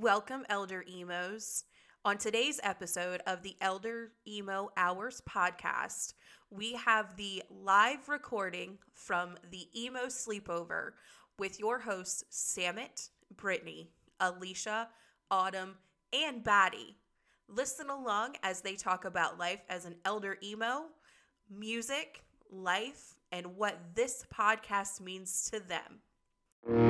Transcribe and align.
Welcome, 0.00 0.46
Elder 0.48 0.82
Emos. 0.90 1.64
On 2.06 2.16
today's 2.16 2.58
episode 2.62 3.20
of 3.26 3.42
the 3.42 3.54
Elder 3.60 4.12
Emo 4.26 4.70
Hours 4.74 5.20
podcast, 5.28 6.14
we 6.48 6.72
have 6.72 7.18
the 7.18 7.42
live 7.50 8.08
recording 8.08 8.78
from 8.94 9.36
the 9.50 9.68
Emo 9.78 10.06
Sleepover 10.06 10.92
with 11.38 11.60
your 11.60 11.80
hosts, 11.80 12.24
Samit, 12.30 13.10
Brittany, 13.36 13.90
Alicia, 14.20 14.88
Autumn, 15.30 15.76
and 16.14 16.42
Batty. 16.42 16.96
Listen 17.46 17.90
along 17.90 18.36
as 18.42 18.62
they 18.62 18.76
talk 18.76 19.04
about 19.04 19.38
life 19.38 19.60
as 19.68 19.84
an 19.84 19.96
Elder 20.06 20.38
Emo, 20.42 20.84
music, 21.54 22.24
life, 22.50 23.16
and 23.32 23.54
what 23.54 23.76
this 23.94 24.24
podcast 24.34 24.98
means 25.02 25.50
to 25.50 25.60
them. 25.60 26.89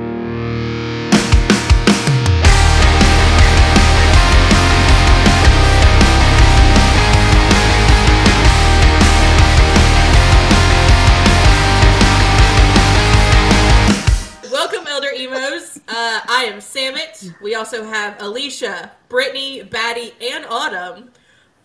Am 16.51 16.61
Samit. 16.61 17.33
We 17.41 17.55
also 17.55 17.83
have 17.85 18.21
Alicia, 18.21 18.91
Brittany, 19.09 19.63
Batty, 19.63 20.13
and 20.21 20.45
Autumn 20.45 21.11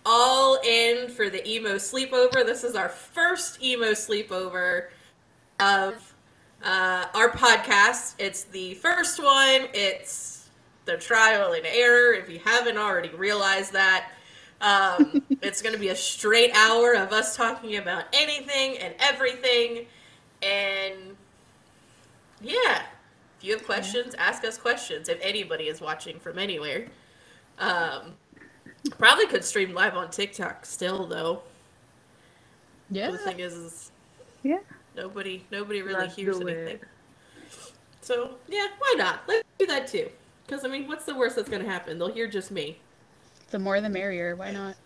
all 0.04 0.58
in 0.64 1.08
for 1.08 1.28
the 1.28 1.46
emo 1.48 1.74
sleepover. 1.74 2.46
This 2.46 2.62
is 2.62 2.76
our 2.76 2.88
first 2.88 3.60
emo 3.62 3.90
sleepover 3.90 4.88
of 5.58 6.14
uh, 6.62 7.06
our 7.14 7.30
podcast. 7.30 8.14
It's 8.18 8.44
the 8.44 8.74
first 8.74 9.22
one. 9.22 9.66
It's 9.74 10.48
the 10.84 10.96
trial 10.96 11.52
and 11.52 11.66
error. 11.66 12.12
If 12.12 12.30
you 12.30 12.38
haven't 12.44 12.78
already 12.78 13.10
realized 13.10 13.72
that, 13.72 14.12
um, 14.60 15.22
it's 15.42 15.60
going 15.60 15.74
to 15.74 15.80
be 15.80 15.88
a 15.88 15.96
straight 15.96 16.52
hour 16.54 16.94
of 16.94 17.12
us 17.12 17.36
talking 17.36 17.76
about 17.76 18.04
anything 18.12 18.78
and 18.78 18.94
everything. 19.00 19.86
And 20.42 21.16
yeah, 22.40 22.82
if 23.38 23.44
you 23.44 23.52
have 23.52 23.64
questions, 23.64 24.14
ask 24.16 24.44
us 24.44 24.56
questions. 24.58 25.08
If 25.08 25.18
anybody 25.20 25.64
is 25.64 25.80
watching 25.80 26.18
from 26.18 26.38
anywhere. 26.38 26.86
Um, 27.58 28.14
Probably 28.98 29.26
could 29.26 29.44
stream 29.44 29.74
live 29.74 29.96
on 29.96 30.10
TikTok 30.10 30.64
still 30.64 31.06
though. 31.06 31.42
Yeah. 32.90 33.10
The 33.10 33.18
thing 33.18 33.40
is, 33.40 33.54
is 33.54 33.90
Yeah. 34.42 34.58
nobody 34.94 35.44
nobody 35.50 35.82
really 35.82 36.02
Let's 36.02 36.16
hears 36.16 36.36
anything. 36.40 36.76
it. 36.76 36.82
So 38.00 38.36
yeah, 38.48 38.68
why 38.78 38.94
not? 38.96 39.22
Let's 39.26 39.42
do 39.58 39.66
that 39.66 39.88
too. 39.88 40.08
Because 40.46 40.64
I 40.64 40.68
mean, 40.68 40.86
what's 40.86 41.04
the 41.04 41.14
worst 41.14 41.36
that's 41.36 41.48
gonna 41.48 41.64
happen? 41.64 41.98
They'll 41.98 42.12
hear 42.12 42.28
just 42.28 42.50
me. 42.50 42.78
The 43.50 43.58
more 43.58 43.80
the 43.80 43.88
merrier. 43.88 44.36
Why 44.36 44.52
not? 44.52 44.76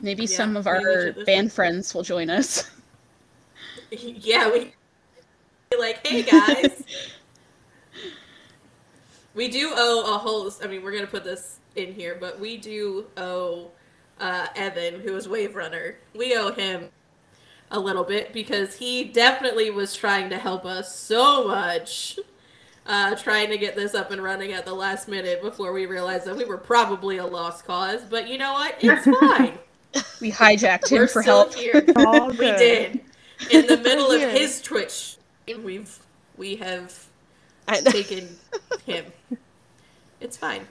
Maybe 0.00 0.24
Yeah, 0.24 0.36
some 0.36 0.56
of 0.56 0.66
our 0.66 1.12
band 1.26 1.52
friends 1.52 1.94
will 1.94 2.02
join 2.02 2.30
us. 2.30 2.70
yeah, 3.90 4.50
we 4.50 4.64
be 4.64 4.72
like, 5.78 6.06
hey 6.06 6.22
guys. 6.22 6.82
we 9.34 9.48
do 9.48 9.72
owe 9.74 10.14
a 10.14 10.18
whole. 10.18 10.50
I 10.62 10.66
mean, 10.66 10.82
we're 10.82 10.92
gonna 10.92 11.06
put 11.06 11.24
this 11.24 11.58
in 11.76 11.92
here, 11.92 12.16
but 12.18 12.38
we 12.38 12.56
do 12.56 13.06
owe 13.16 13.70
uh, 14.20 14.46
Evan, 14.56 15.00
who 15.00 15.16
is 15.16 15.28
Wave 15.28 15.56
Runner. 15.56 15.96
We 16.14 16.36
owe 16.36 16.52
him 16.52 16.88
a 17.70 17.80
little 17.80 18.04
bit 18.04 18.32
because 18.32 18.76
he 18.76 19.04
definitely 19.04 19.70
was 19.70 19.94
trying 19.94 20.28
to 20.30 20.38
help 20.38 20.64
us 20.64 20.94
so 20.94 21.46
much. 21.48 22.18
Uh, 22.84 23.14
trying 23.14 23.48
to 23.48 23.56
get 23.56 23.76
this 23.76 23.94
up 23.94 24.10
and 24.10 24.20
running 24.20 24.52
at 24.52 24.66
the 24.66 24.74
last 24.74 25.06
minute 25.06 25.40
before 25.40 25.72
we 25.72 25.86
realized 25.86 26.26
that 26.26 26.36
we 26.36 26.44
were 26.44 26.58
probably 26.58 27.18
a 27.18 27.24
lost 27.24 27.64
cause. 27.64 28.02
But 28.02 28.28
you 28.28 28.38
know 28.38 28.54
what? 28.54 28.74
It's 28.80 29.04
fine. 29.20 29.56
We 30.20 30.32
hijacked 30.32 30.90
him 30.90 30.98
We're 30.98 31.06
for 31.06 31.22
still 31.22 31.48
help. 31.48 31.54
here. 31.54 31.84
All 31.96 32.30
We 32.30 32.36
did. 32.38 33.00
In 33.50 33.66
the 33.66 33.76
middle 33.76 34.10
of 34.10 34.20
his 34.20 34.60
Twitch, 34.60 35.16
we've 35.46 35.98
we 36.36 36.56
have 36.56 37.06
I 37.68 37.80
know. 37.80 37.90
taken 37.90 38.38
him. 38.86 39.12
It's 40.20 40.36
fine. 40.36 40.66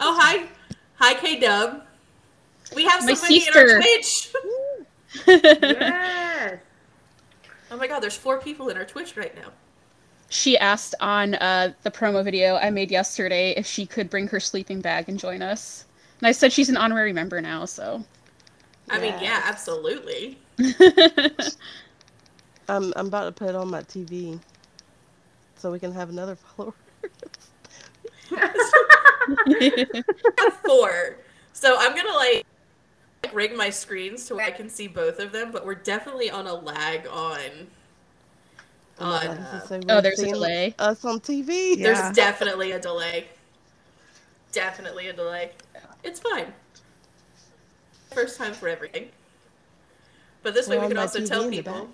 Oh 0.00 0.16
hi, 0.20 0.48
hi 0.94 1.14
K 1.14 1.38
Dub. 1.40 1.82
We 2.74 2.84
have 2.86 3.04
My 3.04 3.14
somebody 3.14 3.46
in 3.46 3.56
our. 3.56 3.80
Twitch. 3.80 4.32
Yes. 5.26 6.60
Oh 7.70 7.76
my 7.76 7.86
god, 7.86 8.00
there's 8.00 8.16
four 8.16 8.38
people 8.38 8.68
in 8.68 8.76
our 8.76 8.84
Twitch 8.84 9.16
right 9.16 9.34
now. 9.34 9.50
she 10.28 10.56
asked 10.58 10.94
on 11.00 11.34
uh, 11.36 11.72
the 11.82 11.90
promo 11.90 12.24
video 12.24 12.56
I 12.56 12.70
made 12.70 12.90
yesterday 12.90 13.52
if 13.56 13.66
she 13.66 13.86
could 13.86 14.10
bring 14.10 14.28
her 14.28 14.40
sleeping 14.40 14.80
bag 14.80 15.08
and 15.08 15.18
join 15.18 15.42
us. 15.42 15.86
And 16.20 16.26
I 16.28 16.32
said 16.32 16.52
she's 16.52 16.68
an 16.68 16.76
honorary 16.76 17.12
member 17.12 17.40
now, 17.40 17.64
so. 17.64 18.04
I 18.90 18.98
mean, 18.98 19.14
yeah, 19.20 19.42
absolutely. 19.44 20.38
I'm 22.68 22.92
I'm 22.96 23.06
about 23.06 23.24
to 23.24 23.32
put 23.32 23.48
it 23.48 23.56
on 23.56 23.70
my 23.70 23.82
TV, 23.82 24.38
so 25.56 25.72
we 25.72 25.78
can 25.78 25.92
have 25.92 26.10
another 26.10 26.36
follower. 26.56 26.74
Four. 30.64 31.16
So 31.52 31.76
I'm 31.78 31.94
gonna 31.94 32.16
like 32.16 32.44
rig 33.32 33.56
my 33.56 33.70
screens 33.70 34.26
to 34.26 34.36
where 34.36 34.46
I 34.46 34.50
can 34.50 34.68
see 34.68 34.88
both 34.88 35.18
of 35.18 35.32
them, 35.32 35.52
but 35.52 35.64
we're 35.64 35.74
definitely 35.74 36.30
on 36.30 36.46
a 36.46 36.54
lag 36.54 37.06
on. 37.06 37.38
I'm 38.98 39.06
On, 39.06 39.26
about 39.26 39.68
to 39.68 39.74
uh, 39.74 39.80
Oh, 39.88 40.00
there's 40.00 40.18
a 40.18 40.22
seeing 40.22 40.34
delay. 40.34 40.74
Us 40.78 41.04
on 41.04 41.20
TV. 41.20 41.76
Yeah. 41.76 41.92
There's 41.92 42.14
definitely 42.14 42.72
a 42.72 42.78
delay. 42.78 43.26
Definitely 44.52 45.08
a 45.08 45.12
delay. 45.12 45.50
It's 46.04 46.20
fine. 46.20 46.52
First 48.12 48.38
time 48.38 48.52
for 48.52 48.68
everything. 48.68 49.08
But 50.42 50.54
this 50.54 50.68
way 50.68 50.76
We're 50.76 50.84
we 50.84 50.88
can 50.88 50.98
also 50.98 51.20
TV 51.20 51.28
tell 51.28 51.50
people. 51.50 51.72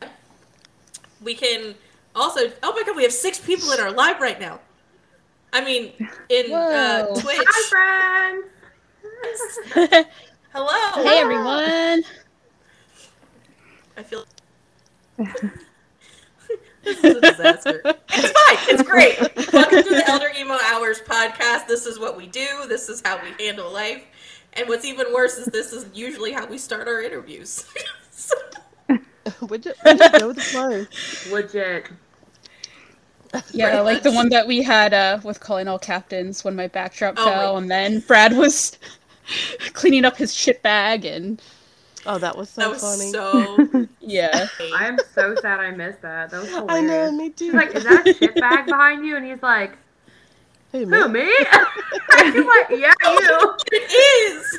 back. 0.00 0.10
We 1.22 1.34
can 1.34 1.74
also. 2.14 2.50
Oh 2.62 2.72
my 2.72 2.82
god, 2.84 2.96
we 2.96 3.02
have 3.02 3.12
six 3.12 3.38
people 3.38 3.70
in 3.72 3.80
our 3.80 3.90
live 3.90 4.20
right 4.20 4.40
now. 4.40 4.60
I 5.52 5.64
mean, 5.64 5.92
in 6.28 6.52
uh, 6.52 7.06
Twitch. 7.14 7.38
Hi, 7.46 8.42
friends. 9.72 10.06
Hello. 10.52 11.04
Hey 11.04 11.18
everyone! 11.18 12.02
I 13.96 14.02
feel. 14.04 14.24
this 16.84 17.04
is 17.04 17.16
a 17.16 17.20
disaster. 17.20 17.82
It's 17.84 18.30
fine. 18.30 18.74
It's 18.74 18.82
great. 18.82 19.18
Welcome 19.52 19.82
to 19.82 19.88
the 19.88 20.04
Elder 20.08 20.30
Emo 20.38 20.56
Hours 20.64 21.00
podcast. 21.00 21.66
This 21.66 21.86
is 21.86 21.98
what 21.98 22.16
we 22.16 22.26
do. 22.26 22.46
This 22.68 22.88
is 22.88 23.02
how 23.04 23.20
we 23.22 23.44
handle 23.44 23.72
life. 23.72 24.04
And 24.54 24.68
what's 24.68 24.84
even 24.84 25.12
worse 25.12 25.36
is 25.36 25.46
this 25.46 25.72
is 25.72 25.86
usually 25.92 26.32
how 26.32 26.46
we 26.46 26.58
start 26.58 26.86
our 26.88 27.02
interviews. 27.02 27.66
So- 28.10 28.34
we 29.48 29.58
just, 29.58 29.82
go 29.84 30.28
with 30.28 30.36
the 30.36 30.42
flow. 30.42 30.86
Legit. 31.34 31.88
Yeah, 33.52 33.68
Pretty 33.70 33.82
like 33.84 34.02
the 34.02 34.12
one 34.12 34.30
that 34.30 34.46
we 34.46 34.62
had 34.62 34.94
uh, 34.94 35.20
with 35.22 35.38
calling 35.40 35.68
all 35.68 35.78
captains 35.78 36.44
when 36.44 36.56
my 36.56 36.66
backdrop 36.66 37.14
Oh 37.18 37.24
fell, 37.24 37.52
my- 37.54 37.60
and 37.60 37.70
then 37.70 38.00
Brad 38.00 38.34
was 38.36 38.78
cleaning 39.74 40.04
up 40.06 40.16
his 40.16 40.34
shit 40.34 40.62
bag, 40.62 41.04
and 41.04 41.40
Oh, 42.06 42.16
that 42.18 42.36
was 42.38 42.48
so 42.48 42.62
that 42.62 42.70
was 42.70 42.80
funny. 42.80 43.10
so. 43.10 43.86
yeah. 44.00 44.46
I'm 44.74 44.98
so 45.14 45.34
sad 45.42 45.60
I 45.60 45.72
missed 45.72 46.00
that. 46.02 46.30
That 46.30 46.40
was 46.40 46.48
hilarious. 46.48 46.70
I 46.70 46.80
know, 46.80 47.12
me 47.12 47.28
too. 47.30 47.46
She's 47.46 47.54
like, 47.54 47.74
"Is 47.74 47.84
that 47.84 48.06
a 48.08 48.14
shit 48.14 48.34
bag 48.36 48.64
behind 48.66 49.04
you?" 49.04 49.16
And 49.16 49.26
he's 49.26 49.42
like, 49.42 49.76
Who, 50.72 50.86
me? 50.86 50.96
"Who 50.96 51.08
me?" 51.08 51.20
and 52.18 52.32
she's 52.32 52.46
like, 52.46 52.70
"Yeah, 52.70 52.92
you." 53.02 53.56
it 53.72 53.92
is. 53.92 54.58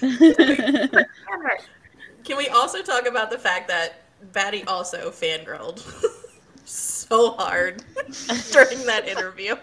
Damn 0.00 1.46
it. 1.46 1.64
Can 2.24 2.36
we 2.36 2.48
also 2.48 2.82
talk 2.82 3.06
about 3.06 3.30
the 3.30 3.38
fact 3.38 3.68
that 3.68 4.00
Batty 4.32 4.64
also 4.64 5.10
fangirled 5.10 5.82
so 6.64 7.32
hard 7.32 7.84
during 8.52 8.84
that 8.86 9.06
interview? 9.06 9.56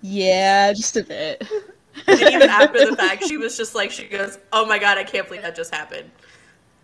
yeah, 0.00 0.72
just 0.72 0.96
a 0.96 1.04
bit. 1.04 1.46
And 2.06 2.20
even 2.20 2.42
after 2.42 2.90
the 2.90 2.96
fact, 2.96 3.24
she 3.24 3.36
was 3.38 3.56
just 3.56 3.74
like, 3.74 3.90
she 3.90 4.06
goes, 4.06 4.38
"Oh 4.52 4.64
my 4.64 4.78
god, 4.78 4.98
I 4.98 5.04
can't 5.04 5.26
believe 5.26 5.42
that 5.42 5.54
just 5.54 5.74
happened." 5.74 6.10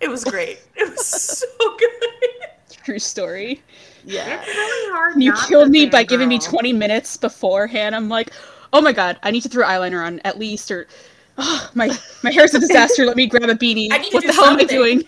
It 0.00 0.08
was 0.08 0.24
great. 0.24 0.60
It 0.76 0.90
was 0.90 1.06
so 1.06 1.46
good. 1.78 1.90
True 2.84 2.98
story. 2.98 3.62
Yeah. 4.04 4.40
It's 4.40 4.48
really 4.48 4.92
hard. 4.94 5.22
You 5.22 5.34
killed 5.48 5.70
me 5.70 5.86
by 5.86 6.04
giving 6.04 6.28
me 6.28 6.38
20 6.38 6.72
minutes 6.72 7.16
beforehand. 7.16 7.94
I'm 7.96 8.08
like, 8.08 8.32
oh 8.72 8.80
my 8.80 8.92
god, 8.92 9.18
I 9.22 9.30
need 9.30 9.42
to 9.42 9.48
throw 9.48 9.66
eyeliner 9.66 10.04
on 10.06 10.20
at 10.20 10.38
least, 10.38 10.70
or 10.70 10.86
oh, 11.38 11.70
my 11.74 11.88
my 12.22 12.30
hair's 12.32 12.54
a 12.54 12.60
disaster. 12.60 13.04
Let 13.06 13.16
me 13.16 13.26
grab 13.26 13.44
a 13.48 13.54
beanie. 13.54 13.88
I 13.92 13.98
need 13.98 14.10
to 14.10 14.16
What 14.16 14.20
do 14.22 14.26
the 14.28 14.32
hell 14.34 14.44
am 14.46 14.58
I 14.58 14.64
doing? 14.64 15.02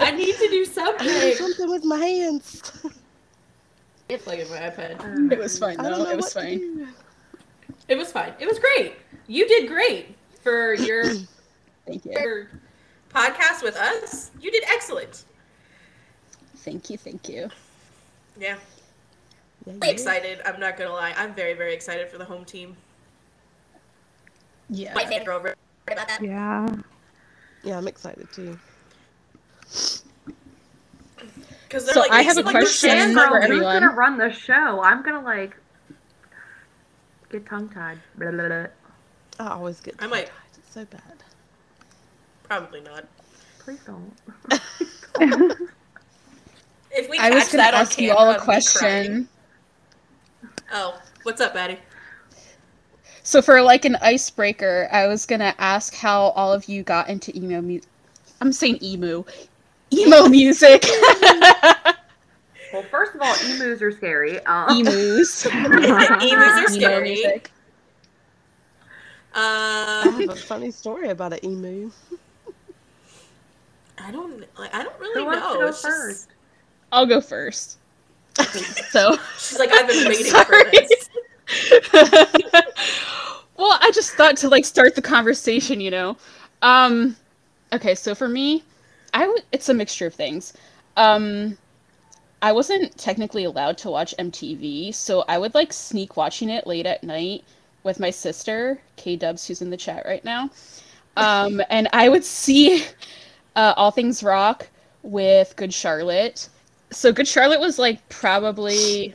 I 0.00 0.10
need 0.12 0.36
to 0.36 0.48
do 0.50 0.64
something. 0.64 1.34
Something 1.34 1.70
with 1.70 1.84
my 1.84 1.98
hands. 1.98 2.72
It's 4.08 4.26
like 4.26 4.38
my 4.50 4.58
iPad. 4.58 5.00
Um, 5.02 5.32
it 5.32 5.38
was 5.38 5.58
fine 5.58 5.78
though. 5.78 6.08
It 6.10 6.16
was 6.16 6.32
fine. 6.32 6.88
It 7.88 7.96
was 7.96 8.12
fine. 8.12 8.34
It 8.38 8.46
was 8.46 8.58
great. 8.58 8.94
You 9.26 9.48
did 9.48 9.68
great 9.68 10.14
for 10.42 10.74
your 10.74 11.04
Thank 11.86 12.04
you. 12.04 12.12
your 12.12 12.48
podcast 13.12 13.62
with 13.62 13.76
us. 13.76 14.30
You 14.40 14.50
did 14.50 14.64
excellent. 14.68 15.24
Thank 16.56 16.88
you, 16.90 16.96
thank 16.96 17.28
you. 17.28 17.50
Yeah, 18.38 18.56
Yeah, 19.66 19.72
I'm 19.74 19.78
yeah. 19.82 19.90
excited. 19.90 20.40
I'm 20.44 20.58
not 20.60 20.76
gonna 20.76 20.92
lie. 20.92 21.14
I'm 21.16 21.34
very, 21.34 21.54
very 21.54 21.74
excited 21.74 22.08
for 22.10 22.18
the 22.18 22.24
home 22.24 22.44
team. 22.44 22.76
Yeah. 24.70 24.94
My 24.94 25.04
favorite 25.04 25.34
over 25.34 25.54
about 25.90 26.08
that. 26.08 26.22
Yeah. 26.22 26.68
Yeah, 27.62 27.78
I'm 27.78 27.88
excited 27.88 28.28
too. 28.32 28.58
Because 31.66 31.84
they're 31.86 31.94
So 31.94 32.00
like, 32.00 32.10
I 32.12 32.18
they 32.18 32.24
have 32.24 32.36
a 32.38 32.42
like 32.42 32.54
question 32.56 32.90
fans 32.90 33.16
Fangirl, 33.16 33.46
for 33.46 33.52
who's 33.52 33.62
gonna 33.62 33.88
run 33.90 34.18
the 34.18 34.30
show? 34.32 34.80
I'm 34.82 35.02
gonna 35.02 35.22
like 35.24 35.56
get 37.30 37.46
tongue 37.46 37.68
tied. 37.70 37.98
I 38.20 38.68
always 39.48 39.80
get. 39.80 39.96
I 39.98 40.06
might- 40.06 40.30
It's 40.56 40.72
so 40.72 40.84
bad. 40.84 41.00
Probably 42.44 42.80
not. 42.80 43.06
Please 43.58 43.80
don't. 43.86 44.12
If 46.96 47.08
we 47.10 47.18
I 47.18 47.30
was 47.30 47.48
gonna 47.50 47.64
ask 47.64 47.98
you 48.00 48.12
all 48.12 48.30
a 48.30 48.34
I'd 48.34 48.40
crying. 48.40 48.44
question. 48.44 49.28
Oh, 50.72 51.00
what's 51.24 51.40
up, 51.40 51.54
Maddie? 51.54 51.78
So 53.26 53.40
for 53.42 53.60
like 53.62 53.84
an 53.86 53.96
icebreaker, 53.96 54.86
I 54.92 55.06
was 55.06 55.24
gonna 55.26 55.54
ask 55.58 55.94
how 55.94 56.24
all 56.36 56.52
of 56.52 56.66
you 56.68 56.82
got 56.82 57.08
into 57.08 57.36
emo 57.36 57.60
music. 57.62 57.88
I'm 58.40 58.52
saying 58.52 58.78
emo, 58.82 59.24
emo 59.92 60.28
music, 60.28 60.84
Well, 62.72 62.82
first 62.90 63.14
of 63.14 63.22
all, 63.22 63.34
emus 63.46 63.80
are 63.80 63.92
scary. 63.92 64.44
Um, 64.46 64.78
emus, 64.78 65.46
Emus 65.52 65.90
are 66.10 66.20
emo 66.22 66.66
scary. 66.66 67.14
music. 67.14 67.50
I 69.34 70.02
Um, 70.06 70.20
have 70.20 70.30
a 70.30 70.36
funny 70.36 70.70
story 70.70 71.08
about 71.08 71.32
an 71.32 71.44
emu. 71.44 71.90
I 73.98 74.10
don't. 74.10 74.44
Like, 74.58 74.74
I 74.74 74.82
don't 74.82 74.94
Who 74.96 75.04
really 75.04 75.22
wants 75.24 75.40
know. 75.40 75.52
to 75.54 75.58
go 75.60 75.66
It's 75.68 75.82
just- 75.82 75.86
first? 75.96 76.28
I'll 76.92 77.06
go 77.06 77.20
first. 77.20 77.78
So. 78.90 79.16
she's 79.38 79.58
like, 79.58 79.70
I've 79.72 79.88
been 79.88 80.06
waiting 80.08 80.26
Sorry. 80.26 80.44
for 80.44 80.70
this. 80.72 81.08
well, 81.92 83.78
I 83.80 83.90
just 83.94 84.12
thought 84.12 84.36
to 84.38 84.48
like 84.48 84.64
start 84.64 84.94
the 84.94 85.02
conversation, 85.02 85.80
you 85.80 85.90
know. 85.90 86.16
Um 86.62 87.16
okay, 87.72 87.94
so 87.94 88.14
for 88.14 88.28
me, 88.28 88.64
I 89.12 89.20
w- 89.22 89.42
it's 89.52 89.68
a 89.68 89.74
mixture 89.74 90.06
of 90.06 90.14
things. 90.14 90.52
Um 90.96 91.58
I 92.42 92.52
wasn't 92.52 92.96
technically 92.98 93.44
allowed 93.44 93.78
to 93.78 93.90
watch 93.90 94.14
MTV, 94.18 94.92
so 94.92 95.24
I 95.28 95.38
would 95.38 95.54
like 95.54 95.72
sneak 95.72 96.16
watching 96.16 96.50
it 96.50 96.66
late 96.66 96.86
at 96.86 97.02
night 97.04 97.44
with 97.84 98.00
my 98.00 98.10
sister, 98.10 98.80
K 98.96 99.16
Dubs, 99.16 99.46
who's 99.46 99.62
in 99.62 99.70
the 99.70 99.76
chat 99.76 100.04
right 100.06 100.24
now. 100.24 100.50
Um 101.16 101.62
and 101.70 101.88
I 101.92 102.08
would 102.08 102.24
see 102.24 102.84
uh, 103.56 103.74
All 103.76 103.90
Things 103.90 104.22
Rock 104.22 104.68
with 105.02 105.54
Good 105.56 105.72
Charlotte. 105.74 106.48
So 106.90 107.12
Good 107.12 107.28
Charlotte 107.28 107.60
was 107.60 107.78
like 107.78 108.08
probably 108.08 109.14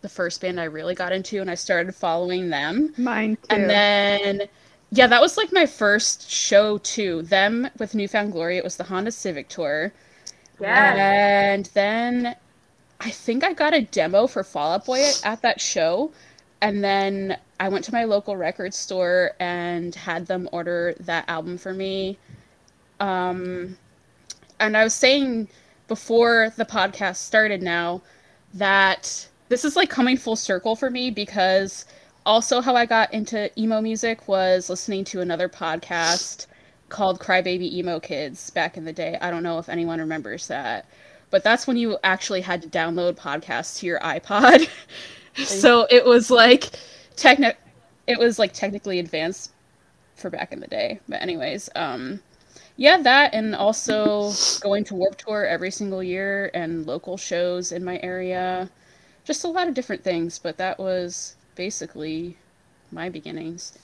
the 0.00 0.08
first 0.08 0.40
band 0.40 0.60
I 0.60 0.64
really 0.64 0.94
got 0.94 1.12
into, 1.12 1.40
and 1.40 1.50
I 1.50 1.54
started 1.54 1.94
following 1.94 2.50
them. 2.50 2.92
Mine 2.96 3.36
too. 3.36 3.42
And 3.50 3.68
then, 3.68 4.42
yeah, 4.90 5.06
that 5.06 5.20
was 5.20 5.36
like 5.36 5.52
my 5.52 5.66
first 5.66 6.30
show 6.30 6.78
too. 6.78 7.22
Them 7.22 7.68
with 7.78 7.94
New 7.94 8.08
Found 8.08 8.32
Glory. 8.32 8.56
It 8.58 8.64
was 8.64 8.76
the 8.76 8.84
Honda 8.84 9.10
Civic 9.12 9.48
tour, 9.48 9.92
Yes. 10.60 10.96
and 10.98 11.66
then 11.74 12.36
I 13.00 13.10
think 13.10 13.44
I 13.44 13.52
got 13.52 13.74
a 13.74 13.82
demo 13.82 14.26
for 14.26 14.42
Fall 14.42 14.72
Out 14.72 14.84
Boy 14.86 15.00
at, 15.04 15.20
at 15.24 15.42
that 15.42 15.60
show, 15.60 16.12
and 16.60 16.82
then 16.82 17.38
I 17.60 17.68
went 17.68 17.84
to 17.86 17.92
my 17.92 18.04
local 18.04 18.36
record 18.36 18.74
store 18.74 19.32
and 19.40 19.94
had 19.94 20.26
them 20.26 20.48
order 20.52 20.94
that 21.00 21.24
album 21.28 21.58
for 21.58 21.72
me. 21.74 22.18
Um, 23.00 23.76
and 24.60 24.76
I 24.76 24.84
was 24.84 24.94
saying 24.94 25.48
before 25.86 26.52
the 26.56 26.64
podcast 26.64 27.16
started 27.16 27.62
now 27.62 28.02
that 28.54 29.28
this 29.48 29.64
is 29.64 29.76
like 29.76 29.90
coming 29.90 30.16
full 30.16 30.36
circle 30.36 30.76
for 30.76 30.90
me 30.90 31.10
because 31.10 31.84
also 32.26 32.60
how 32.60 32.76
I 32.76 32.86
got 32.86 33.12
into 33.12 33.50
emo 33.60 33.80
music 33.80 34.28
was 34.28 34.68
listening 34.68 35.04
to 35.04 35.20
another 35.20 35.48
podcast 35.48 36.46
called 36.88 37.20
Crybaby 37.20 37.72
Emo 37.72 38.00
Kids 38.00 38.50
back 38.50 38.76
in 38.76 38.84
the 38.84 38.92
day. 38.92 39.18
I 39.20 39.30
don't 39.30 39.42
know 39.42 39.58
if 39.58 39.68
anyone 39.68 40.00
remembers 40.00 40.46
that. 40.48 40.86
But 41.30 41.44
that's 41.44 41.66
when 41.66 41.76
you 41.76 41.98
actually 42.04 42.40
had 42.40 42.62
to 42.62 42.68
download 42.68 43.16
podcasts 43.16 43.78
to 43.80 43.86
your 43.86 44.00
iPod. 44.00 44.68
so 45.44 45.86
it 45.90 46.04
was 46.04 46.30
like 46.30 46.70
techni- 47.16 47.56
it 48.06 48.18
was 48.18 48.38
like 48.38 48.52
technically 48.52 48.98
advanced 48.98 49.52
for 50.16 50.30
back 50.30 50.52
in 50.52 50.60
the 50.60 50.66
day. 50.66 51.00
But 51.08 51.22
anyways, 51.22 51.68
um 51.76 52.20
yeah, 52.76 52.98
that 53.02 53.34
and 53.34 53.54
also 53.54 54.32
going 54.60 54.84
to 54.84 54.94
Warped 54.94 55.26
Tour 55.26 55.44
every 55.44 55.70
single 55.70 56.02
year 56.02 56.50
and 56.54 56.86
local 56.86 57.16
shows 57.16 57.72
in 57.72 57.84
my 57.84 57.98
area. 58.02 58.70
Just 59.28 59.44
a 59.44 59.48
lot 59.48 59.68
of 59.68 59.74
different 59.74 60.02
things, 60.02 60.38
but 60.38 60.56
that 60.56 60.78
was 60.78 61.36
basically 61.54 62.38
my 62.90 63.10
beginnings. 63.10 63.76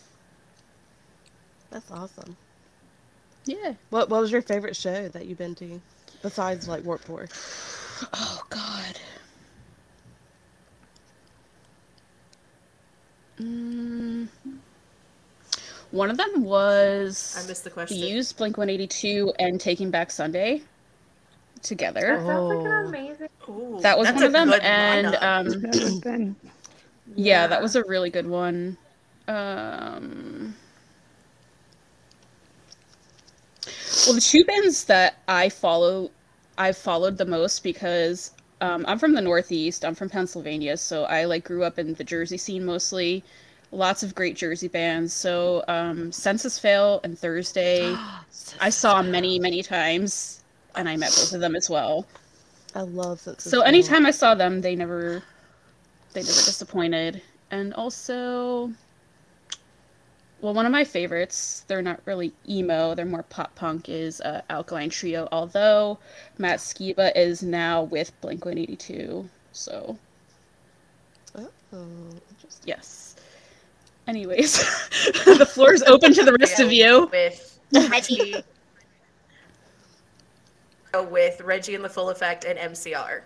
That's 1.68 1.90
awesome. 1.90 2.34
Yeah. 3.44 3.74
What 3.90 4.08
What 4.08 4.22
was 4.22 4.32
your 4.32 4.40
favorite 4.40 4.74
show 4.74 5.06
that 5.08 5.26
you've 5.26 5.36
been 5.36 5.54
to, 5.56 5.82
besides 6.22 6.66
like 6.66 6.82
Warped 6.82 7.04
Tour? 7.04 7.28
Oh 8.14 8.42
god. 8.48 8.98
Mm. 13.38 14.28
One 15.90 16.10
of 16.10 16.16
them 16.16 16.42
was 16.42 17.36
I 17.38 17.46
missed 17.46 17.64
the 17.64 17.68
the 17.68 17.74
question. 17.74 17.98
used 17.98 18.38
Blink 18.38 18.56
182 18.56 19.34
and 19.38 19.60
Taking 19.60 19.90
Back 19.90 20.10
Sunday 20.10 20.62
together. 21.64 22.16
That 22.18 22.26
sounds 22.26 22.48
like 22.48 22.58
Oh. 22.58 22.66
an 22.66 22.86
amazing. 22.86 23.28
Ooh, 23.48 23.78
That 23.82 23.98
was 23.98 24.10
one 24.12 24.22
of 24.22 24.32
them, 24.32 24.52
and 24.62 25.14
um, 25.16 25.48
Never 25.62 25.90
been. 26.00 26.36
yeah, 27.16 27.46
that 27.46 27.60
was 27.62 27.74
a 27.76 27.84
really 27.84 28.10
good 28.10 28.26
one. 28.28 28.76
Um, 29.28 30.54
well, 34.06 34.14
the 34.14 34.20
two 34.20 34.44
bands 34.44 34.84
that 34.84 35.16
I 35.28 35.48
follow, 35.48 36.10
I've 36.58 36.76
followed 36.76 37.18
the 37.18 37.24
most 37.24 37.62
because 37.62 38.32
um, 38.60 38.84
I'm 38.86 38.98
from 38.98 39.14
the 39.14 39.20
Northeast. 39.22 39.84
I'm 39.84 39.94
from 39.94 40.10
Pennsylvania, 40.10 40.76
so 40.76 41.04
I 41.04 41.24
like 41.24 41.44
grew 41.44 41.64
up 41.64 41.78
in 41.78 41.94
the 41.94 42.04
Jersey 42.04 42.36
scene 42.36 42.64
mostly. 42.64 43.24
Lots 43.72 44.02
of 44.04 44.14
great 44.14 44.36
Jersey 44.36 44.68
bands. 44.68 45.12
So 45.12 45.64
um, 45.68 46.12
Senses 46.12 46.58
Fail 46.58 47.00
and 47.02 47.18
Thursday, 47.18 47.96
I 48.60 48.70
saw 48.70 49.02
many, 49.02 49.38
many 49.38 49.62
times, 49.62 50.43
and 50.76 50.88
I 50.88 50.96
met 50.96 51.10
both 51.10 51.32
of 51.32 51.40
them 51.40 51.54
as 51.56 51.68
well. 51.70 52.06
I 52.74 52.82
love 52.82 53.20
Senses 53.20 53.50
So 53.50 53.60
Fail. 53.60 53.68
anytime 53.68 54.06
I 54.06 54.10
saw 54.10 54.34
them, 54.34 54.60
they 54.60 54.74
never 54.76 55.22
they 56.12 56.20
never 56.20 56.26
disappointed. 56.32 57.22
And 57.50 57.72
also 57.74 58.72
well, 60.40 60.52
one 60.52 60.66
of 60.66 60.72
my 60.72 60.84
favorites, 60.84 61.64
they're 61.68 61.80
not 61.80 62.00
really 62.04 62.34
emo, 62.46 62.94
they're 62.94 63.06
more 63.06 63.22
pop 63.22 63.54
punk, 63.54 63.88
is 63.88 64.20
uh, 64.20 64.42
Alkaline 64.50 64.90
Trio, 64.90 65.26
although 65.32 65.98
Matt 66.36 66.58
Skiba 66.58 67.12
is 67.16 67.42
now 67.42 67.84
with 67.84 68.12
Blink 68.20 68.44
182. 68.44 69.26
So, 69.52 69.98
Oh, 71.36 71.48
interesting. 72.30 72.68
yes. 72.68 73.16
Anyways, 74.06 74.58
the 75.24 75.46
floor 75.50 75.72
is 75.72 75.82
open 75.84 76.12
to 76.14 76.22
the 76.24 76.36
rest 76.38 76.60
of 76.60 76.70
you. 76.70 77.08
with 77.10 77.58
Reggie, 77.90 78.34
with 81.02 81.40
Reggie 81.40 81.74
and 81.74 81.84
the 81.84 81.88
Full 81.88 82.10
Effect 82.10 82.44
and 82.44 82.58
MCR, 82.58 83.22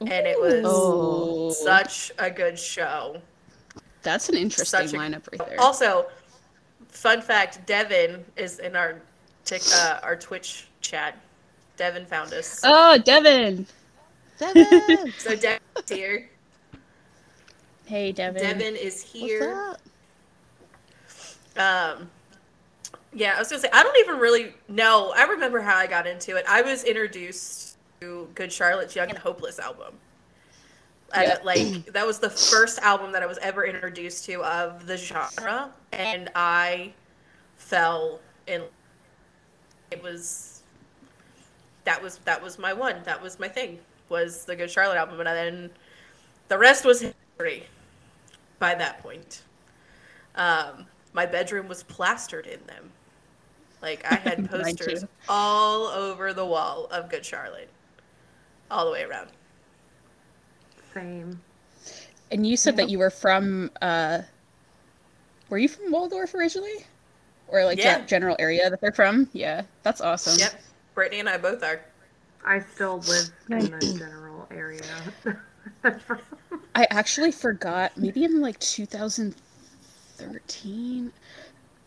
and 0.00 0.10
it 0.26 0.38
was 0.40 0.64
Ooh. 0.64 1.64
such 1.64 2.12
a 2.18 2.30
good 2.30 2.58
show. 2.58 3.20
That's 4.02 4.28
an 4.28 4.36
interesting 4.36 4.88
such 4.88 4.92
a- 4.94 4.96
lineup 4.96 5.26
right 5.32 5.48
there. 5.48 5.60
Also, 5.60 6.06
fun 6.88 7.20
fact: 7.22 7.66
Devin 7.66 8.24
is 8.36 8.58
in 8.60 8.76
our 8.76 9.00
tick, 9.44 9.62
uh, 9.74 10.00
our 10.02 10.16
Twitch 10.16 10.68
chat. 10.80 11.16
Devin 11.76 12.06
found 12.06 12.32
us, 12.32 12.60
Oh, 12.64 12.96
Devin! 12.98 13.66
Devin, 14.38 15.12
so 15.18 15.36
Devin's 15.36 15.60
here. 15.90 16.28
Hey, 17.84 18.12
Devin. 18.12 18.40
Devin 18.42 18.76
is 18.76 19.02
what's 19.02 19.12
here. 19.12 19.76
up? 21.56 21.98
Um, 21.98 22.10
yeah, 23.16 23.32
I 23.34 23.38
was 23.38 23.48
gonna 23.48 23.62
say 23.62 23.70
I 23.72 23.82
don't 23.82 23.96
even 23.98 24.18
really 24.18 24.54
know. 24.68 25.12
I 25.16 25.24
remember 25.24 25.60
how 25.60 25.74
I 25.74 25.86
got 25.86 26.06
into 26.06 26.36
it. 26.36 26.44
I 26.46 26.60
was 26.60 26.84
introduced 26.84 27.78
to 28.00 28.28
Good 28.34 28.52
Charlotte's 28.52 28.94
Young 28.94 29.08
and 29.08 29.18
Hopeless 29.18 29.58
album. 29.58 29.94
Yeah. 31.14 31.38
like 31.42 31.86
that 31.92 32.06
was 32.06 32.18
the 32.18 32.28
first 32.28 32.78
album 32.80 33.12
that 33.12 33.22
I 33.22 33.26
was 33.26 33.38
ever 33.38 33.64
introduced 33.64 34.26
to 34.26 34.44
of 34.44 34.86
the 34.86 34.98
genre, 34.98 35.70
and 35.92 36.30
I 36.34 36.92
fell 37.56 38.20
in. 38.46 38.62
It 39.90 40.02
was 40.02 40.60
that 41.84 42.02
was 42.02 42.18
that 42.26 42.42
was 42.42 42.58
my 42.58 42.74
one. 42.74 42.96
That 43.04 43.22
was 43.22 43.38
my 43.38 43.48
thing. 43.48 43.78
Was 44.10 44.44
the 44.44 44.54
Good 44.54 44.70
Charlotte 44.70 44.98
album, 44.98 45.18
and 45.20 45.26
then 45.26 45.70
the 46.48 46.58
rest 46.58 46.84
was 46.84 47.00
history. 47.00 47.64
By 48.58 48.74
that 48.74 49.02
point, 49.02 49.42
um, 50.34 50.86
my 51.14 51.24
bedroom 51.24 51.66
was 51.66 51.82
plastered 51.82 52.46
in 52.46 52.60
them. 52.66 52.90
Like 53.82 54.04
I 54.10 54.14
had 54.16 54.48
posters 54.50 55.04
all 55.28 55.86
over 55.86 56.32
the 56.32 56.44
wall 56.46 56.86
of 56.90 57.08
Good 57.10 57.24
Charlotte. 57.24 57.68
all 58.70 58.84
the 58.86 58.90
way 58.92 59.02
around. 59.04 59.28
Same. 60.94 61.40
And 62.30 62.46
you 62.46 62.56
said 62.56 62.70
Yep. 62.72 62.76
that 62.86 62.90
you 62.90 62.98
were 62.98 63.10
from 63.10 63.70
uh 63.82 64.22
were 65.48 65.58
you 65.58 65.68
from 65.68 65.92
Waldorf 65.92 66.34
originally? 66.34 66.84
Or 67.48 67.64
like 67.64 67.78
Yeah. 67.78 67.98
that 67.98 68.08
general 68.08 68.34
area 68.40 68.68
that 68.68 68.80
they're 68.80 68.90
from? 68.92 69.28
Yeah, 69.32 69.62
that's 69.84 70.00
awesome. 70.00 70.36
Yep, 70.38 70.60
Brittany 70.94 71.20
and 71.20 71.28
I 71.28 71.38
both 71.38 71.62
are. 71.62 71.80
I 72.44 72.58
still 72.60 72.98
live 73.00 73.30
in 73.50 73.70
the 73.78 73.94
general 73.98 74.46
area. 74.50 74.82
I 76.74 76.86
actually 76.90 77.30
forgot, 77.32 77.96
maybe 77.96 78.24
in 78.24 78.40
like 78.40 78.58
2013. 78.60 81.12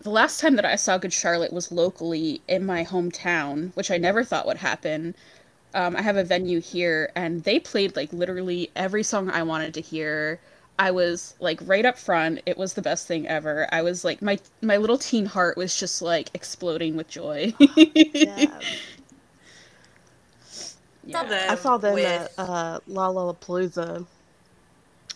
The 0.01 0.09
last 0.09 0.39
time 0.39 0.55
that 0.55 0.65
I 0.65 0.75
saw 0.77 0.97
Good 0.97 1.11
Charlotte 1.13 1.51
was 1.51 1.71
locally 1.71 2.41
in 2.47 2.65
my 2.65 2.85
hometown, 2.85 3.75
which 3.75 3.91
I 3.91 3.97
never 3.97 4.23
thought 4.23 4.45
would 4.47 4.57
happen. 4.57 5.13
Um, 5.73 5.95
I 5.95 6.01
have 6.01 6.15
a 6.15 6.23
venue 6.23 6.61
here, 6.61 7.11
and 7.15 7.43
they 7.43 7.59
played 7.59 7.95
like 7.95 8.11
literally 8.13 8.71
every 8.75 9.03
song 9.03 9.29
I 9.29 9.43
wanted 9.43 9.73
to 9.75 9.81
hear. 9.81 10.39
I 10.79 10.91
was 10.91 11.35
like 11.41 11.59
right 11.65 11.85
up 11.85 11.97
front. 11.97 12.39
It 12.45 12.57
was 12.57 12.73
the 12.73 12.81
best 12.81 13.05
thing 13.07 13.27
ever. 13.27 13.67
I 13.73 13.81
was 13.81 14.05
like 14.05 14.21
my 14.21 14.39
my 14.61 14.77
little 14.77 14.97
teen 14.97 15.25
heart 15.25 15.57
was 15.57 15.77
just 15.77 16.01
like 16.01 16.29
exploding 16.33 16.95
with 16.95 17.09
joy. 17.09 17.53
Yeah. 18.13 18.59
Saw 21.11 21.23
them 21.23 21.51
I 21.51 21.55
saw 21.55 21.77
them 21.77 21.93
with- 21.95 22.05
at 22.05 22.31
uh, 22.37 22.79
Lollapalooza. 22.87 24.05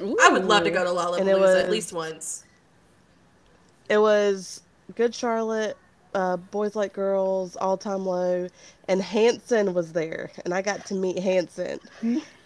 I 0.01 0.29
would 0.31 0.45
love 0.45 0.63
to 0.63 0.71
go 0.71 0.83
to 0.83 0.89
Lollapalooza 0.89 1.19
And 1.19 1.29
it 1.29 1.39
was- 1.39 1.55
at 1.55 1.69
least 1.69 1.93
once. 1.93 2.43
It 3.89 3.97
was 3.99 4.61
Good 4.95 5.15
Charlotte, 5.15 5.77
uh, 6.13 6.37
Boys 6.37 6.75
Like 6.75 6.93
Girls, 6.93 7.55
All 7.55 7.77
Time 7.77 8.05
Low, 8.05 8.47
and 8.87 9.01
Hanson 9.01 9.73
was 9.73 9.93
there, 9.93 10.31
and 10.45 10.53
I 10.53 10.61
got 10.61 10.85
to 10.87 10.95
meet 10.95 11.19
Hanson, 11.19 11.79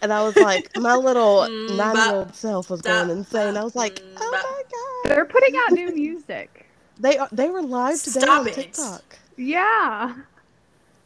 and 0.02 0.12
I 0.12 0.22
was 0.22 0.38
like, 0.38 0.70
my 0.76 0.94
little 0.96 1.48
Mm, 1.48 1.68
nine-year-old 1.68 2.34
self 2.34 2.70
was 2.70 2.82
going 2.82 3.10
insane. 3.10 3.56
I 3.56 3.64
was 3.64 3.76
like, 3.76 4.00
mm, 4.00 4.18
oh 4.20 4.38
my 4.42 4.62
god, 4.70 5.16
They're 5.16 5.24
putting 5.26 5.54
out 5.56 5.72
new 5.72 5.90
music. 5.94 6.70
they 6.98 7.18
are, 7.18 7.28
they 7.32 7.50
were 7.50 7.62
live 7.62 8.02
today 8.02 8.20
Stop 8.22 8.30
on 8.36 8.48
it. 8.48 8.54
TikTok. 8.54 9.18
Yeah. 9.36 10.14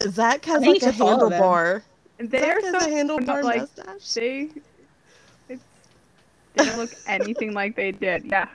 Zach 0.08 0.44
has 0.46 0.66
I 0.66 0.66
like 0.66 0.82
a 0.82 0.86
to 0.86 0.92
follow 0.92 1.28
them. 1.28 1.40
handlebar. 1.40 1.84
They're 2.18 2.60
Zach 2.60 2.64
so 2.64 2.80
has 2.80 2.86
a 2.86 2.88
handlebar 2.88 3.42
like 3.42 3.68
mustache. 3.76 4.14
they 4.14 4.50
it's 5.48 5.64
they 6.54 6.64
don't 6.64 6.76
look 6.78 6.94
anything 7.06 7.52
like 7.54 7.76
they 7.76 7.92
did. 7.92 8.24
Yeah. 8.26 8.48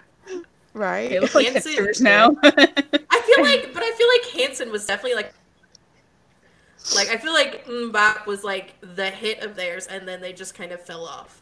Right? 0.78 1.10
They 1.10 1.20
look 1.20 1.34
like 1.36 1.48
Hanson- 1.48 1.74
hipsters 1.74 2.02
now. 2.02 2.36
I 2.44 3.22
feel 3.26 3.44
like, 3.44 3.74
but 3.74 3.84
I 3.84 3.92
feel 3.98 4.08
like 4.08 4.48
Hanson 4.48 4.72
was 4.72 4.86
definitely 4.86 5.16
like, 5.16 5.34
like 6.96 7.10
I 7.10 7.18
feel 7.18 7.34
like 7.34 7.66
MMMBop 7.66 8.26
was 8.28 8.44
like 8.44 8.76
the 8.82 9.10
hit 9.10 9.44
of 9.44 9.56
theirs, 9.56 9.88
and 9.88 10.08
then 10.08 10.22
they 10.22 10.34
just 10.34 10.54
kind 10.56 10.72
of 10.72 10.82
fell 10.82 11.06
off. 11.06 11.42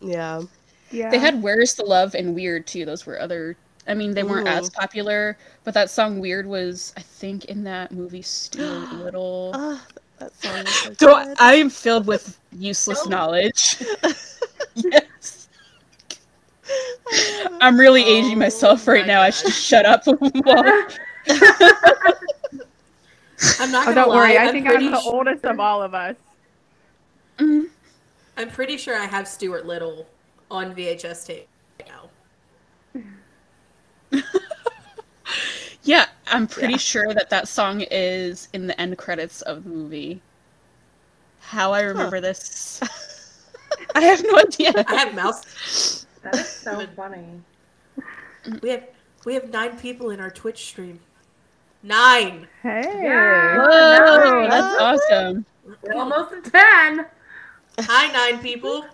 yeah. 0.00 0.42
Yeah. 0.90 1.10
They 1.10 1.18
had 1.18 1.42
Where's 1.42 1.74
the 1.74 1.84
Love 1.84 2.14
and 2.14 2.34
Weird 2.34 2.66
too. 2.66 2.86
Those 2.86 3.04
were 3.04 3.20
other 3.20 3.56
I 3.86 3.94
mean, 3.94 4.12
they 4.14 4.22
weren't 4.22 4.46
Ooh. 4.48 4.50
as 4.50 4.70
popular, 4.70 5.36
but 5.64 5.74
that 5.74 5.90
song 5.90 6.18
Weird 6.20 6.46
was 6.46 6.92
I 6.96 7.00
think 7.02 7.46
in 7.46 7.64
that 7.64 7.92
movie 7.92 8.22
Stuart 8.22 8.92
Little. 8.94 9.50
Ah, 9.54 9.84
that 10.18 10.32
song 10.42 10.66
so 10.66 10.94
So. 10.98 11.34
I 11.38 11.54
am 11.56 11.68
filled 11.70 12.06
with 12.06 12.38
useless 12.52 13.06
knowledge. 13.06 13.82
yes. 14.74 15.04
I 17.12 17.42
love 17.42 17.52
it. 17.52 17.58
I'm 17.60 17.78
really 17.78 18.02
Oh 18.04 18.06
aging 18.18 18.38
myself 18.38 18.86
right 18.88 19.06
my 19.06 19.06
now. 19.06 19.20
I 19.22 19.30
should 19.30 19.52
shut 19.52 19.86
up. 19.86 20.02
I'm 23.60 23.70
not 23.70 23.86
Oh, 23.86 23.94
gonna 23.94 23.94
don't 23.94 24.08
lie. 24.10 24.16
worry. 24.16 24.38
I 24.38 24.46
I'm 24.46 24.52
think 24.52 24.66
I'm 24.68 24.90
the 24.90 25.00
su- 25.00 25.08
oldest 25.10 25.44
of 25.44 25.60
all 25.60 25.82
of 25.82 25.94
us. 25.94 26.16
Mm. 27.38 27.66
I'm 28.36 28.50
pretty 28.50 28.76
sure 28.76 28.96
I 28.96 29.06
have 29.06 29.28
Stuart 29.28 29.66
Little 29.66 30.06
on 30.50 30.74
VHS 30.74 31.26
tape 31.26 31.48
now. 31.86 32.10
Yeah, 35.82 36.06
I'm 36.26 36.46
pretty 36.46 36.74
Yeah. 36.74 36.78
sure 36.78 37.14
that 37.14 37.30
that 37.30 37.48
song 37.48 37.80
is 37.90 38.48
in 38.52 38.66
the 38.66 38.78
end 38.78 38.98
credits 38.98 39.40
of 39.42 39.64
the 39.64 39.70
movie. 39.70 40.20
How 41.40 41.72
I 41.72 41.80
remember 41.82 42.20
this, 42.20 42.80
I 43.94 44.02
have 44.02 44.22
no 44.22 44.36
idea. 44.38 44.72
I 44.86 44.94
have 44.96 45.14
mouse. 45.14 46.04
That 46.22 46.34
is 46.36 46.48
so 46.48 46.86
funny. 46.96 47.24
We 48.62 48.70
have 48.70 48.84
we 49.24 49.34
have 49.34 49.50
nine 49.50 49.78
people 49.78 50.10
in 50.10 50.20
our 50.20 50.30
Twitch 50.30 50.66
stream. 50.66 51.00
Nine. 51.82 52.46
Hey. 52.62 52.82
Yeah. 53.02 53.58
Whoa, 53.58 54.46
Nice. 54.46 54.50
that's 54.50 54.80
awesome. 54.80 55.46
We're 55.82 55.94
almost 55.94 56.32
at 56.32 56.44
ten. 56.44 57.06
Hi, 57.80 58.12
nine 58.12 58.40
people. 58.40 58.84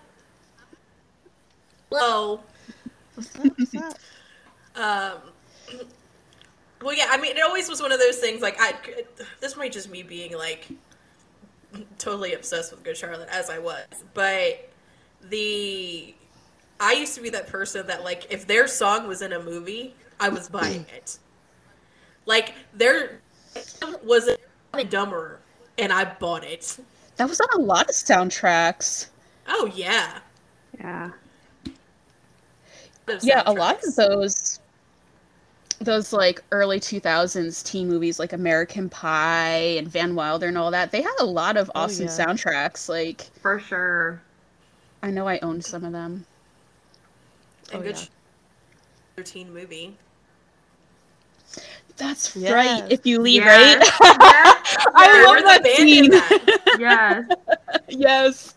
Hello. 1.90 2.40
What's 3.14 3.36
up? 3.36 3.58
What's 3.58 3.74
up? 3.76 3.94
Um, 4.76 5.18
well, 6.82 6.94
yeah, 6.94 7.06
I 7.10 7.16
mean, 7.20 7.36
it 7.36 7.42
always 7.42 7.68
was 7.68 7.80
one 7.80 7.92
of 7.92 8.00
those 8.00 8.18
things. 8.18 8.42
Like, 8.42 8.56
I 8.58 8.74
this 9.40 9.56
might 9.56 9.72
just 9.72 9.88
me 9.88 10.02
being 10.02 10.36
like 10.36 10.66
totally 11.98 12.34
obsessed 12.34 12.72
with 12.72 12.82
Good 12.82 12.96
Charlotte 12.96 13.28
as 13.30 13.50
I 13.50 13.58
was, 13.58 13.86
but 14.14 14.68
the 15.30 16.14
I 16.80 16.92
used 16.94 17.14
to 17.14 17.20
be 17.20 17.30
that 17.30 17.46
person 17.46 17.86
that 17.86 18.04
like 18.04 18.26
if 18.30 18.46
their 18.46 18.66
song 18.66 19.06
was 19.06 19.22
in 19.22 19.32
a 19.32 19.40
movie, 19.42 19.94
I 20.20 20.28
was 20.28 20.48
buying 20.48 20.84
mm. 20.84 20.96
it. 20.96 21.18
Like 22.26 22.54
there 22.74 23.20
was 24.02 24.28
a 24.72 24.84
dumber, 24.84 25.38
and 25.78 25.92
I 25.92 26.04
bought 26.04 26.44
it. 26.44 26.78
That 27.16 27.28
was 27.28 27.40
on 27.40 27.60
a 27.60 27.62
lot 27.62 27.88
of 27.88 27.94
soundtracks. 27.94 29.08
Oh 29.46 29.70
yeah, 29.74 30.18
Yeah. 30.78 31.10
Yeah, 33.20 33.42
a 33.46 33.52
lot 33.52 33.84
of 33.84 33.94
those 33.96 34.60
those 35.80 36.12
like 36.12 36.42
early 36.50 36.80
2000s 36.80 37.62
teen 37.64 37.88
movies 37.88 38.18
like 38.18 38.32
American 38.32 38.88
Pie 38.88 39.76
and 39.76 39.86
Van 39.86 40.14
Wilder 40.14 40.48
and 40.48 40.56
all 40.56 40.70
that. 40.70 40.90
They 40.90 41.02
had 41.02 41.14
a 41.20 41.26
lot 41.26 41.56
of 41.56 41.70
Oh, 41.74 41.82
awesome 41.82 42.06
yeah. 42.06 42.12
soundtracks. 42.12 42.88
Like 42.88 43.22
For 43.40 43.58
sure. 43.58 44.20
I 45.02 45.10
know 45.10 45.28
I 45.28 45.38
owned 45.40 45.64
some 45.64 45.84
of 45.84 45.92
them. 45.92 46.24
And 47.72 47.80
Oh, 47.80 47.84
Good 47.84 47.96
yeah. 47.96 48.04
Thirteen 49.16 49.52
movie. 49.52 49.96
That's 51.96 52.34
Yes. 52.34 52.52
right. 52.52 52.90
If 52.90 53.06
you 53.06 53.20
leave, 53.20 53.42
Yes. 53.44 53.88
right? 54.00 54.18
Yes. 54.20 54.76
I 54.94 55.06
They 55.12 55.24
love 55.24 55.44
that 55.44 55.62
band 55.62 55.76
scene. 55.76 56.10
that. 56.10 56.60
Yes. 56.78 57.24
yes. 57.88 58.54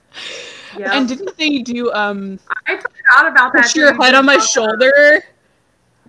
Yep. 0.78 0.90
And 0.94 1.08
didn't 1.08 1.38
they 1.38 1.60
do 1.60 1.92
um 1.94 2.40
I 2.66 2.76
forgot 2.78 3.32
about 3.32 3.54
that. 3.54 3.64
put 3.66 3.76
your 3.76 3.94
head 4.02 4.16
on 4.16 4.26
my 4.26 4.36
just 4.36 4.54
brought 4.56 4.80
that 4.80 4.82
shoulder? 4.82 5.24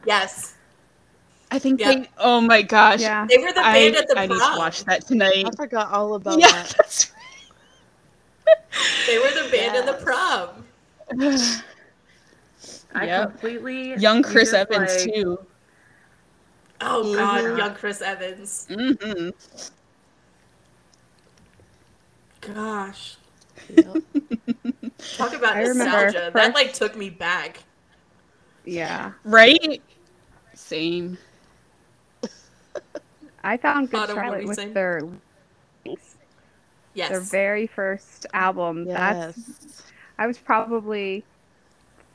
Yes, 0.05 0.55
I 1.51 1.59
think 1.59 1.81
Yeah. 1.81 1.95
they 1.95 2.09
oh 2.19 2.41
my 2.41 2.63
gosh. 2.63 3.01
Yeah. 3.01 3.27
they 3.29 3.39
were 3.39 3.53
the 3.53 3.61
I, 3.61 3.73
band 3.75 3.97
at 3.97 4.09
the 4.09 4.19
I 4.19 4.27
need 4.27 4.35
to 4.35 4.55
watch 4.57 4.85
that 4.85 5.07
tonight. 5.07 5.45
I 5.47 5.51
forgot 5.57 5.91
all 5.93 6.15
about 6.15 6.39
yeah, 6.41 6.51
that. 6.51 6.75
that's 6.79 7.13
They 9.07 9.19
were 9.19 9.31
the 9.31 9.49
band 9.51 9.77
at 9.77 9.87
the 9.87 10.03
prom. 10.05 10.65
right. 12.95 13.03
I 13.03 13.07
Yep. 13.07 13.31
completely. 13.31 13.95
Young 13.97 14.23
Chris 14.23 14.51
just, 14.53 14.55
Evans 14.71 15.05
like- 15.07 15.15
too. 15.15 15.47
Oh 16.81 17.15
God, 17.15 17.41
Mhm. 17.45 17.59
young 17.59 17.75
Chris 17.75 18.01
Evans. 18.01 18.67
Mm-hmm. 18.71 19.31
Gosh, 22.41 23.17
Yep. 23.69 23.87
talk 25.17 25.35
about 25.35 25.57
I 25.57 25.63
remember 25.63 26.05
nostalgia. 26.05 26.31
That 26.33 26.55
like 26.55 26.73
took 26.73 26.97
me 26.97 27.11
back. 27.11 27.65
Yeah. 28.65 29.13
Right? 29.25 29.83
Same. 30.55 31.19
I 33.45 33.57
found 33.57 33.91
Good 33.91 33.99
Autumn, 34.11 34.17
what 34.17 34.25
were 34.25 34.31
Charlotte 34.31 34.47
with 34.47 34.57
saying? 34.57 34.73
their 34.75 35.01
Yes. 36.95 37.11
their 37.11 37.21
very 37.21 37.67
first 37.67 38.27
album. 38.35 38.85
That's 38.85 39.37
Yes. 39.39 39.83
I 40.19 40.27
was 40.27 40.39
probably 40.39 41.25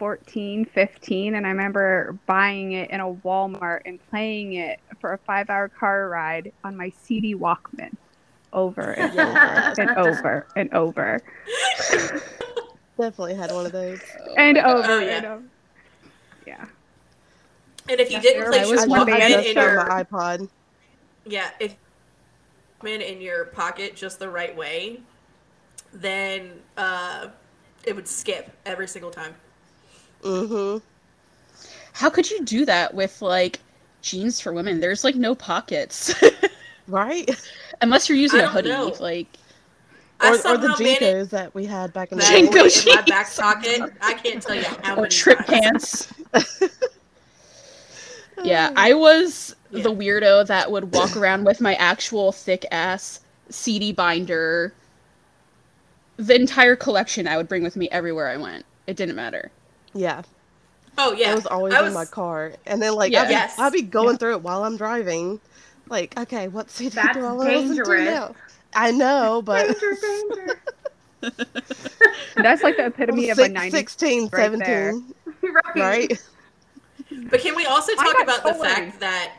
14, 0.03 0.65
15, 0.65 1.36
and 1.36 1.48
I 1.48 1.50
remember 1.51 2.19
buying 2.25 2.74
it 2.74 2.91
in 2.91 3.00
a 3.00 3.10
Walmart 3.10 3.79
and 3.86 4.01
playing 4.10 4.55
it 4.55 4.77
for 5.00 5.13
a 5.13 5.17
five 5.19 5.50
hour 5.50 5.69
car 5.69 6.10
ride 6.10 6.51
on 6.62 6.75
my 6.75 6.89
CD 6.89 7.36
Walkman 7.36 7.95
over 8.51 8.81
and 8.81 9.17
over 9.17 9.74
and 9.77 9.89
over 9.95 10.45
and 10.57 10.74
over 10.74 11.22
Definitely 13.00 13.36
had 13.36 13.53
one 13.53 13.65
of 13.65 13.72
those. 13.72 13.98
and 14.36 14.57
my 14.57 14.74
over 14.74 14.91
Oh, 14.91 15.00
yeah. 15.00 15.15
and 15.15 15.25
over. 15.25 15.43
Yeah. 16.45 16.65
and 17.88 18.00
if 18.01 18.12
you 18.12 18.17
Yeah, 18.17 18.22
didn't 18.24 18.41
there 18.41 18.50
play 18.51 18.60
was 18.60 18.72
I, 18.72 18.75
Just 18.75 18.89
one 18.89 19.00
Walkman 19.00 19.05
band 19.05 19.24
I 19.24 19.29
that 19.29 19.38
just 19.38 19.48
in 19.48 19.55
your 19.55 19.79
iPod. 19.89 20.50
yeah, 21.25 21.50
if 21.62 21.77
Walkman 22.81 23.00
in 23.10 23.22
your 23.22 23.45
pocket 23.45 23.95
just 23.95 24.19
the 24.19 24.27
right 24.27 24.53
way, 24.53 25.00
then 25.93 26.51
uh, 26.75 27.27
it 27.86 27.95
would 27.95 28.07
skip 28.10 28.51
every 28.65 28.89
single 28.89 29.12
time. 29.12 29.36
Mm-hmm. 30.24 30.77
How 31.94 32.10
could 32.10 32.30
you 32.30 32.44
do 32.44 32.65
that 32.65 32.94
with 32.94 33.22
like 33.22 33.60
jeans 34.01 34.39
for 34.39 34.53
women? 34.53 34.80
There's 34.80 35.03
like 35.03 35.15
no 35.15 35.36
pockets. 35.36 36.13
Right? 36.86 37.30
Unless 37.82 38.10
you're 38.10 38.18
using 38.18 38.42
a 38.42 38.48
hoodie. 38.50 38.68
know. 38.68 38.94
Like 39.00 39.27
or, 40.22 40.32
or 40.32 40.38
the 40.38 40.38
somehow 40.44 40.75
managed 40.80 41.01
JNCOs 41.01 41.30
that 41.30 41.56
we 41.56 41.65
had 41.65 41.94
back 41.94 42.12
in 42.12 42.18
the 42.18 42.24
day. 42.25 42.42
JNCO 42.46 42.63
weight 42.63 42.86
in 42.88 42.96
my 42.96 43.01
back 43.03 43.34
pocket. 43.34 43.94
I 44.01 44.13
can't 44.15 44.42
tell 44.44 44.56
you 44.56 44.63
how 44.84 44.94
Or 44.96 45.03
many 45.03 45.10
trip 45.10 45.46
times. 45.46 46.12
pants. 46.34 46.70
Yeah, 48.44 48.72
I 48.75 48.94
was 48.94 49.56
Yeah. 49.72 49.84
the 49.84 49.94
weirdo 49.94 50.46
that 50.48 50.72
would 50.72 50.94
walk 50.94 51.15
around 51.15 51.46
with 51.46 51.62
my 51.62 51.75
actual 51.75 52.32
thick 52.32 52.65
ass 52.72 53.22
CD 53.50 53.94
binder. 53.94 54.74
The 56.18 56.36
entire 56.36 56.75
collection 56.75 57.27
I 57.27 57.38
would 57.38 57.48
bring 57.48 57.63
with 57.63 57.75
me 57.77 57.89
everywhere 57.92 58.27
I 58.27 58.38
went. 58.38 58.65
It 58.88 58.98
didn't 58.98 59.15
matter. 59.15 59.51
Yeah, 59.94 60.22
Oh 60.98 61.14
yeah, 61.14 61.32
it 61.32 61.36
was 61.36 61.46
always 61.48 61.74
I 61.74 61.88
in 61.88 61.94
my 61.94 62.06
car, 62.06 62.54
and 62.66 62.82
then 62.82 62.94
like 62.96 63.12
Yeah. 63.12 63.22
I'd, 63.24 63.28
be, 63.28 63.32
Yes. 63.32 63.60
I'd 63.60 63.74
be 63.74 63.82
going 63.82 64.18
through 64.18 64.34
it 64.34 64.42
while 64.42 64.64
I'm 64.64 64.78
driving. 64.78 65.40
Like, 65.90 66.18
okay, 66.20 66.48
what 66.48 66.70
CD 66.70 66.90
That's 66.96 67.18
do 67.18 67.26
I 67.26 67.32
want 67.32 67.50
to 67.50 67.60
listen 67.60 67.84
to 67.86 68.04
now? 68.06 68.36
I 68.76 68.92
know, 68.92 69.42
but 69.46 69.68
Danger, 69.68 69.98
danger. 70.02 70.62
That's 72.36 72.64
like 72.64 72.78
the 72.78 72.88
epitome 72.88 73.30
of 73.30 73.40
a 73.40 73.44
six- 73.44 73.54
90s. 73.60 73.72
16, 73.72 74.30
right 74.32 74.52
there. 74.60 74.92
17, 74.92 75.14
right. 75.54 75.76
right? 75.76 76.24
But 77.30 77.42
can 77.42 77.56
we 77.56 77.66
also 77.66 77.94
talk 77.96 78.06
got 78.06 78.24
about 78.24 78.44
the 78.44 78.50
totally- 78.52 78.68
fact 78.68 79.00
that 79.00 79.34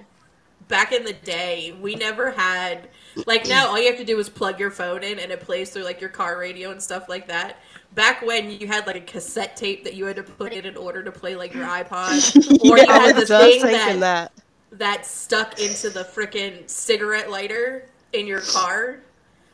back 0.69 0.93
in 0.93 1.05
the 1.05 1.13
day, 1.13 1.75
we 1.81 1.95
never 1.95 2.31
had 2.31 2.89
like 3.27 3.47
now 3.47 3.69
all 3.69 3.79
you 3.79 3.89
have 3.89 3.99
to 3.99 4.05
do 4.05 4.19
is 4.19 4.29
plug 4.29 4.59
your 4.59 4.71
phone 4.73 5.03
in 5.05 5.19
and 5.21 5.31
it 5.31 5.41
plays 5.41 5.71
through 5.71 5.85
like 5.85 6.01
your 6.01 6.11
car 6.11 6.37
radio 6.39 6.71
and 6.71 6.83
stuff 6.83 7.09
like 7.09 7.29
that. 7.29 7.59
Back 7.95 8.23
when 8.23 8.51
you 8.51 8.67
had 8.67 8.87
like 8.89 8.97
a 8.97 9.01
cassette 9.01 9.57
tape 9.57 9.85
that 9.85 9.95
you 9.95 10.05
had 10.05 10.17
to 10.17 10.23
put 10.25 10.53
in 10.53 10.65
in 10.65 10.77
order 10.77 11.03
to 11.05 11.13
play 11.13 11.37
like 11.37 11.55
your 11.55 11.65
iPod, 11.67 12.35
or 12.65 12.77
you 12.79 12.85
Yeah, 12.85 12.91
I 12.91 12.99
had 13.07 13.17
the 13.17 13.27
thing 13.27 13.63
that, 13.63 14.01
that. 14.01 14.33
that 14.73 15.07
stuck 15.07 15.61
into 15.61 15.91
the 15.91 16.03
freaking 16.03 16.69
cigarette 16.69 17.31
lighter 17.31 17.87
in 18.13 18.27
your 18.27 18.41
car. 18.41 18.99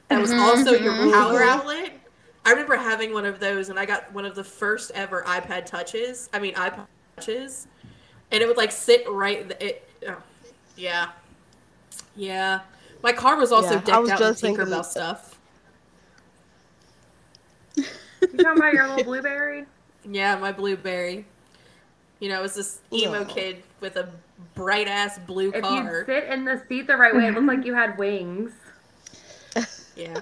That 0.09 0.20
was 0.20 0.30
Mhm, 0.32 0.40
also 0.40 0.73
your 0.73 0.92
mhm. 0.94 1.12
power 1.12 1.42
outlet. 1.42 1.92
I 2.47 2.50
remember 2.50 2.76
having 2.76 3.12
one 3.12 3.26
of 3.26 3.38
those, 3.40 3.68
and 3.68 3.78
I 3.78 3.85
got 3.85 4.11
one 4.14 4.25
of 4.25 4.35
the 4.35 4.42
first 4.44 4.90
ever 4.92 5.23
iPad 5.26 5.66
touches. 5.66 6.30
I 6.32 6.38
mean 6.38 6.54
iPod 6.54 6.87
touches, 7.16 7.66
and 8.32 8.42
it 8.42 8.47
would 8.49 8.56
like 8.56 8.73
sit 8.73 9.04
right. 9.11 9.47
th- 9.49 9.61
It, 9.62 9.88
oh, 10.09 10.16
yeah, 10.76 11.11
yeah. 12.16 12.61
My 13.02 13.12
car 13.12 13.37
was 13.37 13.52
also 13.52 13.75
Yeah, 13.75 13.80
decked 13.82 14.00
was 14.00 14.11
out 14.11 14.20
with 14.20 14.40
thinking- 14.40 14.64
Tinkerbell 14.66 14.85
stuff. 14.85 15.38
You 18.20 18.28
talking 18.38 18.58
about 18.58 18.72
your 18.72 18.88
little 18.88 19.04
blueberry? 19.04 19.66
Yeah, 20.10 20.36
my 20.36 20.50
blueberry. 20.50 21.26
You 22.20 22.30
know, 22.30 22.38
it 22.38 22.42
was 22.42 22.54
this 22.54 22.80
emo 22.90 23.20
No. 23.20 23.24
kid 23.26 23.62
with 23.80 23.96
a 23.96 24.08
bright 24.54 24.88
ass 24.88 25.18
blue 25.18 25.52
If 25.52 25.62
car. 25.62 25.98
you 25.98 26.04
sit 26.06 26.24
in 26.24 26.46
the 26.46 26.62
seat 26.68 26.86
the 26.86 26.96
right 26.96 27.14
way, 27.14 27.26
it 27.26 27.34
looked 27.34 27.46
like 27.46 27.66
you 27.66 27.74
had 27.74 27.98
wings. 27.98 28.50
Yeah. 29.94 30.18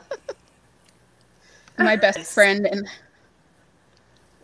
My 1.79 1.95
best 1.95 2.35
friend 2.35 2.67
and 2.67 2.89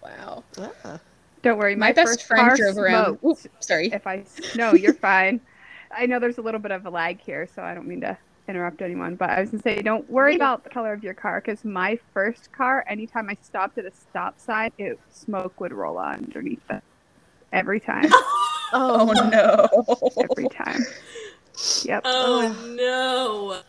Wow. 0.02 0.44
Ah. 0.58 1.00
Don't 1.42 1.58
worry, 1.58 1.74
My, 1.74 1.88
my, 1.88 1.92
best 1.92 2.22
friend 2.22 2.56
drove 2.56 2.78
around. 2.78 3.18
smoked. 3.18 3.46
Oop, 3.46 3.52
sorry. 3.60 3.88
If 3.92 4.06
I 4.06 4.24
no, 4.54 4.72
you're 4.74 4.94
fine. 4.94 5.40
I 5.90 6.06
know 6.06 6.20
there's 6.20 6.38
a 6.38 6.42
little 6.42 6.60
bit 6.60 6.70
of 6.70 6.86
a 6.86 6.90
lag 6.90 7.20
here, 7.20 7.48
so 7.52 7.62
I 7.62 7.74
don't 7.74 7.88
mean 7.88 8.02
to 8.02 8.16
interrupt 8.48 8.82
anyone. 8.82 9.14
But 9.16 9.30
I 9.30 9.40
was 9.40 9.50
gonna 9.50 9.62
say, 9.62 9.80
don't 9.82 10.08
worry 10.10 10.36
about 10.36 10.64
the 10.64 10.70
color 10.70 10.92
of 10.92 11.02
your 11.02 11.14
car, 11.14 11.40
because 11.40 11.64
my 11.64 11.98
first 12.12 12.52
car, 12.52 12.84
anytime 12.88 13.28
I 13.30 13.36
stopped 13.42 13.78
at 13.78 13.84
a 13.86 13.90
stop 13.92 14.38
sign, 14.38 14.70
it 14.78 14.98
smoke 15.10 15.60
would 15.60 15.72
roll 15.72 15.98
on 15.98 16.16
underneath 16.16 16.62
it 16.70 16.82
every 17.52 17.80
time, 17.80 18.06
Oh 18.72 19.12
Oh, 19.16 19.28
no. 19.30 20.24
every 20.30 20.48
time. 20.48 20.80
Yep, 21.84 22.02
Oh 22.04 22.74
no. 22.76 23.60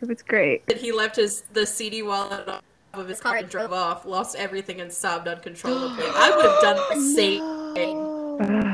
it 0.00 0.08
was 0.08 0.22
great. 0.22 0.66
that 0.66 0.78
he 0.78 0.90
left 0.92 1.16
his 1.16 1.42
the 1.52 1.66
CD 1.66 2.02
wallet 2.02 2.48
off 2.48 2.62
of 2.94 3.08
his 3.08 3.20
car 3.20 3.36
and 3.36 3.48
drove 3.48 3.72
off, 3.72 4.04
lost 4.04 4.36
everything 4.36 4.80
and 4.80 4.92
sobbed 4.92 5.28
uncontrollably. 5.28 6.04
I 6.08 6.34
would 6.34 6.44
have 6.46 6.60
done 6.60 6.76
the 6.76 6.86
oh, 6.96 7.14
same 7.14 7.74
thing. 7.74 8.71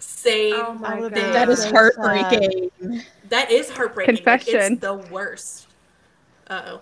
No. 0.00 0.06
Same 0.06 0.54
Oh 0.54 0.74
my 0.74 0.96
I 0.96 1.00
would've 1.00 1.12
thing. 1.18 1.32
That 1.32 1.48
is 1.48 1.64
heartbreaking. 1.64 2.70
That 3.28 3.50
is 3.50 3.70
heartbreaking. 3.70 4.16
Like, 4.16 4.24
Confession. 4.44 4.72
it's 4.74 4.80
the 4.80 4.94
worst. 4.94 5.68
Uh 6.48 6.62
oh. 6.66 6.80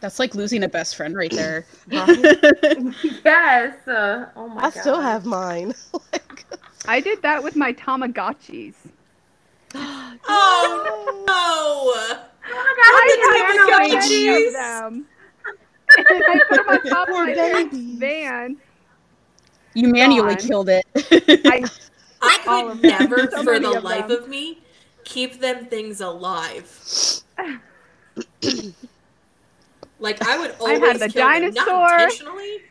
That's 0.00 0.18
like 0.18 0.34
losing 0.34 0.62
a 0.64 0.68
best 0.68 0.96
friend 0.96 1.16
right 1.16 1.32
there. 1.32 1.66
Yes. 1.90 3.74
Uh, 3.88 4.26
oh 4.36 4.48
my 4.48 4.64
I 4.64 4.70
still 4.70 5.00
have 5.00 5.24
mine. 5.24 5.74
Like, 6.12 6.44
I 6.86 7.00
did 7.00 7.20
that 7.22 7.42
with 7.42 7.56
my 7.56 7.72
Tamagotchis. 7.72 8.74
Oh 10.28 11.24
no! 11.26 11.32
Oh 11.32 12.22
my 12.48 12.54
God, 12.54 12.84
I 12.84 13.06
I 13.28 13.88
had 13.88 13.90
had 13.90 14.02
Tamagotchis. 14.02 14.52
nano 14.52 14.86
of 14.86 14.92
them. 14.92 15.06
and 15.98 16.06
I 16.28 16.40
put 16.48 16.56
them 16.56 16.68
on 16.68 16.82
top 16.84 17.08
of 17.08 17.14
my 17.14 17.34
parents' 17.34 17.76
van. 17.76 18.56
You 19.74 19.88
manually 19.88 20.36
Gone. 20.36 20.46
killed 20.46 20.68
it. 20.68 20.84
I 21.46 21.64
I 22.22 22.38
All 22.46 22.70
could 22.70 22.82
never, 22.82 23.30
So 23.30 23.42
for 23.42 23.58
the 23.58 23.78
of 23.78 23.84
life 23.84 24.08
them. 24.08 24.22
of 24.24 24.28
me, 24.28 24.62
keep 25.04 25.40
them 25.40 25.66
things 25.66 26.00
alive. 26.00 26.66
like 29.98 30.26
I 30.26 30.38
would 30.38 30.50
I 30.52 30.54
always 30.60 30.80
had 30.80 30.98
the 31.00 31.08
kill 31.08 31.26
them, 31.28 31.54
not 31.54 31.66
dinosaur. 31.66 31.92
intentionally. 31.94 32.62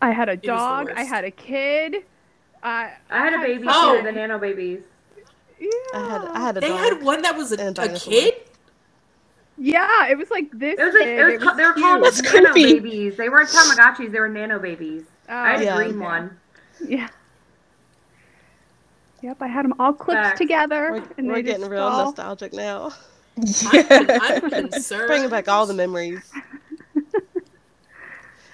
I 0.00 0.10
had 0.12 0.28
a 0.28 0.36
the 0.36 0.46
dog. 0.46 0.90
I 0.94 1.02
had 1.02 1.24
a 1.24 1.30
kid. 1.30 2.04
I 2.62 2.92
I 3.10 3.18
had 3.18 3.34
a 3.34 3.38
baby 3.38 3.64
Oh. 3.68 3.96
too, 3.98 4.02
the 4.04 4.12
nano 4.12 4.38
babies. 4.38 4.80
Yeah. 5.60 5.68
I 5.94 6.08
had 6.08 6.24
I 6.24 6.40
had 6.40 6.56
a 6.56 6.60
They 6.60 6.68
dog. 6.68 6.78
had 6.80 7.02
one 7.02 7.22
that 7.22 7.36
was 7.36 7.52
a, 7.52 7.60
And 7.60 7.78
a 7.78 7.82
a 7.94 7.98
kid. 7.98 8.34
Yeah, 9.56 10.06
it 10.06 10.16
was 10.16 10.30
like 10.30 10.50
this. 10.52 10.78
It 10.78 10.84
was 10.84 10.94
like 10.94 11.06
it 11.08 11.24
was, 11.24 11.34
It 11.34 11.40
ca- 11.40 11.54
they 11.54 11.64
were 11.64 11.72
called 11.74 12.04
That's 12.04 12.22
nano 12.22 12.52
creepy. 12.52 12.74
babies. 12.74 13.16
They 13.16 13.28
weren't 13.28 13.48
Tamagotchis. 13.48 14.12
They 14.12 14.20
were 14.20 14.28
nano 14.28 14.58
babies. 14.60 15.02
Oh, 15.28 15.34
I 15.34 15.50
had 15.52 15.58
oh. 15.58 15.62
a 15.62 15.64
Yeah. 15.64 15.76
green 15.76 15.98
one. 16.00 16.38
Yeah. 16.86 17.08
Yep, 19.22 19.38
I 19.40 19.46
had 19.48 19.64
them 19.64 19.74
all 19.78 19.92
clipped 19.92 20.20
Facts. 20.22 20.38
together. 20.38 20.90
We're, 20.92 21.02
and 21.18 21.28
we're 21.28 21.42
getting 21.42 21.68
real 21.68 21.82
all- 21.82 22.04
nostalgic 22.06 22.52
now. 22.52 22.92
I'm, 23.72 23.86
I'm 24.22 24.50
concerned. 24.50 25.06
Bringing 25.08 25.30
back 25.30 25.48
all 25.48 25.66
the 25.66 25.74
memories. 25.74 26.30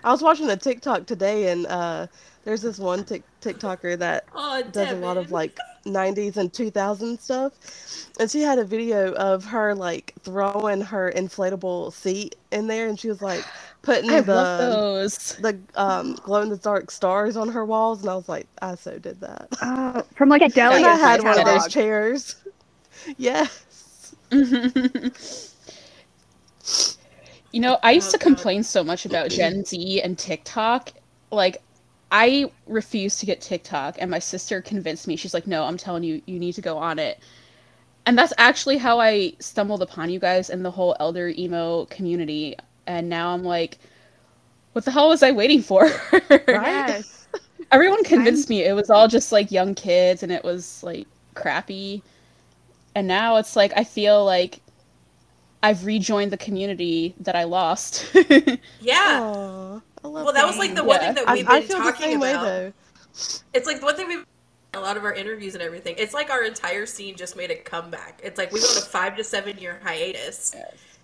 I 0.04 0.10
was 0.12 0.20
watching 0.22 0.50
a 0.50 0.56
TikTok 0.56 1.06
today, 1.06 1.50
and 1.50 1.66
uh, 1.66 2.06
there's 2.44 2.60
this 2.60 2.78
one 2.78 3.04
Tik 3.04 3.22
TikToker 3.40 3.98
that 3.98 4.24
Oh, 4.34 4.62
does 4.70 4.90
a 4.92 4.96
lot 4.96 5.16
of 5.16 5.30
like 5.32 5.56
90s 5.86 6.36
and 6.36 6.52
2000s 6.52 7.20
stuff. 7.20 7.52
And 8.20 8.30
she 8.30 8.42
had 8.42 8.58
a 8.58 8.64
video 8.64 9.12
of 9.14 9.44
her 9.46 9.74
like 9.74 10.12
throwing 10.22 10.82
her 10.82 11.10
inflatable 11.16 11.92
seat 11.94 12.36
in 12.52 12.66
there, 12.66 12.88
and 12.88 13.00
she 13.00 13.08
was 13.08 13.22
like 13.22 13.44
putting 13.84 14.10
I 14.10 14.22
the 14.22 14.50
those. 14.56 15.38
the 15.38 15.60
um, 15.76 16.14
glow 16.24 16.42
in 16.42 16.50
the 16.50 16.58
dark 16.58 16.90
stars 16.90 17.36
on 17.36 17.50
her 17.50 17.64
walls, 17.66 18.02
and 18.02 18.10
I 18.10 18.16
was 18.16 18.28
like, 18.28 18.48
I 18.62 18.76
so 18.76 18.98
did 18.98 19.20
that. 19.22 19.50
Oh, 19.62 20.04
from 20.16 20.28
like 20.30 20.42
a 20.42 20.48
deli. 20.50 20.84
and 20.84 20.86
I 20.86 20.96
had 20.96 21.22
one 21.22 21.38
of 21.38 21.44
those 21.44 21.66
chairs. 21.68 22.36
Yes. 23.18 24.14
you 27.52 27.60
know, 27.60 27.78
I 27.82 27.92
used 27.92 28.10
Oh, 28.10 28.12
to 28.12 28.18
God. 28.18 28.18
complain 28.18 28.62
so 28.64 28.84
much 28.84 29.06
about 29.06 29.30
Gen 29.30 29.64
Z 29.64 30.02
and 30.02 30.18
TikTok. 30.18 30.92
Like, 31.32 31.58
I 32.12 32.52
refused 32.66 33.20
to 33.20 33.26
get 33.26 33.40
TikTok, 33.42 33.96
and 34.00 34.10
my 34.10 34.20
sister 34.20 34.62
convinced 34.62 35.08
me. 35.08 35.16
She's 35.16 35.34
like, 35.34 35.46
"No, 35.46 35.64
I'm 35.64 35.78
telling 35.78 36.04
you, 36.04 36.22
you 36.26 36.38
need 36.40 36.54
to 36.54 36.62
go 36.62 36.78
on 36.78 36.98
it." 36.98 37.20
And 38.06 38.18
that's 38.18 38.34
actually 38.38 38.78
how 38.78 39.00
I 39.00 39.34
stumbled 39.40 39.82
upon 39.82 40.10
you 40.10 40.20
guys 40.20 40.50
and 40.50 40.64
the 40.64 40.72
whole 40.72 40.96
elder 41.00 41.28
emo 41.38 41.86
community. 41.86 42.56
And 42.86 43.08
now 43.08 43.30
I'm 43.30 43.42
like, 43.44 43.78
what 44.72 44.84
the 44.84 44.90
hell 44.90 45.08
was 45.08 45.22
I 45.22 45.30
waiting 45.32 45.62
for? 45.62 45.88
Yes. 46.48 47.26
Everyone 47.72 48.04
convinced 48.04 48.48
me 48.48 48.62
it 48.62 48.74
was 48.74 48.90
all 48.90 49.08
just 49.08 49.32
like 49.32 49.50
young 49.50 49.74
kids 49.74 50.22
and 50.22 50.30
it 50.30 50.44
was 50.44 50.82
like 50.82 51.06
crappy. 51.34 52.02
And 52.94 53.08
now 53.08 53.36
it's 53.36 53.56
like 53.56 53.72
I 53.76 53.84
feel 53.84 54.24
like 54.24 54.60
I've 55.62 55.84
rejoined 55.86 56.30
the 56.30 56.36
community 56.36 57.14
that 57.20 57.34
I 57.34 57.44
lost. 57.44 58.06
Yeah. 58.80 59.20
Aw, 59.22 59.80
I 60.04 60.08
love 60.08 60.24
Well, 60.24 60.32
that 60.34 60.46
was 60.46 60.58
like 60.58 60.74
the 60.74 60.84
one 60.84 61.00
Yeah. 61.00 61.06
thing 61.14 61.24
that 61.24 61.32
we've 61.34 61.48
I 61.48 61.60
been 61.60 61.68
feel 61.68 61.78
the 61.78 61.84
talking 61.92 62.10
same 62.10 62.20
way 62.20 62.30
about. 62.32 62.44
though. 62.44 62.72
It's 63.54 63.66
like 63.66 63.80
the 63.80 63.86
one 63.86 63.96
thing 63.96 64.08
we've 64.08 64.24
a 64.74 64.80
lot 64.80 64.96
of 64.96 65.04
our 65.04 65.14
interviews 65.14 65.54
and 65.54 65.62
everything. 65.62 65.94
It's 65.98 66.12
like 66.14 66.30
our 66.30 66.42
entire 66.44 66.84
scene 66.84 67.16
just 67.16 67.36
made 67.36 67.50
a 67.50 67.54
comeback. 67.56 68.20
It's 68.24 68.38
like 68.38 68.52
we 68.52 68.60
went 68.60 68.72
on 68.72 68.78
a 68.78 68.86
five 68.86 69.16
to 69.16 69.24
seven 69.24 69.56
year 69.56 69.80
hiatus, 69.84 70.54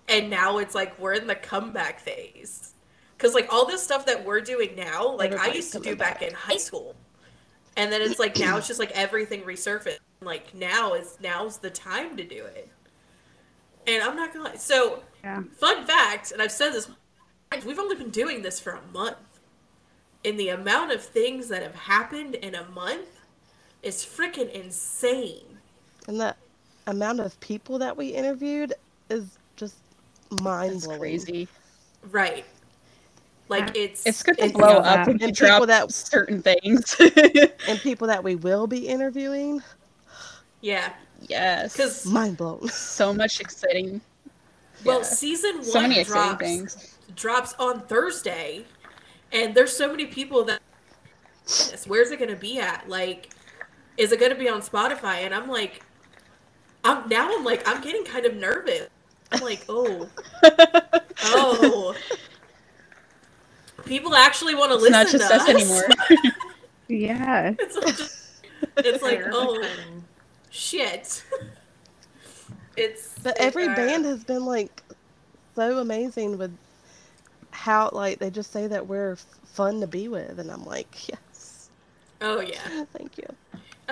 and 0.08 0.30
now 0.30 0.58
it's 0.58 0.74
like 0.74 0.98
we're 0.98 1.14
in 1.14 1.26
the 1.26 1.34
comeback 1.34 2.00
phase. 2.00 2.74
Because 3.16 3.34
like 3.34 3.52
all 3.52 3.66
this 3.66 3.82
stuff 3.82 4.06
that 4.06 4.24
we're 4.24 4.40
doing 4.40 4.74
now, 4.76 5.14
like 5.16 5.34
I 5.34 5.48
used 5.52 5.72
to 5.72 5.80
do 5.80 5.94
back 5.94 6.20
back. 6.20 6.28
in 6.28 6.34
high 6.34 6.56
school, 6.56 6.94
and 7.76 7.92
then 7.92 8.00
it's 8.02 8.18
like 8.18 8.38
now 8.38 8.56
it's 8.56 8.66
just 8.66 8.80
like 8.80 8.92
everything 8.92 9.42
resurfaced. 9.42 9.98
Like 10.22 10.54
now 10.54 10.94
is 10.94 11.18
now's 11.20 11.58
the 11.58 11.70
time 11.70 12.16
to 12.16 12.24
do 12.24 12.44
it. 12.44 12.68
And 13.86 14.02
I'm 14.02 14.16
not 14.16 14.32
gonna 14.32 14.50
lie. 14.50 14.56
So 14.56 15.02
Yeah. 15.22 15.42
fun 15.58 15.86
fact, 15.86 16.32
and 16.32 16.40
I've 16.40 16.52
said 16.52 16.72
this, 16.72 16.90
we've 17.64 17.78
only 17.78 17.96
been 17.96 18.10
doing 18.10 18.42
this 18.42 18.60
for 18.60 18.72
a 18.72 18.92
month. 18.92 19.16
And 20.24 20.38
the 20.38 20.50
amount 20.50 20.92
of 20.92 21.02
things 21.02 21.48
that 21.48 21.62
have 21.62 21.74
happened 21.74 22.34
in 22.34 22.54
a 22.54 22.64
month 22.70 23.08
is 23.82 24.04
freaking 24.04 24.50
insane. 24.50 25.58
And 26.06 26.20
the 26.20 26.36
amount 26.86 27.20
of 27.20 27.38
people 27.40 27.78
that 27.78 27.96
we 27.96 28.08
interviewed 28.08 28.74
is 29.08 29.38
mind 30.42 30.74
That's 30.74 30.84
blowing. 30.86 31.00
crazy. 31.00 31.48
Right. 32.10 32.44
Like 33.48 33.76
it's 33.76 34.06
It's 34.06 34.22
good 34.22 34.38
to 34.38 34.44
it's- 34.44 34.56
blow 34.56 34.76
up 34.78 34.84
that. 34.84 35.06
when 35.06 35.20
And 35.22 35.34
people 35.34 35.46
drop 35.48 35.66
that- 35.66 35.92
certain 35.92 36.42
things. 36.42 36.94
And 37.68 37.78
people 37.80 38.06
that 38.08 38.22
we 38.24 38.36
will 38.36 38.66
be 38.66 38.86
interviewing, 38.88 39.62
Yeah. 40.60 40.92
yes. 41.28 41.72
Because 41.72 42.06
mind 42.06 42.36
blown. 42.36 42.68
so 42.70 43.12
much 43.12 43.40
exciting. 43.40 44.00
well, 44.84 44.98
yeah. 45.00 45.04
season 45.04 45.56
one 45.56 45.64
so 45.64 45.80
many 45.82 45.98
exciting 46.00 46.28
drops 46.36 46.74
things. 46.74 46.98
drops 47.16 47.54
on 47.58 47.80
Thursday, 47.82 48.64
and 49.32 49.54
there's 49.54 49.76
so 49.76 49.88
many 49.90 50.06
people 50.06 50.44
that. 50.44 50.60
Where's 51.86 52.10
it 52.12 52.18
gonna 52.20 52.36
be 52.36 52.60
at? 52.60 52.88
Like, 52.88 53.30
is 53.96 54.12
it 54.12 54.20
gonna 54.20 54.34
be 54.36 54.48
on 54.48 54.62
Spotify? 54.62 55.24
And 55.26 55.34
I'm 55.34 55.48
like, 55.48 55.84
I'm 56.84 57.08
now 57.08 57.28
I'm 57.36 57.44
like 57.44 57.66
I'm 57.68 57.80
getting 57.82 58.04
kind 58.04 58.24
of 58.24 58.34
nervous. 58.36 58.88
I'm 59.32 59.40
like, 59.40 59.64
oh, 59.68 60.08
oh. 61.24 61.94
People 63.84 64.14
actually 64.14 64.54
want 64.54 64.70
to 64.70 64.74
It's 64.74 64.82
listen 64.82 64.92
not 64.92 65.08
just 65.08 65.28
to 65.28 65.34
us 65.34 65.42
us 65.42 65.48
anymore. 65.48 65.84
Yeah. 66.88 67.54
it's 67.58 67.76
like, 67.76 67.96
just, 67.96 68.44
it's 68.78 69.02
like 69.02 69.22
oh 69.32 69.64
shit. 70.50 71.24
It's 72.76 73.14
But 73.22 73.36
it- 73.36 73.42
every 73.42 73.68
uh, 73.68 73.74
band 73.76 74.04
has 74.06 74.24
been 74.24 74.44
like 74.44 74.82
so 75.54 75.78
amazing 75.78 76.38
with 76.38 76.56
how 77.50 77.90
like 77.92 78.18
they 78.18 78.30
just 78.30 78.52
say 78.52 78.66
that 78.68 78.86
we're 78.86 79.12
f- 79.12 79.26
fun 79.44 79.80
to 79.80 79.86
be 79.86 80.08
with, 80.08 80.38
and 80.38 80.50
I'm 80.50 80.64
like, 80.64 81.08
yes, 81.08 81.68
Oh 82.20 82.40
yeah. 82.40 82.84
thank 82.96 83.18
you. 83.18 83.26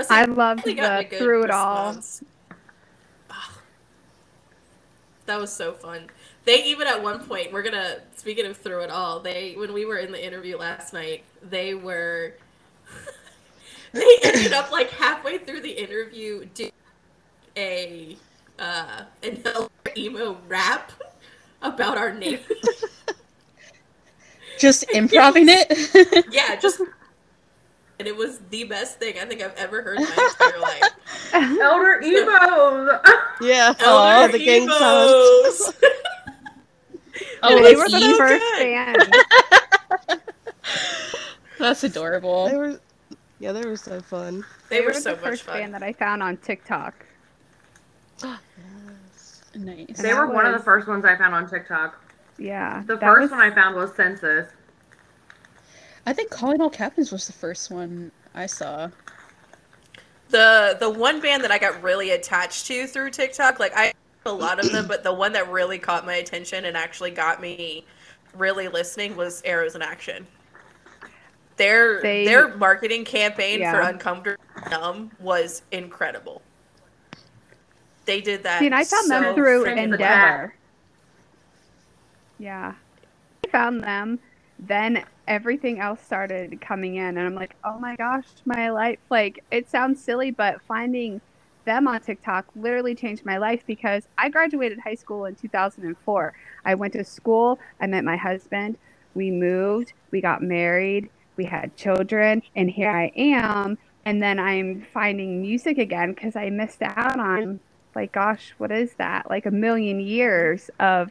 I 0.09 0.25
like, 0.25 0.37
loved 0.37 0.67
really 0.67 0.75
got 0.75 1.11
the 1.11 1.19
through 1.19 1.45
it 1.45 1.51
all. 1.51 1.89
response. 1.89 2.23
Ah. 2.25 2.29
That 5.29 5.39
was 5.39 5.53
so 5.53 5.75
fun. 5.75 6.07
They 6.47 6.65
even 6.65 6.87
at 6.87 7.03
one 7.03 7.21
point, 7.21 7.53
we're 7.53 7.63
gonna 7.63 7.99
speaking 8.17 8.47
of 8.47 8.57
through 8.57 8.81
it 8.81 8.91
all. 8.91 9.21
They 9.21 9.55
when 9.57 9.75
we 9.75 9.85
were 9.85 9.99
in 9.99 10.11
the 10.11 10.25
interview 10.25 10.57
last 10.57 10.95
night, 10.95 11.23
they 11.43 11.75
were 11.75 12.33
they 13.93 14.09
ended 14.25 14.55
up 14.55 14.73
like 14.73 14.91
halfway 14.91 15.37
through 15.37 15.61
the 15.61 15.71
interview 15.71 16.47
doing 16.55 16.73
a 17.59 18.17
uh 18.59 19.03
an 19.23 19.43
emo 19.99 20.39
rap 20.49 20.93
about 21.61 21.99
our 21.99 22.15
name. 22.15 22.41
Just 24.59 24.91
improving 24.95 25.47
it. 25.49 26.27
yeah, 26.33 26.57
just 26.57 26.81
and 27.99 28.07
it 28.09 28.17
was 28.17 28.39
the 28.51 28.65
best 28.65 28.99
thing 28.99 29.19
I 29.21 29.25
think 29.25 29.43
I've 29.43 29.55
ever 29.57 29.83
heard 29.83 29.99
in 29.99 30.05
my 30.05 30.31
entire 30.41 30.61
life. 30.61 30.83
Elder 31.61 32.01
Emos. 32.05 33.01
Yeah, 33.41 33.75
Elder 33.81 34.33
the 34.33 34.45
gang 34.45 34.69
signs. 34.69 35.73
Oh, 37.41 37.63
they 37.63 37.77
were 37.77 37.89
the 37.89 38.15
first 38.19 38.45
good. 38.59 38.59
band. 38.59 40.19
That's 41.59 41.85
adorable. 41.85 42.49
They 42.49 42.57
were, 42.57 42.81
yeah, 43.39 43.53
they 43.53 43.65
were 43.65 43.77
so 43.77 44.01
fun. 44.01 44.45
They 44.71 44.81
were 44.81 44.93
the 44.93 45.01
so 45.01 45.13
much 45.13 45.21
first 45.21 45.43
fun. 45.45 45.59
band 45.59 45.75
that 45.75 45.83
I 45.85 45.93
found 45.93 46.23
on 46.23 46.37
TikTok. 46.39 47.07
Nice. 49.55 50.01
They 50.01 50.15
were 50.15 50.27
that 50.27 50.35
one 50.35 50.47
of 50.47 50.53
the 50.53 50.63
first 50.63 50.87
ones 50.87 51.05
I 51.05 51.17
found 51.17 51.35
on 51.35 51.49
TikTok. 51.49 51.99
Yeah. 52.39 52.83
The 52.87 52.99
first 52.99 53.23
was- 53.23 53.31
one 53.33 53.41
I 53.41 53.51
found 53.53 53.75
was 53.77 53.93
Senses. 53.95 54.49
I 56.09 56.15
think 56.15 56.31
Calling 56.31 56.63
All 56.63 56.71
Captains 56.71 57.13
was 57.13 57.27
the 57.27 57.35
first 57.35 57.71
one 57.71 58.11
I 58.35 58.47
saw. 58.47 58.89
the 60.31 60.75
the 60.81 60.89
one 60.89 61.21
band 61.21 61.45
that 61.45 61.51
I 61.51 61.59
got 61.59 61.83
really 61.83 62.13
attached 62.13 62.67
to 62.69 62.87
through 62.87 63.11
TikTok, 63.11 63.61
like 63.61 63.73
I 63.77 63.93
a 64.25 64.33
lot 64.33 64.59
of 64.59 64.73
them, 64.73 64.87
but 64.89 65.03
the 65.05 65.13
one 65.13 65.33
that 65.33 65.51
really 65.51 65.79
caught 65.79 66.07
my 66.07 66.15
attention 66.15 66.65
and 66.65 66.79
actually 66.79 67.11
got 67.11 67.43
me 67.43 67.85
really 68.35 68.69
listening 68.69 69.17
was 69.17 69.43
Arrows 69.45 69.75
in 69.75 69.83
Action. 69.83 70.27
Their 71.59 72.01
They- 72.01 72.25
their 72.25 72.57
marketing 72.57 73.05
campaign 73.05 73.61
for 73.61 73.81
Uncomfortable 73.81 74.43
Numb 74.71 75.11
was 75.21 75.61
incredible. 75.73 76.41
They 78.07 78.23
did 78.23 78.45
that. 78.45 78.61
See, 78.61 78.67
and 78.67 78.75
I 78.75 78.85
found 78.85 79.09
so 79.09 79.21
them 79.21 79.35
through 79.35 79.65
Send 79.65 79.79
the 79.79 79.83
Endeavor. 79.97 80.55
Yeah. 82.39 82.73
I 83.45 83.49
found 83.49 83.83
them. 83.85 84.19
Then 84.59 85.05
everything 85.27 85.81
else 85.81 86.01
started 86.03 86.61
coming 86.61 86.97
in, 86.97 87.17
and 87.17 87.21
I'm 87.21 87.35
like, 87.35 87.55
oh 87.65 87.79
my 87.79 87.97
gosh, 87.97 88.27
my 88.45 88.71
life. 88.71 88.99
Like, 89.11 89.45
it 89.51 89.71
sounds 89.71 90.03
silly, 90.03 90.31
but 90.31 90.61
finding 90.63 91.21
them 91.65 91.87
on 91.87 92.01
TikTok 92.01 92.47
literally 92.57 92.95
changed 92.95 93.27
my 93.27 93.37
life 93.37 93.63
because 93.67 94.09
I 94.17 94.31
graduated 94.31 94.81
high 94.81 94.95
school 94.95 95.27
in 95.27 95.35
2004. 95.35 96.33
I 96.65 96.75
went 96.75 96.95
to 96.95 97.05
school, 97.05 97.59
I 97.81 97.87
met 97.87 98.05
my 98.05 98.17
husband, 98.17 98.79
we 99.15 99.31
moved, 99.31 99.93
we 100.11 100.21
got 100.21 100.43
married, 100.43 101.11
we 101.37 101.45
had 101.45 101.77
children, 101.77 102.43
and 102.57 102.71
here 102.71 102.91
I 102.91 103.13
am. 103.17 103.79
And 104.05 104.23
then 104.23 104.39
I'm 104.39 104.87
finding 104.95 105.43
music 105.43 105.77
again 105.77 106.15
because 106.15 106.37
I 106.37 106.49
missed 106.49 106.81
out 106.81 107.21
on 107.21 107.61
like 107.95 108.13
gosh 108.13 108.55
what 108.59 108.71
is 108.71 108.95
that 108.95 109.29
like 109.29 109.45
a 109.45 109.51
million 109.51 109.99
years 109.99 110.71
of 110.79 111.11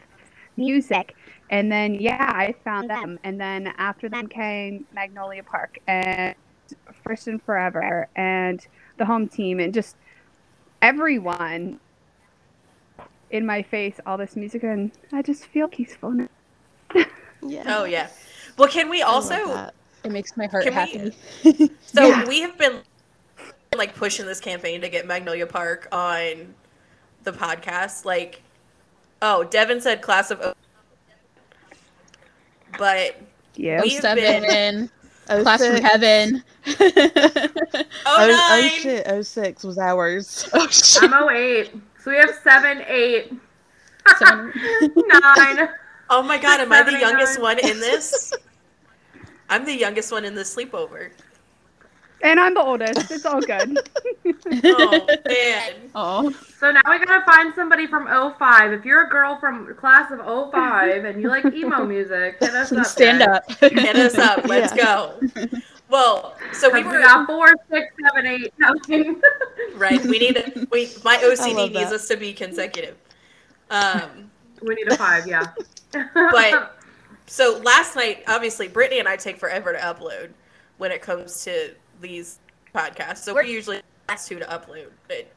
music 0.55 1.15
and 1.49 1.71
then 1.71 1.93
yeah 1.95 2.31
i 2.36 2.53
found 2.63 2.89
them 2.89 3.17
and 3.23 3.39
then 3.39 3.67
after 3.77 4.10
them 4.10 4.27
came 4.27 4.86
magnolia 4.93 5.43
park 5.43 5.79
and 5.88 6.36
first 7.03 7.27
and 7.27 7.41
forever 7.43 8.07
and 8.15 8.67
the 8.97 9.05
home 9.05 9.27
team 9.27 9.60
and 9.60 9.73
just 9.73 9.95
everyone 10.81 11.79
in 13.31 13.45
my 13.45 13.62
face 13.62 13.99
all 14.05 14.17
this 14.17 14.36
music 14.36 14.63
and 14.63 14.91
i 15.13 15.21
just 15.21 15.45
feel 15.47 15.67
peaceful 15.67 16.12
now. 16.12 16.27
Yeah. 17.43 17.63
Oh 17.67 17.83
yeah. 17.83 18.10
Well, 18.57 18.67
can 18.67 18.89
we 18.89 19.03
also. 19.03 19.69
It 20.03 20.12
makes 20.12 20.36
my 20.36 20.47
heart 20.47 20.63
Can 20.63 20.73
we- 20.73 21.12
happy. 21.43 21.69
So 21.86 22.07
Yeah. 22.07 22.25
we 22.27 22.41
have 22.41 22.57
been 22.57 22.81
like 23.75 23.95
pushing 23.95 24.25
this 24.25 24.39
campaign 24.39 24.81
to 24.81 24.89
get 24.89 25.05
Magnolia 25.05 25.45
Park 25.45 25.88
on 25.91 26.55
the 27.23 27.31
podcast. 27.31 28.05
Like, 28.05 28.41
oh, 29.21 29.43
Devin 29.43 29.81
said 29.81 30.01
class 30.01 30.31
of, 30.31 30.41
O- 30.41 30.53
but 32.77 33.15
yeah 33.55 33.81
We- 33.81 33.89
We've 33.89 34.01
Seven, 34.01 34.89
Oh, 35.29 35.41
class 35.43 35.65
from 35.65 35.75
six. 35.75 35.85
heaven. 35.89 36.43
oh, 36.67 36.75
Oh, 36.85 37.91
oh 38.05 38.59
nine. 38.61 38.69
shit! 38.69 39.05
Oh 39.07 39.21
six 39.21 39.63
was 39.63 39.77
ours. 39.77 40.47
Oh 40.53 40.67
shit. 40.69 41.03
I'm 41.03 41.29
08. 41.29 41.71
So 42.01 42.11
we 42.11 42.17
have 42.17 42.29
7, 42.43 42.83
8, 42.87 43.33
Seven. 44.17 44.53
9. 44.95 45.69
Oh 46.09 46.23
my 46.23 46.37
god, 46.37 46.61
am 46.61 46.71
I 46.71 46.83
the 46.83 46.97
youngest 46.97 47.35
nine. 47.39 47.43
one 47.43 47.59
in 47.59 47.79
this? 47.81 48.31
I'm 49.49 49.65
the 49.65 49.75
youngest 49.75 50.11
one 50.13 50.23
in 50.23 50.33
this 50.33 50.55
sleepover. 50.55 51.09
And 52.23 52.39
i'm 52.39 52.53
the 52.53 52.62
oldest 52.62 53.12
it's 53.12 53.25
all 53.25 53.41
good 53.41 53.77
Oh 54.63 55.08
man. 55.27 55.73
Oh, 55.95 56.32
So 56.60 56.71
now 56.71 56.82
we 56.89 56.99
gotta 57.06 57.23
find 57.25 57.53
somebody 57.56 57.88
from 57.88 58.08
05. 58.38 58.73
If 58.73 58.84
you're 58.86 59.06
a 59.06 59.10
girl 59.10 59.38
from 59.39 59.73
class 59.75 60.12
of 60.12 60.19
05 60.51 61.06
and 61.06 61.21
you 61.21 61.30
like 61.30 61.45
emo 61.45 61.86
music, 61.86 62.38
hit 62.39 62.53
us 62.53 62.71
up. 62.71 62.86
stand 62.86 63.19
guys. 63.19 63.30
up. 63.30 63.71
Hit 63.71 63.95
us 63.95 64.15
up. 64.17 64.45
Let's 64.45 64.75
Yeah. 64.75 64.84
go. 64.84 65.19
Well, 65.89 66.36
so 66.53 66.69
we 66.69 66.84
'Cause 66.84 66.91
were 66.91 66.97
we 66.99 67.03
got 67.03 67.25
four, 67.27 67.47
six, 67.71 67.93
seven, 68.03 68.25
eight. 68.27 68.53
No, 68.60 68.73
right. 69.75 70.01
We 70.06 70.19
need 70.19 70.67
we 70.71 70.89
my 71.06 71.15
I 71.15 71.23
OCD 71.23 71.73
needs 71.73 71.91
us 71.93 72.08
to 72.10 72.17
be 72.17 72.34
consecutive. 72.34 72.95
Um 73.69 74.30
we 74.62 74.75
need 74.75 74.91
a 74.91 74.97
five, 74.97 75.25
yeah. 75.27 75.47
But- 76.13 76.77
so 77.27 77.60
last 77.63 77.95
night, 77.95 78.23
obviously, 78.27 78.67
Brittany 78.67 78.99
and 78.99 79.08
I 79.08 79.15
take 79.17 79.38
forever 79.38 79.73
to 79.73 79.80
upload 79.80 80.30
when 80.77 80.91
it 80.91 81.01
comes 81.01 81.43
to 81.45 81.71
these 82.01 82.39
podcasts. 82.73 83.17
So 83.17 83.33
we're 83.33 83.43
usually 83.43 83.77
the 83.77 83.83
last 84.10 84.27
two 84.27 84.39
to 84.39 84.45
upload, 84.45 84.88
but 85.07 85.31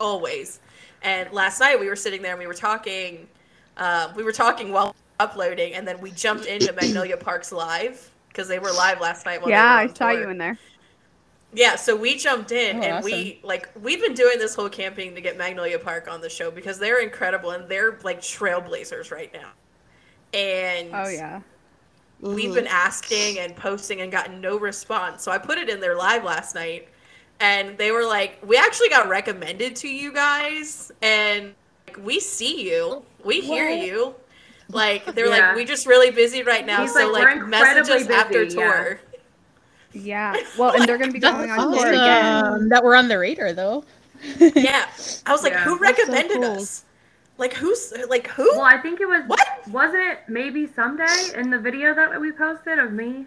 always. 0.00 0.60
And 1.02 1.30
last 1.32 1.60
night 1.60 1.78
we 1.78 1.88
were 1.88 1.96
sitting 1.96 2.22
there 2.22 2.32
and 2.32 2.40
we 2.40 2.46
were 2.46 2.54
talking. 2.54 3.28
Um, 3.76 4.14
we 4.14 4.22
were 4.22 4.32
talking 4.32 4.70
while 4.72 4.94
uploading, 5.18 5.74
and 5.74 5.86
then 5.86 6.00
we 6.00 6.10
jumped 6.10 6.46
into 6.46 6.72
Magnolia 6.72 7.16
Parks 7.16 7.52
live 7.52 8.10
because 8.28 8.48
they 8.48 8.58
were 8.58 8.72
live 8.72 9.00
last 9.00 9.26
night. 9.26 9.40
While 9.40 9.50
yeah 9.50 9.78
they 9.78 9.86
were 9.86 9.90
i 9.90 9.94
saw 9.94 10.10
tour. 10.10 10.20
you 10.20 10.28
in 10.28 10.38
there 10.38 10.58
Yeah, 11.54 11.76
so 11.76 11.96
we 11.96 12.16
jumped 12.16 12.52
in 12.52 12.76
Oh, 12.76 12.82
and 12.82 13.04
we 13.04 13.40
like 13.42 13.68
we've 13.80 14.00
been 14.00 14.14
doing 14.14 14.38
this 14.38 14.54
whole 14.54 14.68
campaign 14.68 15.14
to 15.14 15.20
get 15.20 15.38
Magnolia 15.38 15.78
Park 15.78 16.08
on 16.10 16.20
the 16.20 16.28
show 16.28 16.50
because 16.50 16.78
they're 16.78 17.00
incredible 17.00 17.50
and 17.50 17.68
they're 17.68 17.98
like 18.02 18.20
trailblazers 18.20 19.10
right 19.10 19.32
now. 19.32 19.50
And 20.34 20.90
oh 20.92 21.08
yeah 21.08 21.40
we've 22.22 22.50
Mhm. 22.50 22.54
been 22.54 22.66
asking 22.68 23.38
and 23.40 23.54
posting 23.54 24.00
and 24.00 24.10
gotten 24.10 24.40
no 24.40 24.56
response. 24.58 25.22
So 25.22 25.30
I 25.32 25.36
put 25.38 25.58
it 25.58 25.68
in 25.68 25.80
their 25.80 25.96
live 25.96 26.24
last 26.24 26.54
night 26.54 26.88
and 27.40 27.76
they 27.76 27.90
were 27.90 28.04
like, 28.06 28.38
"We 28.46 28.56
actually 28.56 28.88
got 28.88 29.08
recommended 29.08 29.74
to 29.76 29.88
you 29.88 30.12
guys 30.12 30.90
and 31.02 31.54
like, 31.88 31.98
we 32.02 32.20
see 32.20 32.62
you. 32.70 33.02
We 33.24 33.40
hear 33.40 33.68
What? 33.68 33.78
you." 33.86 34.14
Like 34.70 35.04
they're 35.14 35.26
Yeah. 35.26 35.48
like, 35.48 35.56
"We 35.56 35.64
just 35.64 35.84
really 35.86 36.10
busy 36.12 36.42
right 36.44 36.64
now." 36.64 36.82
He's 36.82 36.92
so 36.94 37.00
like, 37.08 37.12
like, 37.12 37.22
"We're 37.24 37.44
incredibly 37.44 37.90
messages 37.92 38.08
after 38.10 38.46
tour. 38.48 39.00
yeah 39.94 40.34
well 40.56 40.70
and 40.74 40.88
they're 40.88 40.96
gonna 40.96 41.12
be 41.12 41.18
going 41.18 41.48
That's 41.48 41.60
on 41.60 41.72
tour 41.76 41.88
again. 41.92 42.68
That 42.70 42.82
we're 42.82 42.94
on 42.96 43.08
the 43.08 43.18
radar 43.18 43.52
though. 43.52 43.84
Yeah. 44.38 44.86
I 45.26 45.32
was 45.32 45.42
like, 45.42 45.52
Yeah, 45.52 45.64
"Who 45.64 45.78
that's 45.80 45.98
so 45.98 46.04
recommended 46.06 46.36
cool. 46.40 46.52
us?" 46.62 46.84
Like 47.38 47.54
who's 47.54 47.92
like 48.08 48.28
who? 48.28 48.50
Well, 48.52 48.62
I 48.62 48.78
think 48.78 49.00
it 49.00 49.06
was. 49.06 49.22
What? 49.26 49.46
Wasn't 49.68 50.02
it 50.02 50.18
maybe 50.28 50.66
someday 50.66 51.32
in 51.34 51.50
the 51.50 51.58
video 51.58 51.94
that 51.94 52.20
we 52.20 52.30
posted 52.32 52.78
of 52.78 52.92
me? 52.92 53.26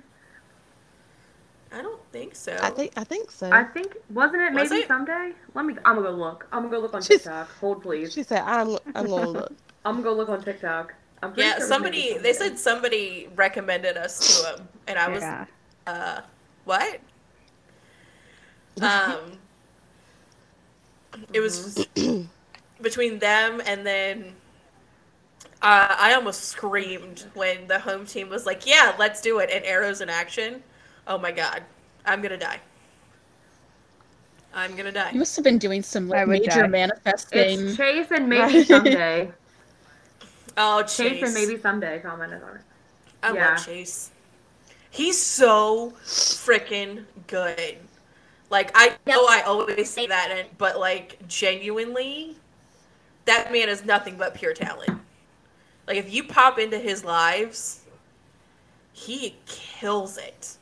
I 1.74 1.82
don't 1.82 2.00
think 2.12 2.36
so. 2.36 2.58
I 2.62 2.70
think 2.70 2.94
I 2.96 3.04
think 3.04 3.32
so. 3.32 3.50
I 3.52 3.64
think 3.64 3.98
wasn't 4.10 4.44
it 4.44 4.54
Was 4.54 4.70
maybe 4.70 4.84
it? 4.84 4.88
someday? 4.88 5.34
Let 5.54 5.66
me. 5.66 5.74
I'm 5.84 5.96
gonna 5.96 6.10
go 6.10 6.16
look. 6.16 6.48
I'm 6.52 6.64
gonna 6.64 6.76
go 6.76 6.80
look 6.82 6.94
on 6.94 7.02
She's- 7.02 7.24
TikTok. 7.24 7.50
Hold 7.60 7.82
please. 7.82 8.14
She 8.14 8.24
said, 8.24 8.44
"I'm 8.46 8.78
I'm 8.94 9.08
gonna 9.08 9.30
look." 9.30 9.52
I'm 9.86 9.96
gonna 9.96 10.04
go 10.04 10.14
look 10.14 10.30
on 10.30 10.42
TikTok. 10.44 10.94
I'm 11.22 11.34
yeah, 11.36 11.58
sure 11.58 11.68
somebody 11.68 12.18
they 12.18 12.34
said 12.34 12.58
somebody 12.60 13.30
recommended 13.36 13.98
us 13.98 14.42
to 14.44 14.50
him, 14.62 14.68
and 14.88 15.00
I 15.00 15.10
was 15.10 15.22
yeah. 15.22 15.46
uh 15.88 16.22
what? 16.66 17.00
Um, 18.82 19.38
it 21.32 21.40
was 21.40 21.76
just 21.76 21.88
between 22.82 23.20
them 23.20 23.62
and 23.66 23.86
then. 23.86 24.34
Uh, 25.62 25.96
I 25.98 26.14
almost 26.14 26.46
screamed 26.46 27.26
when 27.34 27.66
the 27.68 27.80
home 27.80 28.06
team 28.06 28.30
was 28.30 28.46
like, 28.46 28.68
"Yeah, 28.68 28.94
let's 29.00 29.22
do 29.22 29.40
it!" 29.40 29.50
and 29.52 29.64
arrows 29.66 30.02
in 30.02 30.10
action. 30.10 30.62
Oh 31.08 31.18
my 31.18 31.32
god, 31.32 31.64
I'm 32.06 32.22
gonna 32.22 32.38
die. 32.38 32.60
I'm 34.54 34.76
gonna 34.76 34.92
die. 34.92 35.12
You 35.12 35.20
must 35.20 35.36
have 35.36 35.44
been 35.44 35.58
doing 35.58 35.82
some 35.84 36.08
like, 36.08 36.28
major 36.28 36.62
die. 36.62 36.68
manifesting. 36.68 37.68
It's 37.68 37.78
Chase 37.78 38.08
and 38.12 38.30
maybe 38.30 38.64
someday. 38.66 39.32
Oh, 40.58 40.82
Chase 40.84 40.98
Chase. 40.98 41.24
and 41.24 41.34
maybe 41.34 41.60
someday 41.60 42.00
commented 42.00 42.42
on 42.44 42.56
it. 42.58 42.62
I 43.24 43.34
Yeah. 43.34 43.52
love 43.52 43.66
Chase. 43.66 44.12
He's 44.92 45.22
so 45.22 45.94
freaking 46.06 47.04
good. 47.28 47.78
Like 48.50 48.72
I 48.76 48.94
know 49.08 49.26
I 49.26 49.42
always 49.42 49.90
say 49.90 50.08
that, 50.08 50.46
but 50.58 50.80
like 50.80 51.18
genuinely, 51.28 52.38
that 53.26 53.52
man 53.52 53.70
is 53.70 53.84
nothing 53.86 54.18
but 54.18 54.36
pure 54.36 54.54
talent. 54.54 55.00
Like 55.88 55.98
if 55.98 56.14
you 56.14 56.24
pop 56.24 56.58
into 56.60 56.78
his 56.78 57.04
lives, 57.04 57.82
he 58.94 59.36
kills 59.46 60.18
it 60.18 60.58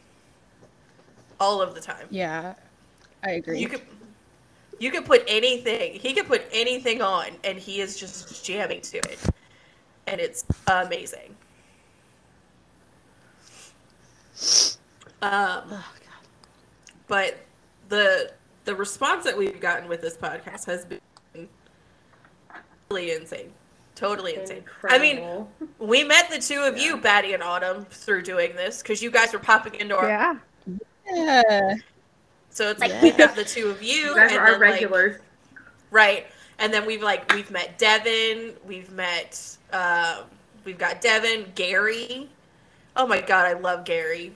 all 1.39 1.61
of 1.61 1.75
the 1.75 1.81
time. 1.81 2.07
Yeah, 2.09 2.55
I 3.23 3.31
agree. 3.31 3.59
You 3.59 3.69
could 3.69 3.81
you 4.79 4.91
could 4.91 5.05
put 5.05 5.23
anything. 5.27 5.93
He 5.99 6.13
could 6.13 6.25
put 6.27 6.43
anything 6.51 7.01
on, 7.01 7.27
and 7.43 7.57
he 7.57 7.79
is 7.79 7.97
just 7.99 8.43
jamming 8.43 8.81
to 8.81 8.97
it, 8.97 9.19
and 10.07 10.19
it's 10.19 10.45
amazing. 10.67 11.35
Um, 15.21 15.63
Oh 15.69 15.69
God. 15.69 16.27
but 17.07 17.37
the 17.89 18.31
the 18.65 18.75
response 18.75 19.23
that 19.25 19.37
we've 19.37 19.59
gotten 19.59 19.87
with 19.87 20.01
this 20.01 20.17
podcast 20.17 20.65
has 20.65 20.85
been 20.85 20.99
really 22.89 23.11
insane, 23.11 23.51
totally 23.95 24.35
insane. 24.35 24.63
I 24.89 24.97
mean, 24.99 25.45
we 25.79 26.03
met 26.03 26.29
the 26.29 26.39
two 26.39 26.61
of 26.61 26.77
you, 26.77 26.97
Batty 26.97 27.33
and 27.33 27.43
Autumn, 27.43 27.85
through 27.85 28.23
doing 28.23 28.55
this 28.55 28.81
because 28.81 29.01
you 29.01 29.11
guys 29.11 29.33
were 29.33 29.39
popping 29.39 29.75
into 29.75 29.95
our. 29.95 30.07
Yeah. 30.07 30.35
yeah. 31.11 31.75
So 32.49 32.69
it's 32.69 32.79
like 32.79 32.91
Yeah. 32.91 33.01
we've 33.01 33.17
got 33.17 33.35
the 33.35 33.43
two 33.43 33.67
of 33.69 33.81
you, 33.81 33.95
you 34.09 34.15
guys 34.15 34.31
and 34.31 34.39
are 34.39 34.45
our 34.45 34.51
then, 34.51 34.59
like, 34.61 34.71
regulars. 34.71 35.21
Right. 35.91 36.27
And 36.59 36.71
then 36.71 36.85
we've 36.85 37.01
like 37.01 37.31
we've 37.33 37.49
met 37.49 37.77
Devin, 37.79 38.53
we've 38.65 38.91
met 38.91 39.57
um 39.71 40.25
we've 40.63 40.77
got 40.77 41.01
Devin, 41.01 41.51
Gary. 41.55 42.29
Oh 42.95 43.07
my 43.07 43.21
god, 43.21 43.47
I 43.47 43.53
love 43.53 43.85
Gary. 43.85 44.33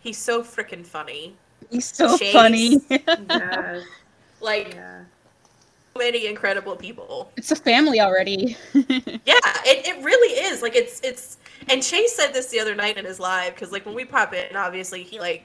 He's 0.00 0.16
so 0.16 0.42
freaking 0.42 0.86
funny. 0.86 1.34
He's 1.70 1.86
so 1.92 2.16
Chase. 2.16 2.32
funny. 2.32 2.80
yes. 2.88 3.84
Like 4.40 4.74
Yeah. 4.74 5.00
Many 5.96 6.26
incredible 6.26 6.76
people. 6.76 7.30
it's 7.36 7.50
a 7.50 7.56
family 7.56 8.00
already. 8.00 8.56
Yeah, 9.26 9.38
it, 9.64 9.86
it 9.86 10.04
really 10.04 10.34
is. 10.46 10.62
Like 10.62 10.74
it's 10.74 11.00
it's 11.02 11.38
and 11.68 11.82
Chase 11.82 12.14
said 12.16 12.32
this 12.32 12.46
the 12.48 12.58
other 12.58 12.74
night 12.74 12.96
in 12.96 13.04
his 13.04 13.20
live 13.20 13.54
because 13.54 13.70
like 13.70 13.84
when 13.86 13.94
we 13.94 14.04
pop 14.04 14.32
in, 14.34 14.56
obviously 14.56 15.02
he 15.02 15.20
like 15.20 15.44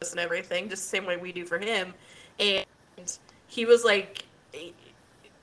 us 0.00 0.12
and 0.12 0.20
everything, 0.20 0.68
just 0.68 0.82
the 0.84 0.88
same 0.88 1.04
way 1.06 1.16
we 1.16 1.32
do 1.32 1.44
for 1.44 1.58
him. 1.58 1.92
And 2.38 2.64
he 3.48 3.64
was 3.66 3.84
like 3.84 4.24
he- 4.52 4.74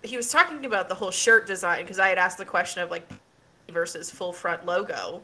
he 0.04 0.16
was 0.16 0.32
talking 0.32 0.66
about 0.66 0.88
the 0.88 0.96
whole 0.96 1.12
shirt 1.12 1.46
design 1.46 1.82
because 1.84 2.00
I 2.00 2.08
had 2.08 2.18
asked 2.18 2.38
the 2.38 2.46
question 2.46 2.82
of 2.82 2.90
like 2.90 3.08
versus 3.70 4.10
full 4.10 4.32
front 4.34 4.66
logo. 4.66 5.22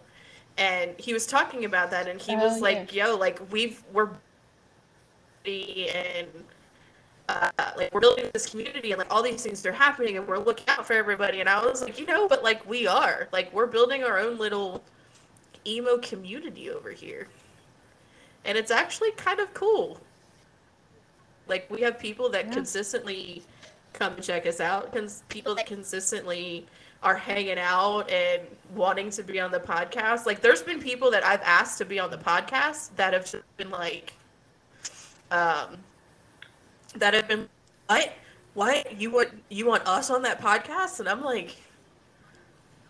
And 0.57 0.91
he 0.99 1.13
was 1.13 1.25
talking 1.25 1.65
about 1.65 1.89
that 1.91 2.07
and 2.07 2.21
he 2.21 2.33
Oh, 2.35 2.39
was 2.39 2.61
like, 2.61 2.93
yo, 2.93 3.15
like 3.15 3.39
we've 3.51 3.81
we're 3.93 4.09
and 5.45 6.27
uh, 7.27 7.49
like 7.75 7.93
we're 7.93 8.01
building 8.01 8.29
this 8.33 8.47
community 8.49 8.91
and 8.91 8.99
like 8.99 9.11
all 9.13 9.23
these 9.23 9.41
things 9.41 9.65
are 9.65 9.71
happening 9.71 10.17
and 10.17 10.27
we're 10.27 10.37
looking 10.37 10.67
out 10.67 10.85
for 10.85 10.93
everybody. 10.93 11.39
And 11.39 11.49
i 11.49 11.63
was 11.65 11.81
like 11.81 11.97
you 11.99 12.05
know 12.05 12.27
but 12.27 12.43
like 12.43 12.67
we 12.69 12.85
are. 12.87 13.27
Like 13.31 13.51
we're 13.53 13.65
building 13.65 14.03
our 14.03 14.19
own 14.19 14.37
little 14.37 14.83
emo 15.65 15.97
community 15.97 16.69
over 16.69 16.91
here. 16.91 17.27
And 18.45 18.57
it's 18.57 18.69
actually 18.71 19.11
kind 19.11 19.39
of 19.39 19.51
cool. 19.55 19.99
Like 21.47 21.69
we 21.69 21.81
have 21.81 21.97
people 21.99 22.29
that 22.29 22.45
Yeah. 22.47 22.53
consistently 22.53 23.41
come 23.93 24.13
and 24.13 24.23
check 24.23 24.45
us 24.45 24.59
out 24.59 24.91
cons- 24.93 25.23
people 25.29 25.55
that 25.55 25.65
consistently 25.65 26.65
are 27.01 27.15
hanging 27.15 27.57
out 27.59 28.09
and 28.09 28.41
wanting 28.73 29.09
to 29.11 29.23
be 29.23 29.39
on 29.39 29.51
the 29.51 29.59
podcast. 29.59 30.25
Like 30.25 30.41
there's 30.41 30.61
been 30.61 30.79
people 30.81 31.09
that 31.11 31.23
i've 31.25 31.41
asked 31.43 31.77
to 31.79 31.85
be 31.85 31.99
on 31.99 32.11
the 32.11 32.17
podcast 32.17 32.89
that 32.97 33.13
have 33.13 33.23
just 33.29 33.43
been 33.57 33.69
like 33.71 34.13
um 35.31 35.77
that 36.95 37.13
have 37.13 37.27
been 37.27 37.47
what 37.87 38.13
what? 38.53 38.99
You 38.99 39.11
want 39.11 39.29
you 39.49 39.65
want 39.65 39.85
us 39.87 40.09
on 40.09 40.21
that 40.23 40.41
podcast? 40.41 40.99
And 40.99 41.09
i'm 41.09 41.21
like 41.23 41.55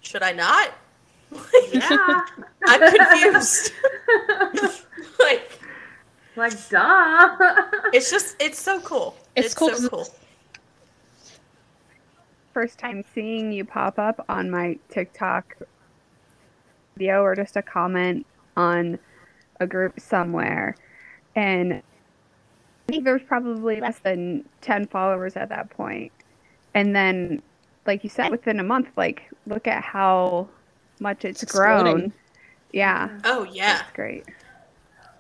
should 0.01 0.23
i 0.23 0.31
not? 0.31 0.71
Like, 1.31 1.73
Yeah. 1.73 2.21
i'm 2.65 2.95
confused. 2.95 3.71
Like 5.19 5.59
like, 6.35 6.69
duh. 6.69 7.37
it's 7.93 8.11
just 8.11 8.35
it's 8.39 8.59
so 8.61 8.79
cool. 8.81 9.15
It's 9.35 9.47
it's, 9.47 9.55
cool. 9.55 9.69
so 9.69 9.73
'cause 9.75 9.89
cool. 9.89 10.07
First 12.53 12.77
time 12.77 13.03
seeing 13.13 13.51
you 13.51 13.65
pop 13.65 13.97
up 13.99 14.23
on 14.29 14.49
my 14.49 14.77
TikTok 14.89 15.55
video 16.95 17.21
or 17.21 17.35
just 17.35 17.55
a 17.57 17.61
comment 17.61 18.25
on 18.55 18.99
a 19.59 19.67
group 19.67 19.99
somewhere. 19.99 20.75
And 21.35 21.81
I 22.87 22.91
think 22.91 23.03
there 23.03 23.13
was 23.13 23.23
probably 23.23 23.79
less 23.79 23.99
than 23.99 24.47
10 24.61 24.87
followers 24.87 25.35
at 25.35 25.49
that 25.49 25.69
point. 25.71 26.11
And 26.73 26.95
then, 26.95 27.41
like 27.87 28.03
you 28.03 28.09
said, 28.09 28.29
within 28.29 28.59
a 28.59 28.63
month, 28.63 28.89
like, 28.95 29.23
look 29.47 29.67
at 29.67 29.83
how 29.83 30.47
much 30.99 31.25
it's, 31.25 31.41
It's 31.41 31.51
exploding. 31.51 31.93
grown. 31.93 32.13
Yeah, 32.71 33.09
oh 33.23 33.43
yeah 33.43 33.79
it's 33.81 33.91
great. 33.93 34.25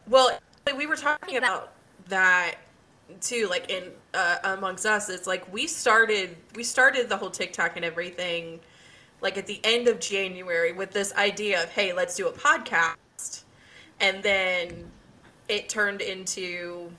Well, 0.07 0.37
like, 0.65 0.77
we 0.77 0.85
were 0.87 0.97
talking 0.97 1.37
about 1.37 1.71
that 2.09 2.55
too, 3.21 3.47
like 3.49 3.69
in 3.69 3.91
uh, 4.13 4.37
amongst 4.43 4.85
us. 4.85 5.09
It's 5.09 5.27
like 5.27 5.51
we 5.53 5.67
started 5.67 6.35
we 6.55 6.63
started 6.63 7.07
the 7.07 7.17
whole 7.17 7.29
TikTok 7.29 7.75
and 7.77 7.85
everything 7.85 8.59
like 9.21 9.37
at 9.37 9.47
the 9.47 9.59
end 9.63 9.87
of 9.87 9.99
January 9.99 10.73
with 10.73 10.91
this 10.91 11.13
idea 11.15 11.63
of 11.63 11.69
hey, 11.69 11.93
let's 11.93 12.15
do 12.15 12.27
a 12.27 12.31
podcast, 12.31 13.43
and 14.01 14.21
then 14.21 14.91
it 15.47 15.69
turned 15.69 16.01
into 16.01 16.91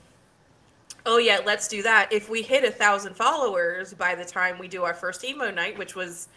oh 1.07 1.17
yeah, 1.17 1.39
let's 1.45 1.67
do 1.67 1.81
that. 1.81 2.11
If 2.11 2.29
we 2.29 2.43
hit 2.43 2.63
a 2.63 2.71
thousand 2.71 3.15
followers 3.15 3.93
by 3.93 4.13
the 4.13 4.25
time 4.25 4.59
we 4.59 4.67
do 4.67 4.83
our 4.83 4.93
first 4.93 5.23
emo 5.23 5.49
night, 5.49 5.77
which 5.77 5.95
was 5.95 6.27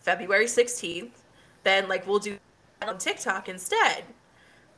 February 0.00 0.48
sixteenth, 0.48 1.22
then 1.62 1.88
like 1.88 2.06
we'll 2.06 2.18
do 2.18 2.36
on 2.82 2.98
TikTok 2.98 3.48
instead. 3.48 4.04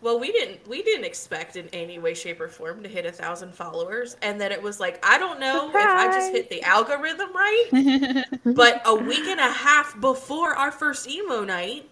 Well, 0.02 0.18
we 0.18 0.32
didn't 0.32 0.66
we 0.68 0.82
didn't 0.82 1.04
expect 1.04 1.56
in 1.56 1.68
any 1.72 1.98
way, 1.98 2.14
shape, 2.14 2.40
or 2.40 2.48
form 2.48 2.82
to 2.82 2.88
hit 2.88 3.04
a 3.04 3.12
thousand 3.12 3.54
followers, 3.54 4.16
and 4.22 4.40
then 4.40 4.52
it 4.52 4.62
was 4.62 4.80
like 4.80 5.04
I 5.04 5.18
don't 5.18 5.40
know 5.40 5.68
if 5.68 5.74
I 5.74 6.06
just 6.06 6.32
hit 6.32 6.48
the 6.48 6.62
algorithm 6.62 7.34
right, 7.34 8.24
but 8.44 8.82
a 8.86 8.94
week 8.94 9.26
and 9.26 9.40
a 9.40 9.52
half 9.52 9.98
before 10.00 10.54
our 10.54 10.70
first 10.70 11.08
emo 11.08 11.44
night, 11.44 11.88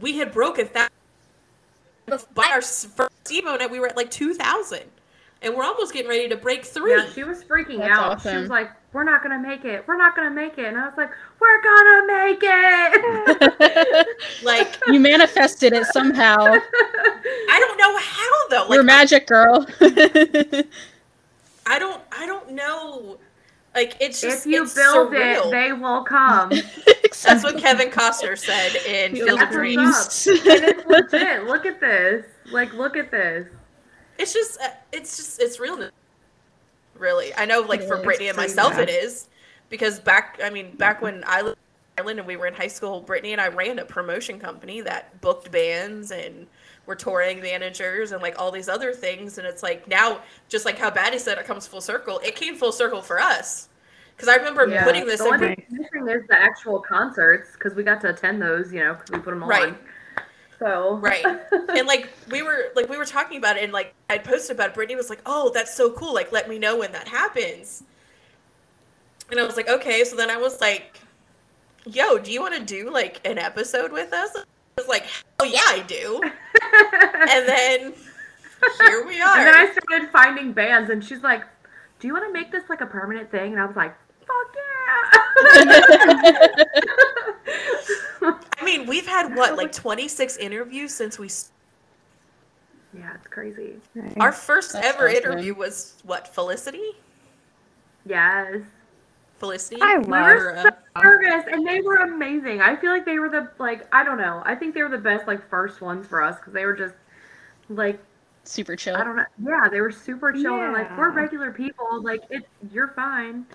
we 0.00 0.16
had 0.16 0.32
broken 0.32 0.68
that. 0.74 0.90
By 2.34 2.48
our 2.52 2.60
first 2.60 3.30
emo 3.30 3.56
night, 3.56 3.70
we 3.70 3.78
were 3.78 3.86
at 3.86 3.96
like 3.96 4.10
two 4.10 4.34
thousand, 4.34 4.84
and 5.42 5.54
we're 5.54 5.64
almost 5.64 5.92
getting 5.92 6.08
ready 6.08 6.28
to 6.28 6.36
break 6.36 6.64
three. 6.64 6.96
Yeah, 6.96 7.06
she 7.12 7.24
was 7.24 7.42
freaking 7.44 7.78
That's 7.78 7.98
out. 7.98 8.22
She 8.22 8.36
was 8.36 8.48
like, 8.48 8.70
"We're 8.92 9.04
not 9.04 9.22
gonna 9.22 9.38
make 9.40 9.64
it. 9.64 9.84
We're 9.86 9.96
not 9.96 10.14
gonna 10.16 10.30
make 10.30 10.58
it." 10.58 10.66
And 10.66 10.78
I 10.78 10.86
was 10.86 10.96
like, 10.96 11.10
"We're 11.40 11.62
gonna 11.62 12.06
make 12.06 12.40
it." 12.42 14.06
like 14.44 14.78
you 14.88 15.00
manifested 15.00 15.72
it 15.72 15.86
somehow. 15.86 16.36
I 16.38 17.58
don't 17.60 17.78
know 17.78 17.96
how 17.98 18.48
though. 18.50 18.68
Like 18.68 18.74
You're 18.76 18.82
magic, 18.84 19.26
girl. 19.26 19.66
I 19.80 21.78
don't 21.78 22.02
I 22.12 22.26
don't 22.26 22.52
know. 22.52 23.18
Like 23.74 23.96
it's 24.00 24.20
just 24.20 24.46
if 24.46 24.52
you 24.52 24.64
it's 24.64 24.74
build 24.74 25.12
surreal. 25.12 25.46
it, 25.46 25.50
they 25.50 25.72
will 25.72 26.04
come. 26.04 26.52
and 26.52 26.62
That's 27.22 27.42
what 27.44 27.58
Kevin 27.58 27.88
Costner 27.88 28.36
said 28.36 28.74
in 28.86 29.14
Field 29.14 29.28
Field 29.28 29.28
of 29.28 29.34
of 29.34 29.38
That's 29.40 29.54
Dreams. 29.56 29.80
what's 29.80 30.26
it's 30.26 30.86
legit. 30.86 31.46
Look 31.46 31.66
at 31.66 31.80
this. 31.80 32.26
Like, 32.50 32.72
look 32.74 32.96
at 32.96 33.10
this. 33.10 33.46
It's 34.18 34.32
just, 34.32 34.60
uh, 34.60 34.68
it's 34.92 35.16
just, 35.16 35.40
it's 35.40 35.58
real. 35.58 35.88
Really, 36.96 37.34
I 37.34 37.46
know, 37.46 37.60
like 37.60 37.80
It 37.80 37.88
for 37.88 37.96
is 37.98 38.04
Brittany 38.04 38.28
and 38.28 38.36
myself, 38.36 38.72
bad. 38.72 38.88
it 38.88 38.92
is. 38.92 39.28
because 39.70 39.98
back 39.98 40.38
I 40.44 40.50
mean 40.50 40.76
back 40.76 41.00
when 41.00 41.24
I 41.26 41.40
lived 41.40 41.56
in 41.96 42.02
Ireland 42.02 42.18
and 42.20 42.28
we 42.28 42.36
were 42.36 42.46
in 42.46 42.54
high 42.54 42.66
school, 42.68 43.00
Brittany 43.00 43.32
and 43.32 43.40
I 43.40 43.48
ran 43.48 43.78
a 43.78 43.84
promotion 43.84 44.38
company 44.38 44.82
that 44.82 45.18
booked 45.22 45.50
bands 45.50 46.10
and 46.12 46.46
were 46.86 46.94
touring 46.94 47.40
managers 47.40 48.12
and 48.12 48.20
like 48.20 48.38
all 48.38 48.50
these 48.50 48.68
other 48.68 48.92
things. 48.92 49.38
And 49.38 49.46
it's 49.46 49.62
like 49.62 49.88
now, 49.88 50.20
just 50.48 50.64
like 50.66 50.78
how 50.78 50.90
bad 50.90 51.06
Batty 51.06 51.18
said, 51.18 51.38
it 51.38 51.46
comes 51.46 51.66
full 51.66 51.80
circle. 51.80 52.20
It 52.22 52.36
came 52.36 52.54
full 52.56 52.72
circle 52.72 53.00
for 53.00 53.18
us 53.18 53.68
because 54.14 54.28
I 54.28 54.36
remember 54.36 54.68
Yeah. 54.68 54.84
putting 54.84 55.06
this 55.06 55.20
the 55.20 55.28
in. 55.28 55.34
only 55.34 55.46
thing 55.54 55.64
missing 55.70 56.08
is 56.08 56.26
the 56.28 56.38
actual 56.40 56.78
concerts 56.80 57.52
because 57.54 57.74
we 57.74 57.82
got 57.82 58.00
to 58.02 58.10
attend 58.10 58.42
those, 58.42 58.72
you 58.72 58.80
know, 58.80 58.92
because 58.94 59.10
we 59.10 59.18
put 59.18 59.30
them 59.30 59.42
Right. 59.44 59.68
on. 59.68 59.78
So 60.62 60.96
Right. 60.96 61.24
and 61.76 61.88
like 61.88 62.08
we 62.30 62.42
were 62.42 62.70
like 62.76 62.88
we 62.88 62.96
were 62.96 63.04
talking 63.04 63.38
about 63.38 63.56
it 63.56 63.64
and 63.64 63.72
like 63.72 63.94
I'd 64.08 64.22
posted 64.22 64.56
about 64.56 64.70
it. 64.70 64.74
Brittany 64.74 64.96
was 64.96 65.10
like, 65.10 65.20
"Oh, 65.26 65.50
that's 65.52 65.74
so 65.74 65.90
cool! 65.90 66.14
Like, 66.14 66.30
let 66.30 66.48
me 66.48 66.58
know 66.58 66.78
when 66.78 66.92
that 66.92 67.08
happens." 67.08 67.82
And 69.30 69.40
I 69.40 69.44
was 69.44 69.56
like, 69.56 69.68
"Okay." 69.68 70.04
So 70.04 70.14
then 70.14 70.30
I 70.30 70.36
was 70.36 70.60
like, 70.60 71.00
"Yo, 71.84 72.18
do 72.18 72.30
you 72.30 72.40
want 72.40 72.54
to 72.54 72.64
do 72.64 72.90
like 72.90 73.20
an 73.26 73.38
episode 73.38 73.90
with 73.90 74.12
us?" 74.12 74.30
I 74.36 74.44
was 74.76 74.88
like, 74.88 75.06
"Oh 75.40 75.44
yeah, 75.44 75.60
I 75.66 75.80
do." 75.86 76.20
And 77.22 77.48
then 77.48 77.94
here 78.80 79.06
we 79.06 79.20
are. 79.20 79.36
And 79.36 79.46
then 79.46 79.54
I 79.54 79.72
started 79.72 80.10
finding 80.10 80.52
bands, 80.52 80.90
and 80.90 81.04
she's 81.04 81.22
like, 81.22 81.42
"Do 81.98 82.06
you 82.06 82.14
want 82.14 82.26
to 82.26 82.32
make 82.32 82.52
this 82.52 82.62
like 82.68 82.80
a 82.80 82.86
permanent 82.86 83.30
thing?" 83.30 83.52
And 83.52 83.60
I 83.60 83.66
was 83.66 83.76
like, 83.76 83.94
"Fuck 84.20 84.54
yeah!" 84.54 84.71
I 88.24 88.64
mean, 88.64 88.86
we've 88.86 89.06
had 89.06 89.34
what 89.34 89.56
like 89.56 89.72
26 89.72 90.36
interviews 90.36 90.94
since 90.94 91.18
we. 91.18 91.28
yeah, 92.96 93.14
it's 93.14 93.26
crazy. 93.28 93.74
Our 94.18 94.32
first 94.32 94.72
That's 94.72 94.86
ever 94.86 95.08
awesome. 95.08 95.16
interview 95.32 95.54
was 95.54 95.94
what 96.04 96.32
Felicity. 96.32 96.92
Yes, 98.06 98.62
Felicity. 99.38 99.80
I 99.82 99.98
we 99.98 100.04
love 100.04 100.28
Or, 100.30 100.34
were 100.36 100.56
uh, 100.56 100.62
so 100.62 100.70
nervous, 101.02 101.44
and 101.50 101.66
they 101.66 101.80
were 101.80 101.96
amazing. 101.96 102.60
I 102.60 102.76
feel 102.76 102.90
like 102.90 103.04
they 103.04 103.18
were 103.18 103.28
the 103.28 103.50
like 103.58 103.86
I 103.94 104.04
don't 104.04 104.18
know. 104.18 104.42
I 104.44 104.54
think 104.54 104.74
they 104.74 104.82
were 104.82 104.88
the 104.88 104.98
best 104.98 105.26
like 105.26 105.48
first 105.48 105.80
ones 105.80 106.06
for 106.06 106.22
us 106.22 106.36
because 106.36 106.52
they 106.52 106.64
were 106.64 106.76
just 106.76 106.94
like 107.68 108.00
Super 108.44 108.74
chill. 108.76 108.96
I 108.96 109.04
don't 109.04 109.16
know. 109.16 109.24
Yeah, 109.44 109.68
they 109.70 109.80
were 109.80 109.92
super 109.92 110.32
chill. 110.32 110.60
and 110.60 110.72
like 110.72 110.96
we're 110.98 111.10
regular 111.10 111.52
people. 111.52 112.02
Like 112.02 112.22
it's 112.30 112.46
you're 112.72 112.88
fine. 112.88 113.46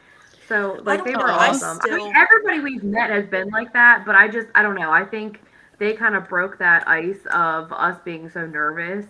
So 0.48 0.80
like 0.84 1.04
they 1.04 1.12
were 1.12 1.28
know, 1.28 1.34
I 1.34 1.50
awesome. 1.50 1.80
I 1.84 1.96
mean, 1.98 2.14
everybody 2.16 2.60
we've 2.62 2.84
met 2.84 3.10
has 3.10 3.26
been 3.26 3.50
like 3.50 3.74
that, 3.74 4.06
but 4.06 4.16
I 4.16 4.28
just 4.28 4.48
I 4.56 4.62
don't 4.64 4.76
know. 4.76 4.92
I 4.92 5.04
think 5.04 5.42
they 5.78 5.94
kind 5.94 6.16
of 6.16 6.28
broke 6.30 6.58
that 6.60 6.88
ice 6.88 7.26
of 7.32 7.72
us 7.74 7.98
being 8.06 8.30
so 8.30 8.46
nervous. 8.46 9.06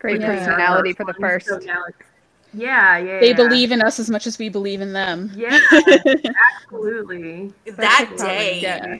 Great 0.00 0.20
Yeah. 0.20 0.36
personality 0.38 0.92
for 0.92 1.04
the 1.04 1.14
first. 1.14 1.46
so 1.46 1.58
now 1.58 1.84
it's- 1.88 2.06
yeah, 2.52 2.98
yeah. 2.98 3.20
They 3.20 3.28
yeah. 3.30 3.36
believe 3.36 3.70
in 3.70 3.80
us 3.80 4.00
as 4.00 4.10
much 4.10 4.26
as 4.26 4.38
we 4.38 4.48
believe 4.48 4.80
in 4.80 4.92
them. 4.92 5.30
Yeah, 5.36 5.56
absolutely. 6.64 7.52
that 7.66 8.12
day. 8.18 8.60
Yeah. 8.60 8.98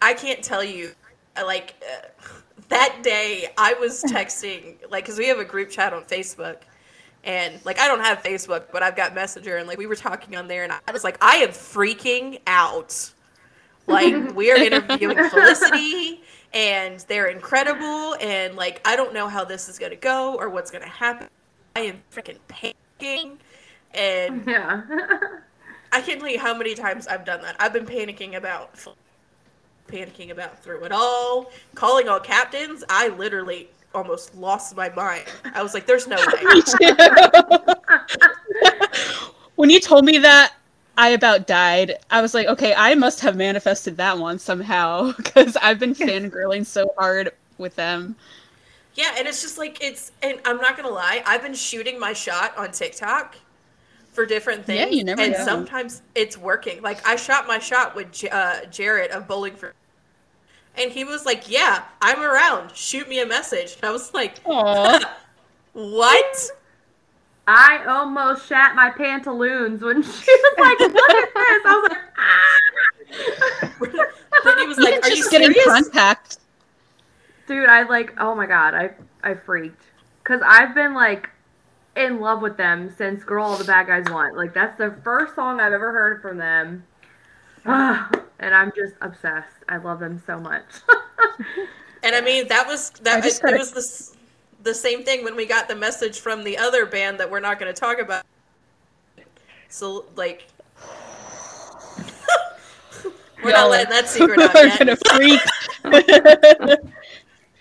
I 0.00 0.14
can't 0.14 0.42
tell 0.42 0.64
you, 0.64 0.92
uh, 1.36 1.44
like 1.44 1.74
uh, 1.82 2.08
that 2.68 3.00
day 3.02 3.48
I 3.58 3.74
was 3.74 4.02
texting, 4.04 4.76
like, 4.90 5.04
because 5.04 5.18
we 5.18 5.26
have 5.28 5.38
a 5.38 5.44
group 5.44 5.68
chat 5.70 5.92
on 5.92 6.04
Facebook, 6.04 6.58
and 7.24 7.58
like 7.64 7.78
I 7.78 7.88
don't 7.88 8.00
have 8.00 8.22
Facebook, 8.22 8.64
but 8.72 8.82
I've 8.82 8.96
got 8.96 9.14
Messenger, 9.14 9.56
and 9.56 9.66
like 9.66 9.78
we 9.78 9.86
were 9.86 9.96
talking 9.96 10.36
on 10.36 10.46
there, 10.46 10.62
and 10.62 10.72
I 10.72 10.92
was 10.92 11.04
like, 11.04 11.16
I 11.22 11.36
am 11.36 11.50
freaking 11.50 12.40
out. 12.46 13.12
Like 13.86 14.34
we 14.34 14.52
are 14.52 14.56
interviewing 14.56 15.16
Felicity, 15.30 16.22
and 16.52 17.00
they're 17.00 17.28
incredible, 17.28 18.14
and 18.20 18.54
like 18.56 18.80
I 18.86 18.96
don't 18.96 19.14
know 19.14 19.28
how 19.28 19.44
this 19.44 19.68
is 19.68 19.78
gonna 19.78 19.96
go 19.96 20.36
or 20.36 20.48
what's 20.50 20.70
gonna 20.70 20.86
happen. 20.86 21.28
I 21.76 21.80
am 21.80 22.02
freaking 22.12 22.38
panicking, 22.48 23.38
and 23.94 24.46
Yeah. 24.46 24.82
I 25.92 26.00
can't 26.00 26.20
tell 26.20 26.28
you 26.28 26.40
how 26.40 26.56
many 26.56 26.74
times 26.74 27.06
I've 27.06 27.24
done 27.24 27.40
that. 27.42 27.56
I've 27.58 27.72
been 27.72 27.86
panicking 27.86 28.34
about 28.36 28.76
panicking 29.88 30.30
about 30.30 30.62
through 30.62 30.82
it 30.84 30.92
all, 30.92 31.50
calling 31.74 32.08
all 32.08 32.20
captains. 32.20 32.82
I 32.88 33.08
literally 33.08 33.68
almost 33.94 34.34
lost 34.34 34.76
my 34.76 34.88
mind. 34.90 35.24
I 35.54 35.62
was 35.62 35.74
like, 35.74 35.86
"There's 35.86 36.06
no 36.06 36.16
way." 36.16 36.62
When 39.56 39.70
you 39.70 39.78
told 39.80 40.04
me 40.04 40.18
that, 40.18 40.52
I 40.96 41.10
about 41.10 41.46
died. 41.46 41.94
I 42.10 42.20
was 42.22 42.34
like, 42.34 42.46
okay, 42.46 42.74
I 42.76 42.94
must 42.94 43.20
have 43.20 43.36
manifested 43.36 43.96
that 43.96 44.18
one 44.18 44.38
somehow 44.38 45.12
because 45.16 45.56
I've 45.56 45.78
been 45.78 45.94
fangirling 45.94 46.66
so 46.66 46.92
hard 46.98 47.32
with 47.58 47.76
them. 47.76 48.16
Yeah, 48.94 49.14
and 49.18 49.26
it's 49.26 49.42
just 49.42 49.58
like 49.58 49.82
it's, 49.82 50.12
and 50.22 50.40
I'm 50.44 50.58
not 50.58 50.76
gonna 50.76 50.88
lie, 50.88 51.22
I've 51.26 51.42
been 51.42 51.54
shooting 51.54 51.98
my 51.98 52.12
shot 52.12 52.56
on 52.56 52.70
TikTok 52.70 53.36
for 54.12 54.24
different 54.24 54.68
Yeah, 54.68 54.84
things, 54.84 54.96
you 54.96 55.04
never 55.04 55.20
and 55.20 55.32
know. 55.32 55.44
sometimes 55.44 56.02
it's 56.14 56.38
working. 56.38 56.80
Like 56.80 57.06
I 57.06 57.16
shot 57.16 57.48
my 57.48 57.58
shot 57.58 57.96
with 57.96 58.12
J- 58.12 58.28
uh, 58.28 58.60
Jaret 58.66 59.08
of 59.08 59.26
Bowling 59.26 59.56
for, 59.56 59.74
and 60.76 60.90
he 60.90 61.04
was 61.04 61.24
like, 61.24 61.50
"Yeah, 61.50 61.84
I'm 62.00 62.22
around. 62.22 62.74
Shoot 62.74 63.08
me 63.08 63.20
a 63.20 63.26
message." 63.26 63.76
And 63.76 63.84
I 63.84 63.90
was 63.90 64.12
like, 64.14 64.40
Aw. 64.44 65.00
"What?" 65.72 66.50
I 67.46 67.84
almost 67.86 68.48
shat 68.48 68.74
my 68.74 68.90
pantaloons 68.90 69.82
when 69.82 70.02
she 70.02 70.08
was 70.08 70.54
like, 70.58 70.80
"Look 70.80 71.10
at 71.10 71.34
this." 71.34 71.62
I 71.66 71.80
was 71.82 71.90
like, 71.90 72.02
"Ah." 72.18 73.70
Brittany 74.42 74.66
was 74.66 74.78
Even 74.78 74.92
like, 74.92 75.04
"Are 75.04 75.10
you 75.10 75.30
getting 75.30 75.52
serious?" 75.52 75.64
contact. 75.64 76.38
Dude, 77.46 77.68
I 77.68 77.82
like. 77.82 78.14
Oh 78.18 78.34
my 78.34 78.46
god, 78.46 78.74
I 78.74 78.90
I 79.22 79.34
freaked 79.34 79.84
because 80.22 80.40
I've 80.44 80.74
been 80.74 80.94
like 80.94 81.28
in 81.96 82.20
love 82.20 82.40
with 82.40 82.56
them 82.56 82.90
since 82.96 83.22
"Girl 83.24 83.44
All 83.44 83.56
the 83.56 83.64
Bad 83.64 83.86
Guys 83.86 84.10
Want." 84.10 84.36
Like 84.36 84.54
that's 84.54 84.76
the 84.78 84.94
first 85.04 85.34
song 85.34 85.60
I've 85.60 85.72
ever 85.72 85.92
heard 85.92 86.22
from 86.22 86.38
them, 86.38 86.84
and 88.40 88.54
I'm 88.54 88.72
just 88.76 88.94
obsessed. 89.00 89.48
I 89.68 89.78
love 89.78 90.00
them 90.00 90.22
so 90.26 90.38
much. 90.38 90.64
And 92.02 92.14
I 92.14 92.20
mean, 92.20 92.48
that 92.48 92.66
was 92.66 92.92
I 93.10 93.20
that. 93.20 93.22
just 93.22 93.42
It, 93.42 93.56
was 93.56 93.72
the 93.72 94.16
the 94.62 94.74
same 94.74 95.04
thing 95.04 95.24
when 95.24 95.36
we 95.36 95.46
got 95.46 95.68
the 95.68 95.74
message 95.74 96.20
from 96.20 96.44
the 96.44 96.58
other 96.58 96.86
band 96.86 97.18
that 97.20 97.30
we're 97.30 97.40
not 97.40 97.58
going 97.58 97.72
to 97.72 97.78
talk 97.78 97.98
about. 97.98 98.24
So 99.68 100.06
like, 100.16 100.46
we're 103.42 103.52
not 103.52 103.68
Y'all 103.68 103.68
letting 103.68 103.90
that 103.90 104.08
secret 104.08 104.40
out 104.40 104.54
We're 104.54 104.66
yet. 104.66 104.78
gonna 104.78 104.96
freak. 104.96 105.40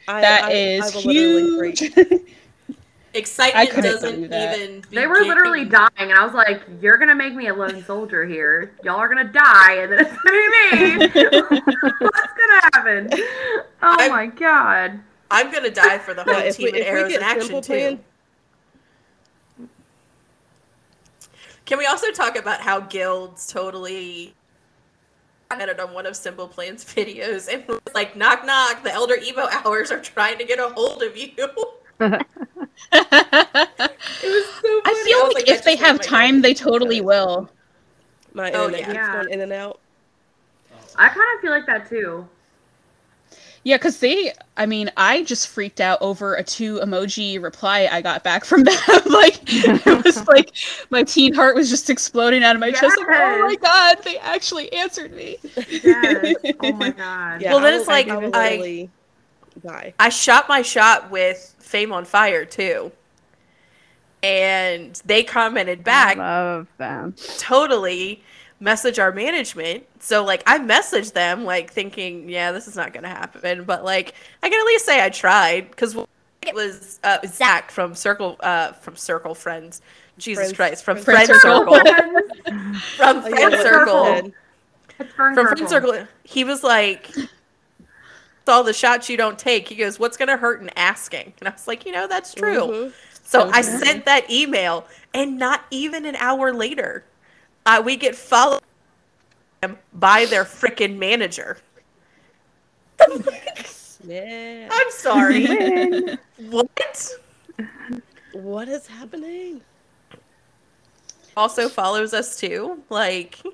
I, 0.08 0.22
That 0.22 0.44
I, 0.44 0.52
is 0.52 0.82
I 0.82 0.89
will 0.96 1.04
literally 1.04 1.74
huge. 1.74 1.92
Freak. 3.13 3.56
I 3.56 3.63
Excitement 3.63 3.84
doesn't 3.84 4.15
believe 4.15 4.30
that. 4.32 4.58
even. 4.60 4.84
they 4.91 5.06
were 5.08 5.19
literally 5.23 5.65
dying, 5.65 5.89
and 5.97 6.13
I 6.13 6.26
was 6.26 6.34
like, 6.34 6.62
"You're 6.82 6.97
gonna 6.97 7.13
make 7.15 7.36
me 7.36 7.47
a 7.47 7.54
lone 7.54 7.84
soldier 7.86 8.26
here. 8.26 8.73
Y'all 8.84 8.95
are 8.97 9.08
gonna 9.08 9.23
die, 9.32 9.73
and 9.76 9.91
then 9.91 9.99
it's 9.99 10.17
gonna 10.17 10.41
be 10.71 11.21
me. 11.21 11.62
What's 11.99 12.34
gonna 12.34 12.62
happen? 12.73 13.10
Oh 13.84 13.95
I'm- 13.99 14.12
my 14.12 14.26
god." 14.28 14.99
I'm 15.32 15.52
gonna 15.52 15.69
die 15.71 15.97
for 15.97 16.13
the 16.13 16.23
Yeah, 16.28 16.34
whole 16.34 16.43
if 16.43 16.58
team 16.58 16.63
we- 16.65 16.69
in 16.71 16.76
if 16.76 16.88
arrows 16.88 17.13
in 17.13 17.21
action 17.23 17.41
Simple 17.41 17.62
too. 17.62 17.73
Plan- 17.73 17.99
Can 21.65 21.78
we 21.78 21.86
also 21.86 22.12
talk 22.12 22.36
about 22.38 22.60
how 22.62 22.82
Guilds 22.82 23.47
totally 23.47 24.36
commented 25.49 25.80
on 25.80 25.93
one 25.93 26.06
of 26.06 26.15
Simple 26.15 26.47
Plan's 26.47 26.84
videos 26.95 27.52
and 27.52 27.65
was 27.67 27.80
like, 27.95 28.15
"Knock 28.15 28.45
knock, 28.45 28.84
the 28.84 28.91
Elder 28.91 29.15
Emo 29.15 29.47
hours 29.52 29.91
are 29.91 29.99
trying 29.99 30.38
to 30.39 30.45
get 30.45 30.60
a 30.60 30.69
hold 30.69 31.02
of 31.04 31.15
you." 31.15 31.30
It 34.22 34.30
was 34.30 34.46
so 34.62 34.82
funny. 34.82 34.86
I 34.86 34.94
feel 34.94 35.18
was 35.28 35.34
like, 35.34 35.48
that 35.48 35.60
if 35.60 35.64
they 35.64 35.76
have 35.78 36.00
time, 36.02 36.42
they 36.42 36.54
totally 36.54 37.02
will. 37.02 37.50
My 38.34 38.52
Oh, 38.54 38.68
internet 38.68 38.84
yeah. 38.84 38.86
keeps 38.86 38.94
Yeah. 38.94 39.10
going 39.10 39.30
in 39.30 39.42
and 39.42 39.54
out. 39.54 39.80
I 40.96 41.08
kind 41.10 41.28
of 41.36 41.42
feel 41.42 41.52
like 41.52 41.66
that 41.68 41.88
too. 41.90 42.28
Yeah, 43.64 43.78
because 43.78 44.00
they, 44.00 44.34
I 44.58 44.66
mean, 44.66 44.92
I 44.98 45.24
just 45.24 45.48
freaked 45.48 45.80
out 45.80 45.98
over 46.02 46.36
a 46.36 46.44
two 46.44 46.80
emoji 46.80 47.42
reply 47.42 47.88
I 47.92 48.02
got 48.02 48.24
back 48.24 48.46
from 48.46 48.64
them. 48.66 48.76
like, 49.06 49.40
it 49.48 50.04
was 50.06 50.24
like 50.28 50.52
my 50.90 51.04
teen 51.04 51.34
heart 51.34 51.56
was 51.56 51.70
just 51.70 51.89
exploding 51.89 52.43
out 52.43 52.56
of 52.56 52.60
my 52.60 52.72
chest. 52.72 52.97
Like, 52.97 53.08
oh 53.12 53.38
my 53.38 53.56
god, 53.62 53.97
they 54.04 54.18
actually 54.20 54.72
answered 54.74 55.14
me. 55.14 55.38
Yes. 55.68 56.36
Oh 56.60 56.74
my 56.74 56.91
god. 56.91 57.43
Yeah, 57.43 57.50
Well, 57.50 57.60
then 57.62 57.74
I 57.74 57.80
it's 57.80 57.88
like, 57.88 58.20
I 58.34 58.70
I- 59.64 59.93
I 60.00 60.10
shot 60.10 60.47
my 60.50 60.62
shot 60.62 61.10
with 61.12 61.53
Fame 61.74 61.91
on 61.91 62.05
Fire 62.05 62.45
too. 62.45 62.91
And 64.21 65.01
they 65.05 65.24
commented 65.24 65.84
back, 65.84 66.17
love 66.17 66.67
them. 66.78 67.15
totally 67.39 68.24
message 68.59 68.99
our 68.99 69.11
management. 69.11 69.84
So 69.99 70.24
like 70.24 70.43
I 70.47 70.59
messaged 70.59 71.13
them 71.13 71.43
like 71.45 71.71
thinking, 71.74 72.30
yeah, 72.30 72.51
this 72.51 72.67
is 72.67 72.76
not 72.76 72.93
gonna 72.93 73.09
happen. 73.09 73.63
But 73.63 73.84
like 73.84 74.13
I 74.43 74.49
can 74.49 74.59
at 74.59 74.65
least 74.65 74.86
say 74.86 75.03
I 75.03 75.09
tried 75.09 75.71
because 75.71 75.95
it 76.43 76.53
was 76.53 76.99
uh, 77.03 77.17
Zach 77.26 77.71
from 77.71 77.95
Circle 77.95 78.38
uh, 78.41 78.74
from 78.74 78.95
Circle 78.95 79.34
Friends. 79.36 79.82
Jesus 80.19 80.53
Friends- 80.53 80.55
Christ, 80.55 80.84
from 80.86 80.97
Friends 80.99 81.28
Friend 81.28 81.41
Circle. 81.41 81.74
Circle. 81.74 81.93
from 82.97 83.17
Oh, 83.17 83.28
yeah, 83.30 83.49
Friend 83.49 83.53
Circle. 83.61 84.05
said. 84.05 84.34
It's 84.99 85.13
Fern 85.15 85.34
From 85.34 85.45
Circle. 85.47 85.67
Friend 85.67 85.69
Circle. 85.69 86.07
He 86.24 86.43
was 86.43 86.63
like 86.63 87.09
"It's 88.44 88.50
all 88.50 88.64
the 88.66 88.74
shots 88.74 89.10
you 89.10 89.16
don't 89.16 89.39
take. 89.39 89.70
He 89.70 89.76
goes, 89.76 89.98
What's 90.00 90.18
gonna 90.18 90.36
hurt 90.36 90.62
in 90.62 90.70
asking? 90.76 91.32
And 91.39 91.48
I 91.48 91.52
was 91.54 91.66
like, 91.66 91.86
you 91.86 91.94
know, 91.94 92.08
that's 92.08 92.34
true. 92.34 92.68
Mhm. 92.68 92.94
So 93.24 93.39
So 93.39 93.52
I 93.54 93.62
sent 93.62 94.04
that 94.04 94.30
email, 94.30 94.86
and 95.14 95.39
not 95.39 95.64
even 95.72 96.06
an 96.06 96.18
hour 96.18 96.54
later, 96.54 97.06
uh, 97.66 97.82
we 97.84 97.96
get 97.96 98.18
followed 98.18 98.62
by 99.94 100.26
their 100.26 100.44
freaking 100.44 100.98
manager. 100.98 101.58
Yeah. 104.06 104.68
I'm 104.70 104.91
sorry. 104.91 105.46
Win. 105.48 106.20
what? 106.50 107.10
What 108.34 108.68
is 108.68 108.88
happening? 108.88 109.62
Also 111.38 111.70
follows 111.70 112.14
us 112.14 112.38
too. 112.38 112.84
Like 112.89 113.38
That's 113.41 113.54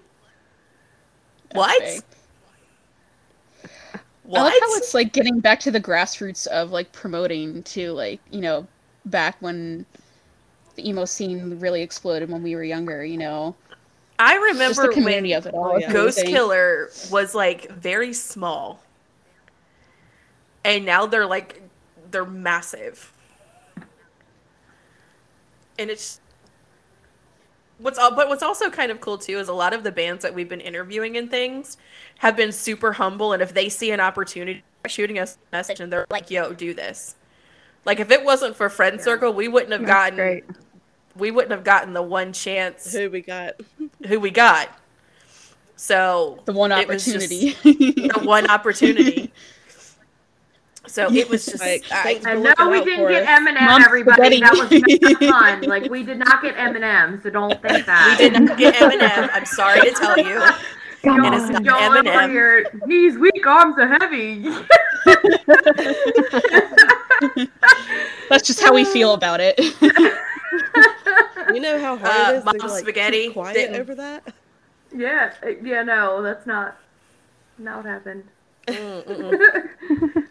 what? 1.54 1.80
big. 1.80 2.02
What? 4.30 4.42
I 4.42 4.44
like 4.44 4.62
how 4.62 4.76
it's 4.76 4.94
like 4.94 5.12
getting 5.12 5.40
back 5.40 5.60
to 5.62 5.72
the 5.72 5.82
grassroots 5.82 6.46
of 6.46 6.70
like 6.70 6.92
promoting 6.92 7.64
to 7.64 7.94
like 7.94 8.20
you 8.30 8.42
know 8.42 8.68
back 9.06 9.36
when 9.40 9.88
the 10.76 10.88
emo 10.88 11.06
scene 11.06 11.60
really 11.60 11.82
exploded 11.82 12.30
when 12.30 12.44
we 12.44 12.56
were 12.56 12.64
younger. 12.64 13.04
You 13.04 13.18
know, 13.18 13.56
I 14.20 14.36
remember 14.36 14.86
the 14.86 14.94
community 14.94 15.30
when 15.30 15.40
of 15.40 15.48
it 15.48 15.56
all. 15.56 15.72
Oh, 15.74 15.78
yeah. 15.78 15.92
Ghost. 15.92 16.24
Killer 16.24 16.92
was 17.10 17.34
like 17.34 17.72
very 17.72 18.14
small. 18.14 18.84
And 20.64 20.86
now 20.86 21.08
they're 21.08 21.26
like 21.26 21.64
they're 22.12 22.24
massive. 22.24 23.12
And 25.80 25.90
it's 25.90 26.22
what's 27.80 27.98
al- 27.98 28.16
but 28.16 28.28
what's 28.30 28.44
also 28.44 28.70
kind 28.70 28.92
of 28.92 29.02
cool 29.02 29.18
too 29.18 29.40
is 29.40 29.48
a 29.48 29.54
lot 29.54 29.74
of 29.74 29.84
the 29.84 29.92
bands 29.92 30.22
that 30.24 30.34
we've 30.34 30.50
been 30.50 30.62
interviewing 30.62 31.18
and 31.18 31.30
things 31.32 31.78
have 32.20 32.36
been 32.36 32.52
super 32.52 32.94
humble 32.94 33.34
and 33.34 33.42
if 33.42 33.54
they 33.54 33.70
see 33.70 33.92
an 33.92 34.00
opportunity 34.00 34.64
they're 34.84 34.90
shooting 34.90 35.18
us 35.20 35.38
a 35.52 35.56
message 35.58 35.80
and 35.82 35.92
they're 35.92 36.06
like, 36.10 36.30
yo, 36.32 36.54
do 36.54 36.74
this. 36.74 37.16
Like 37.86 38.00
if 38.00 38.12
it 38.12 38.24
wasn't 38.24 38.56
for 38.56 38.70
Friend 38.70 39.00
Circle, 39.02 39.34
we 39.34 39.48
wouldn't 39.50 39.72
have 39.74 39.82
That's 39.82 39.90
gotten 39.92 40.16
great. 40.16 40.44
we 41.16 41.32
wouldn't 41.32 41.52
have 41.52 41.64
gotten 41.66 41.94
the 41.94 42.02
one 42.02 42.32
chance 42.34 42.94
Who 42.94 43.10
we 43.10 43.22
got? 43.22 43.56
who 44.08 44.20
we 44.20 44.30
got. 44.32 44.70
So 45.76 46.40
The 46.46 46.54
one 46.54 46.72
it 46.72 46.88
just- 46.90 47.08
opportunity. 47.08 47.52
the 47.64 48.22
one 48.24 48.48
opportunity. 48.50 49.32
So 50.90 51.12
it 51.14 51.30
was 51.30 51.46
just 51.46 51.60
Like, 51.60 51.86
I, 51.92 52.20
And 52.26 52.44
no, 52.44 52.54
we 52.70 52.84
didn't 52.84 53.08
get 53.10 53.24
us. 53.28 53.40
Eminem, 53.40 53.66
Mom 53.66 53.82
everybody. 53.84 54.38
spaghetti. 54.40 54.42
That 54.42 55.10
was 55.12 55.22
not 55.22 55.32
fun. 55.42 55.62
Like, 55.62 55.90
we 55.92 56.04
did 56.04 56.18
not 56.18 56.42
get 56.42 56.56
Eminem, 56.56 57.22
so 57.22 57.30
don't 57.30 57.52
think 57.62 57.86
that 57.86 58.18
we 58.20 58.30
did 58.30 58.42
not 58.44 58.58
get 58.58 58.76
Eminem. 58.76 59.30
I'm 59.34 59.46
sorry 59.46 59.82
to 59.82 59.92
tell 59.92 60.18
you. 60.18 60.42
Come 61.04 61.24
It 61.26 61.34
is 61.34 61.44
on. 61.44 61.52
not 61.54 61.64
Y'all 61.66 61.92
Eminem. 61.92 62.24
over 62.24 62.28
here, 62.32 62.66
knees 62.86 63.18
weak, 63.18 63.46
arms 63.48 63.76
are 63.78 63.88
heavy. 63.88 64.44
That's 68.30 68.48
just 68.48 68.62
how 68.62 68.74
we 68.74 68.86
feel 68.86 69.14
about 69.14 69.40
it. 69.42 69.56
You 71.54 71.60
know 71.60 71.80
how 71.80 71.98
hard 71.98 72.12
Uh, 72.12 72.32
it 72.32 72.36
is 72.38 72.44
to 72.44 72.58
Mom 72.58 72.70
like, 72.70 72.80
Spaghetti 72.82 73.24
keep 73.26 73.34
quiet 73.34 73.54
didn't- 73.56 73.82
over 73.82 73.96
that? 73.96 74.34
yeah, 74.96 75.34
uh, 75.44 75.50
yeah, 75.64 75.84
no, 75.84 76.22
that's 76.22 76.46
not, 76.46 76.78
not 77.58 77.78
what 77.78 77.86
happened. 77.86 78.24
Mm, 78.68 79.04
mm-mm. 79.06 80.28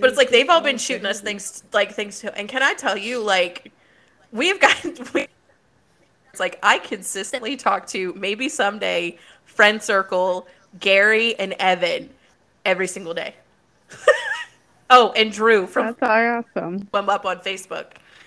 But 0.00 0.10
it's 0.10 0.18
like 0.18 0.30
they've 0.30 0.48
all 0.48 0.60
been 0.60 0.78
shooting 0.78 1.06
us 1.06 1.20
things 1.20 1.64
like 1.72 1.92
things 1.92 2.20
too. 2.20 2.28
And 2.28 2.48
can 2.48 2.62
I 2.62 2.74
tell 2.74 2.96
you, 2.96 3.20
like 3.20 3.72
we've 4.32 4.60
got 4.60 4.82
we, 5.14 5.26
it's 6.30 6.40
like 6.40 6.58
I 6.62 6.78
consistently 6.78 7.56
talk 7.56 7.86
to 7.88 8.12
maybe 8.14 8.48
someday 8.48 9.18
friend 9.44 9.82
circle 9.82 10.46
Gary 10.78 11.38
and 11.38 11.54
Evan 11.58 12.10
every 12.64 12.86
single 12.86 13.14
day. 13.14 13.34
oh, 14.90 15.12
and 15.16 15.32
Drew 15.32 15.66
from 15.66 15.96
That's 15.98 16.46
awesome. 16.56 16.88
them 16.92 17.08
up 17.08 17.24
on 17.24 17.38
Facebook. 17.38 17.86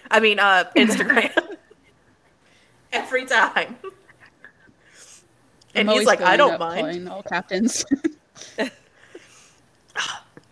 I 0.09 0.19
mean, 0.19 0.39
uh, 0.39 0.65
Instagram. 0.76 1.57
Every 2.91 3.26
time. 3.26 3.78
And 5.74 5.89
I'm 5.89 5.95
he's 5.95 6.05
like, 6.05 6.22
I 6.22 6.36
don't 6.36 6.59
mind. 6.59 7.07
all 7.07 7.24
captains. 7.24 7.86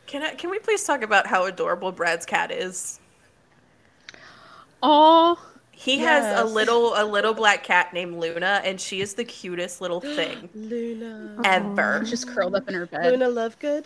Can 0.10 0.24
I? 0.24 0.34
Can 0.34 0.50
we 0.50 0.58
please 0.58 0.84
talk 0.84 1.04
about 1.04 1.28
how 1.28 1.46
adorable 1.46 1.92
Brad's 1.92 2.26
cat 2.26 2.50
is? 2.52 3.00
Oh, 4.82 5.38
He 5.72 6.00
has 6.00 6.40
a 6.40 6.44
little 6.44 6.94
a 6.96 7.06
little 7.06 7.36
black 7.36 7.64
cat 7.64 7.94
named 7.94 8.16
Luna, 8.20 8.62
and 8.66 8.82
she 8.82 9.02
is 9.02 9.14
the 9.14 9.24
cutest 9.24 9.82
little 9.82 10.02
thing 10.18 10.50
Luna. 10.56 11.40
ever. 11.44 12.02
just 12.04 12.28
curled 12.28 12.56
up 12.56 12.68
in 12.68 12.74
her 12.74 12.88
bed. 12.88 13.12
Luna 13.12 13.28
Lovegood? 13.28 13.86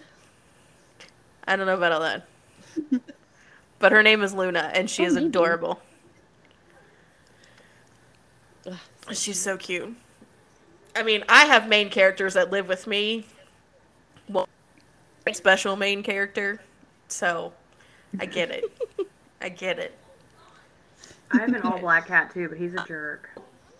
I 1.46 1.58
don't 1.58 1.66
know 1.66 1.76
about 1.76 1.92
all 1.92 2.00
that, 2.00 2.26
but 3.80 3.92
her 3.92 4.02
name 4.02 4.24
is 4.24 4.34
Luna, 4.34 4.72
and 4.74 4.90
she 4.90 5.04
Oh, 5.04 5.08
is 5.08 5.16
maybe. 5.16 5.26
adorable. 5.28 5.82
Ugh, 8.66 8.78
She's 9.12 9.42
so 9.42 9.58
cute. 9.58 9.94
I 10.96 11.04
mean, 11.04 11.26
I 11.28 11.48
have 11.48 11.68
main 11.68 11.90
characters 11.90 12.36
that 12.36 12.50
live 12.50 12.70
with 12.70 12.88
me. 12.88 13.26
Well, 15.26 15.32
a 15.32 15.36
special 15.36 15.76
main 15.76 16.04
character, 16.04 16.60
so 17.08 17.54
I 18.20 18.26
get 18.26 18.52
it. 18.52 18.66
I 19.42 19.50
get 19.50 19.80
it. 19.80 19.98
I 21.32 21.38
have 21.40 21.50
an 21.54 21.62
all 21.64 21.80
black 21.80 22.08
cat 22.08 22.34
too, 22.34 22.48
but 22.50 22.58
he's 22.58 22.74
a 22.74 22.84
jerk. 22.88 23.30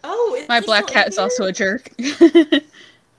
Oh, 0.04 0.36
is 0.40 0.48
My 0.50 0.60
black 0.60 0.88
cat 0.88 1.08
is 1.08 1.18
also 1.18 1.46
a 1.46 1.52
jerk. 1.52 1.92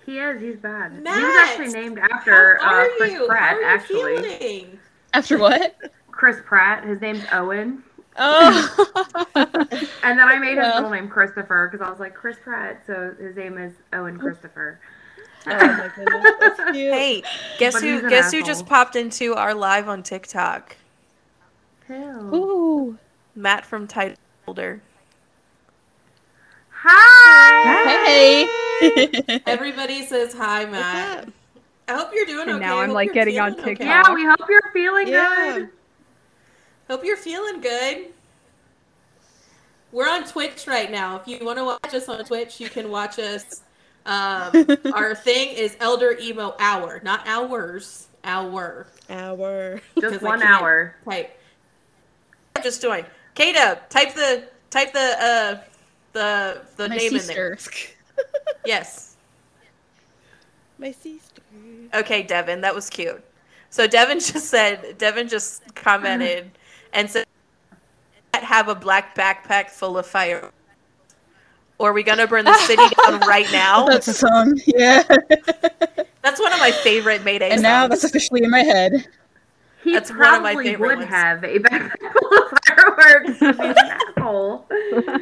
He 0.06 0.18
is. 0.18 0.40
He's 0.40 0.56
bad. 0.56 0.92
he 0.92 0.98
was 1.00 1.48
actually 1.48 1.72
named 1.72 1.98
after 1.98 2.58
How 2.60 2.74
are 2.74 2.84
uh, 2.84 2.88
Chris 2.98 3.12
you? 3.12 3.26
Pratt. 3.26 3.40
How 3.52 3.56
are 3.56 3.60
you 3.60 3.66
actually, 3.66 4.36
feeling? 4.38 4.78
After 5.14 5.38
what? 5.38 5.76
Chris 6.10 6.36
Pratt. 6.44 6.84
His 6.84 7.00
name's 7.00 7.24
Owen, 7.32 7.82
Oh, 8.16 8.92
and 9.34 10.18
then 10.18 10.28
I 10.28 10.38
made 10.38 10.50
his 10.50 10.58
Well. 10.58 10.74
middle 10.82 10.90
name 10.90 11.08
Christopher 11.08 11.68
because 11.70 11.84
I 11.84 11.90
was 11.90 11.98
like 12.00 12.14
Chris 12.14 12.36
Pratt, 12.42 12.82
so 12.86 13.14
his 13.18 13.34
name 13.36 13.58
is 13.58 13.72
Owen 13.92 14.18
Christopher. 14.18 14.78
Oh 15.46 15.50
my 15.50 15.90
goodness, 15.94 16.32
that's 16.40 16.56
cute. 16.72 16.94
Hey, 16.94 17.22
guess 17.58 17.74
But 17.74 17.82
who? 17.82 17.94
he's 17.94 18.02
an 18.02 18.08
Guess 18.08 18.32
who 18.32 18.42
just 18.42 18.66
popped 18.66 18.96
into 18.96 19.34
our 19.34 19.54
live 19.54 19.88
on 19.88 20.02
TikTok? 20.02 20.76
Ew. 21.88 21.96
Ooh. 22.34 22.98
Matt 23.34 23.66
from 23.66 23.86
Title 23.86 24.16
Holder. 24.46 24.80
Hi. 26.70 28.46
Hey. 28.80 29.40
Everybody 29.46 30.04
says 30.04 30.32
hi, 30.34 30.64
Matt. 30.66 31.28
I 31.88 31.94
hope 31.96 32.10
you're 32.14 32.26
doing 32.26 32.48
And 32.48 32.56
okay. 32.58 32.66
now 32.66 32.78
I 32.78 32.84
I'm, 32.84 32.90
like, 32.92 33.12
getting 33.12 33.38
on 33.38 33.52
feeling 33.54 33.60
okay. 33.64 33.74
TikTok. 33.84 34.06
Yeah, 34.08 34.14
we 34.14 34.24
hope 34.24 34.40
you're 34.48 34.70
feeling 34.72 35.08
Yeah. 35.08 35.52
good. 35.58 35.68
Hope 36.88 37.04
you're 37.04 37.16
feeling 37.16 37.60
good. 37.60 38.06
We're 39.92 40.08
on 40.08 40.24
Twitch 40.24 40.66
right 40.66 40.90
now. 40.90 41.16
If 41.16 41.28
you 41.28 41.44
want 41.44 41.58
to 41.58 41.64
watch 41.64 41.94
us 41.94 42.08
on 42.08 42.24
Twitch, 42.24 42.60
you 42.60 42.68
can 42.68 42.90
watch 42.90 43.18
us. 43.18 43.62
Um, 44.06 44.66
our 44.94 45.14
thing 45.14 45.50
is 45.50 45.76
Elder 45.80 46.16
Emo 46.20 46.54
Hour, 46.58 47.00
not 47.04 47.26
hours. 47.26 48.08
Hour. 48.24 48.86
Hour. 49.10 49.80
Just 50.00 50.22
one 50.22 50.40
can't 50.40 50.50
hour. 50.50 50.96
Type. 51.04 51.38
Just 52.62 52.80
join. 52.80 53.04
Kata, 53.34 53.80
type 53.90 54.14
the 54.14 54.44
type 54.70 54.92
the 54.92 55.16
uh 55.20 55.60
the 56.12 56.62
the 56.76 56.88
My 56.88 56.96
name 56.96 57.10
sister. 57.12 57.52
in 57.52 57.58
there. 57.58 57.58
Yes. 58.64 59.16
My 60.78 60.92
sister. 60.92 61.42
Okay, 61.92 62.22
Devin, 62.22 62.60
that 62.62 62.74
was 62.74 62.88
cute. 62.88 63.22
So 63.70 63.86
Devin 63.86 64.20
just 64.20 64.46
said, 64.46 64.96
Devin 64.98 65.28
just 65.28 65.74
commented 65.74 66.50
and 66.92 67.10
said, 67.10 67.26
"Have 68.34 68.68
a 68.68 68.74
black 68.74 69.14
backpack 69.14 69.70
full 69.70 69.98
of 69.98 70.06
fire." 70.06 70.50
Or 71.78 71.90
are 71.90 71.92
we 71.92 72.02
gonna 72.02 72.26
burn 72.26 72.44
the 72.44 72.54
city 72.58 72.82
down 73.04 73.20
right 73.28 73.50
now? 73.52 73.86
That's 73.86 74.08
a 74.08 74.14
song. 74.14 74.58
Yeah. 74.66 75.02
That's 76.22 76.40
one 76.40 76.52
of 76.52 76.58
my 76.60 76.70
favorite 76.72 77.24
Mayday 77.24 77.50
And 77.50 77.62
now 77.62 77.86
that's 77.88 78.04
officially 78.04 78.42
in 78.44 78.50
my 78.50 78.62
head. 78.62 79.06
He 79.82 79.92
That's 79.92 80.10
one 80.10 80.34
of 80.36 80.42
my 80.42 80.52
probably 80.54 80.70
favorite 80.70 80.88
would 80.88 80.98
ones. 80.98 81.10
have 81.10 81.44
a 81.44 81.58
backpack 81.58 82.12
full 82.18 82.38
of 82.38 82.52
fireworks. 82.66 83.38
He's 83.38 83.76
asshole. 84.16 84.66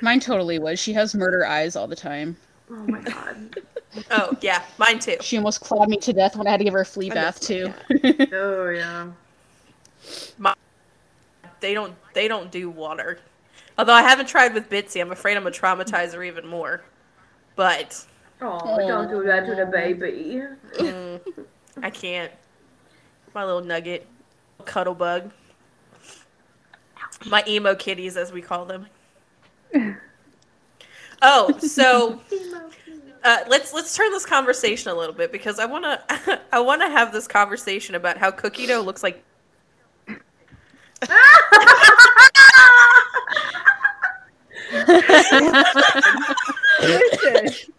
Mine 0.00 0.18
totally 0.18 0.58
was. 0.58 0.80
She 0.80 0.92
has 0.94 1.14
murder 1.14 1.46
eyes 1.46 1.76
all 1.76 1.86
the 1.86 1.94
time. 1.94 2.36
oh 2.70 2.74
my 2.88 3.00
god. 3.02 3.60
Oh 4.10 4.36
yeah, 4.40 4.62
mine 4.78 4.98
too. 4.98 5.16
She 5.20 5.36
almost 5.36 5.60
clawed 5.60 5.88
me 5.88 5.98
to 5.98 6.12
death 6.12 6.34
when 6.34 6.46
I 6.46 6.50
had 6.50 6.56
to 6.56 6.64
give 6.64 6.72
her 6.72 6.80
a 6.80 6.84
flea 6.84 7.10
I 7.10 7.14
bath 7.14 7.38
miss 7.40 7.46
too. 7.46 7.72
my 8.02 8.28
Oh 8.32 8.70
yeah. 8.70 9.06
My, 10.38 10.54
They 11.60 11.74
don't 11.74 11.94
they 12.14 12.26
don't 12.26 12.50
do 12.50 12.70
water. 12.70 13.18
Although 13.82 13.94
I 13.94 14.02
haven't 14.02 14.26
tried 14.26 14.54
with 14.54 14.70
Bitsy, 14.70 15.00
I'm 15.00 15.10
afraid 15.10 15.36
I'm 15.36 15.42
gonna 15.42 15.52
traumatize 15.52 16.14
her 16.14 16.22
even 16.22 16.46
more. 16.46 16.82
But 17.56 18.06
Oh, 18.40 18.78
don't 18.78 19.08
do 19.08 19.24
that 19.24 19.44
to 19.44 19.56
the 19.56 19.66
baby. 19.66 20.40
mm, 20.74 21.20
I 21.82 21.90
can't. 21.90 22.30
My 23.34 23.44
little 23.44 23.64
nugget, 23.64 24.06
cuddle 24.64 24.94
bug. 24.94 25.32
My 27.26 27.42
emo 27.48 27.74
kitties, 27.74 28.16
as 28.16 28.30
we 28.30 28.40
call 28.40 28.66
them. 28.66 28.86
Oh, 31.24 31.56
so 31.58 32.20
uh, 33.24 33.38
let's 33.48 33.72
let's 33.72 33.96
turn 33.96 34.10
this 34.12 34.26
conversation 34.26 34.92
a 34.92 34.94
little 34.94 35.14
bit 35.14 35.32
because 35.32 35.58
I 35.58 35.66
wanna 35.66 36.02
I 36.52 36.60
wanna 36.60 36.88
have 36.88 37.12
this 37.12 37.26
conversation 37.26 37.96
about 37.96 38.16
how 38.16 38.30
cookie 38.30 38.66
dough 38.66 38.80
looks 38.80 39.02
like. 39.02 39.24
Listen, 46.80 47.72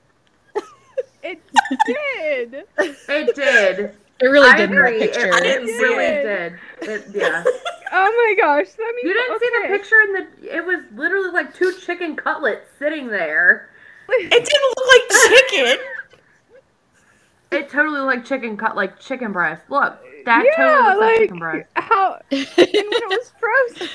it 1.24 1.42
did. 1.86 2.64
It 3.10 3.36
did. 3.36 3.96
It 4.20 4.26
really 4.28 4.50
I 4.50 4.56
did 4.58 4.72
in 4.72 4.78
agree. 4.78 5.00
picture. 5.00 5.28
It, 5.28 5.34
I 5.34 5.40
didn't 5.42 5.70
it 5.70 5.74
really 5.82 6.06
it. 6.06 6.24
did. 6.24 6.90
It, 6.90 7.06
yeah. 7.14 7.44
Oh 7.96 8.06
my 8.10 8.34
gosh! 8.44 8.66
I 8.80 8.92
mean, 8.96 9.06
You 9.08 9.14
didn't 9.14 9.40
see 9.40 9.50
the 9.62 9.68
picture 9.68 10.02
in 10.02 10.14
the. 10.14 10.56
It 10.58 10.66
was 10.66 10.80
literally 10.96 11.30
like 11.30 11.54
two 11.54 11.72
chicken 11.86 12.16
cutlets 12.16 12.68
sitting 12.80 13.08
there. 13.08 13.70
It 14.10 14.32
didn't 14.32 14.74
look 14.76 14.88
like 14.88 15.08
chicken. 15.30 15.78
It 17.52 17.70
totally 17.70 18.00
looked 18.00 18.08
like 18.16 18.26
chicken 18.26 18.58
cut, 18.58 18.76
like 18.76 19.00
chicken 19.00 19.32
breast. 19.32 19.70
Look, 19.70 20.00
that 20.26 20.44
yeah, 20.44 20.56
totally 20.56 20.96
looks 20.96 21.00
like, 21.00 21.08
like 21.12 21.20
chicken 21.20 21.38
breast. 21.38 21.70
how 21.76 22.20
and 22.32 22.48
when 22.56 22.68
it 22.68 23.10
was 23.10 23.32
frozen. 23.40 23.90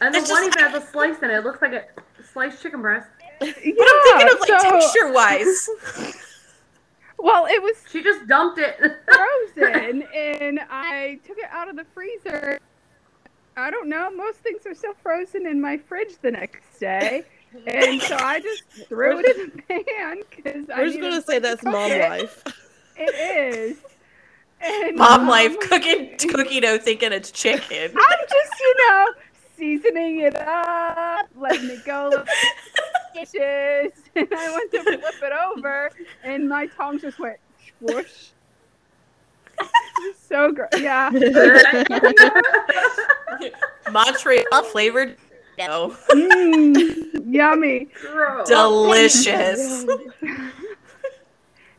And 0.00 0.14
the 0.14 0.18
one 0.20 0.26
just- 0.44 0.58
even 0.58 0.72
has 0.72 0.82
a 0.82 0.86
slice 0.86 1.18
in 1.22 1.30
it. 1.30 1.34
It 1.38 1.44
looks 1.44 1.62
like 1.62 1.72
a 1.72 1.84
sliced 2.32 2.62
chicken 2.62 2.82
breast. 2.82 3.08
Yeah, 3.40 3.52
But 3.52 3.86
I'm 3.88 4.02
thinking 4.04 4.28
of 4.34 4.40
like 4.40 4.48
so, 4.48 4.70
texture 4.70 5.12
wise. 5.12 5.68
well, 7.18 7.46
it 7.46 7.62
was 7.62 7.76
She 7.90 8.02
just 8.02 8.26
dumped 8.26 8.58
it. 8.58 8.76
frozen, 9.06 10.02
and 10.14 10.60
I 10.70 11.18
took 11.26 11.38
it 11.38 11.48
out 11.50 11.68
of 11.68 11.76
the 11.76 11.84
freezer. 11.94 12.58
I 13.58 13.70
don't 13.70 13.88
know. 13.88 14.10
Most 14.10 14.38
things 14.38 14.66
are 14.66 14.74
still 14.74 14.94
frozen 15.02 15.46
in 15.46 15.60
my 15.60 15.78
fridge 15.78 16.14
the 16.20 16.30
next 16.30 16.78
day, 16.78 17.24
and 17.66 18.00
so 18.02 18.16
I 18.16 18.40
just 18.40 18.64
threw 18.88 19.18
it 19.20 19.36
in 19.36 19.52
the 19.56 19.62
pan 19.62 20.22
because 20.30 20.68
I 20.70 20.78
We're 20.80 20.88
just 20.88 21.00
gonna 21.00 21.22
say 21.22 21.38
that's 21.38 21.62
mom 21.62 21.90
it. 21.90 22.00
life. 22.08 22.42
It 22.96 23.14
is. 23.14 23.78
And, 24.60 24.96
Mom 24.96 25.22
um, 25.22 25.28
life 25.28 25.58
cooking 25.60 26.16
cookie 26.18 26.60
dough 26.60 26.78
thinking 26.78 27.12
it's 27.12 27.30
chicken. 27.30 27.90
I'm 27.94 28.18
just, 28.28 28.60
you 28.60 28.74
know, 28.88 29.06
seasoning 29.56 30.20
it 30.20 30.36
up, 30.36 31.26
letting 31.36 31.70
it 31.70 31.84
go 31.84 32.10
like 32.14 32.26
dishes, 33.14 33.92
and 34.16 34.28
I 34.32 34.52
went 34.52 34.70
to 34.72 34.82
flip 34.82 35.14
it 35.22 35.32
over, 35.32 35.90
and 36.24 36.48
my 36.48 36.66
tongue 36.66 36.98
just 36.98 37.18
went 37.18 37.38
swoosh. 37.78 38.28
So 40.18 40.52
great. 40.52 40.68
Yeah. 40.78 41.10
Montreal 43.90 44.62
flavored 44.64 45.16
dough. 45.58 45.96
Mm, 46.10 47.32
yummy. 47.32 47.88
Gross. 48.00 48.48
Delicious. 48.48 49.84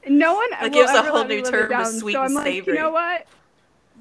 And 0.04 0.20
no 0.20 0.36
one 0.36 0.50
That 0.52 0.64
will 0.64 0.70
gives 0.70 0.92
a 0.92 1.04
whole 1.04 1.26
new 1.26 1.42
term 1.42 1.72
it 1.72 1.78
to 1.78 1.86
sweet 1.86 2.14
so 2.14 2.20
I'm 2.22 2.26
and 2.28 2.36
like, 2.36 2.66
you 2.66 2.74
know 2.74 2.92
what? 2.92 3.26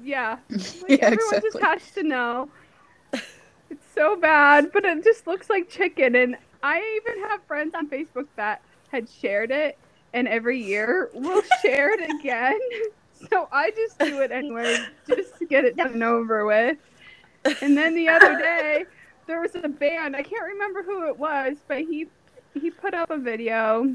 Yeah. 0.03 0.37
Like, 0.49 0.61
Yeah, 0.87 0.95
everyone 1.01 1.13
exactly. 1.13 1.41
just 1.41 1.59
has 1.61 1.91
to 1.91 2.03
know. 2.03 2.49
It's 3.69 3.85
so 3.93 4.15
bad, 4.15 4.71
but 4.71 4.85
it 4.85 5.03
just 5.03 5.27
looks 5.27 5.49
like 5.49 5.69
chicken. 5.69 6.15
And 6.15 6.37
I 6.63 7.01
even 7.01 7.23
have 7.29 7.43
friends 7.43 7.73
on 7.75 7.87
Facebook 7.89 8.27
that 8.35 8.61
had 8.91 9.09
shared 9.09 9.51
it, 9.51 9.77
and 10.13 10.27
every 10.27 10.61
year 10.61 11.09
we'll 11.13 11.43
share 11.61 11.93
it 11.93 12.09
again. 12.19 12.59
So 13.31 13.49
I 13.51 13.71
just 13.71 13.97
do 13.97 14.21
it 14.21 14.31
anyway, 14.31 14.77
just 15.07 15.39
to 15.39 15.45
get 15.47 15.65
it 15.65 15.75
done 15.75 16.03
over 16.03 16.45
with. 16.45 16.77
And 17.63 17.75
then 17.75 17.95
the 17.95 18.07
other 18.09 18.37
day, 18.37 18.85
there 19.25 19.41
was 19.41 19.55
a 19.55 19.67
band. 19.67 20.15
I 20.15 20.21
can't 20.21 20.45
remember 20.45 20.83
who 20.83 21.07
it 21.07 21.17
was, 21.17 21.57
but 21.67 21.79
he 21.79 22.07
he 22.53 22.69
put 22.69 22.93
up 22.93 23.09
a 23.09 23.17
video 23.17 23.91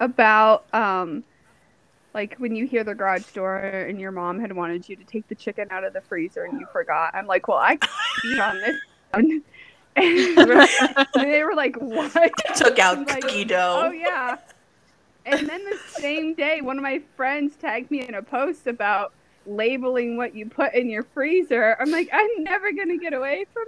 about 0.00 0.64
um 0.74 1.22
like 2.14 2.36
when 2.36 2.54
you 2.54 2.66
hear 2.66 2.84
the 2.84 2.94
garage 2.94 3.26
door 3.32 3.58
and 3.58 4.00
your 4.00 4.12
mom 4.12 4.38
had 4.40 4.52
wanted 4.52 4.88
you 4.88 4.96
to 4.96 5.04
take 5.04 5.26
the 5.28 5.34
chicken 5.34 5.68
out 5.70 5.84
of 5.84 5.92
the 5.92 6.00
freezer 6.00 6.44
and 6.44 6.58
you 6.60 6.66
forgot. 6.72 7.14
I'm 7.14 7.26
like, 7.26 7.48
well, 7.48 7.58
I 7.58 7.76
can 7.76 7.90
beat 8.22 8.40
on 8.40 8.56
this 8.58 8.76
one. 9.12 9.42
And 9.96 10.36
they 11.14 11.44
were 11.44 11.54
like, 11.54 11.76
what? 11.76 12.32
Took 12.56 12.80
out 12.80 12.98
I'm 12.98 13.04
like, 13.04 13.22
cookie 13.22 13.44
dough. 13.44 13.82
Oh 13.84 13.90
yeah. 13.92 14.38
And 15.24 15.48
then 15.48 15.64
the 15.64 15.78
same 15.86 16.34
day, 16.34 16.60
one 16.62 16.76
of 16.78 16.82
my 16.82 17.00
friends 17.16 17.54
tagged 17.54 17.92
me 17.92 18.04
in 18.06 18.14
a 18.14 18.22
post 18.22 18.66
about 18.66 19.12
labeling 19.46 20.16
what 20.16 20.34
you 20.34 20.46
put 20.46 20.74
in 20.74 20.90
your 20.90 21.04
freezer. 21.04 21.76
I'm 21.78 21.92
like, 21.92 22.08
I'm 22.12 22.42
never 22.42 22.72
gonna 22.72 22.98
get 22.98 23.12
away 23.12 23.46
from 23.52 23.64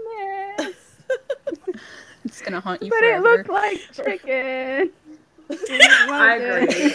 this. 0.59 0.77
It's 2.25 2.43
gonna 2.43 2.59
haunt 2.59 2.83
you 2.83 2.91
But 2.91 2.99
forever. 2.99 3.19
it 3.19 3.23
looked 3.23 3.49
like 3.49 3.81
chicken. 3.93 4.91
I 5.49 6.35
agree. 6.35 6.93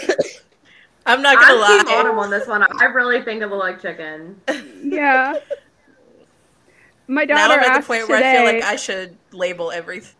I'm 1.06 1.22
not 1.22 1.40
gonna 1.40 1.54
I'm 1.54 1.60
lie. 1.60 1.84
Autumn 1.86 2.18
on 2.18 2.30
this 2.30 2.46
one. 2.46 2.62
I 2.80 2.84
really 2.86 3.22
think 3.22 3.42
it 3.42 3.48
looked 3.48 3.60
like 3.60 3.80
chicken. 3.80 4.40
Yeah. 4.82 5.36
My 7.06 7.24
Now 7.32 7.48
daughter 7.48 7.54
I'm 7.54 7.60
at 7.60 7.72
the 7.74 7.78
asked 7.78 7.86
point 7.86 8.06
today, 8.06 8.08
where 8.08 8.18
I 8.18 8.22
feel 8.22 8.44
like 8.44 8.62
I 8.62 8.76
should 8.76 9.18
label 9.32 9.70
everything. 9.70 10.14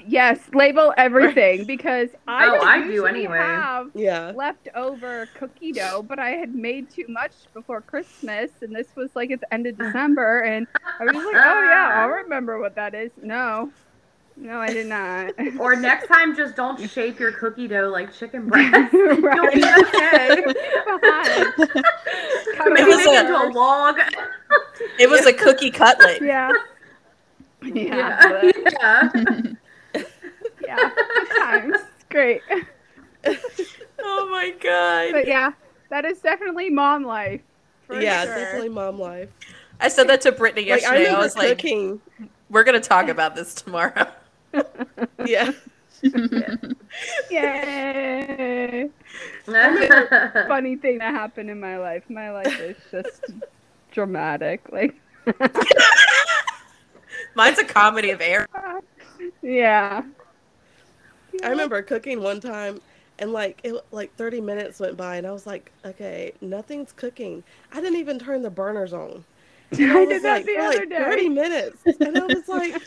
yes, 0.00 0.38
label 0.52 0.92
everything 0.96 1.64
because 1.64 2.10
oh, 2.28 2.32
I 2.32 2.48
Oh, 2.48 2.50
don't 2.50 2.66
I 2.66 2.80
do 2.80 2.90
usually 2.90 3.08
anyway. 3.08 3.38
have 3.38 3.90
Yeah. 3.94 4.32
leftover 4.34 5.30
cookie 5.34 5.72
dough, 5.72 6.02
but 6.02 6.18
I 6.18 6.30
had 6.32 6.54
made 6.54 6.90
too 6.90 7.06
much 7.08 7.32
before 7.54 7.80
Christmas, 7.82 8.50
and 8.62 8.74
this 8.74 8.88
was 8.96 9.14
like 9.16 9.30
at 9.30 9.40
the 9.40 9.52
end 9.54 9.66
of 9.66 9.76
December, 9.78 10.40
and 10.40 10.66
I 10.98 11.04
was 11.04 11.14
like, 11.14 11.42
oh 11.44 11.62
yeah, 11.62 11.90
I'll 11.94 12.08
uh-huh. 12.10 12.22
remember 12.24 12.58
what 12.60 12.74
that 12.76 12.94
is. 12.94 13.12
No, 13.22 13.72
no, 14.36 14.60
I 14.60 14.68
did 14.72 14.86
not. 14.86 15.32
Or 15.60 15.76
next 15.76 16.08
time, 16.08 16.34
just 16.36 16.56
don't 16.56 16.78
shape 16.90 17.18
your 17.18 17.32
cookie 17.32 17.68
dough 17.68 17.88
like 17.90 18.12
chicken 18.12 18.48
breast. 18.48 18.92
You'll 18.92 19.16
be 19.16 19.64
okay. 19.64 20.42
Fine. 22.56 22.72
Maybe 22.72 22.80
It 22.80 22.86
was 22.86 22.96
make 22.96 23.06
a- 23.06 23.10
it 23.10 23.20
into 23.26 23.36
a 23.36 23.48
log. 23.52 23.98
It 24.98 25.08
was 25.08 25.26
a 25.26 25.32
cookie 25.32 25.70
cutlet. 25.70 26.20
Yeah. 26.22 26.52
Yeah. 27.62 28.42
Yeah. 28.42 29.10
yeah. 29.14 30.02
yeah. 30.64 30.90
Good 30.94 31.28
times. 31.38 31.76
Great. 32.10 32.42
Oh 34.06 34.28
my 34.30 34.50
god. 34.60 35.12
But 35.12 35.26
yeah, 35.26 35.52
that 35.90 36.04
is 36.04 36.18
definitely 36.20 36.70
mom 36.70 37.04
life. 37.04 37.40
Yeah, 37.90 38.24
sure. 38.24 38.34
definitely 38.34 38.68
mom 38.70 38.98
life. 38.98 39.30
I 39.80 39.88
said 39.88 40.08
that 40.08 40.20
to 40.22 40.32
Brittany 40.32 40.70
Like 40.70 40.84
I 40.84 40.96
yesterday. 40.96 40.96
I, 40.96 40.98
remember 41.04 41.20
was 41.22 41.36
like, 41.36 41.64
we're 42.50 42.64
gonna 42.64 42.80
talk 42.80 43.08
about 43.08 43.34
this 43.34 43.54
tomorrow. 43.54 44.06
Yeah. 45.26 45.52
Yay. 47.30 48.90
Funny 49.46 50.76
thing 50.76 50.98
that 50.98 51.14
happened 51.14 51.50
in 51.50 51.60
my 51.60 51.78
life. 51.78 52.08
My 52.08 52.30
life 52.30 52.60
is 52.60 52.76
just 52.90 53.24
dramatic. 53.92 54.62
Like, 54.70 54.94
Mine's 57.34 57.58
a 57.58 57.64
comedy 57.64 58.10
of 58.10 58.20
error. 58.20 58.46
yeah. 59.42 60.02
I 61.42 61.48
remember 61.48 61.82
cooking 61.82 62.22
one 62.22 62.40
time 62.40 62.80
and 63.18 63.32
like 63.32 63.60
it 63.64 63.74
like 63.90 64.14
30 64.16 64.40
minutes 64.40 64.80
went 64.80 64.96
by 64.96 65.16
and 65.16 65.26
I 65.26 65.32
was 65.32 65.46
like, 65.46 65.72
okay, 65.84 66.32
nothing's 66.40 66.92
cooking. 66.92 67.42
I 67.72 67.80
didn't 67.80 67.98
even 67.98 68.18
turn 68.18 68.42
the 68.42 68.50
burners 68.50 68.92
on. 68.92 69.24
And 69.72 69.92
I 69.92 70.04
did 70.04 70.22
that 70.22 70.36
like, 70.36 70.46
the 70.46 70.56
other 70.58 70.78
like 70.78 70.88
day. 70.88 70.96
30 70.96 71.28
minutes. 71.28 71.82
And 72.00 72.18
I 72.18 72.24
was 72.24 72.48
like, 72.48 72.82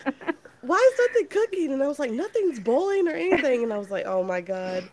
why 0.62 0.78
is 0.94 1.00
nothing 1.10 1.28
cooking? 1.30 1.74
And 1.74 1.84
I 1.84 1.88
was 1.88 2.00
like, 2.00 2.12
nothing's 2.12 2.60
boiling 2.60 3.08
or 3.08 3.14
anything. 3.16 3.64
And 3.64 3.74
I 3.74 3.78
was 3.78 3.92
like, 3.92 4.06
oh 4.06 4.24
my 4.24 4.42
God. 4.42 4.90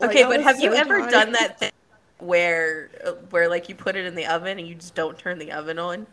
Okay, 0.02 0.22
I 0.22 0.28
but 0.28 0.40
was 0.40 0.42
have 0.42 0.60
you 0.60 0.74
ever 0.74 1.00
tired. 1.00 1.06
done 1.06 1.32
that 1.32 1.58
thing 1.58 1.70
where, 2.18 2.90
uh, 3.04 3.12
where 3.30 3.48
like 3.48 3.68
you 3.68 3.74
put 3.74 3.96
it 3.96 4.06
in 4.06 4.14
the 4.14 4.26
oven 4.26 4.58
and 4.58 4.66
you 4.68 4.74
just 4.74 4.94
don't 4.94 5.18
turn 5.18 5.38
the 5.38 5.52
oven 5.52 5.78
on? 5.78 6.06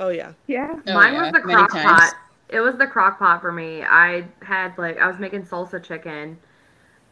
Oh 0.00 0.08
yeah. 0.08 0.32
Yeah. 0.46 0.80
Oh, 0.86 0.92
Mine 0.92 1.12
yeah, 1.12 1.24
was 1.24 1.32
the 1.32 1.40
many 1.44 1.66
crock 1.66 1.68
times. 1.68 2.00
pot. 2.00 2.14
It 2.48 2.60
was 2.60 2.76
the 2.76 2.86
crock 2.86 3.18
pot 3.18 3.40
for 3.40 3.52
me. 3.52 3.82
I 3.82 4.24
had 4.42 4.76
like 4.78 4.98
I 4.98 5.06
was 5.08 5.18
making 5.18 5.42
salsa 5.44 5.82
chicken, 5.82 6.38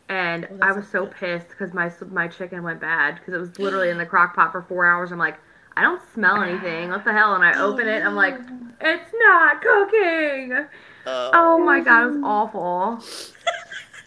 and 0.08 0.48
Oh, 0.50 0.56
I 0.62 0.72
was 0.72 0.88
so 0.88 1.06
good. 1.06 1.08
pissed 1.08 1.48
because 1.50 1.74
my 1.74 1.92
my 2.10 2.28
chicken 2.28 2.62
went 2.64 2.80
bad 2.80 3.16
because 3.16 3.34
it 3.34 3.38
was 3.38 3.58
literally 3.58 3.90
in 3.90 3.98
the 3.98 4.06
crock 4.06 4.34
pot 4.36 4.52
for 4.52 4.62
four 4.62 4.86
hours. 4.86 5.12
I'm 5.12 5.18
like, 5.18 5.38
I 5.76 5.82
don't 5.82 6.00
smell 6.12 6.42
anything. 6.42 6.90
What 6.90 7.04
the 7.04 7.12
hell? 7.12 7.34
And 7.34 7.44
I 7.44 7.60
open 7.60 7.88
it. 7.88 8.04
I'm 8.04 8.14
like, 8.14 8.38
it's 8.80 9.14
not 9.18 9.60
cooking. 9.60 10.66
Oh 11.06 11.58
my 11.64 11.80
god, 11.80 12.04
it 12.04 12.10
was 12.12 12.22
awful. 12.24 13.04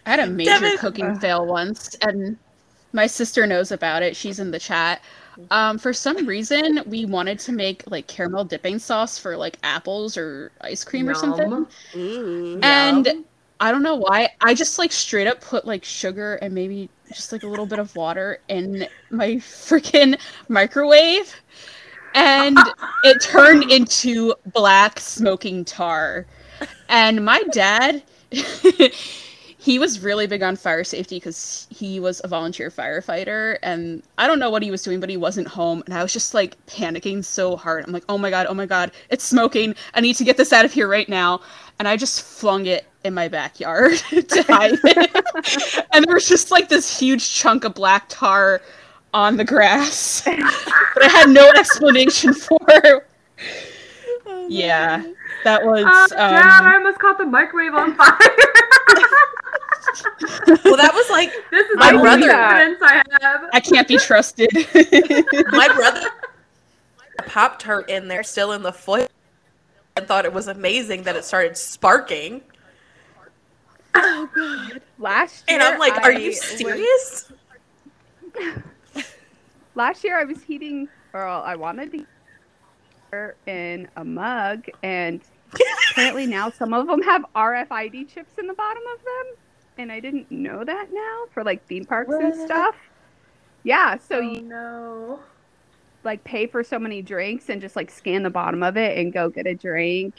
I 0.05 0.11
had 0.11 0.19
a 0.19 0.27
major 0.27 0.51
Devin- 0.51 0.77
cooking 0.77 1.19
fail 1.19 1.45
once, 1.45 1.95
and 2.01 2.37
my 2.93 3.07
sister 3.07 3.45
knows 3.45 3.71
about 3.71 4.01
it. 4.03 4.15
She's 4.15 4.39
in 4.39 4.51
the 4.51 4.59
chat. 4.59 5.01
Um, 5.51 5.77
for 5.77 5.93
some 5.93 6.25
reason, 6.25 6.81
we 6.87 7.05
wanted 7.05 7.37
to 7.39 7.51
make 7.51 7.83
like 7.91 8.07
caramel 8.07 8.43
dipping 8.45 8.79
sauce 8.79 9.19
for 9.19 9.37
like 9.37 9.59
apples 9.63 10.17
or 10.17 10.51
ice 10.61 10.83
cream 10.83 11.07
or 11.07 11.13
something. 11.13 11.67
Mm. 11.93 12.63
And 12.63 13.05
Yum. 13.05 13.25
I 13.59 13.71
don't 13.71 13.83
know 13.83 13.95
why. 13.95 14.29
I 14.41 14.53
just 14.53 14.79
like 14.79 14.91
straight 14.91 15.27
up 15.27 15.41
put 15.41 15.65
like 15.65 15.83
sugar 15.83 16.35
and 16.35 16.55
maybe 16.55 16.89
just 17.13 17.31
like 17.31 17.43
a 17.43 17.47
little 17.47 17.65
bit 17.65 17.79
of 17.79 17.95
water 17.95 18.39
in 18.47 18.87
my 19.09 19.31
freaking 19.35 20.19
microwave. 20.49 21.35
And 22.15 22.57
it 23.03 23.21
turned 23.21 23.71
into 23.71 24.33
black 24.53 24.99
smoking 24.99 25.65
tar. 25.65 26.25
And 26.89 27.23
my 27.23 27.43
dad, 27.51 28.03
he 29.67 29.79
was 29.79 29.99
really 29.99 30.27
big 30.27 30.41
on 30.41 30.55
fire 30.55 30.85
safety 30.85 31.17
because 31.17 31.67
he 31.69 31.99
was 31.99 32.21
a 32.23 32.27
volunteer 32.29 32.71
firefighter 32.71 33.57
and 33.61 34.01
i 34.17 34.25
don't 34.25 34.39
know 34.39 34.49
what 34.49 34.63
he 34.63 34.71
was 34.71 34.81
doing 34.81 35.01
but 35.01 35.09
he 35.09 35.17
wasn't 35.17 35.45
home 35.45 35.83
and 35.85 35.93
i 35.93 36.01
was 36.01 36.13
just 36.13 36.33
like 36.33 36.55
panicking 36.67 37.21
so 37.21 37.57
hard. 37.57 37.83
I'm 37.83 37.91
like 37.91 38.05
oh 38.07 38.17
my 38.17 38.29
god 38.29 38.47
oh 38.49 38.53
my 38.53 38.65
god 38.65 38.91
it's 39.09 39.25
smoking. 39.25 39.75
I 39.93 39.99
need 39.99 40.13
to 40.15 40.23
get 40.23 40.37
this 40.37 40.53
out 40.53 40.63
of 40.63 40.71
here 40.71 40.87
right 40.87 41.09
now. 41.09 41.41
And 41.79 41.87
i 41.87 41.97
just 41.97 42.21
flung 42.21 42.65
it 42.65 42.85
in 43.03 43.13
my 43.13 43.27
backyard 43.27 43.97
to 44.09 44.43
hide 44.47 44.79
it. 44.85 45.85
And 45.93 46.05
there 46.05 46.13
was 46.13 46.29
just 46.29 46.49
like 46.49 46.69
this 46.69 46.97
huge 46.97 47.29
chunk 47.33 47.65
of 47.65 47.73
black 47.73 48.05
tar 48.07 48.61
on 49.13 49.35
the 49.35 49.43
grass 49.43 50.21
but 50.93 51.03
i 51.03 51.09
had 51.09 51.29
no 51.29 51.49
explanation 51.57 52.33
for 52.33 53.05
yeah 54.47 55.03
that 55.43 55.65
was 55.65 55.83
Oh, 55.85 56.07
Dad, 56.09 56.63
I 56.63 56.69
um, 56.69 56.75
almost 56.75 56.99
caught 56.99 57.17
the 57.17 57.25
microwave 57.25 57.73
on 57.73 57.95
fire. 57.95 58.17
Well, 60.65 60.77
that 60.77 60.91
was 60.93 61.09
like 61.09 61.31
this 61.51 61.67
is 61.69 61.75
My 61.77 61.93
the 61.93 61.99
brother- 61.99 62.29
evidence 62.29 62.79
I 62.81 63.03
have. 63.21 63.41
i 63.53 63.59
can't 63.59 63.87
be 63.87 63.97
trusted 63.97 64.49
my 65.51 65.67
brother 65.75 66.09
popped 67.25 67.63
her 67.63 67.81
in 67.81 68.07
there, 68.07 68.23
still 68.23 68.51
in 68.53 68.61
the 68.63 68.71
foil, 68.71 69.07
and 69.95 70.07
thought 70.07 70.25
it 70.25 70.33
was 70.33 70.47
amazing 70.47 71.03
that 71.03 71.15
it 71.15 71.25
started 71.25 71.57
sparking. 71.57 72.41
Oh 73.95 74.29
god! 74.35 74.81
Last 74.99 75.43
year, 75.49 75.59
And 75.59 75.67
I'm 75.67 75.79
like, 75.79 75.93
"Are 76.03 76.11
I 76.11 76.17
you 76.17 76.27
was- 76.27 76.41
serious?" 76.41 77.31
last 79.75 80.03
year 80.03 80.19
I 80.19 80.23
was 80.25 80.43
heating, 80.43 80.87
or 81.13 81.23
I 81.25 81.55
wanted 81.55 81.91
to 81.91 81.97
heat 81.97 83.33
in 83.47 83.87
a 83.95 84.03
mug, 84.05 84.65
and 84.83 85.21
apparently 85.91 86.27
now 86.27 86.49
some 86.51 86.73
of 86.73 86.87
them 86.87 87.01
have 87.01 87.25
RFID 87.35 88.13
chips 88.13 88.33
in 88.37 88.45
the 88.47 88.53
bottom 88.53 88.83
of 88.93 88.99
them, 89.03 89.35
and 89.77 89.91
I 89.91 89.99
didn't 89.99 90.31
know 90.31 90.63
that 90.63 90.87
now 90.91 91.25
for 91.31 91.43
like 91.43 91.65
theme 91.67 91.85
parks 91.85 92.13
and 92.13 92.35
stuff. 92.35 92.75
Yeah, 93.63 93.97
so 93.97 94.17
oh 94.17 94.21
you 94.21 94.41
know 94.41 95.19
like 96.03 96.23
pay 96.23 96.47
for 96.47 96.63
so 96.63 96.79
many 96.79 97.01
drinks 97.01 97.49
and 97.49 97.61
just 97.61 97.75
like 97.75 97.91
scan 97.91 98.23
the 98.23 98.29
bottom 98.29 98.63
of 98.63 98.77
it 98.77 98.97
and 98.97 99.11
go 99.11 99.29
get 99.29 99.45
a 99.45 99.53
drink 99.53 100.15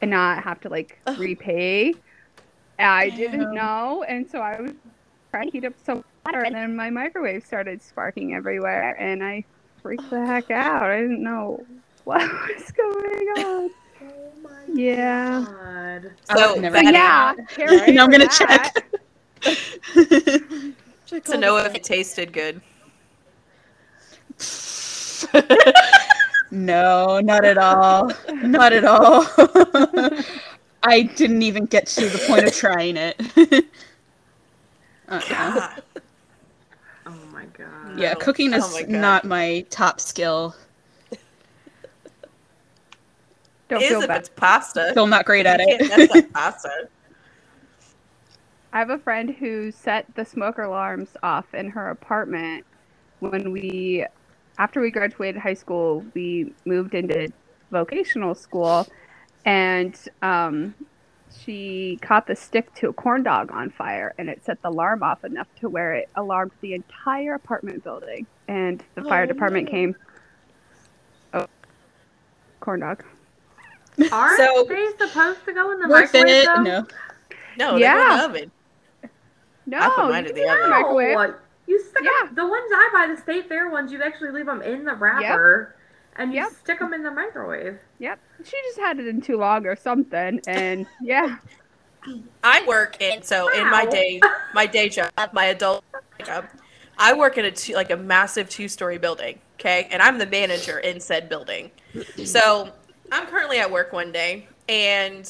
and 0.00 0.10
not 0.10 0.42
have 0.42 0.60
to 0.60 0.68
like 0.68 0.98
Ugh. 1.06 1.18
repay. 1.18 1.94
I 2.78 3.10
didn't 3.10 3.54
know, 3.54 4.04
and 4.08 4.28
so 4.28 4.40
I 4.40 4.60
was 4.60 4.72
trying 5.30 5.46
to 5.46 5.52
heat 5.52 5.64
up 5.64 5.74
some 5.84 6.02
water, 6.24 6.40
and 6.40 6.54
then 6.54 6.74
my 6.74 6.90
microwave 6.90 7.44
started 7.44 7.80
sparking 7.80 8.34
everywhere, 8.34 8.96
and 8.98 9.22
I 9.22 9.44
freaked 9.82 10.10
the 10.10 10.24
heck 10.26 10.50
out. 10.50 10.82
I 10.82 11.00
didn't 11.00 11.22
know 11.22 11.64
what 12.04 12.22
was 12.22 12.72
going 12.72 13.28
on. 13.46 13.70
Oh 14.44 14.48
my 14.50 14.70
Yeah. 14.74 15.44
god. 15.44 16.16
So, 16.24 16.54
never 16.56 16.78
Betty, 16.78 16.92
yeah, 16.92 17.34
here 17.56 17.74
Now 17.88 18.04
I'm 18.04 18.10
gonna 18.10 18.28
that. 18.28 18.28
check. 18.28 18.84
to 21.26 21.38
know 21.38 21.58
if 21.58 21.74
it 21.74 21.84
tasted 21.84 22.32
good. 22.32 22.60
no, 26.50 27.20
not 27.20 27.44
at 27.44 27.58
all. 27.58 28.12
Not 28.40 28.72
at 28.72 28.84
all. 28.84 29.26
I 30.82 31.02
didn't 31.02 31.42
even 31.42 31.66
get 31.66 31.86
to 31.88 32.10
the 32.10 32.18
point 32.18 32.46
of 32.46 32.52
trying 32.52 32.96
it. 32.96 33.20
uh-uh. 35.08 35.62
God. 35.62 35.82
Oh 37.06 37.26
my 37.32 37.46
god. 37.46 37.66
Yeah, 37.82 38.14
cooking 38.14 38.52
oh 38.52 38.56
is 38.56 38.64
Oh 38.64 38.70
my 38.72 38.82
not 38.88 39.24
my 39.24 39.66
top 39.70 40.00
skill. 40.00 40.56
Don't 43.72 43.82
Is 43.82 43.88
feel 43.88 44.02
if 44.02 44.08
bad. 44.08 44.20
it's 44.20 44.28
pasta. 44.28 44.88
Still 44.92 45.06
not 45.06 45.24
great 45.24 45.46
at 45.46 45.60
You 45.60 45.66
can't 45.66 45.88
mess 45.88 46.14
it. 46.14 46.32
pasta. 46.32 46.88
I 48.72 48.78
have 48.78 48.90
a 48.90 48.98
friend 48.98 49.30
who 49.30 49.72
set 49.72 50.06
the 50.14 50.24
smoke 50.24 50.58
alarms 50.58 51.10
off 51.22 51.54
in 51.54 51.70
her 51.70 51.90
apartment 51.90 52.66
when 53.20 53.52
we, 53.52 54.06
after 54.58 54.80
we 54.80 54.90
graduated 54.90 55.40
high 55.40 55.54
school, 55.54 56.04
we 56.14 56.54
moved 56.66 56.94
into 56.94 57.32
vocational 57.70 58.34
school, 58.34 58.86
and 59.44 59.98
um, 60.22 60.74
she 61.30 61.98
caught 62.02 62.26
the 62.26 62.36
stick 62.36 62.74
to 62.74 62.88
a 62.90 62.92
corn 62.92 63.22
dog 63.22 63.50
on 63.52 63.70
fire, 63.70 64.14
and 64.18 64.28
it 64.28 64.44
set 64.44 64.60
the 64.62 64.68
alarm 64.68 65.02
off 65.02 65.24
enough 65.24 65.48
to 65.60 65.68
where 65.70 65.94
it 65.94 66.10
alarmed 66.16 66.52
the 66.60 66.74
entire 66.74 67.34
apartment 67.34 67.84
building, 67.84 68.26
and 68.48 68.84
the 68.96 69.02
fire 69.02 69.26
Oh, 69.26 69.26
department 69.26 69.66
no. 69.66 69.70
came. 69.70 69.96
Oh, 71.34 71.46
corn 72.60 72.80
dog. 72.80 73.04
Aren't 74.10 74.36
So- 74.38 74.64
they 74.68 74.88
supposed 74.98 75.44
to 75.44 75.52
go 75.52 75.70
in 75.72 75.80
the 75.80 75.88
Worth 75.88 76.12
microwave 76.14 76.28
it. 76.42 76.46
though? 76.46 76.62
No. 76.62 76.86
No, 77.58 77.76
Yeah. 77.76 77.94
they're 77.94 78.02
in 78.12 78.18
the 78.18 78.24
oven. 78.24 78.50
No, 79.66 79.78
I 79.78 79.88
put 79.90 79.96
mine 80.10 80.24
you 80.24 80.30
in 80.30 80.34
the 80.36 80.40
put 80.42 80.48
it 80.48 80.58
oven. 80.58 80.70
microwave. 80.70 81.34
You 81.66 81.80
stick 81.80 81.98
'em- 81.98 82.04
Yeah. 82.04 82.28
the 82.32 82.46
ones 82.46 82.70
I 82.74 82.90
buy, 82.92 83.06
the 83.14 83.20
state 83.20 83.48
fair 83.48 83.68
ones, 83.68 83.92
you 83.92 84.02
actually 84.02 84.30
leave 84.30 84.46
them 84.46 84.62
in 84.62 84.84
the 84.84 84.94
wrapper, 84.94 85.76
and 86.16 86.32
you 86.34 86.40
Yep. 86.40 86.50
stick 86.52 86.78
them 86.80 86.92
in 86.92 87.02
the 87.02 87.10
microwave. 87.10 87.78
Yep, 87.98 88.18
she 88.44 88.56
just 88.64 88.78
had 88.80 88.98
it 88.98 89.06
in 89.06 89.20
too 89.20 89.36
long 89.36 89.66
or 89.66 89.76
something, 89.76 90.40
and 90.46 90.86
yeah. 91.02 91.36
I 92.42 92.64
work 92.66 93.00
in 93.00 93.22
so 93.22 93.48
in 93.48 93.70
my 93.70 93.86
day 93.86 94.20
my 94.54 94.66
day 94.66 94.88
job, 94.88 95.10
my 95.32 95.44
adult 95.46 95.84
job, 96.24 96.46
I 96.98 97.12
work 97.12 97.38
in 97.38 97.44
a 97.44 97.50
two, 97.52 97.74
like 97.74 97.90
a 97.92 97.96
massive 97.96 98.48
two 98.48 98.66
story 98.68 98.98
building. 98.98 99.38
Okay, 99.60 99.86
and 99.92 100.02
I'm 100.02 100.18
the 100.18 100.26
manager 100.26 100.80
in 100.80 100.98
said 100.98 101.28
building. 101.28 101.70
So 102.24 102.72
I'm 103.12 103.26
currently 103.26 103.58
at 103.58 103.70
work 103.70 103.92
one 103.92 104.10
day 104.10 104.48
and 104.68 105.28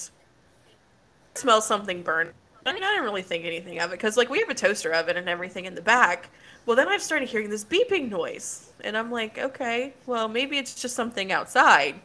smell 1.34 1.60
something 1.60 2.02
burn. 2.02 2.32
I 2.64 2.72
mean, 2.72 2.84
I 2.84 2.90
didn't 2.90 3.02
really 3.02 3.22
think 3.22 3.44
anything 3.44 3.80
of 3.80 3.90
it 3.90 3.94
because 3.94 4.16
like 4.16 4.30
we 4.30 4.38
have 4.38 4.48
a 4.48 4.54
toaster 4.54 4.94
oven 4.94 5.16
and 5.16 5.28
everything 5.28 5.64
in 5.64 5.74
the 5.74 5.82
back. 5.82 6.30
Well, 6.64 6.76
then 6.76 6.88
I've 6.88 7.02
started 7.02 7.28
hearing 7.28 7.50
this 7.50 7.64
beeping 7.64 8.08
noise, 8.08 8.70
and 8.82 8.96
I'm 8.96 9.10
like, 9.10 9.36
okay, 9.36 9.94
well 10.06 10.28
maybe 10.28 10.58
it's 10.58 10.80
just 10.80 10.94
something 10.94 11.32
outside. 11.32 11.96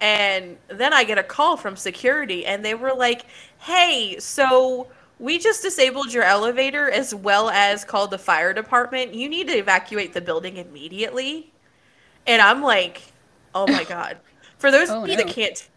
And 0.00 0.56
then 0.68 0.92
I 0.92 1.02
get 1.02 1.18
a 1.18 1.24
call 1.24 1.56
from 1.56 1.74
security, 1.74 2.46
and 2.46 2.64
they 2.64 2.76
were 2.76 2.94
like, 2.94 3.26
hey, 3.58 4.16
so 4.20 4.86
we 5.18 5.38
just 5.38 5.62
disabled 5.62 6.12
your 6.12 6.22
elevator 6.22 6.88
as 6.88 7.12
well 7.12 7.50
as 7.50 7.84
called 7.84 8.12
the 8.12 8.18
fire 8.18 8.52
department. 8.52 9.14
You 9.14 9.28
need 9.28 9.48
to 9.48 9.54
evacuate 9.54 10.14
the 10.14 10.20
building 10.20 10.58
immediately. 10.58 11.50
And 12.28 12.40
I'm 12.40 12.62
like, 12.62 13.02
oh 13.52 13.66
my 13.66 13.82
God. 13.88 14.18
For 14.58 14.70
those 14.70 14.90
Oh, 14.90 15.02
of 15.02 15.08
you 15.08 15.16
no. 15.16 15.24
that 15.24 15.32
can't, 15.32 15.68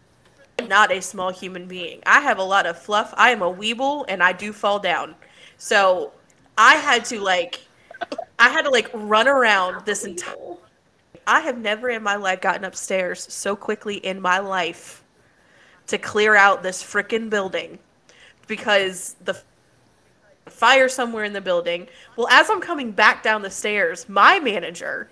I'm 0.59 0.67
not 0.67 0.91
a 0.91 1.01
small 1.01 1.31
human 1.31 1.67
being. 1.67 2.01
I 2.05 2.19
have 2.21 2.37
a 2.37 2.43
lot 2.43 2.65
of 2.65 2.77
fluff. 2.77 3.13
I 3.15 3.31
am 3.31 3.41
a 3.41 3.53
weeble, 3.53 4.05
and 4.07 4.21
I 4.21 4.33
do 4.33 4.51
fall 4.51 4.79
down. 4.79 5.15
So 5.57 6.11
I 6.57 6.75
had 6.75 7.05
to 7.05 7.19
like, 7.19 7.61
I 8.39 8.49
had 8.49 8.63
to 8.63 8.69
like 8.69 8.89
run 8.93 9.27
around 9.27 9.85
this 9.85 10.03
entire. 10.05 10.35
I 11.27 11.41
have 11.41 11.57
never 11.57 11.89
in 11.89 12.01
my 12.01 12.15
life 12.15 12.41
gotten 12.41 12.63
upstairs 12.65 13.31
so 13.31 13.55
quickly 13.55 13.97
in 13.97 14.19
my 14.19 14.39
life 14.39 15.03
to 15.87 15.97
clear 15.97 16.35
out 16.35 16.63
this 16.63 16.83
frickin' 16.83 17.29
building 17.29 17.77
because 18.47 19.15
the 19.23 19.39
fire 20.47 20.89
somewhere 20.89 21.23
in 21.23 21.33
the 21.33 21.41
building. 21.41 21.87
Well, 22.15 22.27
as 22.29 22.49
I'm 22.49 22.59
coming 22.59 22.91
back 22.91 23.21
down 23.23 23.43
the 23.43 23.49
stairs, 23.51 24.09
my 24.09 24.39
manager 24.39 25.09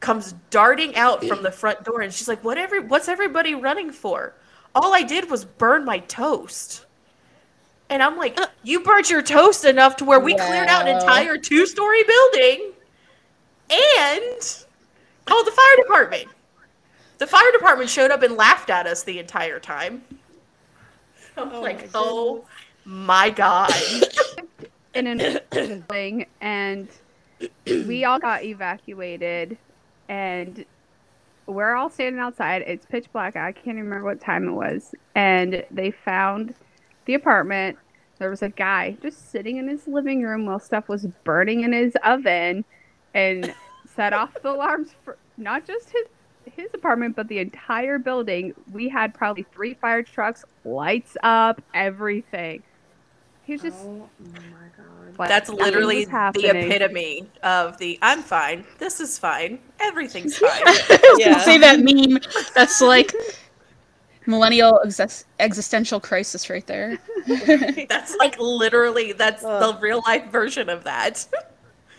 comes 0.00 0.34
darting 0.48 0.96
out 0.96 1.24
from 1.24 1.42
the 1.42 1.52
front 1.52 1.84
door 1.84 2.00
and 2.00 2.12
she's 2.12 2.28
like, 2.28 2.42
"What 2.42 2.58
every 2.58 2.80
what's 2.80 3.08
everybody 3.08 3.54
running 3.54 3.92
for? 3.92 4.34
All 4.74 4.94
I 4.94 5.02
did 5.02 5.30
was 5.30 5.44
burn 5.44 5.84
my 5.84 5.98
toast." 6.00 6.86
And 7.88 8.02
I'm 8.02 8.16
like, 8.16 8.40
uh. 8.40 8.46
"You 8.62 8.80
burnt 8.80 9.10
your 9.10 9.22
toast 9.22 9.64
enough 9.64 9.96
to 9.96 10.04
where 10.04 10.20
we 10.20 10.34
cleared 10.34 10.68
out 10.68 10.88
an 10.88 10.96
entire 10.96 11.36
two-story 11.36 12.02
building 12.04 12.72
and 13.70 14.64
called 15.26 15.46
the 15.46 15.52
fire 15.52 15.76
department." 15.76 16.28
The 17.18 17.26
fire 17.26 17.52
department 17.52 17.90
showed 17.90 18.10
up 18.10 18.22
and 18.22 18.36
laughed 18.36 18.70
at 18.70 18.86
us 18.86 19.02
the 19.02 19.18
entire 19.18 19.60
time. 19.60 20.02
I'm 21.36 21.52
Oh 21.52 21.60
like, 21.60 21.82
my 21.82 21.90
"Oh 21.94 22.44
my 22.84 23.30
god." 23.30 23.72
in 24.94 25.06
an 25.06 25.40
building 25.50 26.26
and 26.40 26.88
we 27.66 28.04
all 28.04 28.18
got 28.18 28.42
evacuated 28.42 29.56
and 30.10 30.64
we're 31.46 31.74
all 31.74 31.88
standing 31.88 32.20
outside. 32.20 32.64
It's 32.66 32.84
pitch 32.84 33.06
black. 33.12 33.36
I 33.36 33.52
can't 33.52 33.68
even 33.78 33.84
remember 33.84 34.04
what 34.04 34.20
time 34.20 34.48
it 34.48 34.52
was. 34.52 34.92
And 35.14 35.64
they 35.70 35.92
found 35.92 36.54
the 37.06 37.14
apartment. 37.14 37.78
There 38.18 38.28
was 38.28 38.42
a 38.42 38.50
guy 38.50 38.96
just 39.00 39.30
sitting 39.30 39.56
in 39.56 39.68
his 39.68 39.86
living 39.86 40.22
room 40.22 40.46
while 40.46 40.58
stuff 40.58 40.88
was 40.88 41.06
burning 41.24 41.62
in 41.62 41.72
his 41.72 41.96
oven 42.04 42.64
and 43.14 43.54
set 43.94 44.12
off 44.12 44.34
the 44.42 44.50
alarms 44.50 44.90
for 45.04 45.16
not 45.38 45.66
just 45.66 45.90
his 45.90 46.06
his 46.56 46.70
apartment 46.74 47.14
but 47.14 47.28
the 47.28 47.38
entire 47.38 47.98
building. 47.98 48.52
We 48.72 48.88
had 48.88 49.14
probably 49.14 49.44
three 49.52 49.74
fire 49.74 50.02
trucks 50.02 50.44
lights 50.64 51.16
up 51.22 51.62
everything. 51.72 52.64
He 53.44 53.52
was 53.52 53.62
just 53.62 53.84
oh 53.84 54.08
my 54.32 54.40
god. 54.76 54.99
Like, 55.18 55.28
That's 55.28 55.48
literally 55.50 56.04
the 56.04 56.50
epitome 56.54 57.26
of 57.42 57.78
the 57.78 57.98
I'm 58.02 58.22
fine. 58.22 58.64
This 58.78 59.00
is 59.00 59.18
fine. 59.18 59.58
Everything's 59.80 60.38
fine. 60.38 60.50
Yeah. 61.18 61.38
say 61.40 61.58
that 61.58 61.80
meme 61.80 62.20
that's 62.54 62.80
like 62.80 63.12
Millennial 64.26 64.80
exis- 64.84 65.24
existential 65.38 65.98
crisis 65.98 66.50
right 66.50 66.66
there. 66.66 66.98
That's 67.88 68.14
like 68.16 68.38
literally 68.38 69.12
that's 69.12 69.42
Uh. 69.42 69.72
the 69.72 69.78
real 69.80 70.02
life 70.06 70.30
version 70.30 70.68
of 70.68 70.84
that. 70.84 71.26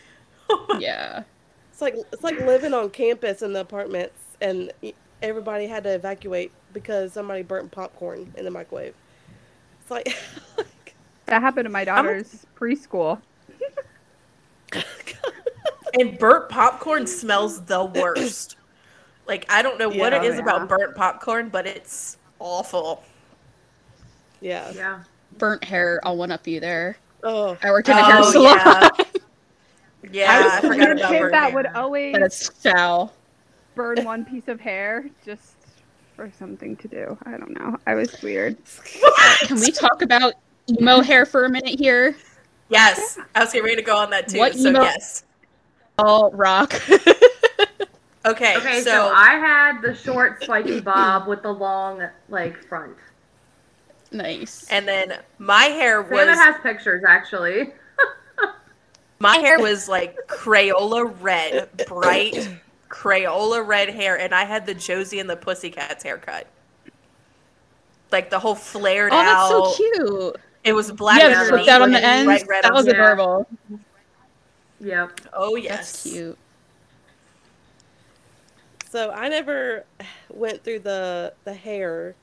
yeah. 0.79 1.23
It's 1.71 1.81
like 1.81 1.95
it's 2.13 2.23
like 2.23 2.39
living 2.41 2.73
on 2.73 2.89
campus 2.91 3.41
in 3.41 3.53
the 3.53 3.61
apartments, 3.61 4.19
and 4.39 4.71
everybody 5.21 5.65
had 5.67 5.83
to 5.83 5.89
evacuate 5.93 6.51
because 6.73 7.11
somebody 7.13 7.41
burnt 7.41 7.71
popcorn 7.71 8.31
in 8.37 8.45
the 8.45 8.51
microwave. 8.51 8.93
It's 9.81 9.91
like, 9.91 10.15
like 10.57 10.67
That 11.31 11.41
happened 11.41 11.63
to 11.65 11.69
my 11.71 11.85
daughter's 11.85 12.45
preschool. 12.57 13.21
and 15.97 16.19
burnt 16.19 16.49
popcorn 16.49 17.07
smells 17.07 17.63
the 17.63 17.85
worst. 17.85 18.57
Like 19.27 19.45
I 19.49 19.61
don't 19.61 19.79
know 19.79 19.87
what 19.87 20.11
it 20.13 20.23
Yeah. 20.23 20.29
is 20.29 20.35
Yeah. 20.35 20.41
about 20.41 20.67
burnt 20.67 20.93
popcorn, 20.95 21.47
but 21.49 21.65
it's 21.65 22.17
awful. 22.39 23.01
yeah. 24.41 24.71
Yeah. 24.75 25.03
Burnt 25.37 25.63
hair, 25.63 26.01
I'll 26.03 26.17
one 26.17 26.31
up 26.31 26.45
you 26.47 26.59
there. 26.59 26.97
Oh, 27.23 27.55
I 27.63 27.69
worked 27.71 27.87
in 27.87 27.97
a 27.97 28.01
oh, 28.01 28.03
hair 28.03 28.23
salon. 28.23 28.57
yeah. 28.57 28.89
Yeah, 30.11 30.31
I, 30.31 30.35
I 30.35 30.43
was 30.43 30.53
the 30.53 30.67
forgot 30.67 30.77
weird 30.79 30.97
about 30.97 31.11
kid 31.11 31.31
that 31.31 31.43
hair. 31.43 31.53
would 31.55 31.67
always 31.67 32.11
But 32.13 32.21
it's 32.23 32.49
foul. 32.49 33.13
burn 33.75 34.03
one 34.03 34.25
piece 34.25 34.47
of 34.49 34.59
hair 34.59 35.05
just 35.23 35.53
for 36.17 36.29
something 36.37 36.75
to 36.77 36.87
do. 36.89 37.17
I 37.23 37.37
don't 37.37 37.51
know. 37.57 37.77
I 37.87 37.93
was 37.93 38.21
weird. 38.21 38.57
Can 39.43 39.59
we 39.61 39.71
talk 39.71 40.01
about 40.01 40.33
emo 40.69 41.01
hair 41.01 41.25
for 41.25 41.45
a 41.45 41.49
minute 41.49 41.79
here? 41.79 42.15
Yes, 42.69 43.19
I 43.35 43.41
was 43.41 43.51
getting 43.51 43.65
ready 43.65 43.75
to 43.77 43.81
go 43.81 43.97
on 43.97 44.09
that 44.11 44.27
too. 44.29 44.39
What 44.39 44.55
so 44.55 44.69
emo- 44.69 44.83
yes. 44.83 45.23
All 45.97 46.31
rock. 46.31 46.79
Okay, 48.23 48.55
Okay, 48.57 48.81
so, 48.81 48.91
so, 48.91 49.11
I 49.15 49.31
had 49.31 49.81
the 49.81 49.95
short 49.95 50.43
spiky 50.43 50.79
bob 50.79 51.27
with 51.27 51.41
the 51.41 51.51
long 51.51 52.07
like 52.29 52.55
front. 52.67 52.95
nice. 54.11 54.67
and 54.69 54.87
then 54.87 55.17
my 55.39 55.63
hair 55.63 56.03
Savannah 56.03 56.31
was 56.31 56.39
has 56.39 56.61
pictures 56.61 57.03
actually. 57.07 57.73
my 59.19 59.37
hair 59.37 59.59
was 59.59 59.89
like 59.89 60.15
Crayola 60.27 61.15
red, 61.19 61.67
bright 61.87 62.47
Crayola 62.89 63.65
red 63.65 63.89
hair, 63.89 64.19
and 64.19 64.35
I 64.35 64.43
had 64.43 64.67
the 64.67 64.75
Josie 64.75 65.19
and 65.19 65.27
the 65.27 65.35
Pussycats 65.35 66.03
haircut. 66.03 66.45
Like 68.11 68.29
the 68.29 68.37
whole 68.37 68.55
flared 68.55 69.13
Oh, 69.13 69.23
that's 69.23 69.49
so 69.49 69.83
cute. 69.95 70.35
It 70.63 70.73
was 70.73 70.91
black 70.91 71.21
yeah, 71.21 71.27
and 71.27 71.33
just 71.33 71.51
underneath 71.51 71.65
put 71.65 71.65
that 71.65 71.81
on 71.81 71.91
the 71.91 71.99
green, 71.99 72.03
ends. 72.03 72.25
bright 72.25 72.47
red 72.47 72.63
that 72.63 72.73
was 72.73 72.85
top. 72.85 72.93
Yeah. 72.93 72.93
adorable. 72.93 73.47
Yep. 74.79 75.21
Oh 75.33 75.55
yes, 75.55 76.03
That's 76.03 76.03
cute. 76.03 76.37
so 78.89 79.11
I 79.11 79.29
never 79.29 79.85
went 80.29 80.63
through 80.63 80.79
the 80.79 81.33
the 81.45 81.53
hair 81.53 82.15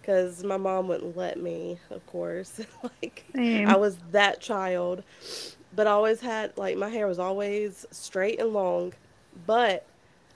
because 0.00 0.44
my 0.44 0.56
mom 0.56 0.88
wouldn't 0.88 1.16
let 1.16 1.40
me. 1.40 1.78
Of 1.90 2.04
course, 2.06 2.60
like 2.82 3.24
Same. 3.34 3.68
I 3.68 3.76
was 3.76 3.98
that 4.12 4.40
child, 4.40 5.02
but 5.74 5.86
I 5.86 5.90
always 5.90 6.20
had 6.20 6.56
like 6.56 6.76
my 6.76 6.88
hair 6.88 7.06
was 7.06 7.18
always 7.18 7.86
straight 7.90 8.40
and 8.40 8.52
long, 8.52 8.92
but 9.46 9.86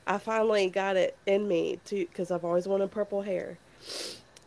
I 0.06 0.18
finally 0.18 0.68
got 0.70 0.96
it 0.96 1.16
in 1.26 1.46
me 1.48 1.78
to 1.86 1.96
because 2.06 2.30
I've 2.30 2.44
always 2.44 2.66
wanted 2.68 2.90
purple 2.90 3.22
hair, 3.22 3.58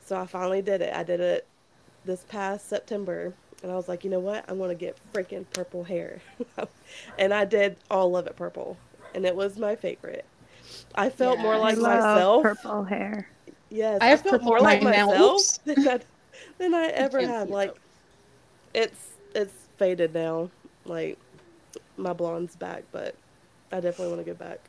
so 0.06 0.18
I 0.20 0.26
finally 0.28 0.62
did 0.62 0.82
it. 0.82 0.94
I 0.94 1.04
did 1.04 1.20
it 1.20 1.46
this 2.06 2.24
past 2.30 2.68
September, 2.70 3.34
and 3.62 3.72
I 3.72 3.76
was 3.76 3.88
like, 3.88 4.04
you 4.04 4.10
know 4.10 4.20
what? 4.20 4.46
I'm 4.48 4.58
gonna 4.60 4.76
get 4.76 4.98
freaking 5.14 5.46
purple 5.54 5.84
hair, 5.84 6.22
and 7.18 7.34
I 7.34 7.46
did 7.46 7.78
all 7.90 8.16
of 8.18 8.28
it 8.28 8.36
purple, 8.36 8.78
and 9.16 9.26
it 9.26 9.36
was 9.36 9.58
my 9.58 9.76
favorite. 9.76 10.26
I 10.96 11.10
felt 11.10 11.40
more 11.40 11.58
like 11.58 11.78
I 11.78 11.82
love 11.82 12.00
myself. 12.00 12.44
Purple 12.44 12.84
hair. 12.84 13.28
Yes, 13.70 14.00
I 14.02 14.08
have 14.08 14.22
felt 14.22 14.42
more 14.44 14.60
like 14.60 14.82
myself 14.82 15.42
than 15.66 15.88
I, 15.88 16.00
than 16.58 16.74
I 16.74 16.88
ever 16.88 17.20
can't 17.20 17.32
had. 17.32 17.48
see 17.48 17.54
Like, 17.54 17.76
it's 18.74 19.10
it's 19.36 19.54
faded 19.78 20.14
now. 20.14 20.50
Like, 20.86 21.18
my 21.98 22.14
blonde's 22.14 22.56
back, 22.56 22.84
but 22.92 23.16
I 23.72 23.80
definitely 23.80 24.14
want 24.14 24.26
to 24.26 24.32
go 24.32 24.38
back. 24.38 24.60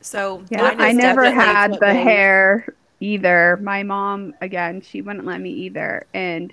So 0.00 0.44
Yeah, 0.50 0.74
I 0.78 0.92
never 0.92 1.30
had 1.30 1.78
the 1.78 1.86
mine- 1.86 1.96
hair 1.96 2.66
either. 3.02 3.58
My 3.60 3.82
mom, 3.82 4.34
again, 4.40 4.80
she 4.80 5.02
wouldn't 5.02 5.26
let 5.26 5.40
me 5.40 5.50
either. 5.50 6.06
And 6.14 6.52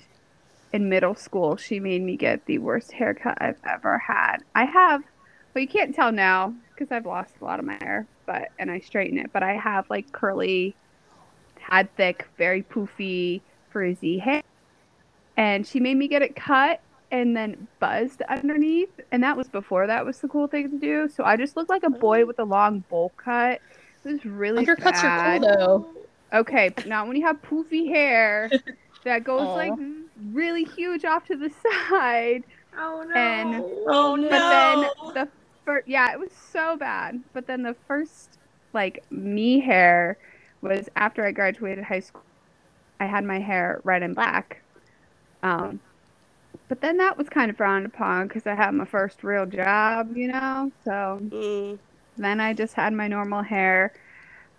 in 0.74 0.90
middle 0.90 1.16
school, 1.16 1.56
she 1.56 1.80
made 1.80 2.02
me 2.02 2.18
get 2.18 2.46
the 2.46 2.58
worst 2.58 2.92
haircut 2.92 3.38
I've 3.40 3.60
ever 3.64 3.98
had. 4.00 4.38
I 4.56 4.66
have, 4.66 5.04
well, 5.54 5.62
you 5.62 5.68
can't 5.68 5.96
tell 5.96 6.12
now 6.12 6.54
because 6.74 6.92
I've 6.92 7.06
lost 7.06 7.36
a 7.42 7.46
lot 7.46 7.60
of 7.60 7.66
my 7.66 7.78
hair, 7.82 8.08
but 8.26 8.50
and 8.58 8.72
I 8.72 8.80
straighten 8.80 9.18
it. 9.18 9.32
But 9.32 9.44
I 9.44 9.54
have 9.54 9.90
like 9.90 10.12
curly, 10.12 10.76
had 11.60 11.96
thick, 11.96 12.28
very 12.38 12.64
poofy, 12.64 13.42
frizzy 13.70 14.18
hair, 14.18 14.42
and 15.38 15.66
she 15.66 15.80
made 15.80 15.98
me 15.98 16.08
get 16.08 16.22
it 16.22 16.36
cut 16.36 16.82
and 17.12 17.36
then 17.36 17.68
buzzed 17.80 18.22
underneath, 18.24 19.00
and 19.12 19.24
that 19.24 19.36
was 19.36 19.48
before 19.48 19.88
that 19.88 20.06
was 20.06 20.20
the 20.20 20.28
cool 20.28 20.48
thing 20.48 20.70
to 20.70 20.78
do. 20.78 21.10
So 21.10 21.24
I 21.24 21.38
just 21.38 21.58
looked 21.58 21.70
like 21.70 21.84
a 21.84 21.90
boy 21.90 22.26
with 22.26 22.40
a 22.40 22.44
long 22.44 22.80
bowl 22.90 23.12
cut. 23.18 23.62
It 24.04 24.12
was 24.12 24.26
really 24.26 24.66
Undercuts 24.66 25.02
bad. 25.02 25.44
are 25.44 25.58
cool 25.58 25.58
though. 25.58 25.99
Okay, 26.34 26.70
but 26.70 26.86
now 26.86 27.08
when 27.08 27.18
you 27.18 27.26
have 27.26 27.38
poofy 27.42 27.88
hair 27.90 28.50
that 29.04 29.24
goes 29.24 29.42
Aw. 29.42 29.56
like 29.56 29.74
really 30.32 30.64
huge 30.64 31.06
off 31.06 31.26
to 31.26 31.38
the 31.38 31.50
side, 31.90 32.44
Oh 32.78 33.04
no. 33.08 33.16
And- 33.16 33.64
Oh 33.88 34.16
no! 34.16 34.30
but 34.30 34.50
then 34.50 34.82
the 35.14 35.30
first, 35.66 35.88
yeah, 35.88 36.12
it 36.14 36.20
was 36.20 36.32
so 36.34 36.78
bad. 36.78 37.16
But 37.34 37.48
then 37.48 37.64
the 37.64 37.76
first 37.88 38.38
like 38.74 39.04
me 39.10 39.60
hair 39.60 40.18
was 40.62 40.90
after 40.96 41.26
I 41.26 41.32
graduated 41.32 41.84
high 41.86 42.02
school. 42.02 42.24
I 43.00 43.06
had 43.06 43.24
my 43.26 43.40
hair 43.40 43.82
red 43.84 44.04
and 44.04 44.16
black. 44.16 44.64
Um, 45.44 45.82
but 46.70 46.82
then 46.82 46.98
that 46.98 47.18
was 47.18 47.30
kind 47.30 47.50
of 47.52 47.58
frowned 47.58 47.86
upon 47.86 48.28
because 48.28 48.46
I 48.48 48.56
had 48.56 48.72
my 48.74 48.86
first 48.86 49.24
real 49.24 49.46
job, 49.46 50.16
you 50.16 50.28
know. 50.30 50.72
So 50.84 51.22
Mm, 51.32 51.80
then 52.18 52.40
I 52.40 52.54
just 52.54 52.76
had 52.76 52.94
my 52.94 53.08
normal 53.08 53.44
hair. 53.44 53.94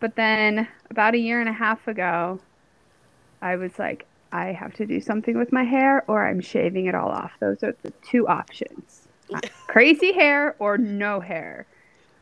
But 0.00 0.16
then 0.16 0.66
about 0.90 1.14
a 1.14 1.18
year 1.18 1.40
and 1.40 1.48
a 1.48 1.52
half 1.52 1.86
ago, 1.86 2.40
I 3.42 3.56
was 3.56 3.78
like, 3.78 4.06
I 4.32 4.46
have 4.46 4.74
to 4.74 4.86
do 4.86 5.00
something 5.00 5.36
with 5.36 5.52
my 5.52 5.64
hair 5.64 6.04
or 6.06 6.26
I'm 6.26 6.40
shaving 6.40 6.86
it 6.86 6.94
all 6.94 7.08
off. 7.08 7.32
Those 7.40 7.62
are 7.62 7.76
the 7.82 7.92
two 8.02 8.26
options 8.28 9.08
crazy 9.66 10.12
hair 10.12 10.56
or 10.58 10.78
no 10.78 11.20
hair. 11.20 11.66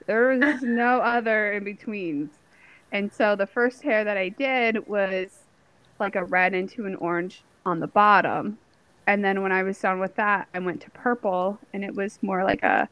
There 0.07 0.29
was 0.29 0.63
no 0.63 1.01
other 1.01 1.53
in 1.53 1.65
betweens. 1.65 2.31
And 2.93 3.13
so 3.13 3.37
the 3.37 3.47
first 3.47 3.83
hair 3.83 4.05
that 4.05 4.17
I 4.17 4.31
did 4.31 4.87
was 4.87 5.41
like 5.99 6.17
a 6.17 6.25
red 6.25 6.55
into 6.55 6.87
an 6.87 6.97
orange 6.97 7.43
on 7.67 7.81
the 7.81 7.87
bottom. 7.87 8.59
And 9.07 9.25
then 9.25 9.43
when 9.43 9.53
I 9.53 9.63
was 9.63 9.79
done 9.79 10.01
with 10.01 10.15
that, 10.17 10.49
I 10.55 10.59
went 10.59 10.81
to 10.83 10.91
purple 10.91 11.59
and 11.73 11.85
it 11.85 11.95
was 11.95 12.19
more 12.23 12.45
like 12.45 12.63
a 12.63 12.89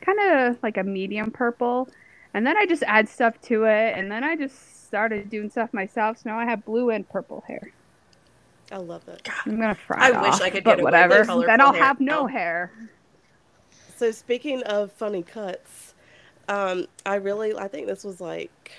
kind 0.00 0.18
of 0.20 0.62
like 0.62 0.76
a 0.76 0.84
medium 0.84 1.30
purple. 1.30 1.88
And 2.34 2.46
then 2.46 2.56
I 2.56 2.66
just 2.66 2.82
add 2.86 3.08
stuff 3.08 3.40
to 3.42 3.64
it 3.64 3.96
and 3.98 4.10
then 4.10 4.24
I 4.24 4.36
just 4.36 4.86
started 4.86 5.30
doing 5.30 5.50
stuff 5.50 5.72
myself. 5.74 6.18
So 6.18 6.30
now 6.30 6.38
I 6.38 6.44
have 6.44 6.64
blue 6.64 6.90
and 6.90 7.08
purple 7.08 7.44
hair. 7.46 7.72
I 8.72 8.78
love 8.78 9.08
it. 9.08 9.22
I'm 9.46 9.60
gonna 9.60 9.74
fry 9.74 10.06
I 10.06 10.10
it 10.10 10.20
wish 10.20 10.40
off, 10.40 10.42
I 10.42 10.50
could 10.50 10.64
but 10.64 10.78
get 10.78 10.80
away 10.80 11.04
with 11.04 11.08
whatever. 11.08 11.22
colorful 11.22 11.46
Then 11.46 11.60
I'll 11.60 11.72
hair 11.72 11.84
have 11.84 12.00
no 12.00 12.26
now. 12.26 12.26
hair. 12.26 12.72
So 13.96 14.10
speaking 14.12 14.62
of 14.64 14.92
funny 14.92 15.22
cuts, 15.22 15.94
um, 16.48 16.86
I 17.06 17.16
really 17.16 17.54
I 17.56 17.68
think 17.68 17.86
this 17.86 18.04
was 18.04 18.20
like 18.20 18.72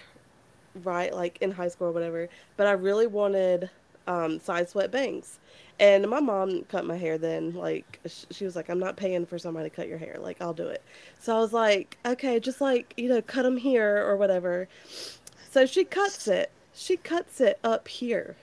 right 0.83 1.13
like 1.13 1.37
in 1.41 1.51
high 1.51 1.67
school 1.69 1.87
or 1.87 1.91
whatever, 1.91 2.29
but 2.57 2.67
I 2.67 2.71
really 2.73 3.07
wanted 3.07 3.69
um, 4.07 4.39
side 4.39 4.69
swept 4.69 4.91
bangs. 4.91 5.39
And 5.82 6.07
my 6.07 6.19
mom 6.21 6.61
cut 6.69 6.86
my 6.86 6.95
hair 6.95 7.17
then. 7.17 7.53
Like 7.55 7.99
she 8.29 8.45
was 8.45 8.55
like, 8.55 8.69
"I'm 8.69 8.79
not 8.79 8.95
paying 8.95 9.25
for 9.25 9.38
somebody 9.39 9.69
to 9.69 9.75
cut 9.75 9.88
your 9.89 9.97
hair. 9.97 10.15
Like 10.19 10.38
I'll 10.39 10.53
do 10.53 10.67
it." 10.67 10.82
So 11.19 11.36
I 11.36 11.39
was 11.39 11.51
like, 11.53 11.97
"Okay, 12.05 12.39
just 12.39 12.61
like 12.61 12.93
you 12.97 13.09
know, 13.09 13.21
cut 13.21 13.41
them 13.43 13.57
here 13.57 13.97
or 14.07 14.15
whatever." 14.15 14.67
So 15.49 15.65
she 15.65 15.84
cuts 15.84 16.27
it. 16.27 16.51
She 16.73 16.95
cuts 16.97 17.41
it 17.41 17.59
up 17.63 17.88
here, 17.88 18.36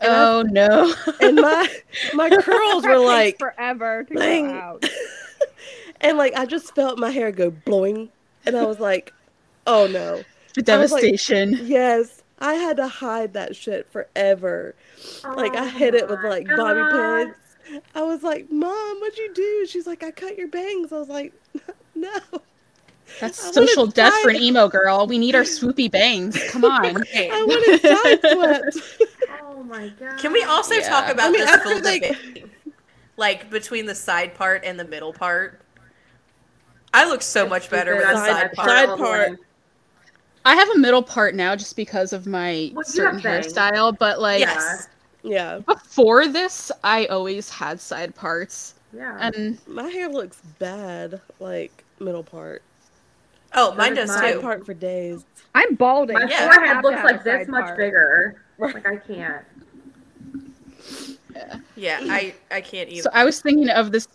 And 0.00 0.12
I- 0.12 0.22
Oh 0.24 0.42
no. 0.42 0.94
and 1.20 1.36
my 1.36 1.66
my 2.14 2.28
curls 2.42 2.84
were 2.84 2.98
like 2.98 3.38
forever 3.38 4.04
to 4.04 4.14
bling. 4.14 4.48
go 4.48 4.54
out. 4.54 4.84
and 6.02 6.18
like 6.18 6.34
I 6.38 6.44
just 6.46 6.74
felt 6.74 6.98
my 6.98 7.10
hair 7.10 7.32
go 7.32 7.50
blowing, 7.50 8.10
and 8.44 8.54
I 8.56 8.64
was 8.66 8.78
like, 8.80 9.12
"Oh 9.66 9.86
no!" 9.86 10.22
the 10.54 10.72
I 10.72 10.76
was 10.76 10.92
like- 10.92 11.02
devastation. 11.02 11.58
Yes, 11.66 12.15
I 12.38 12.54
had 12.54 12.76
to 12.76 12.88
hide 12.88 13.32
that 13.34 13.56
shit 13.56 13.90
forever. 13.90 14.74
Like 15.24 15.56
I 15.56 15.64
Oh 15.64 15.68
hit 15.68 15.94
it 15.94 16.08
with 16.08 16.20
my 16.22 16.28
like 16.28 16.46
bobby 16.48 16.82
pins. 16.92 17.82
I 17.94 18.02
was 18.02 18.22
like, 18.22 18.50
"Mom, 18.50 19.00
what'd 19.00 19.18
you 19.18 19.32
do?" 19.34 19.66
She's 19.66 19.86
like, 19.86 20.02
"I 20.04 20.10
cut 20.10 20.36
your 20.38 20.48
bangs." 20.48 20.92
I 20.92 20.98
was 20.98 21.08
like, 21.08 21.32
"No." 21.94 22.18
That's 23.20 23.46
I 23.48 23.52
social 23.52 23.86
death 23.86 24.12
for 24.22 24.30
an 24.30 24.36
emo 24.36 24.68
girl. 24.68 25.06
We 25.06 25.16
need 25.18 25.34
our 25.34 25.42
swoopy 25.42 25.90
bangs. 25.90 26.36
Come 26.50 26.64
on. 26.66 27.00
Okay. 27.02 27.30
I 27.30 27.42
wanted 27.42 27.80
side 27.80 28.20
swept. 28.32 29.10
Oh 29.42 29.62
my 29.62 29.88
god. 29.98 30.18
Can 30.18 30.32
we 30.32 30.42
also 30.42 30.74
Yeah. 30.74 30.88
talk 30.88 31.08
about 31.10 31.28
I 31.28 31.30
mean, 31.30 31.40
this 31.40 31.50
after 31.50 31.70
full 31.70 31.80
they- 31.80 32.00
debate? 32.00 32.46
Like 33.16 33.48
between 33.48 33.86
the 33.86 33.94
side 33.94 34.34
part 34.34 34.62
and 34.64 34.78
the 34.78 34.84
middle 34.84 35.12
part. 35.12 35.60
I 36.92 37.08
look 37.08 37.22
so 37.22 37.48
much 37.48 37.70
better 37.70 37.94
with 37.96 38.04
the 38.04 38.16
Stupid. 38.16 38.32
side 38.32 38.52
part. 38.52 38.68
Side 38.68 38.98
part. 38.98 39.38
Way. 40.46 40.52
I 40.52 40.54
have 40.56 40.68
a 40.70 40.78
middle 40.78 41.02
part 41.02 41.34
now 41.34 41.54
just 41.56 41.76
because 41.76 42.12
of 42.12 42.26
my 42.26 42.70
Well, 42.74 42.84
certain 42.84 43.20
hairstyle, 43.20 43.96
but 43.98 44.20
like 44.20 44.40
yes. 44.40 44.88
Yeah. 45.22 45.58
before 45.66 46.28
this, 46.28 46.70
I 46.84 47.06
always 47.06 47.50
had 47.50 47.80
side 47.80 48.14
parts, 48.14 48.74
Yeah. 48.92 49.16
and 49.20 49.58
My 49.66 49.88
hair 49.88 50.08
looks 50.08 50.40
bad, 50.58 51.20
like 51.40 51.84
middle 51.98 52.22
part. 52.22 52.62
Oh, 53.54 53.74
mine 53.74 53.94
does 53.94 54.08
does 54.10 54.16
mine. 54.16 54.18
Side 54.18 54.32
too. 54.34 54.40
part 54.40 54.66
for 54.66 54.74
days. 54.74 55.24
I'm 55.54 55.74
balding. 55.76 56.14
my 56.14 56.26
yeah. 56.28 56.48
I 56.50 56.54
forehead 56.54 56.74
have 56.76 56.84
looks 56.84 57.02
like 57.04 57.24
this 57.24 57.40
side 57.42 57.48
much 57.48 57.64
part. 57.64 57.78
bigger. 57.78 58.42
Like 58.58 58.86
I 58.86 58.96
can't. 59.08 59.44
Yeah, 61.76 61.98
I 62.02 62.34
I 62.50 62.60
can't 62.60 62.88
either. 62.88 63.02
so 63.02 63.10
I 63.12 63.24
was 63.24 63.40
thinking 63.40 63.68
of 63.68 63.92
this 63.92 64.08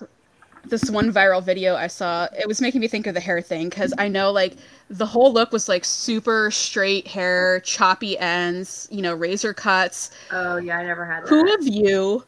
this 0.65 0.89
one 0.89 1.11
viral 1.11 1.43
video 1.43 1.75
I 1.75 1.87
saw. 1.87 2.27
It 2.37 2.47
was 2.47 2.61
making 2.61 2.81
me 2.81 2.87
think 2.87 3.07
of 3.07 3.13
the 3.13 3.19
hair 3.19 3.41
thing 3.41 3.69
because 3.69 3.93
I 3.97 4.07
know 4.07 4.31
like 4.31 4.57
the 4.89 5.05
whole 5.05 5.31
look 5.33 5.51
was 5.51 5.67
like 5.69 5.85
super 5.85 6.51
straight 6.51 7.07
hair, 7.07 7.59
choppy 7.61 8.17
ends, 8.17 8.87
you 8.91 9.01
know, 9.01 9.13
razor 9.13 9.53
cuts. 9.53 10.11
Oh 10.31 10.57
yeah, 10.57 10.77
I 10.77 10.83
never 10.85 11.05
had 11.05 11.23
that. 11.23 11.29
Who 11.29 11.53
of 11.53 11.67
you 11.67 12.23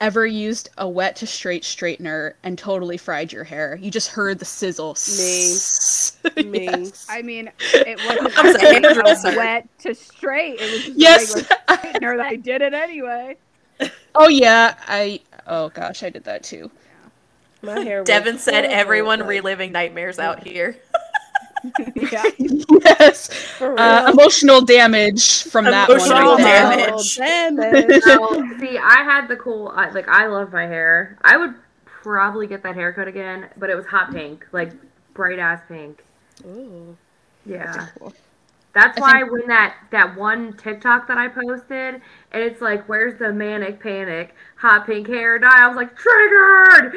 ever 0.00 0.26
used 0.26 0.70
a 0.78 0.88
wet 0.88 1.14
to 1.16 1.26
straight 1.26 1.62
straightener 1.62 2.32
and 2.42 2.58
totally 2.58 2.96
fried 2.96 3.32
your 3.32 3.44
hair? 3.44 3.78
You 3.80 3.90
just 3.90 4.08
heard 4.08 4.38
the 4.38 4.44
sizzle. 4.44 4.96
Me. 5.18 6.50
Me. 6.50 6.64
Yes. 6.64 7.06
I 7.08 7.22
mean, 7.22 7.50
it 7.74 7.98
wasn't 8.06 8.38
I 8.38 9.02
was 9.02 9.24
a 9.24 9.36
wet 9.36 9.68
to 9.80 9.94
straight. 9.94 10.60
It 10.60 10.72
was 10.72 10.84
just 10.84 10.98
Yes. 10.98 11.34
a 11.36 11.44
straightener 11.76 12.16
that 12.16 12.26
I 12.26 12.36
did 12.36 12.62
it 12.62 12.74
anyway. 12.74 13.36
oh 14.14 14.28
yeah. 14.28 14.74
I. 14.86 15.20
Oh 15.46 15.70
gosh, 15.70 16.02
I 16.02 16.10
did 16.10 16.24
that 16.24 16.42
too. 16.42 16.70
My 17.62 17.80
hair. 17.80 18.00
was 18.00 18.06
Devin 18.06 18.38
said 18.38 18.64
horrible, 18.64 18.74
everyone 18.74 19.20
like, 19.20 19.28
reliving 19.28 19.72
nightmares 19.72 20.18
out 20.18 20.46
here. 20.46 20.76
yeah. 21.94 22.24
yes. 22.38 23.60
Uh, 23.60 24.10
emotional 24.12 24.62
damage 24.62 25.44
from 25.44 25.66
that 25.66 25.88
one. 25.88 25.98
Emotional 25.98 26.36
damage. 26.36 27.16
damage. 27.16 28.02
No, 28.06 28.58
see, 28.58 28.78
I 28.78 29.02
had 29.04 29.28
the 29.28 29.36
cool. 29.36 29.72
I, 29.74 29.90
like 29.90 30.08
I 30.08 30.26
love 30.26 30.52
my 30.52 30.66
hair. 30.66 31.18
I 31.22 31.36
would 31.36 31.54
probably 31.84 32.46
get 32.46 32.62
that 32.62 32.74
haircut 32.74 33.08
again, 33.08 33.48
but 33.56 33.68
it 33.68 33.74
was 33.74 33.86
hot 33.86 34.12
pink, 34.12 34.46
like 34.52 34.72
bright 35.14 35.38
ass 35.38 35.60
pink. 35.68 36.02
Ooh. 36.46 36.96
Yeah. 37.44 37.88
Cool. 37.98 38.14
That's 38.72 38.96
I 38.98 39.00
why 39.00 39.12
think- 39.20 39.32
when 39.32 39.46
that 39.48 39.74
that 39.90 40.16
one 40.16 40.52
TikTok 40.52 41.08
that 41.08 41.18
I 41.18 41.26
posted, 41.28 42.00
and 42.32 42.42
it's 42.42 42.60
like, 42.60 42.88
"Where's 42.88 43.18
the 43.18 43.32
manic 43.32 43.80
panic 43.82 44.34
hot 44.56 44.86
pink 44.86 45.08
hair 45.08 45.38
dye?" 45.40 45.64
I 45.64 45.66
was 45.66 45.76
like, 45.76 45.96
triggered. 45.96 46.94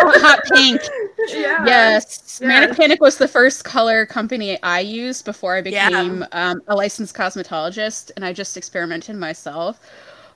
Oh, 0.00 0.20
hot 0.20 0.40
pink. 0.52 0.82
yeah. 1.28 1.64
Yes. 1.64 2.40
Manic 2.42 2.76
Panic 2.76 3.00
was 3.00 3.16
the 3.16 3.28
first 3.28 3.64
color 3.64 4.04
company 4.04 4.62
I 4.62 4.80
used 4.80 5.24
before 5.24 5.54
I 5.56 5.62
Yeah. 5.64 5.88
became 5.88 6.26
um, 6.32 6.60
a 6.68 6.74
licensed 6.74 7.14
cosmetologist, 7.16 8.10
and 8.16 8.24
I 8.24 8.32
just 8.34 8.56
experimented 8.58 9.16
myself. 9.16 9.80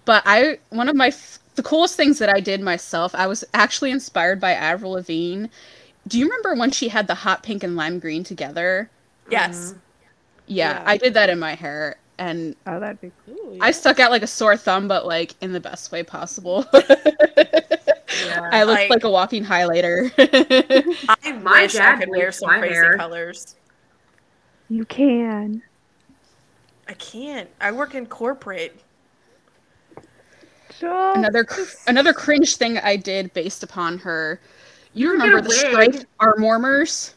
But 0.07 0.23
I, 0.25 0.59
one 0.71 0.89
of 0.89 0.97
my, 0.97 1.09
f- 1.09 1.39
the 1.57 1.63
coolest 1.63 1.97
things 1.97 2.19
that 2.19 2.31
I 2.31 2.41
did 2.41 2.63
myself, 2.63 3.15
I 3.15 3.27
was 3.27 3.45
actually 3.53 3.91
inspired 3.91 4.41
by 4.41 4.53
Avril 4.55 4.93
Lavigne. 4.93 5.49
Do 6.07 6.19
you 6.19 6.25
remember 6.25 6.55
when 6.55 6.71
she 6.71 6.89
had 6.89 7.09
the 7.09 7.15
hot 7.15 7.43
pink 7.43 7.63
and 7.63 7.77
lime 7.77 7.99
green 7.99 8.25
together? 8.25 8.89
Yes. 9.31 9.75
Yeah, 10.49 10.73
Yeah. 10.81 10.83
I 10.87 10.97
did 10.97 11.15
that 11.15 11.31
in 11.31 11.39
my 11.39 11.55
hair, 11.55 11.97
and 12.19 12.57
Oh, 12.67 12.81
that'd 12.81 13.01
be 13.01 13.13
Ooh, 13.31 13.59
I 13.61 13.71
stuck 13.71 14.01
out 14.01 14.11
like 14.11 14.23
a 14.23 14.27
sore 14.27 14.57
thumb, 14.57 14.89
but 14.89 15.07
like 15.07 15.35
in 15.41 15.53
the 15.53 15.61
best 15.61 15.93
way 15.93 16.03
possible. 16.03 16.65
Yeah. 18.25 18.49
I 18.53 18.65
looked 18.65 18.81
Like- 18.81 18.91
like 18.91 19.05
a 19.05 19.11
walking 19.11 19.45
highlighter. 19.45 20.11
I 21.25 21.33
My 21.33 21.63
wish 21.63 21.77
I 21.77 21.79
dad 21.79 22.01
could 22.01 22.09
wear 22.09 22.33
some 22.33 22.49
crazy 22.49 22.75
hair. 22.75 22.97
colors. 22.97 23.55
You 24.71 24.85
can. 24.87 25.63
I 26.89 26.95
can't. 26.95 27.49
I 27.61 27.71
work 27.71 27.95
in 27.95 28.07
corporate. 28.07 28.81
Just 30.71 30.83
another 30.83 31.45
cr- 31.45 31.63
another 31.87 32.13
cringe 32.13 32.57
thing 32.57 32.79
I 32.79 32.97
did 32.97 33.33
based 33.35 33.63
upon 33.63 33.99
her. 33.99 34.41
You 34.95 35.09
You 35.13 35.13
can 35.19 35.21
remember 35.21 35.43
the 35.43 35.55
get 35.55 35.73
a 35.73 35.77
wig. 35.77 35.93
striped 35.95 36.07
arm 36.19 36.43
warmers 36.43 37.15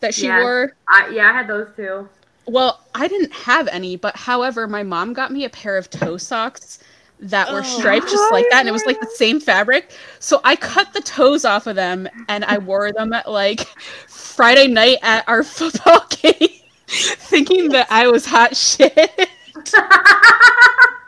that 0.00 0.14
she 0.14 0.26
Yes. 0.26 0.42
wore? 0.42 0.72
I, 0.88 1.08
yeah, 1.10 1.28
I 1.30 1.32
had 1.34 1.46
those 1.46 1.68
too. 1.76 2.08
Well, 2.46 2.80
I 2.94 3.06
didn't 3.08 3.32
have 3.32 3.68
any, 3.68 3.96
but 3.96 4.16
however, 4.16 4.66
my 4.66 4.82
mom 4.82 5.12
got 5.12 5.30
me 5.32 5.44
a 5.44 5.50
pair 5.50 5.76
of 5.76 5.88
toe 5.90 6.16
socks 6.16 6.78
that 7.20 7.52
were 7.52 7.60
Oh. 7.60 7.78
striped 7.78 8.08
just 8.08 8.32
like 8.32 8.46
that, 8.50 8.60
and 8.60 8.68
it 8.68 8.72
was 8.72 8.84
like 8.86 8.98
the 9.00 9.10
same 9.14 9.40
fabric. 9.40 9.92
So 10.18 10.40
I 10.42 10.56
cut 10.56 10.92
the 10.92 11.00
toes 11.02 11.44
off 11.44 11.66
of 11.66 11.76
them 11.76 12.08
and 12.28 12.44
I 12.44 12.58
wore 12.58 12.92
them 12.92 13.12
at 13.12 13.30
like 13.30 13.60
Friday 14.08 14.66
night 14.68 14.98
at 15.02 15.28
our 15.28 15.42
football 15.56 16.06
game, 16.08 16.48
thinking 16.88 17.68
that 17.70 17.86
I 17.90 18.08
was 18.08 18.24
hot 18.26 18.56
shit. 18.56 19.28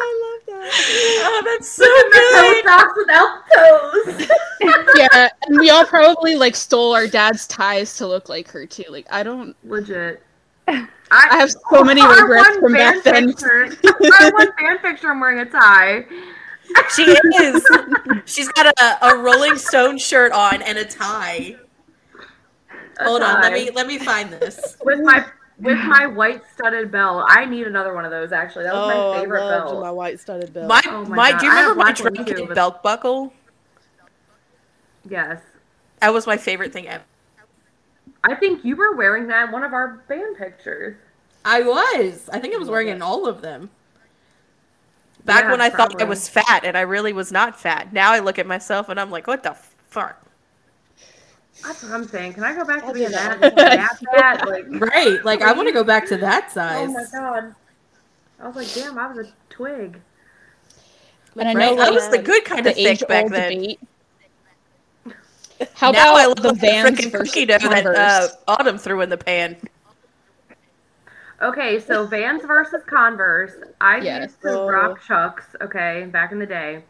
I 0.00 0.20
love 0.24 0.46
that. 0.46 0.70
Oh, 1.20 1.42
that's 1.44 1.68
so 1.68 1.84
Toe 1.84 2.10
good. 2.12 2.64
socks 2.64 2.92
without 2.96 3.42
toes. 3.54 4.28
yeah, 4.96 5.28
and 5.46 5.58
we 5.60 5.70
all 5.70 5.84
probably 5.84 6.36
like 6.36 6.54
stole 6.56 6.94
our 6.94 7.06
dad's 7.06 7.46
ties 7.46 7.96
to 7.98 8.06
look 8.06 8.28
like 8.28 8.48
her 8.50 8.66
too. 8.66 8.84
Like 8.88 9.06
I 9.10 9.22
don't 9.22 9.54
Legit. 9.64 10.22
I 11.10 11.38
have 11.38 11.50
so 11.50 11.82
many 11.82 12.06
regrets 12.06 12.56
from 12.58 12.74
back 12.74 13.02
then. 13.02 13.28
Picture, 13.28 13.70
our 14.20 14.32
one 14.32 14.52
fan 14.58 14.78
picture, 14.78 15.10
I'm 15.10 15.20
wearing 15.20 15.38
a 15.40 15.46
tie. 15.46 16.04
She 16.94 17.02
is. 17.02 17.66
She's 18.26 18.48
got 18.48 18.66
a, 18.66 19.06
a 19.06 19.18
Rolling 19.18 19.56
Stone 19.56 19.96
shirt 19.98 20.32
on 20.32 20.60
and 20.60 20.76
a 20.76 20.84
tie. 20.84 21.56
A 23.00 23.04
Hold 23.04 23.22
on, 23.22 23.40
let 23.40 23.52
me 23.52 23.70
let 23.70 23.86
me 23.86 23.98
find 23.98 24.30
this. 24.30 24.76
with 24.84 25.00
my 25.00 25.24
with 25.60 25.76
mm-hmm. 25.76 25.88
my 25.88 26.06
white 26.06 26.42
studded 26.54 26.90
belt. 26.92 27.24
I 27.28 27.44
need 27.44 27.66
another 27.66 27.94
one 27.94 28.04
of 28.04 28.10
those. 28.10 28.32
Actually, 28.32 28.64
that 28.64 28.74
was 28.74 28.92
oh, 28.94 29.12
my 29.12 29.20
favorite 29.20 29.42
I 29.42 29.58
loved 29.58 29.70
belt. 29.70 29.80
my 29.82 29.90
white 29.90 30.20
studded 30.20 30.52
belt. 30.52 30.68
My 30.68 30.82
Oh 30.86 31.04
my 31.04 31.16
my, 31.32 31.38
do 31.38 31.46
you 31.46 31.50
remember 31.50 31.74
my 31.74 31.92
black 31.92 32.16
ones 32.16 32.30
too, 32.30 32.46
but- 32.46 32.54
belt 32.54 32.82
buckle? 32.82 33.32
Yes, 35.08 35.40
That 36.00 36.12
was 36.12 36.26
my 36.26 36.36
favorite 36.36 36.72
thing 36.72 36.86
ever. 36.86 37.02
I 38.22 38.34
think 38.34 38.62
you 38.62 38.76
were 38.76 38.94
wearing 38.94 39.26
that 39.28 39.46
in 39.46 39.52
one 39.52 39.64
of 39.64 39.72
our 39.72 40.02
band 40.08 40.36
pictures. 40.36 40.96
I 41.44 41.62
was. 41.62 42.28
I 42.30 42.38
think 42.38 42.54
I 42.54 42.58
was 42.58 42.68
wearing 42.68 42.88
it 42.88 42.96
in 42.96 43.02
all 43.02 43.26
of 43.26 43.40
them. 43.40 43.70
Back 45.24 45.44
Yeah, 45.44 45.50
when 45.52 45.60
I 45.60 45.70
thought 45.70 46.00
I 46.00 46.04
was 46.04 46.28
fat 46.28 46.64
and 46.64 46.76
I 46.76 46.82
really 46.82 47.12
was 47.12 47.32
not 47.32 47.58
fat. 47.58 47.92
Now 47.92 48.12
I 48.12 48.18
look 48.18 48.38
at 48.38 48.46
myself 48.46 48.88
and 48.88 49.00
I'm 49.00 49.10
like, 49.10 49.26
what 49.26 49.42
the 49.42 49.56
fuck? 49.88 50.22
That's 51.62 51.82
what 51.82 51.92
I'm 51.92 52.08
saying. 52.08 52.34
Can 52.34 52.44
I 52.44 52.54
go 52.54 52.64
back 52.64 52.86
to 52.86 52.86
I'll 52.86 52.92
being 52.92 53.06
do 53.06 53.12
that? 53.12 53.38
that. 53.40 53.98
that? 54.12 54.46
Like, 54.46 54.66
Right. 54.68 55.24
Like 55.24 55.42
I 55.42 55.52
want 55.52 55.68
to 55.68 55.74
go 55.74 55.84
back 55.84 56.06
to 56.08 56.16
that 56.18 56.50
size. 56.52 56.90
oh 56.90 56.92
my 56.92 57.04
god. 57.12 57.54
I 58.40 58.46
was 58.46 58.56
like, 58.56 58.72
damn, 58.72 58.98
I 58.98 59.06
was 59.12 59.26
a 59.26 59.30
twig. 59.50 60.00
And 61.38 61.48
I 61.48 61.54
Right? 61.54 61.54
know 61.54 61.78
I 61.80 61.90
was 61.90 62.08
the 62.08 62.18
good 62.18 62.44
kind 62.44 62.66
the 62.66 62.70
of 62.70 62.74
thick 62.74 63.06
back 63.08 63.28
age-old 63.28 63.32
then. 63.32 63.52
debate. 63.52 63.80
How 65.74 65.90
now 65.90 66.14
I 66.14 66.26
about 66.26 66.26
love 66.26 66.42
the 66.42 66.52
the 66.52 66.54
Vans 66.54 66.78
freaking 66.80 67.12
versus 67.12 67.30
cookie 67.30 67.46
dough 67.46 67.58
that 67.68 67.86
Converse? 67.86 67.94
uh, 67.94 68.28
Autumn 68.48 68.78
threw 68.78 69.00
in 69.00 69.10
the 69.10 69.18
pan. 69.18 69.56
Okay, 71.40 71.78
so 71.80 72.06
Vans 72.06 72.44
versus 72.44 72.82
Converse. 72.84 73.52
I 73.80 73.98
Yes. 73.98 74.20
used 74.22 74.40
to 74.42 74.58
rock 74.66 75.00
Chucks, 75.02 75.54
okay, 75.60 76.06
back 76.10 76.32
in 76.32 76.38
the 76.38 76.46
day. 76.46 76.84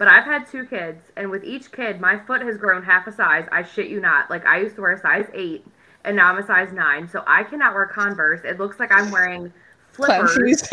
But 0.00 0.08
I've 0.08 0.24
had 0.24 0.46
two 0.50 0.64
kids, 0.64 1.12
and 1.14 1.30
with 1.30 1.44
each 1.44 1.72
kid, 1.72 2.00
my 2.00 2.18
foot 2.18 2.40
has 2.40 2.56
grown 2.56 2.82
half 2.82 3.06
a 3.06 3.12
size. 3.12 3.46
I 3.52 3.62
shit 3.62 3.88
you 3.88 4.00
not. 4.00 4.30
Like 4.30 4.46
I 4.46 4.58
used 4.58 4.76
to 4.76 4.80
wear 4.80 4.92
a 4.92 4.98
size 4.98 5.26
eight, 5.34 5.66
and 6.04 6.16
now 6.16 6.32
I'm 6.32 6.38
a 6.38 6.46
size 6.46 6.72
nine. 6.72 7.06
So 7.06 7.22
I 7.26 7.44
cannot 7.44 7.74
wear 7.74 7.84
Converse. 7.84 8.40
It 8.42 8.58
looks 8.58 8.80
like 8.80 8.90
I'm 8.90 9.10
wearing 9.10 9.52
flippers. 9.92 10.62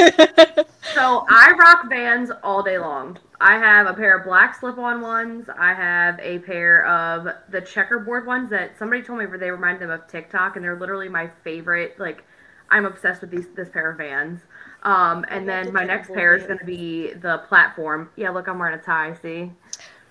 So 0.96 1.26
I 1.30 1.52
rock 1.60 1.90
Vans 1.90 2.32
all 2.42 2.64
day 2.64 2.78
long. 2.78 3.20
I 3.42 3.58
have 3.58 3.86
a 3.86 3.94
pair 3.94 4.18
of 4.18 4.26
black 4.26 4.56
slip-on 4.56 5.02
ones. 5.02 5.50
I 5.60 5.74
have 5.74 6.18
a 6.22 6.40
pair 6.40 6.88
of 6.88 7.28
the 7.52 7.60
checkerboard 7.60 8.26
ones 8.26 8.50
that 8.52 8.80
somebody 8.80 9.04
told 9.04 9.20
me 9.20 9.26
they 9.38 9.52
remind 9.52 9.82
them 9.82 9.92
of 9.92 10.08
TikTok, 10.08 10.56
and 10.56 10.64
they're 10.64 10.80
literally 10.80 11.10
my 11.10 11.30
favorite. 11.44 12.00
Like, 12.00 12.24
I'm 12.70 12.86
obsessed 12.86 13.20
with 13.22 13.32
these 13.32 13.48
this 13.50 13.70
pair 13.70 13.92
of 13.92 13.98
Vans. 13.98 14.40
Um, 14.88 15.26
and 15.30 15.48
then 15.48 15.74
my 15.74 15.84
next 15.84 16.14
pair 16.14 16.34
is 16.34 16.44
going 16.46 16.60
to 16.60 16.66
be 16.66 17.12
the 17.16 17.40
platform. 17.50 18.10
Yeah, 18.16 18.30
look, 18.30 18.48
I'm 18.48 18.58
wearing 18.58 18.80
a 18.80 18.82
tie. 18.82 19.14
See? 19.22 19.52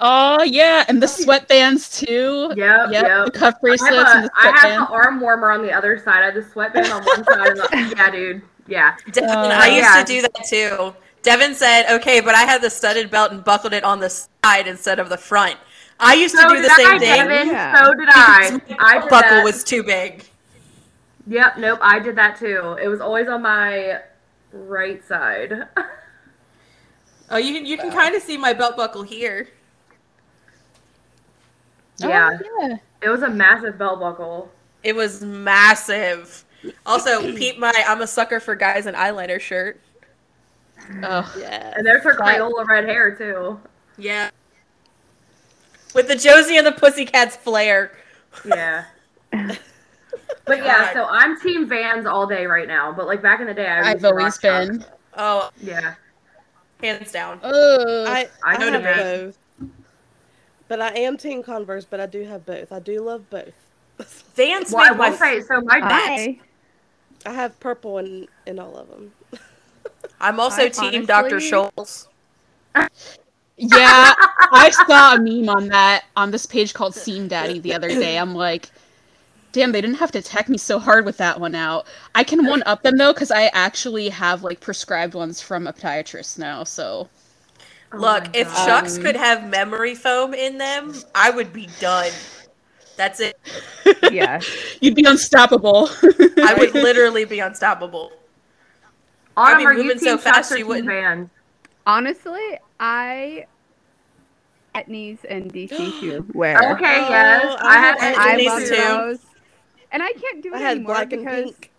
oh 0.01 0.43
yeah, 0.43 0.85
and 0.89 1.03
the 1.03 1.07
sweatbands 1.07 2.05
too. 2.05 2.53
Yep, 2.55 2.91
Yep, 2.91 2.91
yep. 2.93 3.25
the 3.25 3.31
cuff 3.31 3.55
I 3.55 3.61
bracelets 3.63 4.13
have, 4.13 4.17
and 4.17 4.25
a, 4.27 4.29
the 4.29 4.33
I 4.37 4.59
have 4.59 4.81
the 4.89 4.93
arm 4.93 5.19
warmer 5.21 5.51
on 5.51 5.63
the 5.63 5.73
other 5.73 5.99
side. 5.99 6.23
I 6.23 6.27
have 6.27 6.35
the 6.35 6.45
sweatband 6.45 6.89
on 6.93 7.03
one 7.05 7.25
side. 7.25 7.49
And 7.49 7.59
the, 7.59 7.95
yeah, 7.97 8.11
dude. 8.11 8.43
Yeah. 8.69 8.97
Devin, 9.13 9.31
Uh, 9.31 9.49
I 9.55 9.69
used 9.69 9.79
yeah. 9.81 10.05
to 10.05 10.13
do 10.13 10.21
that 10.23 10.45
too. 10.47 10.95
Devin 11.23 11.55
said, 11.55 11.87
"Okay, 11.97 12.21
but 12.21 12.35
I 12.35 12.43
had 12.43 12.61
the 12.61 12.69
studded 12.69 13.11
belt 13.11 13.33
and 13.33 13.43
buckled 13.43 13.73
it 13.73 13.83
on 13.83 13.99
the 13.99 14.11
side 14.11 14.67
instead 14.67 14.99
of 14.99 15.09
the 15.09 15.17
front." 15.17 15.57
I 15.99 16.13
used 16.17 16.35
to 16.37 16.47
do 16.51 16.61
the 16.61 16.69
same 16.69 16.87
I, 16.87 16.99
thing. 16.99 17.27
Devin. 17.29 17.49
Yeah. 17.49 17.83
So 17.83 17.95
did 17.95 18.09
I. 18.11 18.61
I 18.79 19.01
did 19.01 19.09
buckle 19.09 19.31
that. 19.31 19.45
was 19.45 19.65
too 19.65 19.83
big. 19.83 20.25
Yep, 21.29 21.57
nope, 21.59 21.79
I 21.81 21.99
did 21.99 22.15
that 22.17 22.39
too. 22.39 22.77
It 22.81 22.89
was 22.89 23.01
always 23.01 23.27
on 23.29 23.41
my 23.43 24.03
right 24.57 25.05
side. 25.07 25.53
Oh, 27.31 27.37
you 27.39 27.55
can 27.55 27.67
you 27.67 27.77
can 27.77 27.91
kind 27.91 28.15
of 28.15 28.23
see 28.23 28.37
my 28.37 28.53
belt 28.53 28.77
buckle 28.77 29.03
here. 29.03 29.49
Oh, 32.03 32.09
yeah, 32.09 32.39
Oh, 32.41 32.67
yeah. 32.69 32.77
it 33.03 33.09
was 33.09 33.23
a 33.23 33.29
massive 33.31 33.79
belt 33.79 34.01
buckle. 34.01 34.51
It 34.83 34.95
was 34.95 35.23
massive. 35.23 36.45
Also, 36.85 37.21
peep 37.37 37.59
my 37.59 37.73
I'm 37.87 38.03
a 38.03 38.07
sucker 38.07 38.39
for 38.39 38.55
guys 38.55 38.87
and 38.87 38.97
eyeliner 38.97 39.41
shirt. 39.41 39.81
Oh, 41.03 41.35
Yeah. 41.39 41.73
And 41.77 41.85
there's 41.87 42.03
her 42.05 42.17
That- 42.17 42.39
Crayola 42.39 42.67
red 42.67 42.85
hair 42.85 43.15
too. 43.15 43.59
Yeah. 43.99 44.31
With 45.95 46.09
the 46.09 46.17
Josie 46.17 46.59
and 46.59 46.67
the 46.67 46.73
Pussycats 46.73 47.37
flair. 47.37 47.93
Yeah. 48.45 48.85
But 50.45 50.59
yeah, 50.59 50.93
God. 50.93 50.93
so 50.95 51.07
I'm 51.11 51.41
Team 51.41 51.69
Vans 51.69 52.07
all 52.07 52.27
day 52.27 52.47
right 52.47 52.69
now. 52.69 52.93
But 52.93 53.07
like 53.07 53.23
back 53.23 53.41
in 53.41 53.47
the 53.47 53.55
day, 53.55 53.67
I 53.67 53.91
I've 53.91 54.05
always 54.05 54.25
rock 54.25 54.41
Chuck. 54.43 54.69
been. 54.69 54.85
Oh, 55.17 55.51
Yeah. 55.61 55.95
hands 56.83 57.11
down. 57.13 57.41
Oh, 57.43 58.05
I, 58.07 58.29
I 58.45 58.55
I 58.55 58.59
know 58.59 58.73
have 58.81 58.97
both. 58.97 59.39
But 60.69 60.81
I 60.81 60.89
am 60.99 61.17
Team 61.17 61.43
Converse, 61.43 61.85
but 61.85 62.01
I 62.01 62.07
do 62.07 62.25
have 62.25 62.45
both. 62.45 62.71
I 62.73 62.79
do 62.81 63.01
love 63.01 63.29
both. 63.31 63.55
Vans 64.35 64.73
Well, 64.73 64.85
I 64.85 64.91
made 64.91 64.99
my 64.99 65.11
will 65.11 65.17
say 65.17 65.41
so. 65.41 65.61
My 65.63 65.81
dad. 65.81 65.89
I, 65.89 66.39
I 67.25 67.33
have 67.33 67.59
purple 67.61 67.99
in, 67.99 68.29
in 68.47 68.59
all 68.59 68.77
of 68.77 68.89
them. 68.89 69.13
I'm 70.21 70.39
also 70.39 70.63
I 70.63 70.69
team 70.69 71.07
Dr. 71.07 71.37
honestly- 71.37 71.51
Scholl's. 71.51 72.09
yeah. 73.57 74.15
I 74.53 74.71
saw 74.87 75.15
a 75.15 75.19
meme 75.21 75.49
on 75.49 75.69
that 75.69 76.05
on 76.17 76.31
this 76.31 76.47
page 76.47 76.75
called 76.75 76.95
Seam 76.95 77.27
Daddy 77.27 77.59
the 77.59 77.75
other 77.75 77.89
day. 77.89 78.19
I'm 78.19 78.35
like, 78.35 78.71
damn, 79.57 79.73
they 79.73 79.81
didn't 79.81 79.97
have 79.97 80.13
to 80.13 80.21
tech 80.21 80.51
me 80.51 80.59
so 80.59 80.79
hard 80.79 81.07
with 81.07 81.17
that 81.17 81.41
one 81.41 81.55
out. 81.55 81.87
I 82.15 82.25
can 82.25 82.45
one 82.47 82.63
up 82.67 82.83
them 82.83 82.99
though 82.99 83.15
because 83.15 83.31
I 83.31 83.47
actually 83.55 84.11
have 84.11 84.43
like 84.45 84.61
prescribed 84.61 85.15
ones 85.15 85.41
from 85.41 85.67
a 85.67 85.73
podiatrist 85.73 86.39
now. 86.39 86.63
So 86.63 87.09
Oh 87.91 87.97
Look, 87.97 88.25
my 88.25 88.31
if 88.35 88.49
God. 88.49 88.67
Chucks 88.67 88.97
Um, 88.99 89.03
could 89.03 89.17
have 89.17 89.49
memory 89.49 89.95
foam 89.95 90.35
in 90.35 90.59
them, 90.59 90.93
I 91.15 91.31
would 91.31 91.55
be 91.55 91.69
done. 91.81 92.11
That's 92.99 93.21
it. 93.21 93.39
yeah. 94.13 94.43
you'd 94.83 94.95
be 94.95 95.05
unstoppable. 95.05 95.89
I 96.43 96.55
would 96.59 96.75
literally 96.89 97.25
be 97.25 97.41
unstoppable. 97.41 98.13
Autumn, 99.39 99.57
I'd 99.57 99.59
be 99.61 99.65
are 99.67 99.73
you 99.73 99.83
moving 99.85 99.99
Team 99.99 100.09
so 100.09 100.19
fast 100.19 100.51
you 100.59 100.67
wouldn't- 100.67 100.87
Vans? 100.87 101.31
Honestly, 101.87 102.59
I 102.79 103.47
Etnies 104.75 105.19
and 105.31 105.51
DC 105.51 105.71
shoe 106.01 106.27
wear. 106.35 106.57
Okay, 106.75 106.97
Oh, 107.07 107.09
yes, 107.09 107.57
I 107.63 107.69
I 107.69 107.79
had 107.79 107.99
had 108.01 108.17
I 108.19 108.37
Etnies 108.37 108.47
love 108.47 108.63
too. 108.63 108.75
those. 108.77 109.36
And 109.97 110.03
I 110.03 110.13
can't 110.13 110.43
do 110.43 110.51
it 110.53 110.57
I 110.57 110.59
had 110.59 110.77
anymore 110.77 110.95
black 110.95 111.13
and 111.15 111.25
because 111.25 111.45
pink. 111.45 111.71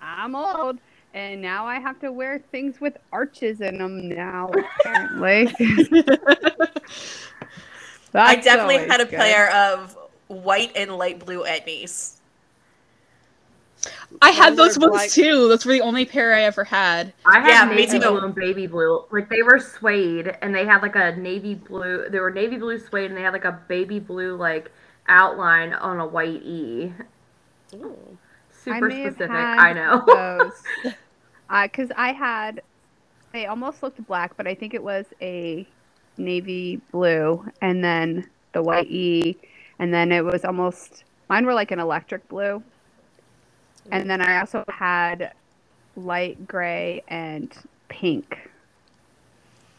I'm 0.00 0.34
old 0.34 0.78
and 1.12 1.42
now 1.42 1.66
I 1.66 1.78
have 1.80 2.00
to 2.00 2.10
wear 2.10 2.38
things 2.50 2.80
with 2.80 2.96
arches 3.12 3.60
in 3.60 3.76
them 3.76 4.08
now, 4.08 4.50
apparently. 4.80 5.54
I 8.14 8.36
definitely 8.36 8.78
had 8.78 9.02
a 9.02 9.04
good. 9.04 9.18
pair 9.18 9.52
of 9.52 9.98
white 10.28 10.72
and 10.76 10.96
light 10.96 11.18
blue 11.26 11.44
etnies. 11.44 12.16
I 14.22 14.30
had 14.30 14.56
Those 14.56 14.76
those 14.76 14.78
ones 14.78 14.92
black- 14.92 15.10
too. 15.10 15.48
Those 15.48 15.66
were 15.66 15.74
the 15.74 15.82
only 15.82 16.06
pair 16.06 16.32
I 16.32 16.44
ever 16.44 16.64
had. 16.64 17.12
I 17.26 17.40
had 17.40 17.68
Yeah, 17.68 17.74
navy 17.76 17.98
blue 17.98 18.18
and 18.24 18.34
baby 18.34 18.66
blue. 18.66 19.04
Like 19.10 19.28
they 19.28 19.42
were 19.42 19.58
suede, 19.58 20.38
and 20.40 20.54
they 20.54 20.64
had 20.64 20.80
like 20.80 20.96
a 20.96 21.14
navy 21.16 21.56
blue. 21.56 22.08
They 22.08 22.18
were 22.18 22.30
navy 22.30 22.56
blue 22.56 22.78
suede, 22.78 23.10
and 23.10 23.16
they 23.18 23.22
had 23.22 23.34
like 23.34 23.44
a 23.44 23.60
baby 23.68 23.98
blue 23.98 24.36
like 24.36 24.70
outline 25.06 25.74
on 25.74 26.00
a 26.00 26.06
white 26.06 26.42
e. 26.42 26.94
Ooh. 27.74 28.18
Super 28.64 28.88
may 28.88 29.00
have 29.00 29.14
specific. 29.14 29.36
had 29.36 29.58
I 29.58 29.72
know. 29.72 30.04
those. 30.84 30.94
Uh, 31.50 31.62
because 31.64 31.90
I 31.96 32.12
had, 32.12 32.62
they 33.32 33.46
almost 33.46 33.82
looked 33.82 34.04
black, 34.06 34.36
but 34.36 34.46
I 34.46 34.54
think 34.54 34.74
it 34.74 34.82
was 34.82 35.06
a 35.20 35.66
navy 36.16 36.80
blue, 36.90 37.44
and 37.60 37.82
then 37.82 38.28
the 38.52 38.62
white 38.62 38.90
E, 38.90 39.36
and 39.78 39.92
then 39.92 40.12
it 40.12 40.24
was 40.24 40.44
almost 40.44 41.04
mine 41.28 41.44
were 41.44 41.54
like 41.54 41.70
an 41.70 41.78
electric 41.78 42.26
blue, 42.28 42.62
and 43.90 44.08
then 44.08 44.20
I 44.20 44.40
also 44.40 44.64
had 44.68 45.32
light 45.96 46.46
gray 46.46 47.02
and 47.08 47.52
pink. 47.88 48.50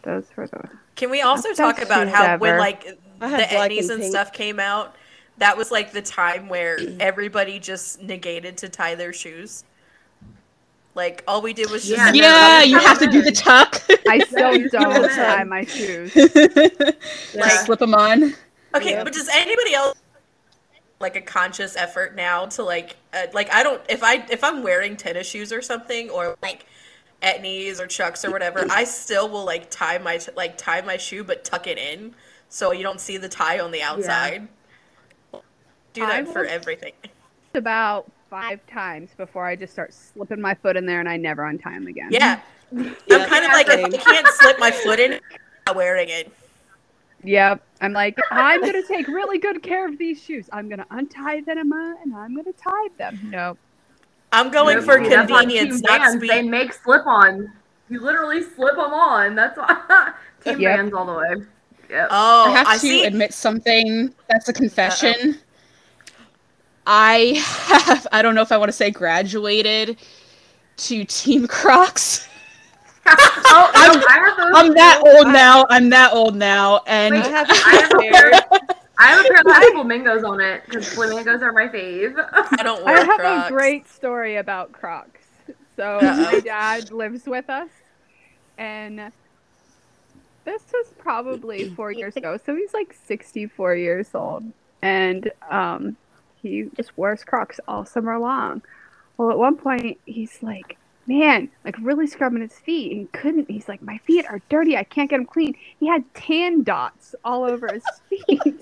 Those 0.03 0.25
were 0.35 0.47
the 0.47 0.69
Can 0.95 1.09
we 1.09 1.21
also 1.21 1.53
talk 1.53 1.81
about 1.81 2.07
shoes 2.07 2.15
how 2.15 2.37
when 2.37 2.59
like 2.59 2.83
the 3.19 3.29
had 3.29 3.49
black 3.49 3.71
etnies 3.71 3.89
and 3.89 4.01
and 4.01 4.03
stuff 4.03 4.33
came 4.33 4.59
out, 4.59 4.95
that 5.37 5.57
was 5.57 5.71
like 5.71 5.91
the 5.91 6.01
time 6.01 6.49
where 6.49 6.77
everybody 6.99 7.59
just 7.59 8.01
negated 8.01 8.57
to 8.57 8.69
tie 8.69 8.95
their 8.95 9.13
shoes. 9.13 9.63
Like 10.95 11.23
all 11.27 11.41
we 11.41 11.53
did 11.53 11.71
was 11.71 11.87
just 11.87 12.13
Yeah, 12.15 12.61
yeah, 12.61 12.63
you 12.63 12.77
have 12.79 12.99
to 12.99 13.07
do 13.07 13.21
the 13.21 13.31
tuck. 13.31 13.81
I 14.07 14.19
still 14.19 14.69
don't 14.69 15.09
can. 15.09 15.09
tie 15.09 15.43
my 15.43 15.65
shoes. 15.65 16.15
Yeah. 17.33 17.47
Slip 17.63 17.79
them 17.79 17.95
on. 17.95 18.33
Okay, 18.75 18.91
Yep. 18.91 19.03
but 19.05 19.13
does 19.13 19.27
anybody 19.29 19.73
else 19.73 19.97
like 20.99 21.15
a 21.15 21.21
conscious 21.21 21.75
effort 21.75 22.15
now 22.15 22.45
to 22.45 22.63
like 22.63 22.95
uh, 23.13 23.25
like 23.33 23.51
I 23.53 23.63
don't 23.63 23.81
if 23.89 24.03
I 24.03 24.23
if 24.29 24.43
I'm 24.43 24.63
wearing 24.63 24.95
tennis 24.95 25.27
shoes 25.27 25.51
or 25.51 25.61
something 25.61 26.09
or 26.09 26.37
like 26.41 26.65
etnies 27.21 27.79
or 27.79 27.87
chucks 27.87 28.23
or 28.23 28.31
whatever, 28.31 28.65
I 28.69 28.83
still 28.83 29.27
will 29.29 29.45
like 29.45 29.69
tie 29.71 29.97
my 29.97 30.19
like 30.35 30.57
tie 30.57 30.81
my 30.81 30.97
shoe 30.97 31.23
but 31.23 31.43
tuck 31.43 31.67
it 31.67 31.77
in 31.77 32.13
so 32.49 32.71
you 32.71 32.83
don't 32.83 33.01
see 33.01 33.17
the 33.17 33.29
tie 33.29 33.59
on 33.59 33.71
the 33.71 33.81
outside. 33.81 34.47
Do 35.93 36.03
I 36.03 36.21
that 36.23 36.31
for 36.33 36.45
everything. 36.45 36.93
About 37.55 38.11
five 38.29 38.65
times 38.67 39.11
before 39.15 39.45
I 39.45 39.55
just 39.55 39.73
start 39.73 39.93
slipping 39.93 40.41
my 40.41 40.55
foot 40.55 40.75
in 40.75 40.85
there 40.85 40.99
and 40.99 41.07
I 41.07 41.17
never 41.17 41.45
untie 41.45 41.73
them 41.73 41.87
again. 41.87 42.09
Yeah. 42.11 42.39
Yeah, 42.75 43.17
I'm 43.17 43.29
kind 43.29 43.45
of 43.45 43.51
like 43.51 43.67
if 43.69 43.85
I 43.85 43.89
can't 43.89 44.27
slip 44.29 44.57
my 44.57 44.71
foot 44.71 44.99
in, 44.99 45.13
I'm 45.13 45.19
not 45.67 45.75
wearing 45.75 46.09
it. 46.09 46.31
Yep. 47.23 47.61
I'm 47.81 47.93
like, 47.93 48.17
I'm 48.31 48.61
gonna 48.61 48.81
take 48.81 49.07
really 49.07 49.37
good 49.37 49.61
care 49.61 49.87
of 49.87 49.99
these 49.99 50.19
shoes. 50.19 50.49
I'm 50.51 50.69
gonna 50.69 50.87
untie 50.89 51.41
them 51.41 51.71
and 51.71 52.15
I'm 52.15 52.35
gonna 52.35 52.51
tie 52.53 52.87
them. 52.97 53.19
No. 53.31 53.55
I'm 54.31 54.49
going 54.49 54.77
Nope, 54.77 54.85
for 54.85 55.03
see, 55.03 55.09
that's 55.09 55.31
convenience, 55.31 55.81
Team 55.81 55.99
not 55.99 56.11
speed. 56.13 56.29
They 56.31 56.41
make 56.41 56.73
slip-ons. 56.73 57.47
You 57.89 57.99
literally 57.99 58.41
slip 58.41 58.75
them 58.75 58.91
on. 58.91 59.35
That's 59.35 59.55
why. 59.55 60.13
Team 60.43 60.59
Yep. 60.59 60.77
Vans 60.77 60.93
all 60.93 61.05
the 61.05 61.13
way. 61.13 61.45
Yep. 61.91 62.07
Oh, 62.09 62.45
I 62.47 62.57
have 62.57 62.67
I 62.67 62.73
to 62.73 62.79
see. 62.79 63.05
admit 63.05 63.33
something. 63.35 64.11
That's 64.29 64.49
a 64.49 64.53
confession. 64.53 65.37
I 66.85 67.41
have, 67.77 68.07
I 68.11 68.21
don't 68.21 68.35
know 68.35 68.41
if 68.41 68.51
I 68.51 68.57
want 68.57 68.69
to 68.69 68.73
say 68.73 68.91
graduated 68.91 69.97
to 70.77 71.05
Team 71.05 71.47
Crocs. 71.47 72.27
oh, 73.05 73.71
I'm- 73.75 74.03
I 74.07 74.13
have 74.25 74.37
those. 74.37 74.51
I'm 74.55 74.73
that 74.73 75.01
too. 75.03 75.11
old 75.11 75.27
now. 75.27 75.65
I'm 75.69 75.89
that 75.89 76.13
old 76.13 76.35
now. 76.35 76.81
And 76.87 77.15
Wait, 77.15 77.23
I 77.25 77.27
have 77.29 77.47
I 77.49 77.75
have 77.81 77.91
a 77.91 77.95
a 77.97 77.99
pair. 78.11 78.31
pair. 78.31 78.59
I 78.97 79.07
have 79.07 79.25
a 79.25 79.29
pair 79.29 79.43
that 79.43 79.53
has 79.63 79.71
flamingos 79.73 80.23
on 80.23 80.39
it 80.39 80.63
because 80.65 80.87
flamingos 80.93 81.41
are 81.41 81.51
my 81.51 81.67
fave. 81.67 82.15
I 82.57 82.63
don't 82.63 82.83
wear 82.85 82.97
I 82.97 83.03
have 83.03 83.19
Crocs. 83.19 83.49
a 83.49 83.51
great 83.51 83.87
story 83.89 84.35
about 84.37 84.71
Crocs. 84.71 85.19
So 85.75 85.97
Uh-oh. 85.97 86.21
my 86.31 86.39
dad 86.39 86.91
lives 86.91 87.25
with 87.25 87.49
us, 87.49 87.69
and 88.57 89.11
this 90.45 90.61
was 90.71 90.87
probably 90.99 91.69
four 91.71 91.91
years 91.91 92.15
ago. 92.15 92.37
So 92.45 92.55
he's 92.55 92.73
like 92.73 92.93
64 93.05 93.75
years 93.75 94.09
old, 94.13 94.43
and 94.81 95.31
um, 95.49 95.97
he 96.43 96.69
just 96.75 96.95
wears 96.97 97.23
Crocs 97.23 97.59
all 97.67 97.85
summer 97.85 98.19
long. 98.19 98.61
Well, 99.17 99.31
at 99.31 99.37
one 99.37 99.55
point 99.55 99.97
he's 100.05 100.37
like, 100.43 100.77
"Man, 101.07 101.49
like 101.65 101.75
really 101.81 102.05
scrubbing 102.05 102.41
his 102.41 102.53
feet, 102.53 102.91
and 102.91 103.11
couldn't." 103.13 103.49
He's 103.49 103.67
like, 103.67 103.81
"My 103.81 103.97
feet 103.99 104.25
are 104.27 104.41
dirty. 104.49 104.77
I 104.77 104.83
can't 104.83 105.09
get 105.09 105.17
them 105.17 105.25
clean." 105.25 105.55
He 105.79 105.87
had 105.87 106.03
tan 106.13 106.63
dots 106.63 107.15
all 107.23 107.43
over 107.43 107.71
his 107.73 107.83
feet. 108.09 108.27
he 108.27 108.59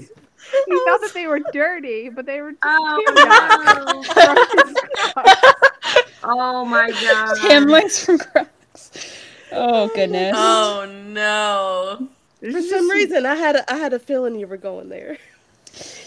oh. 0.71 0.85
thought 0.87 1.01
that 1.01 1.11
they 1.13 1.27
were 1.27 1.41
dirty, 1.51 2.09
but 2.09 2.25
they 2.25 2.41
were 2.41 2.51
just 2.51 2.61
oh. 2.63 3.03
tan 3.05 3.25
dots. 3.27 4.07
Oh, 4.13 4.55
from 4.55 4.67
his 4.67 4.77
Crocs. 5.13 6.15
oh 6.23 6.65
my 6.65 6.91
god. 6.91 7.37
Hamlets 7.39 8.05
from 8.05 8.19
Crocs. 8.19 9.17
Oh, 9.51 9.85
oh 9.85 9.91
goodness. 9.95 10.33
Oh 10.37 10.85
no. 11.07 12.07
For 12.39 12.61
some 12.61 12.89
reason, 12.89 13.25
I 13.25 13.35
had 13.35 13.55
a, 13.55 13.71
I 13.71 13.77
had 13.77 13.93
a 13.93 13.99
feeling 13.99 14.35
you 14.35 14.47
were 14.47 14.57
going 14.57 14.89
there. 14.89 15.17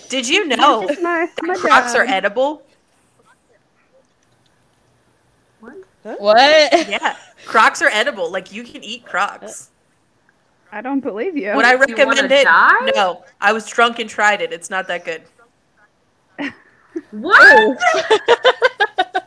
Did 0.09 0.29
you 0.29 0.47
know 0.47 0.87
Just 0.87 1.03
my, 1.03 1.29
my 1.43 1.55
Crocs 1.55 1.95
are 1.95 2.05
edible? 2.05 2.63
What? 5.61 5.75
What? 6.21 6.89
Yeah. 6.89 7.17
Crocs 7.47 7.83
are 7.83 7.89
edible. 7.89 8.31
Like 8.31 8.53
you 8.53 8.63
can 8.65 8.85
eat 8.85 9.05
Crocs. 9.05 9.71
I 10.73 10.81
don't 10.81 11.01
believe 11.01 11.37
you. 11.37 11.55
Would 11.55 11.65
I 11.65 11.75
recommend 11.75 12.33
it? 12.33 12.45
die? 12.45 12.91
No. 12.95 13.25
I 13.41 13.53
was 13.53 13.67
drunk 13.67 14.01
and 14.01 14.11
tried 14.11 14.41
it. 14.43 14.53
It's 14.53 14.71
not 14.71 14.87
that 14.89 15.05
good. 15.05 15.23
What? 17.11 17.79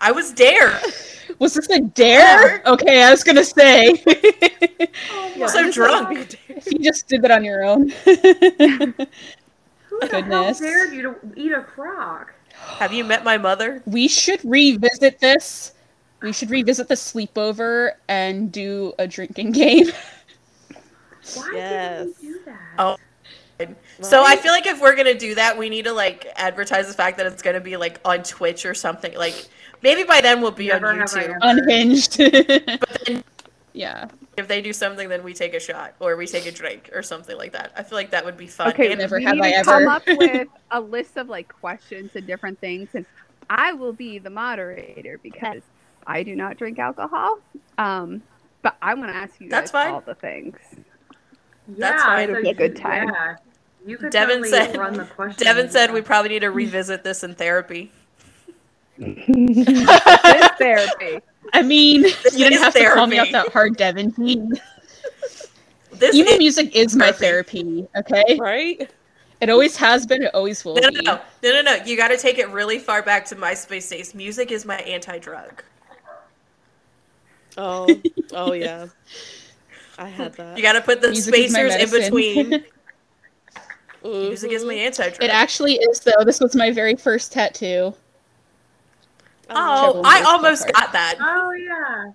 I 0.00 0.12
was 0.12 0.32
dare. 0.32 0.78
Was 1.38 1.54
this 1.54 1.68
a 1.70 1.80
dare? 1.80 2.62
Okay, 2.66 3.02
I 3.02 3.10
was 3.10 3.24
gonna 3.24 3.44
say. 3.44 4.02
Yeah, 5.36 5.46
so 5.46 5.70
drunk. 5.70 6.16
has 6.16 6.26
to 6.26 6.36
be 6.36 6.52
a 6.52 6.60
dare. 6.60 6.72
you 6.72 6.78
just 6.80 7.06
did 7.06 7.22
that 7.22 7.30
on 7.30 7.44
your 7.44 7.62
own. 7.64 7.92
Who 10.00 10.08
the 10.08 10.22
hell 10.22 10.42
Goodness. 10.44 10.60
dared 10.60 10.92
you 10.92 11.02
to 11.02 11.14
eat 11.36 11.52
a 11.52 11.62
croc? 11.62 12.32
Have 12.78 12.92
you 12.92 13.04
met 13.04 13.24
my 13.24 13.38
mother? 13.38 13.82
we 13.86 14.08
should 14.08 14.40
revisit 14.44 15.20
this. 15.20 15.74
We 16.22 16.32
should 16.32 16.50
revisit 16.50 16.88
the 16.88 16.94
sleepover 16.96 17.92
and 18.08 18.50
do 18.50 18.92
a 18.98 19.06
drinking 19.06 19.52
game. 19.62 19.86
Why 21.34 21.50
Yes. 21.54 22.06
did 22.06 22.14
you 22.22 22.34
do 22.38 22.40
that? 22.46 22.58
Oh. 22.78 22.96
So 24.00 24.22
I 24.24 24.36
feel 24.36 24.52
like 24.52 24.66
if 24.66 24.80
we're 24.80 24.94
gonna 24.94 25.18
do 25.18 25.34
that, 25.34 25.56
we 25.58 25.68
need 25.68 25.84
to 25.84 25.92
like 25.92 26.26
advertise 26.36 26.86
the 26.86 26.94
fact 26.94 27.16
that 27.18 27.26
it's 27.26 27.42
gonna 27.42 27.60
be 27.60 27.76
like 27.76 28.00
on 28.04 28.22
Twitch 28.22 28.64
or 28.64 28.72
something. 28.74 29.16
Like 29.16 29.48
maybe 29.82 30.04
by 30.04 30.20
then 30.20 30.40
we'll 30.40 30.52
be 30.52 30.68
Never 30.68 30.88
on 30.90 30.98
YouTube. 30.98 31.36
Unhinged. 31.42 32.18
But 32.80 33.02
then 33.06 33.24
yeah. 33.72 34.08
if 34.36 34.48
they 34.48 34.60
do 34.62 34.72
something, 34.72 35.08
then 35.08 35.22
we 35.22 35.34
take 35.34 35.54
a 35.54 35.60
shot 35.60 35.94
or 36.00 36.16
we 36.16 36.26
take 36.26 36.46
a 36.46 36.52
drink 36.52 36.90
or 36.92 37.02
something 37.02 37.36
like 37.36 37.52
that. 37.52 37.72
I 37.76 37.82
feel 37.82 37.96
like 37.96 38.10
that 38.10 38.24
would 38.24 38.36
be 38.36 38.46
fun. 38.46 38.68
Okay, 38.70 38.90
And- 38.90 38.98
never 39.00 39.18
have 39.20 39.38
I 39.40 39.50
ever. 39.50 39.70
come 39.70 39.88
up 39.88 40.02
with 40.06 40.48
a 40.70 40.80
list 40.80 41.16
of 41.16 41.28
like 41.28 41.48
questions 41.48 42.10
and 42.14 42.26
different 42.26 42.58
things, 42.60 42.88
and 42.94 43.04
I 43.50 43.72
will 43.72 43.92
be 43.92 44.18
the 44.18 44.30
moderator 44.30 45.18
because 45.22 45.62
I 46.06 46.22
do 46.22 46.34
not 46.36 46.56
drink 46.56 46.78
alcohol. 46.78 47.38
Um, 47.78 48.22
but 48.62 48.76
I 48.82 48.94
want 48.94 49.10
to 49.10 49.16
ask 49.16 49.40
you 49.40 49.48
That's 49.48 49.70
guys 49.70 49.84
fine. 49.84 49.94
all 49.94 50.00
the 50.00 50.14
things. 50.16 50.56
That's 51.68 52.02
yeah, 52.02 52.04
fine. 52.04 52.26
so 52.28 52.32
It'll 52.32 52.42
be 52.42 52.50
a 52.50 52.54
good 52.54 52.76
time. 52.76 53.08
Yeah. 53.08 53.36
You 53.86 53.96
could 53.96 54.10
Devin 54.10 54.44
said- 54.44 54.76
run 54.76 54.94
the 54.94 55.04
questions. 55.04 55.42
Devin 55.42 55.70
said 55.70 55.92
we 55.92 56.00
probably 56.00 56.30
need 56.30 56.40
to 56.40 56.50
revisit 56.50 57.04
this 57.04 57.22
in 57.22 57.34
therapy. 57.34 57.92
this 58.98 60.48
therapy. 60.58 61.20
I 61.52 61.62
mean, 61.62 62.04
you 62.04 62.12
didn't 62.30 62.54
is 62.54 62.60
have 62.60 62.74
to 62.74 62.90
call 62.90 63.06
me 63.06 63.18
out 63.18 63.32
that 63.32 63.52
hard, 63.52 63.76
Devin. 63.76 64.14
This 65.98 66.14
Emo 66.14 66.30
is 66.30 66.38
music 66.38 66.76
is 66.76 66.94
my 66.94 67.10
therapy. 67.10 67.62
therapy, 67.62 67.88
okay? 67.96 68.38
Right? 68.38 68.90
It 69.40 69.50
always 69.50 69.76
has 69.76 70.06
been, 70.06 70.22
it 70.22 70.34
always 70.34 70.64
will 70.64 70.74
no, 70.74 70.88
no, 70.88 70.90
be. 70.90 71.04
no, 71.04 71.20
no, 71.42 71.52
no, 71.52 71.62
no. 71.62 71.74
You 71.84 71.96
got 71.96 72.08
to 72.08 72.16
take 72.16 72.38
it 72.38 72.48
really 72.50 72.78
far 72.78 73.02
back 73.02 73.24
to 73.26 73.36
MySpace 73.36 73.90
days. 73.90 74.14
Music 74.14 74.50
is 74.50 74.64
my 74.64 74.76
anti-drug. 74.78 75.62
Oh, 77.56 77.88
oh 78.32 78.52
yeah. 78.52 78.86
I 79.98 80.08
had 80.08 80.34
that. 80.34 80.56
You 80.56 80.62
got 80.62 80.74
to 80.74 80.80
put 80.80 81.00
the 81.00 81.08
Music 81.08 81.34
spacers 81.34 81.74
in 81.74 81.78
medicine. 81.78 82.00
between. 82.00 82.64
Music 84.04 84.52
is 84.52 84.64
my 84.64 84.74
mm-hmm. 84.74 84.86
anti-drug. 84.86 85.22
It 85.22 85.30
actually 85.30 85.74
is, 85.74 86.00
though. 86.00 86.24
This 86.24 86.40
was 86.40 86.54
my 86.54 86.70
very 86.70 86.94
first 86.96 87.32
tattoo. 87.32 87.94
Oh, 89.50 90.02
I 90.04 90.22
almost 90.22 90.66
that 90.66 90.74
got 90.74 90.92
that. 90.92 91.16
Oh 91.20 91.52
yeah. 91.52 92.12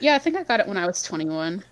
Yeah, 0.00 0.14
I 0.14 0.18
think 0.18 0.36
I 0.36 0.42
got 0.42 0.60
it 0.60 0.66
when 0.66 0.76
I 0.76 0.86
was 0.86 1.02
21. 1.02 1.62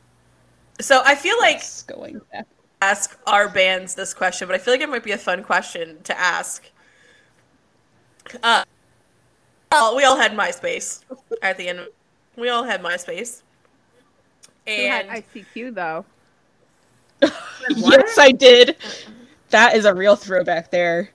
So 0.80 1.02
I 1.04 1.14
feel 1.14 1.36
like 1.40 1.56
It's 1.56 1.82
going 1.82 2.20
back. 2.32 2.46
ask 2.80 3.18
our 3.26 3.48
bands 3.48 3.94
this 3.94 4.14
question, 4.14 4.46
but 4.48 4.54
I 4.54 4.58
feel 4.58 4.72
like 4.74 4.80
it 4.80 4.88
might 4.88 5.02
be 5.02 5.12
a 5.12 5.18
fun 5.18 5.42
question 5.42 5.98
to 6.04 6.18
ask. 6.18 6.64
Uh, 8.42 8.64
well, 9.72 9.96
we 9.96 10.04
all 10.04 10.16
had 10.16 10.32
MySpace 10.32 11.02
at 11.42 11.58
the 11.58 11.68
end. 11.68 11.80
We 12.36 12.48
all 12.48 12.62
had 12.64 12.82
MySpace, 12.82 13.42
Who 14.66 14.72
had 14.72 15.06
and 15.06 15.24
ICQ 15.24 15.74
though? 15.74 16.04
Yes, 17.76 18.16
I 18.18 18.30
did. 18.32 18.76
That 19.50 19.74
is 19.76 19.84
a 19.84 19.92
real 19.94 20.16
throwback 20.16 20.70
there. 20.70 21.10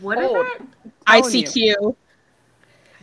What 0.00 0.18
is 0.18 0.30
Old. 0.30 0.46
it? 0.46 0.62
Telling 1.06 1.46
you. 1.56 1.96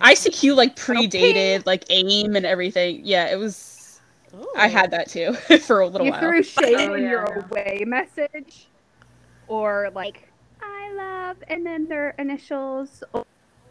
ICQ. 0.02 0.30
ICQ 0.52 0.56
like 0.56 0.76
predated 0.76 1.66
like 1.66 1.86
AIM 1.90 2.36
and 2.36 2.46
everything. 2.46 3.02
Yeah, 3.04 3.26
it 3.28 3.36
was. 3.38 4.00
Oh. 4.34 4.48
I 4.58 4.68
had 4.68 4.92
that 4.92 5.10
too 5.10 5.34
for 5.62 5.80
a 5.82 5.88
little 5.88 6.06
You 6.06 6.12
while. 6.12 6.20
threw 6.22 6.44
shade 6.44 6.76
Oh, 6.90 6.94
in 6.96 7.04
yeah. 7.04 7.10
your 7.10 7.24
away 7.50 7.84
message, 7.88 8.68
or 9.48 9.90
like 9.96 10.28
I 10.62 10.92
love, 10.94 11.38
and 11.48 11.66
then 11.66 11.88
their 11.88 12.10
initials. 12.20 13.04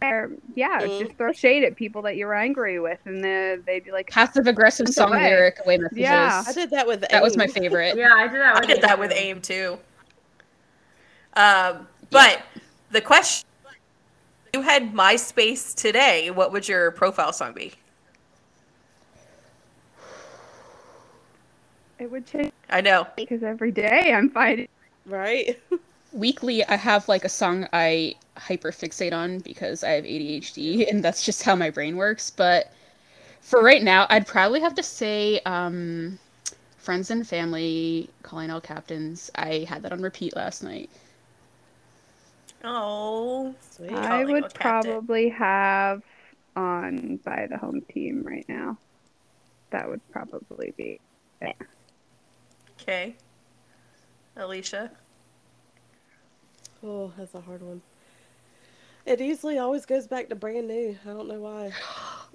Or 0.02 0.30
yeah, 0.54 0.80
Mm. 0.82 1.00
just 1.06 1.16
throw 1.16 1.32
shade 1.32 1.64
at 1.64 1.74
people 1.74 2.02
that 2.02 2.16
you're 2.16 2.34
angry 2.34 2.78
with, 2.78 2.98
and 3.06 3.24
then 3.24 3.62
they'd 3.66 3.82
be 3.82 3.92
like, 3.92 4.08
Passive 4.10 4.46
aggressive 4.46 4.88
song 4.90 5.08
away. 5.14 5.22
lyric 5.30 5.58
away 5.64 5.78
messages. 5.78 5.98
Yeah. 6.02 6.44
I 6.46 6.52
did 6.52 6.68
that 6.70 6.86
with 6.86 7.00
That 7.10 7.22
was 7.22 7.34
my 7.38 7.46
favorite. 7.46 7.96
Yeah, 7.98 8.12
I 8.12 8.28
did 8.28 8.40
that. 8.40 8.56
I 8.56 8.60
With 8.60 8.68
did 8.68 8.82
that 8.82 8.98
with 8.98 9.10
AIM 9.12 9.40
too. 9.40 9.78
Um, 11.34 11.86
but 12.10 12.42
the 12.90 13.00
question: 13.00 13.46
You 14.56 14.62
had 14.62 14.94
MySpace 14.94 15.74
today. 15.74 16.30
What 16.30 16.50
would 16.50 16.66
your 16.66 16.90
profile 16.90 17.30
song 17.34 17.52
be? 17.52 17.74
it 21.98 22.10
would 22.10 22.26
change 22.26 22.52
I 22.70 22.80
know. 22.80 23.06
because 23.16 23.42
every 23.42 23.70
day 23.70 24.14
I'm 24.14 24.30
fighting. 24.30 24.68
Right? 25.04 25.60
Weekly, 26.14 26.64
I 26.64 26.76
have 26.76 27.06
like 27.06 27.26
a 27.26 27.28
song 27.28 27.68
I 27.74 28.14
hyper 28.38 28.72
fixate 28.72 29.12
on 29.12 29.40
because 29.40 29.84
I 29.84 29.90
have 29.90 30.04
ADHD 30.04 30.90
and 30.90 31.04
that's 31.04 31.22
just 31.22 31.42
how 31.42 31.54
my 31.54 31.68
brain 31.68 31.98
works. 31.98 32.30
But 32.30 32.72
for 33.42 33.62
right 33.62 33.82
now, 33.82 34.06
I'd 34.08 34.26
probably 34.26 34.60
have 34.60 34.74
to 34.76 34.82
say 34.82 35.38
um, 35.40 36.18
Friends 36.78 37.10
and 37.10 37.28
Family, 37.28 38.08
Calling 38.22 38.50
All 38.50 38.62
Captains. 38.62 39.30
I 39.34 39.66
had 39.68 39.82
that 39.82 39.92
on 39.92 40.00
repeat 40.00 40.34
last 40.34 40.62
night. 40.62 40.88
Oh, 42.64 43.54
Sweet. 43.60 43.92
I 43.92 44.06
Calling 44.08 44.32
would 44.32 44.54
captain. 44.54 44.92
probably 44.92 45.28
have 45.30 46.02
on 46.56 47.18
by 47.24 47.46
the 47.50 47.58
home 47.58 47.82
team 47.92 48.22
right 48.24 48.44
now. 48.48 48.76
That 49.70 49.88
would 49.88 50.00
probably 50.10 50.72
be. 50.76 51.00
okay. 52.80 53.14
Alicia. 54.36 54.90
Oh, 56.82 57.12
that's 57.16 57.34
a 57.34 57.40
hard 57.40 57.62
one. 57.62 57.82
It 59.06 59.20
usually 59.20 59.58
always 59.58 59.86
goes 59.86 60.06
back 60.06 60.28
to 60.30 60.34
brand 60.34 60.66
new. 60.68 60.96
I 61.04 61.08
don't 61.10 61.28
know 61.28 61.40
why. 61.40 61.72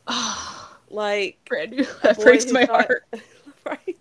Like 0.90 1.38
Brand 1.46 1.72
new. 1.72 1.86
That 2.04 2.20
breaks 2.20 2.52
my 2.52 2.66
thought- 2.66 2.86
heart. 2.86 3.06
right. 3.66 3.98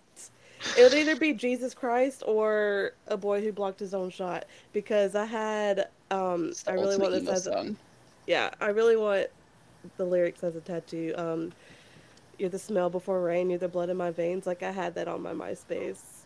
It 0.77 0.83
would 0.83 0.93
either 0.93 1.15
be 1.15 1.31
Jesus 1.33 1.73
Christ 1.73 2.21
or 2.25 2.91
a 3.07 3.15
boy 3.15 3.41
who 3.41 3.53
blocked 3.53 3.79
his 3.79 3.93
own 3.93 4.09
shot 4.09 4.45
because 4.73 5.15
I 5.15 5.23
had 5.25 5.87
um 6.11 6.53
I 6.67 6.73
really 6.73 6.97
want 6.97 7.13
ultimate 7.13 7.25
this 7.25 7.29
as 7.29 7.47
a, 7.47 7.75
yeah 8.27 8.51
I 8.59 8.67
really 8.69 8.97
want 8.97 9.27
the 9.97 10.05
lyrics 10.05 10.43
as 10.43 10.55
a 10.55 10.61
tattoo. 10.61 11.13
Um, 11.17 11.53
you're 12.37 12.49
the 12.49 12.59
smell 12.59 12.89
before 12.89 13.21
rain. 13.21 13.49
You're 13.49 13.59
the 13.59 13.67
blood 13.67 13.89
in 13.89 13.97
my 13.97 14.11
veins. 14.11 14.47
Like 14.47 14.63
I 14.63 14.71
had 14.71 14.95
that 14.95 15.07
on 15.07 15.21
my 15.21 15.33
MySpace 15.33 16.25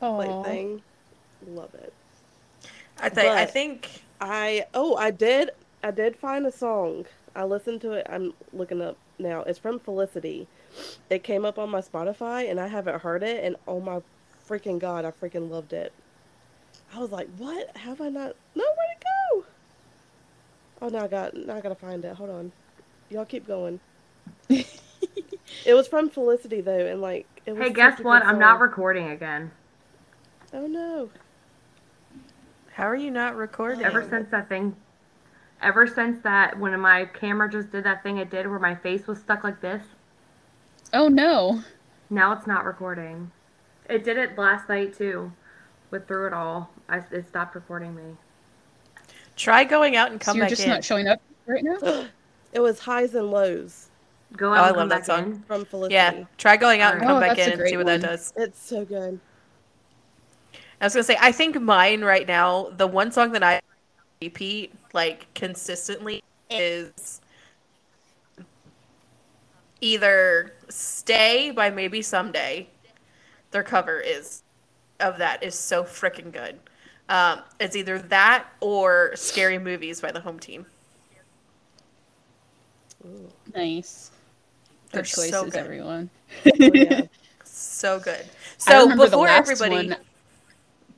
like 0.00 0.44
thing. 0.44 0.82
Love 1.46 1.74
it. 1.74 1.92
I 2.98 3.08
think. 3.08 3.28
I 3.32 3.46
think. 3.46 4.02
I 4.20 4.66
oh 4.74 4.96
I 4.96 5.10
did 5.10 5.50
I 5.82 5.90
did 5.90 6.16
find 6.16 6.46
a 6.46 6.52
song. 6.52 7.06
I 7.34 7.44
listened 7.44 7.80
to 7.82 7.92
it. 7.92 8.06
I'm 8.08 8.32
looking 8.52 8.80
up 8.80 8.96
now. 9.18 9.42
It's 9.42 9.58
from 9.58 9.78
Felicity. 9.78 10.48
It 11.10 11.22
came 11.22 11.44
up 11.44 11.58
on 11.58 11.70
my 11.70 11.80
Spotify 11.80 12.50
and 12.50 12.58
I 12.60 12.68
haven't 12.68 13.02
heard 13.02 13.22
it 13.22 13.44
and 13.44 13.56
oh 13.68 13.80
my 13.80 14.00
freaking 14.48 14.78
god, 14.78 15.04
I 15.04 15.10
freaking 15.10 15.50
loved 15.50 15.72
it. 15.72 15.92
I 16.94 16.98
was 16.98 17.10
like, 17.10 17.28
"What? 17.36 17.76
Have 17.76 18.00
I 18.00 18.08
not? 18.08 18.36
No, 18.54 18.64
where'd 18.64 18.68
it 18.68 18.74
go?" 18.74 18.85
Oh, 20.82 20.88
now 20.88 21.04
I 21.04 21.08
got 21.08 21.34
now 21.34 21.56
I 21.56 21.60
gotta 21.60 21.74
find 21.74 22.04
it. 22.04 22.14
Hold 22.16 22.30
on, 22.30 22.52
y'all 23.10 23.24
keep 23.24 23.46
going. 23.46 23.80
it 24.48 24.66
was 25.74 25.88
from 25.88 26.10
Felicity 26.10 26.60
though, 26.60 26.86
and 26.86 27.00
like 27.00 27.26
it 27.46 27.52
was. 27.52 27.62
Hey, 27.62 27.72
guess 27.72 28.00
what? 28.00 28.24
I'm 28.24 28.38
not 28.38 28.60
recording 28.60 29.08
again. 29.10 29.50
oh 30.52 30.66
no! 30.66 31.10
How 32.72 32.84
are 32.88 32.96
you 32.96 33.10
not 33.10 33.36
recording? 33.36 33.84
Ever 33.84 34.06
since 34.08 34.30
that 34.30 34.48
thing, 34.48 34.76
ever 35.62 35.86
since 35.86 36.22
that, 36.22 36.58
when 36.58 36.78
my 36.80 37.06
camera 37.06 37.50
just 37.50 37.72
did 37.72 37.84
that 37.84 38.02
thing 38.02 38.18
it 38.18 38.30
did 38.30 38.46
where 38.46 38.58
my 38.58 38.74
face 38.74 39.06
was 39.06 39.18
stuck 39.18 39.42
like 39.44 39.60
this, 39.62 39.82
Oh 40.92 41.08
no. 41.08 41.62
now 42.10 42.32
it's 42.32 42.46
not 42.46 42.64
recording. 42.66 43.30
It 43.88 44.04
did 44.04 44.18
it 44.18 44.36
last 44.36 44.68
night 44.68 44.96
too. 44.96 45.32
With 45.90 46.06
through 46.08 46.26
it 46.26 46.32
all, 46.32 46.70
I, 46.88 46.98
it 47.12 47.28
stopped 47.28 47.54
recording 47.54 47.94
me. 47.94 48.16
Try 49.36 49.64
going 49.64 49.96
out 49.96 50.10
and 50.10 50.20
come 50.20 50.32
So 50.32 50.32
come 50.32 50.36
you're 50.38 50.44
back 50.46 50.50
just 50.50 50.62
in. 50.62 50.68
not 50.70 50.84
showing 50.84 51.06
up 51.08 51.20
right 51.46 51.62
now? 51.64 52.06
It 52.52 52.60
was 52.60 52.78
highs 52.80 53.14
and 53.14 53.30
lows 53.30 53.88
Go 54.34 54.50
Oh, 54.52 54.54
out 54.54 54.64
I 54.64 54.68
and 54.68 54.76
love 54.76 54.82
come 54.82 54.88
that 54.88 54.94
back 55.00 55.04
song. 55.04 55.24
in. 55.32 55.42
from 55.42 55.64
Felicity. 55.66 55.94
yeah, 55.94 56.24
try 56.38 56.56
going 56.56 56.80
out 56.80 56.94
and 56.94 57.02
Oh, 57.04 57.08
come 57.08 57.20
back 57.20 57.36
in 57.38 57.44
and 57.50 57.52
see 57.52 57.56
great 57.58 57.76
what 57.76 57.86
that 57.86 58.00
does. 58.00 58.32
It's 58.36 58.58
so 58.60 58.84
good. 58.84 59.20
I 60.80 60.84
was 60.86 60.94
gonna 60.94 61.04
say, 61.04 61.18
I 61.20 61.32
think 61.32 61.60
mine 61.60 62.02
right 62.02 62.26
now, 62.26 62.70
the 62.76 62.86
one 62.86 63.12
song 63.12 63.32
that 63.32 63.42
I 63.42 63.60
repeat 64.22 64.72
like 64.94 65.32
consistently 65.34 66.22
is 66.48 67.20
either 69.82 70.54
"Stay" 70.70 71.50
by 71.50 71.68
Maybe 71.70 72.00
Someday. 72.00 72.68
Their 73.50 73.62
cover 73.62 74.00
is 74.00 74.42
of 74.98 75.18
that 75.18 75.42
is 75.42 75.54
so 75.54 75.84
freaking 75.84 76.32
good. 76.32 76.58
Um, 77.08 77.40
it's 77.60 77.76
either 77.76 77.98
that 77.98 78.46
or 78.60 79.12
"Scary 79.14 79.58
Movies" 79.58 80.00
by 80.00 80.10
the 80.12 80.20
Home 80.20 80.38
Team. 80.38 80.66
Ooh. 83.04 83.28
Nice. 83.54 84.10
They're 84.92 85.02
Good 85.02 85.08
so 85.08 85.22
choices, 85.22 85.52
good. 85.52 85.54
everyone. 85.60 86.10
Oh, 86.46 86.50
yeah. 86.74 87.00
So 87.48 88.00
good. 88.00 88.24
So 88.58 88.94
before 88.96 89.28
everybody 89.28 89.88
one- 89.88 89.96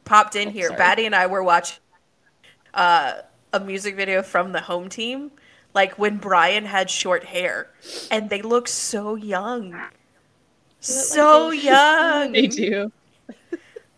popped 0.05 0.35
in 0.35 0.49
Oh, 0.49 0.51
here, 0.51 0.69
sorry. 0.69 0.79
Batty 0.79 1.07
and 1.07 1.15
I 1.15 1.27
were 1.27 1.43
watching 1.43 1.79
uh, 2.75 3.19
a 3.53 3.61
music 3.61 3.95
video 3.95 4.23
from 4.23 4.51
the 4.53 4.61
home 4.63 4.89
team, 4.89 5.31
like 5.73 5.99
when 5.99 6.17
Brian 6.17 6.65
had 6.65 6.91
short 6.91 7.25
hair, 7.25 7.69
and 8.11 8.29
they 8.29 8.43
look 8.43 8.67
so 8.67 9.15
young, 9.15 9.79
so 10.81 11.49
like 11.49 11.63
young. 11.63 12.33
They 12.33 12.47
do. 12.49 12.93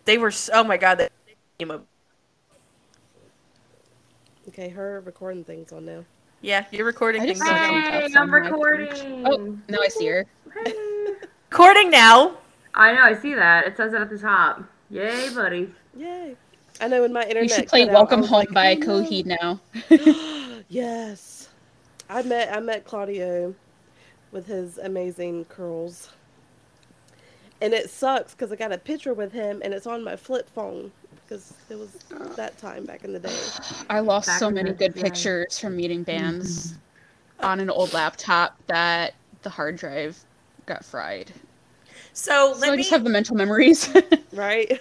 They 0.04 0.18
were. 0.18 0.30
So, 0.30 0.52
oh 0.56 0.64
my 0.64 0.76
god, 0.76 0.96
they 0.98 1.08
emo 1.60 1.82
Okay, 4.60 4.68
her 4.68 5.00
recording 5.06 5.42
thing's 5.42 5.72
on 5.72 5.86
now. 5.86 6.04
Yeah, 6.42 6.66
you're 6.70 6.84
recording 6.84 7.22
I 7.22 7.24
things. 7.24 7.38
just 7.38 7.50
on 7.50 7.56
saw 7.56 7.70
now. 7.70 7.80
some 7.80 8.10
Hey, 8.10 8.14
I'm 8.14 8.22
on 8.24 8.30
recording. 8.30 9.26
Oh, 9.26 9.58
now 9.70 9.78
I 9.80 9.88
see 9.88 10.06
her. 10.08 10.26
Hey. 10.52 10.74
Recording 11.50 11.90
now. 11.90 12.36
I 12.74 12.92
know, 12.92 13.00
I 13.00 13.14
see 13.14 13.32
that. 13.32 13.66
It 13.66 13.78
says 13.78 13.94
it 13.94 14.02
at 14.02 14.10
the 14.10 14.18
top. 14.18 14.62
Yay, 14.90 15.30
buddy. 15.34 15.72
Yay! 15.96 16.36
I 16.78 16.88
know 16.88 17.04
in 17.04 17.12
my 17.12 17.22
internet. 17.22 17.42
You 17.44 17.48
should 17.48 17.68
play 17.68 17.86
cut 17.86 17.88
out, 17.88 17.94
Welcome 17.94 18.22
Home 18.22 18.38
like, 18.38 18.52
by 18.52 18.72
"Oh. 18.74 18.76
Coheed 18.76 19.24
now. 19.24 19.60
yes, 20.68 21.48
I 22.10 22.22
met 22.22 22.54
I 22.54 22.60
met 22.60 22.84
Claudio 22.84 23.54
with 24.30 24.46
his 24.46 24.76
amazing 24.76 25.46
curls, 25.46 26.10
and 27.62 27.72
it 27.72 27.88
sucks 27.88 28.34
because 28.34 28.52
I 28.52 28.56
got 28.56 28.72
a 28.72 28.78
picture 28.78 29.14
with 29.14 29.32
him 29.32 29.62
and 29.64 29.72
it's 29.72 29.86
on 29.86 30.04
my 30.04 30.16
flip 30.16 30.50
phone 30.50 30.92
because 31.30 31.54
it 31.70 31.78
was 31.78 31.92
that 32.36 32.58
time 32.58 32.84
back 32.84 33.04
in 33.04 33.12
the 33.12 33.20
day. 33.20 33.36
I 33.88 34.00
lost 34.00 34.26
Back 34.26 34.38
so 34.40 34.50
many 34.50 34.70
the 34.70 34.76
good 34.76 34.94
day. 34.94 35.02
pictures 35.02 35.58
from 35.58 35.76
meeting 35.76 36.02
bands 36.02 36.74
on 37.38 37.60
an 37.60 37.70
old 37.70 37.92
laptop 37.92 38.56
that 38.66 39.14
the 39.42 39.50
hard 39.50 39.76
drive 39.76 40.18
got 40.66 40.84
fried. 40.84 41.32
So 42.12 42.52
So 42.54 42.58
let 42.58 42.68
I 42.70 42.72
me 42.72 42.78
just 42.78 42.90
have 42.90 43.04
the 43.04 43.10
mental 43.10 43.36
memories. 43.36 43.88
Right? 44.32 44.80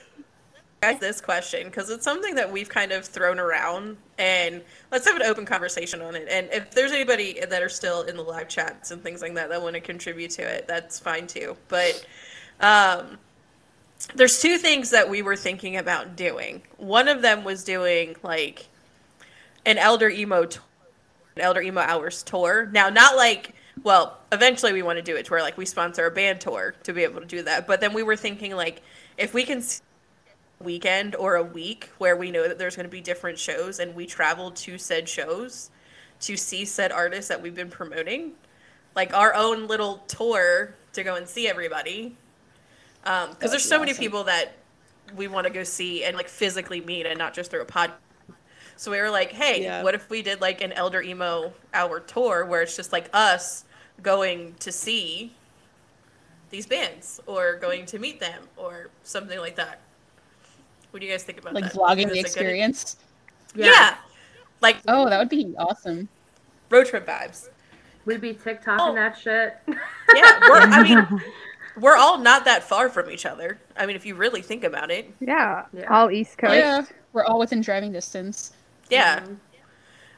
ask 0.81 0.99
this 0.99 1.19
question 1.19 1.65
because 1.67 1.89
it's 1.89 2.05
something 2.05 2.35
that 2.35 2.49
we've 2.51 2.69
kind 2.69 2.91
of 2.93 3.05
thrown 3.05 3.38
around, 3.39 3.97
and 4.17 4.63
let's 4.91 5.05
have 5.05 5.15
an 5.17 5.23
open 5.23 5.45
conversation 5.45 6.01
on 6.01 6.15
it. 6.15 6.27
And 6.30 6.47
if 6.51 6.71
there's 6.71 6.91
anybody 6.91 7.39
that 7.49 7.61
are 7.61 7.69
still 7.69 8.03
in 8.03 8.15
the 8.15 8.23
live 8.23 8.47
chats 8.47 8.91
and 8.91 9.03
things 9.03 9.21
like 9.21 9.34
that 9.35 9.49
that 9.49 9.61
want 9.61 9.76
to 9.76 9.81
contribute 9.81 10.31
to 10.31 10.41
it, 10.41 10.67
that's 10.67 10.99
fine 10.99 11.27
too. 11.27 11.57
But 11.67 12.05
um, 12.61 13.17
there's 14.15 14.41
two 14.41 14.57
things 14.57 14.90
that 14.90 15.10
we 15.10 15.22
were 15.22 15.36
thinking 15.36 15.77
about 15.77 16.15
doing. 16.15 16.61
One 16.77 17.07
of 17.07 17.22
them 17.22 17.44
was 17.44 17.64
doing 17.64 18.15
like 18.23 18.68
an 19.65 19.77
elder 19.77 20.10
emo 20.10 20.45
tour, 20.45 20.64
an 21.36 21.41
elder 21.41 21.61
emo 21.61 21.81
hours 21.81 22.23
tour. 22.23 22.69
Now, 22.72 22.90
not 22.90 23.15
like 23.15 23.53
well, 23.84 24.19
eventually 24.31 24.73
we 24.73 24.81
want 24.81 24.98
to 24.98 25.03
do 25.03 25.15
it 25.15 25.26
to 25.26 25.31
where 25.31 25.41
like 25.41 25.57
we 25.57 25.65
sponsor 25.65 26.06
a 26.06 26.11
band 26.11 26.41
tour 26.41 26.76
to 26.84 26.94
be 26.94 27.03
able 27.03 27.22
to 27.22 27.27
do 27.27 27.44
that. 27.44 27.68
But 27.68 27.80
then 27.81 27.94
we 27.94 28.03
were 28.03 28.15
thinking 28.15 28.56
like 28.56 28.81
if 29.18 29.34
we 29.34 29.44
can 29.44 29.64
weekend 30.60 31.15
or 31.15 31.36
a 31.36 31.44
week 31.44 31.90
where 31.98 32.18
we 32.18 32.31
know 32.31 32.48
that 32.48 32.57
there's 32.57 32.76
going 32.76 32.86
to 32.86 32.91
be 32.91 33.02
different 33.02 33.40
shows 33.40 33.80
and 33.80 33.95
we 33.95 34.06
travel 34.06 34.52
to 34.52 34.77
said 34.77 35.07
shows 35.07 35.72
to 36.19 36.36
see 36.36 36.65
said 36.65 36.91
artists 36.91 37.30
that 37.30 37.41
we've 37.41 37.56
been 37.56 37.69
promoting 37.69 38.34
like 38.95 39.14
our 39.14 39.34
own 39.34 39.68
little 39.68 39.99
tour 40.07 40.76
to 40.91 41.03
go 41.03 41.15
and 41.15 41.27
see 41.27 41.48
everybody 41.48 42.18
Um, 43.05 43.30
because 43.30 43.39
That'd 43.39 43.51
there's 43.53 43.63
be 43.63 43.69
so 43.69 43.80
many 43.80 43.93
people 43.93 44.23
that 44.26 44.53
we 45.15 45.27
want 45.27 45.47
to 45.47 45.53
go 45.53 45.63
see 45.63 46.03
and 46.03 46.15
like 46.15 46.27
physically 46.27 46.81
meet 46.81 47.05
and 47.05 47.17
not 47.17 47.34
just 47.34 47.49
through 47.49 47.61
a 47.61 47.65
pod 47.65 47.91
so 48.76 48.91
we 48.91 48.99
were 49.01 49.09
like 49.09 49.31
hey 49.31 49.63
Yeah. 49.63 49.81
what 49.84 49.95
if 49.95 50.09
we 50.09 50.21
did 50.21 50.39
like 50.41 50.61
an 50.61 50.71
elder 50.73 51.01
emo 51.01 51.51
hour 51.73 51.99
tour 51.99 52.45
where 52.45 52.61
it's 52.61 52.76
just 52.76 52.91
like 52.91 53.09
us 53.13 53.63
going 54.03 54.53
to 54.59 54.71
see 54.71 55.34
these 56.51 56.67
bands 56.67 57.19
or 57.26 57.55
going 57.55 57.85
to 57.88 57.97
meet 57.99 58.19
them 58.19 58.43
or 58.57 58.89
something 59.03 59.39
like 59.39 59.55
that 59.55 59.80
what 60.91 60.99
do 60.99 61.05
you 61.05 61.11
guys 61.11 61.23
think 61.23 61.39
about 61.39 61.53
that? 61.53 61.61
like 61.61 61.71
that? 61.73 61.80
vlogging 61.80 62.05
Is 62.05 62.11
the 62.11 62.19
it 62.19 62.21
good? 62.23 62.26
experience. 62.26 62.97
yeah. 63.55 63.95
like 64.61 64.77
Oh, 64.88 65.09
that 65.09 65.17
would 65.19 65.30
be 65.30 65.55
awesome. 65.57 66.07
road 66.69 66.85
trip 66.88 67.07
vibes 67.07 67.49
We'd 68.05 68.21
be 68.21 68.34
TikToking 68.34 68.77
Oh. 68.80 68.93
that 68.95 69.17
shit. 69.17 69.57
yeah 69.67 70.39
we're 70.49 70.59
i 70.61 70.84
mean 70.84 71.21
we're 71.80 71.95
all 71.95 72.18
not 72.18 72.45
that 72.45 72.64
far 72.64 72.89
from 72.89 73.10
each 73.10 73.26
other 73.26 73.60
i 73.77 73.85
mean 73.85 73.95
if 73.95 74.06
you 74.06 74.15
really 74.15 74.41
think 74.41 74.64
about 74.64 74.89
it 74.91 75.11
Yeah, 75.19 75.65
Yeah. 75.73 75.85
all 75.93 76.11
East 76.11 76.38
Coast. 76.38 76.53
Yeah, 76.56 76.84
we're 77.14 77.23
all 77.26 77.39
within 77.39 77.61
driving 77.61 77.91
distance. 77.91 78.53
yeah. 78.89 79.26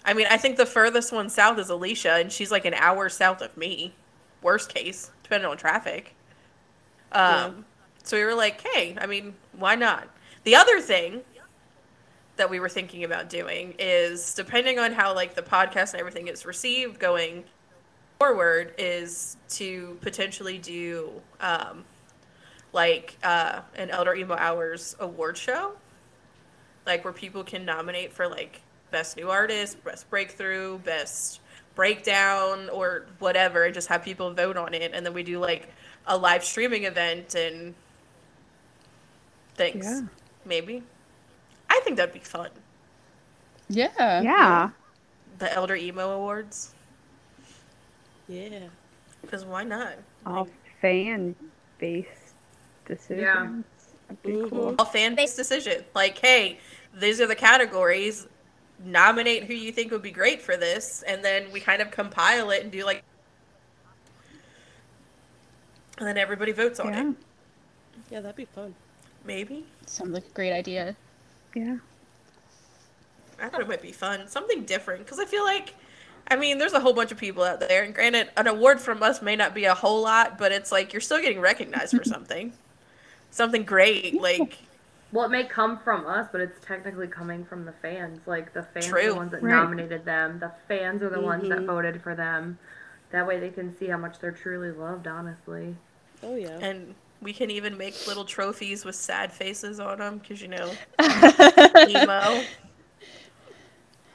I 0.03 0.13
mean, 0.15 0.25
I 0.31 0.37
think 0.37 0.57
the 0.57 0.65
furthest 0.65 1.11
one 1.13 1.29
south 1.29 1.59
is 1.59 1.69
Alicia, 1.69 2.13
and 2.13 2.31
she's 2.31 2.49
like 2.49 2.65
an 2.65 2.73
hour 2.73 3.07
south 3.07 3.39
of 3.43 3.55
me. 3.55 3.93
Worst 4.41 4.73
case, 4.73 5.11
depending 5.21 5.47
on 5.47 5.57
traffic. 5.57 6.15
Um, 7.11 7.65
so 8.03 8.17
we 8.17 8.23
were 8.23 8.33
like, 8.33 8.65
hey, 8.73 8.97
I 8.99 9.05
mean, 9.05 9.35
why 9.53 9.75
not? 9.75 10.07
The 10.43 10.55
other 10.55 10.81
thing 10.81 11.21
that 12.37 12.49
we 12.49 12.59
were 12.59 12.67
thinking 12.69 13.03
about 13.03 13.29
doing 13.29 13.75
is 13.77 14.33
depending 14.33 14.79
on 14.79 14.91
how 14.93 15.13
like 15.13 15.35
the 15.35 15.43
podcast 15.43 15.91
and 15.91 15.99
everything 15.99 16.27
is 16.27 16.47
received 16.47 16.97
going 16.99 17.43
forward 18.21 18.73
is 18.77 19.37
to 19.49 19.97
potentially 20.01 20.57
do 20.57 21.09
um, 21.39 21.83
like 22.73 23.17
uh, 23.23 23.61
an 23.75 23.89
Elder 23.89 24.15
Emo 24.15 24.35
Hours 24.35 24.95
award 24.99 25.37
show 25.37 25.73
like 26.85 27.03
where 27.03 27.13
people 27.13 27.43
can 27.43 27.65
nominate 27.65 28.13
for 28.13 28.27
like 28.27 28.61
best 28.89 29.17
new 29.17 29.29
artist, 29.29 29.83
best 29.83 30.09
breakthrough, 30.09 30.79
best 30.79 31.39
breakdown, 31.75 32.69
or 32.69 33.05
whatever, 33.19 33.65
and 33.65 33.73
just 33.73 33.87
have 33.87 34.03
people 34.03 34.33
vote 34.33 34.57
on 34.57 34.73
it, 34.73 34.91
and 34.93 35.05
then 35.05 35.13
we 35.13 35.23
do 35.23 35.39
like 35.39 35.69
a 36.07 36.17
live 36.17 36.43
streaming 36.43 36.83
event 36.85 37.35
and 37.35 37.73
things. 39.55 39.85
Yeah. 39.85 40.01
Maybe. 40.45 40.83
I 41.69 41.79
think 41.83 41.97
that'd 41.97 42.13
be 42.13 42.19
fun. 42.19 42.49
Yeah. 43.69 44.21
Yeah. 44.21 44.69
The 45.37 45.53
Elder 45.53 45.75
Emo 45.75 46.11
Awards, 46.11 46.73
Yeah. 48.31 48.59
because 49.21 49.45
why 49.45 49.63
not? 49.63 49.93
All 50.25 50.47
fan 50.81 51.35
based 51.79 52.33
decisions. 52.85 53.21
Yeah. 53.21 53.47
Mm-hmm. 54.25 54.47
cool. 54.49 54.75
All 54.79 54.85
fan 54.85 55.15
based 55.15 55.35
decision. 55.37 55.83
Like, 55.93 56.17
hey, 56.17 56.59
these 56.93 57.19
are 57.21 57.27
the 57.27 57.35
categories. 57.35 58.27
Nominate 58.83 59.43
who 59.43 59.53
you 59.53 59.71
think 59.71 59.91
would 59.91 60.01
be 60.01 60.11
great 60.11 60.41
for 60.41 60.57
this, 60.57 61.03
and 61.07 61.23
then 61.23 61.51
we 61.51 61.59
kind 61.59 61.81
of 61.81 61.91
compile 61.91 62.49
it 62.49 62.63
and 62.63 62.71
do 62.71 62.83
like, 62.83 63.03
and 65.99 66.07
then 66.07 66.17
everybody 66.17 66.51
votes 66.51 66.79
on 66.79 66.93
Yeah. 66.93 67.09
it. 67.09 67.15
Yeah, 68.09 68.21
that'd 68.21 68.35
be 68.35 68.45
fun. 68.45 68.73
Maybe. 69.23 69.65
Sounds 69.85 70.11
like 70.11 70.25
a 70.25 70.33
great 70.33 70.51
idea. 70.51 70.95
Yeah. 71.55 71.77
I 73.39 73.49
thought 73.49 73.61
it 73.61 73.67
might 73.67 73.81
be 73.81 73.91
fun. 73.91 74.27
Something 74.27 74.63
different. 74.65 75.05
Because 75.05 75.19
I 75.19 75.25
feel 75.25 75.43
like, 75.43 75.75
I 76.31 76.37
mean, 76.37 76.57
there's 76.57 76.71
a 76.73 76.79
whole 76.79 76.93
bunch 76.93 77.11
of 77.11 77.17
people 77.17 77.43
out 77.43 77.59
there. 77.59 77.83
And 77.83 77.93
granted, 77.93 78.29
an 78.37 78.47
award 78.47 78.79
from 78.79 79.03
us 79.03 79.21
may 79.21 79.35
not 79.35 79.53
be 79.53 79.65
a 79.65 79.73
whole 79.75 80.01
lot, 80.01 80.37
but 80.37 80.53
it's 80.53 80.71
like 80.71 80.93
you're 80.93 81.01
still 81.01 81.19
getting 81.21 81.41
recognized 81.41 81.93
for 81.95 82.03
something. 82.05 82.53
Something 83.31 83.63
great. 83.63 84.19
Like, 84.21 84.57
Well, 85.11 85.25
it 85.25 85.29
may 85.29 85.43
come 85.43 85.77
from 85.79 86.07
us, 86.07 86.29
but 86.31 86.39
it's 86.39 86.57
technically 86.65 87.07
coming 87.07 87.43
from 87.43 87.65
the 87.65 87.73
fans. 87.81 88.21
Like 88.25 88.53
the 88.53 88.63
fans 88.63 88.93
are 88.93 89.09
the 89.09 89.15
ones 89.15 89.31
that 89.31 89.43
Right. 89.43 89.51
nominated 89.61 90.05
them. 90.05 90.39
The 90.39 90.53
fans 90.69 91.03
are 91.03 91.09
the 91.09 91.19
ones 91.19 91.49
that 91.49 91.59
Mhm. 91.59 91.65
voted 91.65 92.01
for 92.01 92.15
them. 92.15 92.57
That 93.11 93.27
way 93.27 93.37
they 93.39 93.49
can 93.49 93.77
see 93.77 93.87
how 93.87 93.97
much 93.97 94.19
they're 94.19 94.31
truly 94.31 94.71
loved, 94.71 95.07
honestly. 95.07 95.75
Oh 96.23 96.35
yeah. 96.35 96.57
and 96.61 96.95
we 97.21 97.33
can 97.33 97.51
even 97.51 97.77
make 97.77 98.07
little 98.07 98.25
trophies 98.25 98.85
with 98.85 98.95
sad 98.95 99.33
faces 99.33 99.79
on 99.79 99.99
them 99.99 100.19
because, 100.19 100.41
you 100.41 100.47
know, 100.47 100.71
emo. 101.87 102.43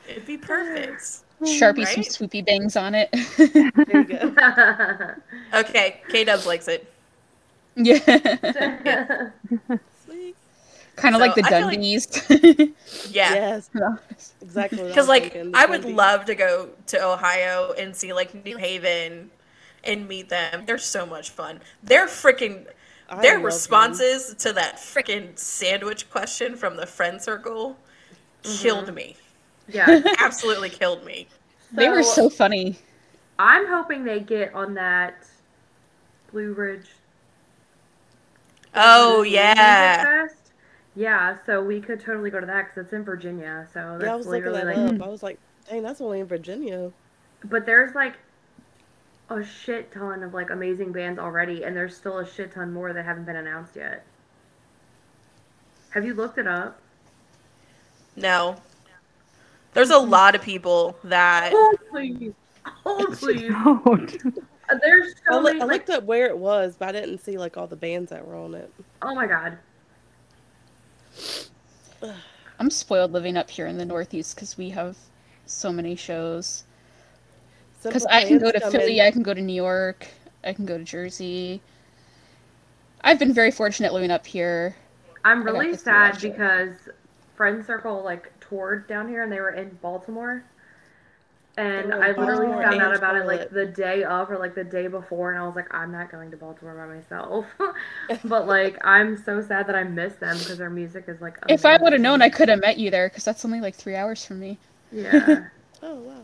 It'd 0.09 0.26
be 0.26 0.38
perfect. 0.38 1.18
Some 1.44 1.76
Right? 1.76 1.98
swoopy 1.98 2.44
bangs 2.44 2.76
on 2.76 2.94
it. 2.94 3.10
There 3.36 4.00
you 4.00 4.04
go. 4.04 4.34
Okay, 5.54 6.00
K 6.08 6.24
Dubs 6.24 6.46
likes 6.46 6.66
it. 6.68 6.90
yeah. 7.76 7.98
Sweet. 10.04 10.34
kind 10.96 11.14
of 11.14 11.20
So, 11.20 11.26
like 11.26 11.34
the 11.34 11.44
I 11.44 11.48
feel 11.48 11.66
like- 11.66 11.78
Yeah. 13.10 13.34
Yes. 13.34 13.70
Exactly. 14.42 14.84
Because 14.88 15.08
like 15.08 15.32
thinking, 15.32 15.52
I 15.54 15.66
would 15.66 15.82
Dundee. 15.82 15.94
love 15.96 16.24
to 16.26 16.34
go 16.34 16.70
to 16.88 17.04
Ohio 17.04 17.72
and 17.78 17.94
see 17.94 18.12
like 18.12 18.44
New 18.44 18.56
Haven 18.56 19.30
and 19.84 20.08
meet 20.08 20.28
them. 20.28 20.64
They're 20.66 20.78
so 20.78 21.04
much 21.06 21.30
fun. 21.30 21.60
They're 21.82 22.06
freaking 22.06 22.66
I 23.10 23.20
their 23.20 23.34
love 23.34 23.38
them. 23.40 23.44
responses 23.44 24.34
to 24.38 24.52
that 24.54 24.76
freaking 24.76 25.38
sandwich 25.38 26.08
question 26.10 26.56
from 26.56 26.76
the 26.76 26.86
friend 26.86 27.20
circle 27.20 27.76
mm-hmm. 28.42 28.62
killed 28.62 28.94
me. 28.94 29.16
Yeah. 29.68 30.01
Absolutely 30.18 30.70
killed 30.70 31.05
me. 31.05 31.26
they 31.72 31.88
were 31.88 32.02
so 32.02 32.28
funny. 32.30 32.78
I'm 33.38 33.66
hoping 33.66 34.05
they 34.05 34.20
get 34.20 34.55
on 34.55 34.74
that 34.74 35.26
Blue 36.32 36.52
Ridge. 36.55 36.86
Oh 38.74 39.22
Music 39.22 39.32
yeah. 39.34 40.02
Fest. 40.02 40.52
Yeah, 40.94 41.36
so 41.44 41.62
we 41.62 41.80
could 41.80 42.01
totally 42.01 42.30
go 42.30 42.40
to 42.40 42.47
that 42.47 42.66
because 42.68 42.84
it's 42.86 42.93
in 42.94 43.05
Virginia. 43.05 43.68
So 43.72 43.98
that's 43.98 44.05
Yeah, 44.05 44.12
I 44.12 44.16
was 44.16 44.26
looking 44.26 44.52
literally 44.52 44.74
that 44.74 44.93
like. 44.93 45.01
up. 45.01 45.06
I 45.06 45.10
was 45.10 45.22
like, 45.22 45.38
dang, 45.68 45.82
that's 45.82 46.01
only 46.01 46.20
in 46.20 46.26
Virginia. 46.26 46.90
But 47.44 47.66
there's 47.66 47.94
like 47.94 48.14
a 49.28 49.44
shit 49.44 49.93
ton 49.93 50.22
of 50.22 50.32
like 50.32 50.51
amazing 50.51 50.93
bands 50.93 51.18
already, 51.18 51.64
and 51.64 51.76
there's 51.76 51.94
still 51.97 52.18
a 52.18 52.26
shit 52.26 52.52
ton 52.52 52.72
more 52.72 52.93
that 52.93 53.05
haven't 53.05 53.24
been 53.24 53.36
announced 53.36 53.76
yet. 53.76 54.05
Have 55.90 56.05
you 56.05 56.14
looked 56.14 56.38
it 56.38 56.47
up? 56.47 56.80
No. 58.16 58.56
There's 59.77 59.90
a 59.90 59.98
lot 59.98 60.35
of 60.35 60.40
people 60.43 60.97
that 61.05 61.53
Hold 61.53 61.77
please. 61.90 62.32
Oh, 62.65 62.73
Hold 63.05 63.16
please. 63.19 63.43
There's 64.82 65.15
I, 65.28 65.32
so 65.32 65.39
loo- 65.39 65.44
many. 65.44 65.61
I 65.61 65.65
Like, 65.65 65.86
looked 65.86 65.90
up 65.90 66.05
where 66.05 66.27
it 66.27 66.36
was, 66.36 66.77
but 66.77 66.89
I 66.89 66.93
didn't 66.93 67.19
see 67.19 67.36
like 67.39 67.57
all 67.57 67.66
the 67.66 67.77
bands 67.77 68.11
that 68.11 68.27
were 68.27 68.35
on 68.35 68.55
it. 68.55 68.73
oh 69.03 69.15
my 69.15 69.27
god. 69.27 69.59
I'm 72.59 72.70
spoiled 72.70 73.12
living 73.12 73.36
up 73.36 73.51
here 73.51 73.66
in 73.66 73.77
the 73.77 73.85
Northeast 73.85 74.35
because 74.35 74.57
we 74.57 74.70
have 74.70 74.97
so 75.44 75.70
many 75.73 75.94
shows. 75.94 76.65
Because 77.82 78.07
I 78.07 78.24
can 78.24 78.39
go 78.39 78.51
to 78.51 78.70
Philly, 78.70 78.98
in- 78.98 79.07
I 79.07 79.11
can 79.11 79.23
go 79.23 79.35
to 79.35 79.40
New 79.43 79.53
York, 79.53 80.07
I 80.43 80.53
can 80.55 80.65
go 80.65 80.78
to 80.78 80.85
Jersey. 80.85 81.61
I've 83.03 83.19
been 83.19 83.32
very 83.35 83.51
fortunate 83.51 83.93
living 83.93 84.11
up 84.11 84.27
here. 84.27 84.74
I'm 85.24 85.44
really 85.44 85.77
sad 85.77 86.19
because 86.20 86.70
Friend 87.36 87.65
Circle 87.65 88.03
like 88.03 88.32
toured 88.48 88.86
down 88.86 89.09
here 89.09 89.23
and 89.23 89.32
they 89.32 89.40
were 89.40 89.51
in 89.51 89.78
Baltimore. 89.82 90.44
And 91.59 91.90
They 91.90 91.97
were 91.97 91.97
in 91.97 92.02
I 92.02 92.09
literally 92.09 92.47
Baltimore 92.47 92.62
found 92.62 92.81
out 92.82 92.89
and 92.89 92.97
about 92.97 93.16
it 93.16 93.27
like 93.27 93.51
the 93.51 93.66
day 93.66 94.05
of 94.05 94.31
or 94.31 94.39
like 94.39 94.55
the 94.55 94.64
day 94.64 94.89
before, 94.89 95.32
and 95.32 95.40
I 95.43 95.47
was 95.47 95.56
like, 95.56 95.73
I'm 95.73 95.90
not 95.90 96.10
going 96.12 96.31
to 96.31 96.36
Baltimore 96.36 96.74
by 96.74 96.94
myself. 96.94 97.47
but 98.24 98.47
like, 98.47 98.78
I'm 98.85 99.16
so 99.16 99.40
sad 99.40 99.66
that 99.68 99.74
I 99.74 99.85
missed 99.85 100.20
them 100.20 100.36
because 100.36 100.59
their 100.59 100.70
music 100.70 101.05
is 101.09 101.20
like. 101.20 101.39
If 101.48 101.64
I 101.64 101.78
would 101.78 101.93
have 101.93 102.02
known, 102.02 102.20
I 102.20 102.28
could 102.28 102.48
have 102.51 102.60
met 102.60 102.78
you 102.78 102.90
there 102.90 103.09
because 103.09 103.24
that's 103.24 103.44
only 103.44 103.60
like 103.60 103.74
three 103.74 103.97
hours 103.97 104.24
from 104.24 104.40
me. 104.40 104.59
Yeah. 104.93 105.47
Oh 105.82 105.97
wow. 105.97 106.23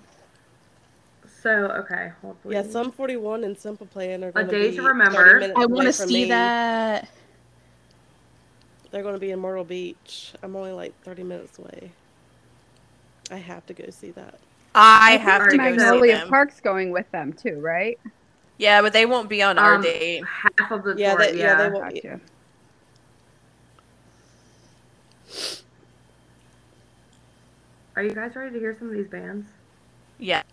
so 1.43 1.51
okay, 1.51 2.11
hold 2.23 2.40
please. 2.43 2.55
Yeah, 2.55 2.62
Sum 2.62 2.90
41 2.90 3.44
and 3.44 3.57
Simple 3.57 3.86
Plan 3.86 4.24
are 4.24 4.32
going 4.32 4.49
Day 4.49 4.70
be 4.70 4.77
to 4.77 4.82
Remember. 4.82 5.53
I 5.57 5.66
want 5.66 5.86
to 5.86 5.93
see 5.93 6.24
me. 6.24 6.28
that. 6.31 7.09
They're 8.90 9.03
going 9.03 9.15
to 9.15 9.20
be 9.20 9.31
in 9.31 9.40
Myrtle 9.40 9.65
Beach. 9.65 10.32
I'm 10.43 10.57
only 10.57 10.73
like 10.73 10.99
30 11.03 11.23
minutes 11.23 11.59
away. 11.59 11.93
I 13.33 13.37
have 13.39 13.65
to 13.67 13.73
go 13.75 13.85
see 13.91 14.11
that. 14.13 14.39
I 14.75 15.13
have 15.17 15.45
to 15.45 15.51
think 15.51 15.63
go 15.63 15.71
see 15.71 15.77
Magnolia 15.77 16.19
them. 16.19 16.29
Park's 16.29 16.61
going 16.61 16.91
with 16.91 17.11
them 17.11 17.33
too, 17.33 17.59
right? 17.61 17.99
Yeah, 18.59 18.83
but 18.83 18.93
they 18.93 19.07
won't 19.07 19.29
be 19.29 19.43
on 19.43 19.59
our 19.59 19.77
Um, 19.77 19.83
date. 19.83 20.23
half 20.25 20.71
of 20.71 20.85
the 20.85 20.95
Yeah, 20.97 21.15
tour. 21.17 21.19
they- 21.27 21.39
yeah, 21.39 21.45
yeah, 21.45 21.57
they 21.57 21.69
won't- 21.71 21.95
Gotcha. 21.95 22.21
Are 27.97 28.03
you 28.03 28.11
guys 28.15 28.35
ready 28.35 28.53
to 28.55 28.59
hear 28.59 28.75
some 28.79 28.89
of 28.89 28.95
these 28.95 29.09
bands? 29.09 29.49
Yeah. 30.19 30.43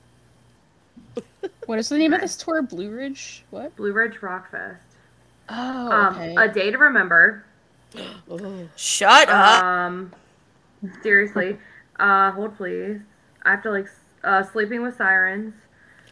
What 1.66 1.78
is 1.78 1.88
the 1.90 1.98
name 2.00 2.14
of 2.14 2.22
this 2.22 2.36
tour? 2.36 2.64
Blue 2.64 2.90
Ridge? 2.90 3.44
What? 3.52 3.76
Blue 3.76 3.94
Ridge 3.94 4.24
Rock 4.24 4.50
Fest. 4.50 4.82
Oh, 5.50 5.92
Um, 5.92 6.16
okay. 6.16 6.36
A 6.36 6.48
Day 6.52 6.72
to 6.72 6.78
Remember. 6.80 7.44
Shut 8.76 9.30
up. 9.30 9.64
Um, 9.64 10.12
seriously. 11.04 11.58
Uh, 12.00 12.32
hold 12.32 12.56
please. 12.58 13.00
I 13.44 13.52
have 13.52 13.64
to 13.64 13.72
like 13.72 13.88
uh, 14.24 14.44
Sleeping 14.44 14.82
with 14.82 14.96
Sirens, 14.98 15.54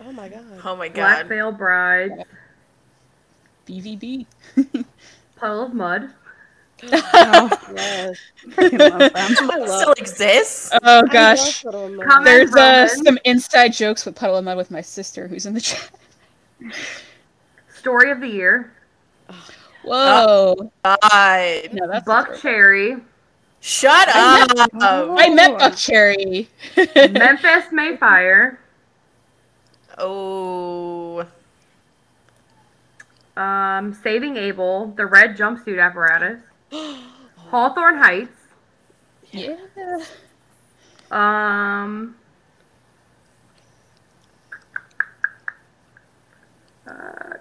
oh 0.01 0.11
my 0.11 0.29
god. 0.29 0.43
Oh 0.63 0.75
my 0.75 0.87
god. 0.87 0.93
Black 0.95 1.17
god. 1.19 1.27
Veil 1.27 1.51
Brides, 1.51 2.21
BVB. 3.67 4.25
Puddle 5.35 5.63
of 5.65 5.73
Mudd. 5.73 6.09
Oh, 6.83 7.49
Yes. 7.75 8.17
freaking 8.49 8.79
love 8.79 8.99
them. 8.99 9.49
I 9.51 9.57
love, 9.57 9.81
Still 9.81 9.93
exists? 9.93 10.71
Oh 10.83 11.03
gosh. 11.07 11.65
Little 11.65 11.89
There's 12.23 12.53
uh, 12.55 12.87
some 12.87 13.17
inside 13.25 13.73
jokes 13.73 14.05
with 14.05 14.15
Puddle 14.15 14.37
of 14.37 14.45
Mudd 14.45 14.57
with 14.57 14.71
my 14.71 14.81
sister 14.81 15.27
who's 15.27 15.45
in 15.45 15.53
the 15.53 15.61
chat. 15.61 15.89
Story 17.73 18.11
of 18.11 18.19
the 18.19 18.27
Year. 18.27 18.73
Whoa. 19.83 20.71
God. 20.83 20.99
no, 21.73 21.87
that's 21.87 22.05
Buck 22.05 22.29
Buckcherry. 22.29 23.01
Shut 23.67 24.07
up. 24.07 24.69
I 24.79 25.27
met 25.27 25.59
Buckcherry. 25.59 26.47
Memphis 27.11 27.65
May 27.73 27.97
Fire. 27.97 28.61
Oh. 29.97 31.27
Um, 33.35 33.93
Saving 33.93 34.37
Abel. 34.37 34.93
The 34.95 35.05
Red 35.05 35.35
Jumpsuit 35.35 35.83
Apparatus. 35.83 36.39
Hawthorne 37.35 37.97
Heights. 37.97 38.31
yeah. 39.33 39.57
Um. 41.11 42.15
Uh, 46.87 47.33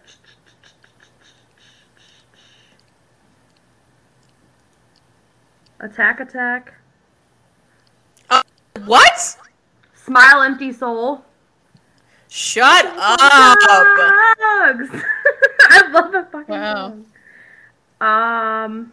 attack, 5.90 6.20
attack. 6.20 6.74
What? 8.84 9.36
Smile, 9.94 10.42
empty 10.42 10.70
soul. 10.72 11.24
Shut 12.28 12.84
up. 12.98 13.18
Drugs. 13.18 14.90
I 15.70 15.88
love 15.90 16.12
the 16.12 16.26
fucking 16.30 16.54
Wow. 16.54 16.94
song. 18.00 18.66
Um. 18.68 18.92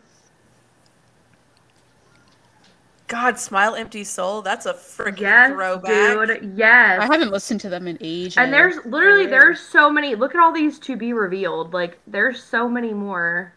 God, 3.09 3.37
smile, 3.37 3.75
empty 3.75 4.03
soul. 4.05 4.41
That's 4.41 4.65
a 4.65 4.73
freaking 4.73 5.19
Yes, 5.19 5.51
throwback. 5.51 6.27
dude. 6.39 6.53
Yes. 6.57 6.99
I 7.01 7.05
haven't 7.05 7.31
listened 7.31 7.59
to 7.61 7.69
them 7.69 7.85
in 7.87 7.97
ages. 8.01 8.37
And 8.37 8.51
there's 8.51 8.77
literally 8.85 9.27
there's 9.27 9.59
so 9.59 9.89
many. 9.91 10.15
Look 10.15 10.33
at 10.33 10.41
all 10.41 10.53
these 10.53 10.79
to 10.79 10.95
be 10.95 11.11
revealed. 11.13 11.73
Like 11.73 11.99
there's 12.07 12.41
so 12.41 12.67
many 12.69 12.93
more 12.93 13.53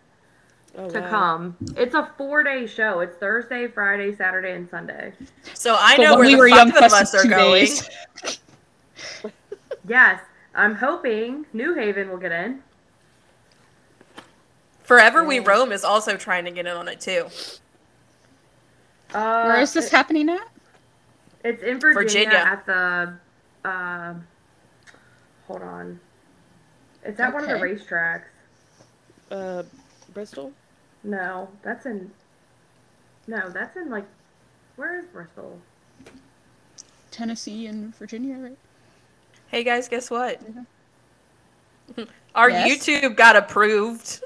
Oh, 0.78 0.90
to 0.90 1.00
wow. 1.00 1.08
come. 1.08 1.56
It's 1.76 1.94
a 1.94 2.10
four 2.18 2.42
day 2.42 2.66
show. 2.66 3.00
It's 3.00 3.16
Thursday, 3.16 3.66
Friday, 3.66 4.14
Saturday, 4.14 4.52
and 4.52 4.68
Sunday. 4.68 5.12
So 5.54 5.74
I 5.78 5.96
But 5.96 6.02
know 6.02 6.10
when 6.10 6.18
where 6.18 6.26
we 6.28 6.34
the 6.34 6.38
were 6.40 6.48
young 6.48 6.68
of 6.70 6.76
us 6.92 7.14
are 7.14 7.24
going. 7.26 7.68
Yes, 9.88 10.20
I'm 10.52 10.74
hoping 10.74 11.46
New 11.52 11.74
Haven 11.74 12.10
will 12.10 12.16
get 12.16 12.32
in. 12.32 12.60
Forever 14.82 15.22
We 15.24 15.38
Roam 15.38 15.70
is 15.70 15.84
also 15.84 16.16
trying 16.16 16.44
to 16.44 16.50
get 16.50 16.66
in 16.66 16.72
on 16.72 16.88
it 16.88 17.00
too. 17.00 17.28
Uh, 19.14 19.44
Where 19.44 19.60
is 19.60 19.72
this 19.72 19.86
it- 19.86 19.92
happening 19.92 20.28
at? 20.28 20.48
It's 21.44 21.62
in 21.62 21.78
Virginia, 21.78 22.02
Virginia. 22.02 22.38
at 22.38 22.66
the. 22.66 23.68
Uh, 23.68 24.14
hold 25.46 25.62
on. 25.62 26.00
It's 27.04 27.20
at 27.20 27.32
one 27.32 27.44
of 27.44 27.48
the 27.48 27.54
racetracks. 27.64 28.24
Uh, 29.30 29.62
Bristol? 30.12 30.52
No, 31.06 31.48
that's 31.62 31.86
in. 31.86 32.10
No, 33.28 33.48
that's 33.48 33.76
in 33.76 33.88
like. 33.90 34.04
Where 34.74 34.98
is 34.98 35.06
Bristol? 35.06 35.58
Tennessee 37.10 37.66
and 37.66 37.94
Virginia, 37.96 38.36
right? 38.36 38.58
Hey 39.48 39.64
guys, 39.64 39.88
guess 39.88 40.10
what? 40.10 40.42
Our 42.34 42.50
Yes? 42.50 42.86
YouTube 42.86 43.16
got 43.16 43.36
approved. 43.36 44.20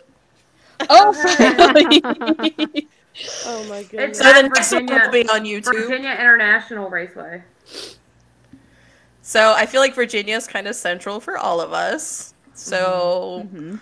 Oh, 0.89 1.11
Okay. 1.24 2.01
finally! 2.01 2.89
Oh 3.44 3.65
my 3.69 3.82
goodness. 3.82 4.19
So 4.19 4.24
the 4.24 4.36
at 4.39 4.43
next 4.44 4.73
one 4.73 4.86
will 4.86 4.94
Virginia- 4.98 5.11
be 5.24 5.28
on 5.28 5.44
YouTube. 5.44 5.74
Virginia 5.74 6.12
International 6.19 6.89
Raceway. 6.89 7.43
So 9.20 9.52
I 9.55 9.66
feel 9.66 9.81
like 9.82 9.94
Virginia 9.94 10.36
is 10.36 10.47
kind 10.47 10.66
of 10.66 10.74
central 10.74 11.20
for 11.20 11.36
all 11.36 11.61
of 11.61 11.73
us. 11.74 12.32
So 12.55 13.47
Mhm. 13.52 13.81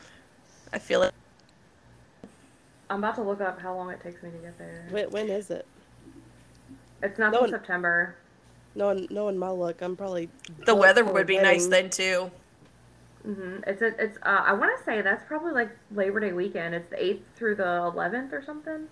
I 0.73 0.79
feel 0.81 1.01
like 1.01 1.13
I'm 2.91 2.99
about 2.99 3.15
to 3.17 3.23
look 3.23 3.41
up 3.41 3.61
how 3.61 3.75
long 3.77 3.91
it 3.91 4.01
takes 4.01 4.23
me 4.23 4.31
to 4.31 4.39
get 4.39 4.59
there. 4.59 4.87
When, 4.91 5.11
when 5.11 5.29
is 5.29 5.51
it? 5.51 5.67
It's 7.03 7.19
not 7.19 7.33
No 7.33 7.39
till 7.39 7.41
one- 7.43 7.51
September. 7.51 8.17
Knowing, 8.75 9.09
knowing 9.11 9.37
my 9.39 9.49
luck, 9.49 9.83
I'm 9.83 9.97
probably. 9.97 10.29
the 10.67 10.75
weather 10.75 11.05
would 11.05 11.27
be 11.27 11.39
nice 11.39 11.67
then 11.67 11.91
too. 11.91 12.31
hmm 13.25 13.57
It's 13.67 13.83
a, 13.83 13.87
it's 14.03 14.19
uh, 14.23 14.43
I 14.47 14.53
want 14.53 14.77
to 14.79 14.85
say 14.85 15.01
that's 15.03 15.25
probably 15.25 15.53
like 15.53 15.71
Labor 15.91 16.21
Day 16.21 16.33
weekend. 16.33 16.75
It's 16.75 16.89
the 16.89 17.03
eighth 17.03 17.23
through 17.35 17.57
the 17.57 17.67
eleventh 17.93 18.33
or 18.33 18.43
something. 18.43 18.87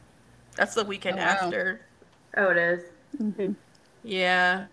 That's 0.56 0.74
the 0.74 0.84
weekend 0.84 1.18
Oh, 1.18 1.22
wow. 1.22 1.28
after. 1.28 1.80
Oh, 2.36 2.50
it 2.50 2.56
is. 2.56 2.82
Mhm. 3.22 3.54
Yeah. 4.02 4.66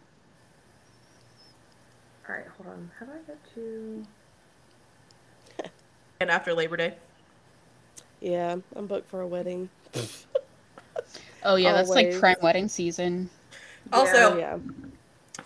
All 2.28 2.36
right, 2.36 2.46
hold 2.58 2.70
on. 2.70 2.90
How 3.00 3.06
do 3.06 3.12
I 3.12 3.18
get 3.28 3.38
to? 3.56 4.06
And 6.22 6.32
after 6.32 6.54
Labor 6.54 6.78
Day. 6.78 6.94
Yeah, 8.24 8.58
I'm 8.76 8.88
booked 8.88 9.10
for 9.10 9.22
a 9.22 9.28
wedding. 9.28 9.70
Oh 11.44 11.56
yeah, 11.56 11.74
that's 11.74 11.90
like 11.90 12.12
prime 12.12 12.38
wedding 12.42 12.70
season. 12.70 13.30
Also, 13.92 14.38
yeah. 14.38 14.60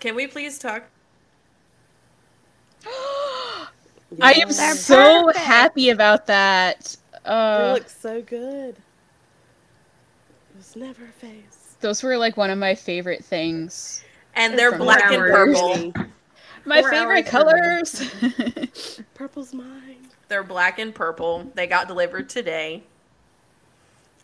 can 0.00 0.14
we 0.14 0.26
please 0.28 0.58
talk? 0.58 0.84
I 4.20 4.32
am 4.34 4.50
Yeah. 4.50 4.74
so 4.74 5.26
perfect. 5.26 5.36
happy 5.36 5.90
about 5.90 6.26
that. 6.26 6.96
They 7.24 7.30
Uh, 7.30 7.74
look 7.74 7.88
so 7.88 8.22
good. 8.22 8.76
It 8.76 10.56
was 10.56 10.76
never 10.76 11.04
a 11.06 11.12
phase. 11.12 11.76
those 11.80 12.02
were 12.02 12.16
like 12.16 12.36
one 12.36 12.50
of 12.50 12.58
my 12.58 12.74
favorite 12.74 13.24
things. 13.24 14.04
And 14.34 14.58
they're 14.58 14.70
From 14.70 14.80
black 14.80 15.10
and 15.10 15.22
purple. 15.26 15.92
My 16.64 16.82
Four 16.82 16.90
favorite 16.90 17.26
hours 17.26 17.30
for 17.30 17.44
me. 17.44 17.72
colors. 17.92 18.10
Purple's 19.14 19.52
mine. 19.54 20.10
They're 20.28 20.42
black 20.42 20.78
and 20.78 20.94
purple. 20.94 21.50
They 21.54 21.66
got 21.66 21.88
delivered 21.88 22.28
today. 22.28 22.82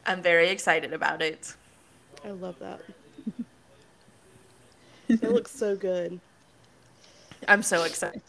I'm 0.07 0.23
very 0.23 0.51
excited 0.51 0.93
about 0.93 1.23
it. 1.23 1.55
I 2.25 2.31
love 2.31 2.59
that. 2.59 2.81
it 5.09 5.23
looks 5.23 5.51
so 5.51 5.77
good. 5.77 6.21
I'm 7.49 7.63
so 7.63 7.85
excited. 7.85 8.21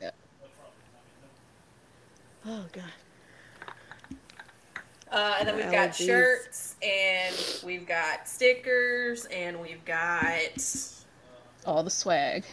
Oh 2.46 2.66
god. 2.72 2.84
Uh, 5.12 5.36
and 5.40 5.48
then 5.48 5.56
we've 5.56 5.72
got 5.72 5.92
allergies. 5.92 6.06
shirts, 6.06 6.76
and 6.84 7.36
we've 7.64 7.88
got 7.88 8.28
stickers, 8.28 9.26
and 9.26 9.60
we've 9.62 9.84
got 9.86 10.60
All 11.66 11.84
the 11.84 11.90
swag. 11.90 12.44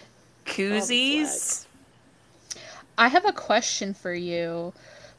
koozies. 0.46 1.66
I 2.96 3.08
have 3.08 3.24
a 3.24 3.32
question 3.32 3.94
for 3.94 4.14
you. 4.14 4.72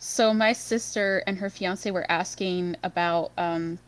So 0.03 0.33
my 0.33 0.51
sister 0.51 1.23
and 1.25 1.37
her 1.37 1.49
fiance 1.49 1.89
were 1.89 2.05
asking 2.11 2.75
about 2.83 3.31
um, 3.37 3.79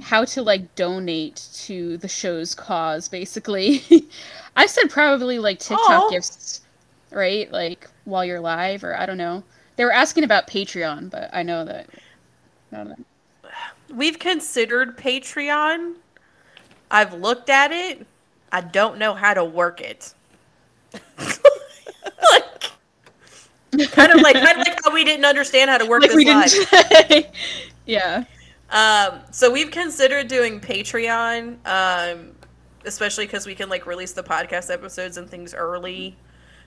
how 0.00 0.24
to 0.24 0.42
like 0.42 0.74
donate 0.74 1.40
to 1.66 1.98
the 1.98 2.08
show's 2.08 2.52
cause. 2.52 3.08
Basically, 3.08 3.84
I 4.56 4.66
said 4.66 4.90
probably 4.90 5.38
like 5.38 5.60
TikTok 5.60 5.88
Aw. 5.88 6.10
gifts, 6.10 6.62
right? 7.12 7.50
Like 7.52 7.88
while 8.06 8.24
you're 8.24 8.40
live, 8.40 8.82
or 8.82 8.98
I 8.98 9.06
don't 9.06 9.18
know. 9.18 9.44
They 9.76 9.84
were 9.84 9.92
asking 9.92 10.24
about 10.24 10.48
Patreon, 10.48 11.10
but 11.10 11.30
I 11.32 11.44
know 11.44 11.64
that. 11.64 11.90
I 12.72 12.82
know. 12.82 12.96
We've 13.94 14.18
considered 14.18 14.98
Patreon. 14.98 15.94
I've 16.90 17.14
looked 17.14 17.50
at 17.50 17.70
it. 17.70 18.04
I 18.50 18.62
don't 18.62 18.98
know 18.98 19.14
how 19.14 19.32
to 19.32 19.44
work 19.44 19.80
it. 19.80 20.12
like, 21.18 22.72
kind 23.92 24.12
of 24.12 24.20
like 24.20 24.34
kind 24.34 24.58
of 24.60 24.66
like 24.66 24.78
how 24.84 24.92
we 24.92 25.04
didn't 25.04 25.24
understand 25.24 25.70
how 25.70 25.78
to 25.78 25.86
work 25.86 26.02
like 26.02 26.12
this 26.12 27.10
live. 27.10 27.26
yeah. 27.86 28.24
Um, 28.70 29.20
so 29.30 29.50
we've 29.50 29.70
considered 29.70 30.28
doing 30.28 30.60
Patreon, 30.60 31.56
um, 31.66 32.32
especially 32.84 33.26
because 33.26 33.46
we 33.46 33.54
can 33.54 33.68
like 33.68 33.86
release 33.86 34.12
the 34.12 34.22
podcast 34.22 34.72
episodes 34.72 35.16
and 35.18 35.28
things 35.30 35.54
early. 35.54 36.16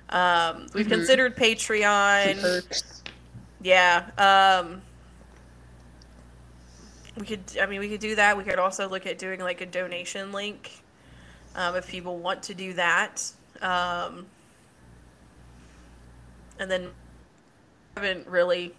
Um, 0.09 0.67
we've 0.73 0.85
Mhm. 0.87 0.91
considered 0.91 1.35
Patreon. 1.35 2.63
Yeah. 3.61 4.05
Um, 4.17 4.81
we 7.17 7.25
could. 7.25 7.41
I 7.61 7.65
mean, 7.65 7.79
we 7.79 7.89
could 7.89 7.99
do 7.99 8.15
that. 8.15 8.37
We 8.37 8.43
could 8.43 8.59
also 8.59 8.87
look 8.87 9.05
at 9.05 9.17
doing 9.17 9.41
like 9.41 9.61
a 9.61 9.65
donation 9.65 10.31
link, 10.31 10.81
um, 11.55 11.75
if 11.75 11.87
people 11.87 12.17
want 12.17 12.41
to 12.43 12.53
do 12.53 12.73
that. 12.73 13.21
Um, 13.61 14.25
and 16.59 16.71
then 16.71 16.89
haven't 17.99 18.27
really. 18.27 18.73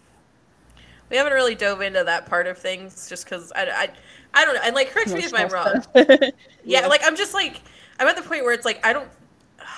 We 1.10 1.16
haven't 1.16 1.32
really 1.32 1.56
dove 1.56 1.80
into 1.80 2.05
that 2.05 2.26
part 2.26 2.47
of 2.47 2.56
things 2.56 3.09
just 3.09 3.24
because 3.24 3.51
I, 3.56 3.64
I, 3.64 3.88
I 4.32 4.44
don't 4.44 4.55
know. 4.55 4.60
And 4.64 4.76
like, 4.76 4.90
correct 4.92 5.12
me 5.12 5.24
if 5.24 5.34
I'm 5.34 5.48
wrong. 5.48 5.82
stuff. 5.82 6.30
Yeah, 6.64 6.86
like 6.86 7.01
I'm 7.05 7.16
just 7.16 7.34
like 7.34 7.62
I'm 7.98 8.06
at 8.06 8.16
the 8.16 8.22
point 8.22 8.44
where 8.44 8.52
it's 8.52 8.64
like 8.64 8.84
I 8.86 8.92
don't 8.92 9.09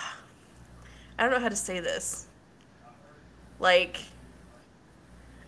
I 1.19 1.23
don't 1.23 1.31
know 1.31 1.41
how 1.41 1.49
to 1.49 1.57
say 1.57 1.81
this. 1.81 2.27
Like 3.61 3.99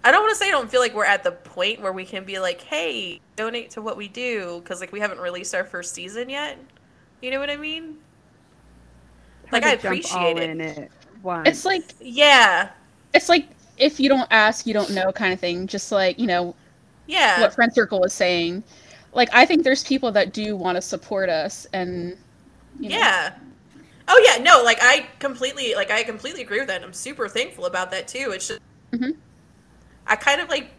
I 0.03 0.11
don't 0.13 0.23
want 0.23 0.33
to 0.33 0.37
say 0.39 0.49
I 0.49 0.53
don't 0.53 0.71
feel 0.71 0.81
like 0.81 0.95
we're 0.95 1.05
at 1.05 1.23
the 1.25 1.33
point 1.33 1.81
where 1.81 1.93
we 1.93 2.05
can 2.05 2.25
be 2.25 2.39
like, 2.39 2.61
"Hey, 2.61 3.21
donate 3.37 3.71
to 3.71 3.83
what 3.83 3.97
we 3.97 4.09
do" 4.09 4.63
cuz 4.65 4.81
like 4.81 4.93
we 4.93 5.01
haven't 5.01 5.19
released 5.19 5.55
our 5.55 5.65
first 5.65 5.95
season 5.95 6.29
yet. 6.29 6.59
You 7.21 7.31
know 7.31 7.41
what 7.41 7.51
I 7.51 7.57
mean? 7.57 7.99
Like, 9.53 9.65
I 9.65 9.73
appreciate 9.73 10.39
it. 10.39 10.51
in 10.51 10.61
it 10.61 10.91
once. 11.23 11.49
it's 11.49 11.65
like 11.65 11.85
Yeah. 12.01 12.71
it's 13.13 13.29
like 13.29 13.54
if 13.79 13.99
you 14.01 14.09
don't 14.09 14.29
ask, 14.31 14.67
you 14.67 14.75
don't 14.75 14.91
know, 14.91 15.13
kind 15.13 15.33
of 15.33 15.41
thing. 15.41 15.67
Just 15.67 15.91
like 15.93 16.19
you 16.19 16.27
know 16.27 16.55
Yeah. 17.07 17.41
what 17.41 17.55
friend 17.55 17.73
circle 17.75 18.05
is 18.05 18.13
saying. 18.13 18.63
Like 19.13 19.29
I 19.33 19.45
think 19.47 19.63
there's 19.65 19.85
people 19.85 20.11
that 20.13 20.33
do 20.33 20.57
want 20.57 20.77
to 20.77 20.83
support 20.83 21.29
us, 21.29 21.67
and 21.73 22.17
you 22.81 22.89
know, 22.91 22.97
Yeah. 22.97 23.35
Oh 24.07 24.23
yeah, 24.27 24.43
no, 24.43 24.63
like 24.63 24.79
I 24.83 25.07
completely 25.19 25.75
like 25.75 25.91
I 25.91 26.03
completely 26.03 26.43
agree 26.43 26.59
with 26.59 26.69
that. 26.69 26.77
and 26.77 26.85
I'm 26.85 26.93
super 26.93 27.29
thankful 27.29 27.67
about 27.67 27.91
that 27.93 28.07
too. 28.09 28.33
It's 28.35 28.49
just 28.49 28.61
Mhm. 28.93 29.17
I 30.07 30.17
kind 30.17 30.41
of 30.41 30.49
like 30.51 30.71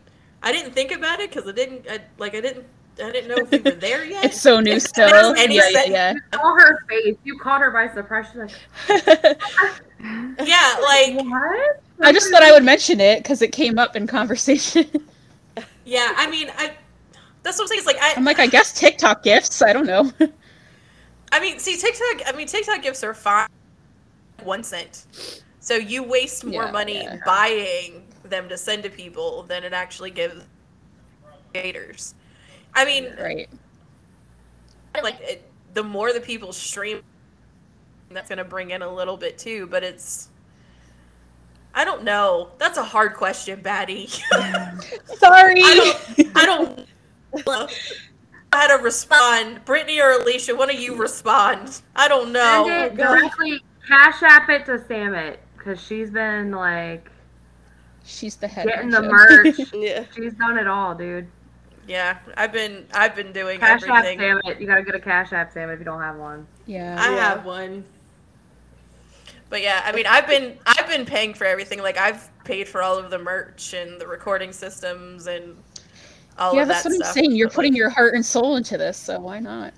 I 0.44 0.52
didn't 0.52 0.74
think 0.74 0.92
about 0.92 1.20
it 1.22 1.32
because 1.32 1.48
I 1.50 1.54
didn't 1.54 1.86
I, 1.90 2.02
like 2.20 2.36
I 2.36 2.42
didn't 2.42 2.66
I 3.04 3.12
didn't 3.12 3.28
know 3.30 3.38
if 3.38 3.52
we 3.52 3.58
were 3.60 3.72
there 3.72 4.06
yet. 4.06 4.24
it's 4.26 4.40
so 4.40 4.60
new 4.60 4.80
still. 4.80 5.10
that 5.10 5.34
makes 5.34 5.42
any 5.44 5.56
Yeah, 5.56 5.70
yeah, 5.70 5.80
sense. 5.82 5.90
yeah. 5.90 6.14
You 6.14 6.20
saw 6.34 6.54
her 6.56 6.80
face. 6.88 7.16
You 7.24 7.40
caught 7.40 7.62
her 7.62 7.72
by 7.72 7.94
surprise. 7.94 8.28
She's 8.32 9.06
like, 9.08 9.42
Yeah, 10.44 10.77
like 10.82 11.15
what? 11.26 11.82
I 12.02 12.11
just 12.11 12.30
thought 12.30 12.44
I 12.44 12.52
would 12.52 12.64
mention 12.64 12.99
it 12.99 13.23
because 13.23 13.41
it 13.41 13.52
came 13.52 13.80
up 13.80 13.95
in 13.95 14.06
conversation. 14.07 14.86
yeah, 15.86 16.14
I 16.18 16.30
mean 16.30 16.49
I 16.57 16.76
that's 17.44 17.57
what 17.57 17.65
I'm 17.65 17.68
saying. 17.69 17.80
It's 17.80 17.88
like 17.88 17.98
I 18.02 18.14
I'm 18.18 18.26
like, 18.26 18.40
I 18.40 18.48
guess 18.48 18.73
TikTok 18.73 19.23
gifts. 19.23 19.61
I 19.61 19.72
don't 19.72 19.86
know. 19.86 20.11
I 21.32 21.40
mean, 21.40 21.60
see, 21.60 21.77
TikTok. 21.77 22.22
I 22.27 22.36
mean, 22.36 22.48
TikTok 22.48 22.82
gifts 22.82 23.03
are 23.03 23.14
fine. 23.14 23.48
One 24.44 24.64
cent. 24.64 25.06
So 25.60 25.76
you 25.76 26.03
waste 26.03 26.45
more 26.45 26.65
Yeah, 26.65 26.72
money 26.72 27.03
yeah. 27.03 27.18
buying 27.26 28.03
them 28.23 28.49
to 28.49 28.57
send 28.57 28.84
to 28.84 28.90
people 28.90 29.44
than 29.44 29.64
it 29.64 29.73
actually 29.73 30.11
gives 30.11 30.44
creators. 31.52 32.15
I 32.73 32.86
mean, 32.86 33.14
right. 33.19 33.49
like 35.03 35.19
it, 35.22 35.49
the 35.73 35.84
more 35.84 36.14
the 36.14 36.22
people 36.22 36.53
stream, 36.53 37.02
that's 38.16 38.30
gonna 38.30 38.44
bring 38.46 38.72
in 38.72 38.82
a 38.82 38.92
little 38.94 39.18
bit 39.18 39.38
too. 39.38 39.68
But 39.68 39.84
it's, 39.84 40.30
I 41.74 41.84
don't 41.86 42.04
know. 42.04 42.52
That's 42.58 42.78
a 42.78 42.84
hard 42.84 43.14
question, 43.16 43.62
Batty. 43.62 44.08
Sorry. 45.18 45.62
I 45.62 45.94
don't. 46.16 46.36
I 46.36 46.46
don't 46.46 47.46
know 47.46 47.68
how 48.54 48.78
to 48.78 48.82
respond. 48.84 49.64
Brittany 49.66 50.00
or 50.00 50.12
Alicia, 50.12 50.56
one 50.56 50.70
of 50.70 50.80
you 50.80 50.96
respond. 50.96 51.82
I 51.96 52.08
don't 52.08 52.32
know. 52.32 52.66
Send 52.68 52.94
it 52.94 52.98
directly. 52.98 53.62
Cash 53.88 54.24
app 54.24 54.50
it 54.50 54.66
to 54.66 54.84
Samit 54.88 55.40
because 55.58 55.80
she's 55.82 56.10
been 56.10 56.52
like 56.52 57.12
She's 58.06 58.36
the 58.36 58.48
head. 58.48 58.66
getting 58.68 58.90
the 58.90 59.00
honcho. 59.00 59.44
merch. 59.60 59.60
Yeah. 59.74 60.06
she's 60.16 60.34
done 60.36 60.58
it 60.58 60.68
all, 60.68 60.96
dude. 60.96 61.28
Yeah, 61.88 62.18
I've 62.38 62.52
been 62.52 62.86
I've 62.94 63.16
been 63.16 63.32
doing 63.32 63.60
Cash 63.60 63.84
app 63.84 64.06
everything. 64.06 64.20
Samit. 64.20 64.60
You 64.62 64.66
gotta 64.68 64.82
get 64.84 64.96
a 64.96 65.00
cash 65.00 65.34
app 65.34 65.52
Samit 65.52 65.74
if 65.74 65.80
you 65.80 65.86
don't 65.86 66.02
have 66.02 66.16
one. 66.16 66.48
yeah. 66.66 66.96
I 66.98 67.14
Yeah. 67.16 67.30
have 67.36 67.46
one. 67.46 67.84
But 69.56 69.61
yeah, 69.61 69.84
I 69.86 69.94
mean, 69.94 70.06
I've 70.06 70.27
been 70.27 70.57
I've 70.65 70.86
been 70.90 71.06
paying 71.06 71.34
for 71.34 71.45
everything. 71.48 71.82
Like 71.82 71.98
I've 71.98 72.30
paid 72.44 72.68
for 72.68 72.82
all 72.84 72.98
of 72.99 73.10
the 73.10 73.18
merch 73.18 73.73
and 73.73 74.02
the 74.02 74.06
recording 74.06 74.52
systems 74.52 75.27
and 75.27 75.56
all 76.38 76.57
of 76.57 76.57
that 76.57 76.57
stuff. 76.57 76.57
yeah, 76.57 76.61
of 76.64 76.68
that's 76.68 76.84
that 76.84 76.90
what 76.90 77.07
I'm 77.07 77.14
saying. 77.14 77.36
You're 77.38 77.48
But, 77.48 77.56
putting 77.56 77.72
like, 77.72 77.77
your 77.77 77.90
heart 77.90 78.15
and 78.15 78.26
soul 78.26 78.57
into 78.57 78.77
this, 78.77 78.98
so 78.98 79.18
why 79.22 79.40
not? 79.40 79.73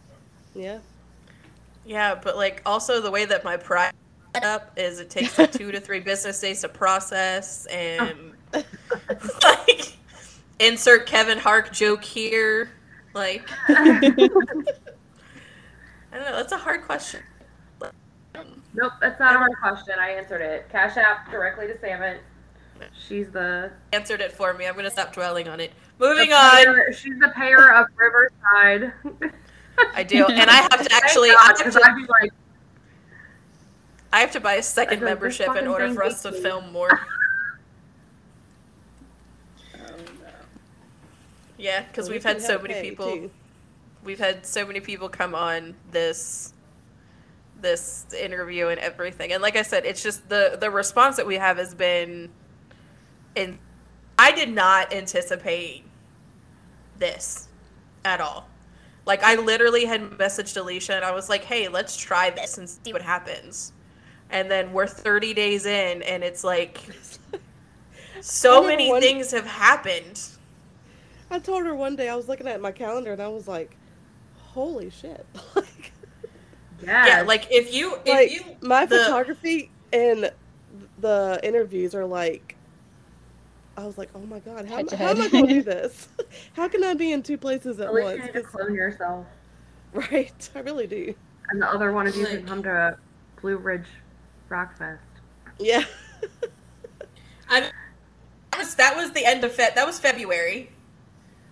Yeah. 0.55 0.79
yeah, 1.85 2.15
but 2.15 2.37
like 2.37 2.63
also 2.65 3.01
the 3.01 3.11
way 3.11 3.25
that 3.25 3.43
my 3.43 3.55
price 3.55 3.93
is 3.93 4.41
set 4.41 4.45
up 4.45 4.71
is 4.77 4.99
it 4.99 5.11
takes 5.11 5.37
like 5.37 5.51
two 5.51 5.71
to 5.71 5.79
three 5.79 5.99
business 5.99 6.39
days 6.39 6.61
to 6.61 6.69
process 6.69 7.67
and 7.67 8.33
like 9.43 9.95
insert 10.57 11.05
Kevin 11.05 11.37
Hart 11.37 11.71
joke 11.71 12.03
here. 12.03 12.71
Like 13.13 13.47
I 13.67 13.99
don't 14.01 14.25
know, 16.11 16.35
that's 16.35 16.51
a 16.51 16.57
hard 16.57 16.81
question. 16.81 17.21
Nope, 18.77 18.93
that's 19.01 19.19
not 19.19 19.35
a 19.35 19.39
hard 19.39 19.51
question. 19.59 19.95
I 19.99 20.11
answered 20.11 20.39
it. 20.41 20.69
Cash 20.69 20.95
app 20.97 21.29
directly 21.31 21.65
to 21.67 21.77
Samit. 21.79 22.21
She's 23.07 23.27
the, 23.31 23.71
Answered 23.91 24.21
it 24.21 24.31
for 24.31 24.53
me. 24.53 24.67
I'm 24.67 24.75
gonna 24.75 24.91
stop 24.91 25.11
dwelling 25.11 25.47
on 25.47 25.59
it. 25.59 25.71
Moving 25.97 26.29
the 26.29 26.35
on. 26.35 26.93
She's 26.93 27.17
the 27.19 27.29
payer 27.35 27.73
of 27.73 27.87
Riverside. 27.95 28.93
I 29.95 30.03
do, 30.03 30.25
and 30.27 30.47
I 30.49 30.53
have 30.53 30.85
to 30.87 30.93
actually, 30.93 31.29
Thank 31.29 31.39
I 31.39 31.47
God, 31.47 31.57
have 31.57 31.65
'cause 31.65 31.73
to, 31.81 31.81
I'd 31.89 31.95
be 31.95 32.05
like, 32.07 32.31
I 34.13 34.19
have 34.19 34.31
to 34.33 34.39
buy 34.39 34.53
a 34.55 34.63
second 34.63 34.99
like, 35.01 35.05
membership 35.09 35.55
in 35.55 35.67
order 35.67 35.91
for 35.91 36.03
us 36.03 36.21
to 36.21 36.31
me- 36.31 36.39
film 36.41 36.71
more. 36.71 36.89
Yeah, 41.57 41.81
because 41.83 42.05
Well, 42.05 42.13
we've 42.13 42.23
had 42.23 42.39
so 42.41 42.59
many 42.59 42.79
people. 42.81 43.11
too. 43.11 43.31
We've 44.03 44.19
had 44.19 44.45
so 44.45 44.65
many 44.65 44.79
people 44.79 45.09
come 45.09 45.33
on 45.33 45.73
this 45.91 46.53
this 47.61 48.05
interview 48.13 48.67
and 48.67 48.79
everything, 48.79 49.34
and 49.34 49.41
like 49.41 49.55
I 49.55 49.61
said, 49.63 49.85
it's 49.85 50.03
just 50.03 50.29
the 50.29 50.57
the 50.59 50.69
response 50.69 51.17
that 51.17 51.25
we 51.25 51.35
have 51.35 51.57
has 51.57 51.73
been. 51.73 52.29
In, 53.35 53.59
I 54.17 54.31
did 54.31 54.49
not 54.49 54.91
anticipate 54.91 55.84
this 56.97 57.47
at 58.03 58.19
all. 58.19 58.47
Like 59.05 59.23
I 59.23 59.35
literally 59.35 59.85
had 59.85 60.01
messaged 60.11 60.57
Alicia 60.57 60.95
and 60.95 61.05
I 61.05 61.11
was 61.11 61.29
like, 61.29 61.43
"Hey, 61.43 61.67
let's 61.67 61.95
try 61.95 62.29
this 62.29 62.57
and 62.57 62.69
see 62.69 62.91
what 62.93 63.01
happens." 63.01 63.71
And 64.29 64.51
then 64.51 64.73
we're 64.73 64.88
30 64.88 65.34
days 65.34 65.65
in 65.65 66.01
and 66.01 66.23
it's 66.23 66.43
like 66.43 66.81
so 68.21 68.63
many 68.63 68.89
one- 68.89 69.01
things 69.01 69.31
have 69.31 69.45
happened. 69.45 70.21
I 71.29 71.39
told 71.39 71.65
her 71.65 71.75
one 71.75 71.95
day 71.95 72.09
I 72.09 72.15
was 72.15 72.27
looking 72.27 72.47
at 72.47 72.61
my 72.61 72.71
calendar 72.71 73.13
and 73.13 73.21
I 73.21 73.27
was 73.27 73.47
like, 73.47 73.75
"Holy 74.35 74.89
shit!" 74.89 75.25
like, 75.55 75.91
yes. 76.81 77.07
Yeah, 77.07 77.21
like 77.23 77.47
if 77.51 77.73
you 77.73 77.95
if 78.05 78.13
like 78.13 78.31
you 78.31 78.41
my 78.61 78.85
the- 78.85 78.97
photography 78.99 79.71
and 79.93 80.31
the 80.99 81.39
interviews 81.43 81.93
are 81.95 82.05
like. 82.05 82.55
I 83.79 83.85
was 83.85 83.95
like, 83.95 84.09
"Oh 84.15 84.21
my 84.21 84.39
god, 84.39 84.65
how, 84.67 84.77
Head 84.77 84.87
to 84.87 84.97
how 84.97 85.09
am 85.11 85.21
I 85.21 85.29
going 85.29 85.47
to 85.49 85.53
do 85.53 85.61
this? 85.75 86.07
how 86.53 86.67
can 86.67 86.83
I 86.83 86.95
be 86.95 87.11
in 87.11 87.21
two 87.21 87.37
places 87.37 87.79
at 87.79 87.89
at 87.89 87.93
least 87.93 88.05
once?" 88.05 88.17
you 88.17 88.23
need 88.25 88.33
to 88.33 88.41
'Cause- 88.41 88.51
clone 88.51 88.73
yourself. 88.73 89.25
Right, 89.93 90.49
I 90.55 90.59
really 90.61 90.87
do. 90.87 91.13
And 91.49 91.61
the 91.61 91.69
other 91.69 91.91
one 91.93 92.07
of 92.07 92.15
you 92.15 92.23
Like- 92.23 92.31
can 92.39 92.45
come 92.45 92.63
to 92.63 92.71
a 92.71 92.97
Blue 93.41 93.57
Ridge 93.57 93.85
Rock 94.49 94.75
Fest. 94.77 95.01
Yeah, 95.59 95.83
I 97.49 97.61
that 97.61 98.57
was 98.57 98.75
that 98.75 98.95
was 98.95 99.11
the 99.11 99.25
end 99.25 99.43
of 99.43 99.51
Feb. 99.55 99.75
That 99.75 99.85
was 99.85 99.99
February. 99.99 100.71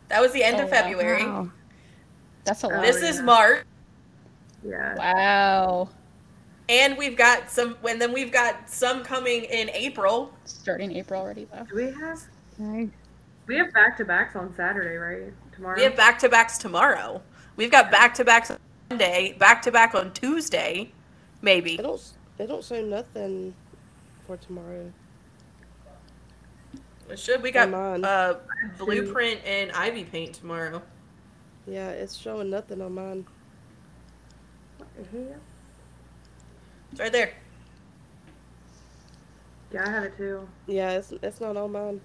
That 0.10 0.19
was 0.22 0.31
the 0.34 0.43
end 0.43 0.57
Oh, 0.60 0.64
of. 0.64 0.69
February. 0.69 1.26
Wow. 1.26 1.52
That's 2.43 2.64
a 2.64 2.68
oh, 2.68 2.69
lot. 2.72 2.80
Oh, 2.80 2.81
This 2.81 3.02
is 3.03 3.22
March. 3.22 3.64
Yeah. 4.68 4.96
Wow. 4.96 5.90
and 6.70 6.98
we've 6.98 7.16
got 7.16 7.50
some, 7.52 7.78
and 7.88 8.02
then 8.02 8.12
we've 8.14 8.32
got 8.32 8.70
some 8.70 9.04
coming 9.04 9.44
in 9.44 9.70
April. 9.70 10.32
Starting 10.46 10.92
April 10.96 11.22
already 11.22 11.46
though. 11.52 11.64
Do 11.66 11.76
we 11.76 11.92
have 11.92 12.22
Nice. 12.58 12.90
we 13.48 13.58
have 13.58 13.72
back 13.74 13.98
to 13.98 14.06
backs 14.06 14.36
on 14.36 14.54
Saturday, 14.56 14.96
right? 14.96 15.34
Tomorrow. 15.54 15.76
We 15.78 15.84
have 15.84 15.96
back 15.96 16.18
to 16.20 16.30
backs 16.30 16.58
tomorrow. 16.58 17.22
We've 17.58 17.72
got 17.72 17.92
back 17.92 18.14
to 18.16 18.26
backs 18.26 18.50
on 18.52 18.58
Monday, 18.90 19.36
back 19.40 19.62
to 19.64 19.72
back 19.72 19.94
on 19.94 20.12
Tuesday, 20.14 20.92
maybe. 21.42 21.78
They 21.78 21.84
don't. 21.84 22.02
It 22.38 22.48
don't 22.48 22.64
show 22.64 22.84
nothing 22.84 23.54
for 24.28 24.36
tomorrow. 24.38 24.92
It 27.10 27.20
should. 27.20 27.42
We 27.44 27.52
got 27.52 27.70
Come 27.72 28.04
uh, 28.04 28.34
Blueprint 28.80 29.40
and 29.46 29.72
Ivy 29.72 30.04
Paint 30.06 30.34
tomorrow. 30.34 30.82
Yeah, 31.68 31.90
it's 31.90 32.16
showing 32.16 32.50
nothing 32.50 32.82
on 32.82 32.94
mine. 32.96 33.26
It's 36.92 37.00
right 37.00 37.12
there. 37.12 37.34
Yeah, 39.72 39.86
I 39.86 39.90
have 39.90 40.04
it 40.06 40.18
too. 40.18 40.48
Yeah, 40.68 40.92
it's 40.92 41.12
it's 41.22 41.42
not 41.42 41.58
on 41.58 41.72
mine. 41.72 42.02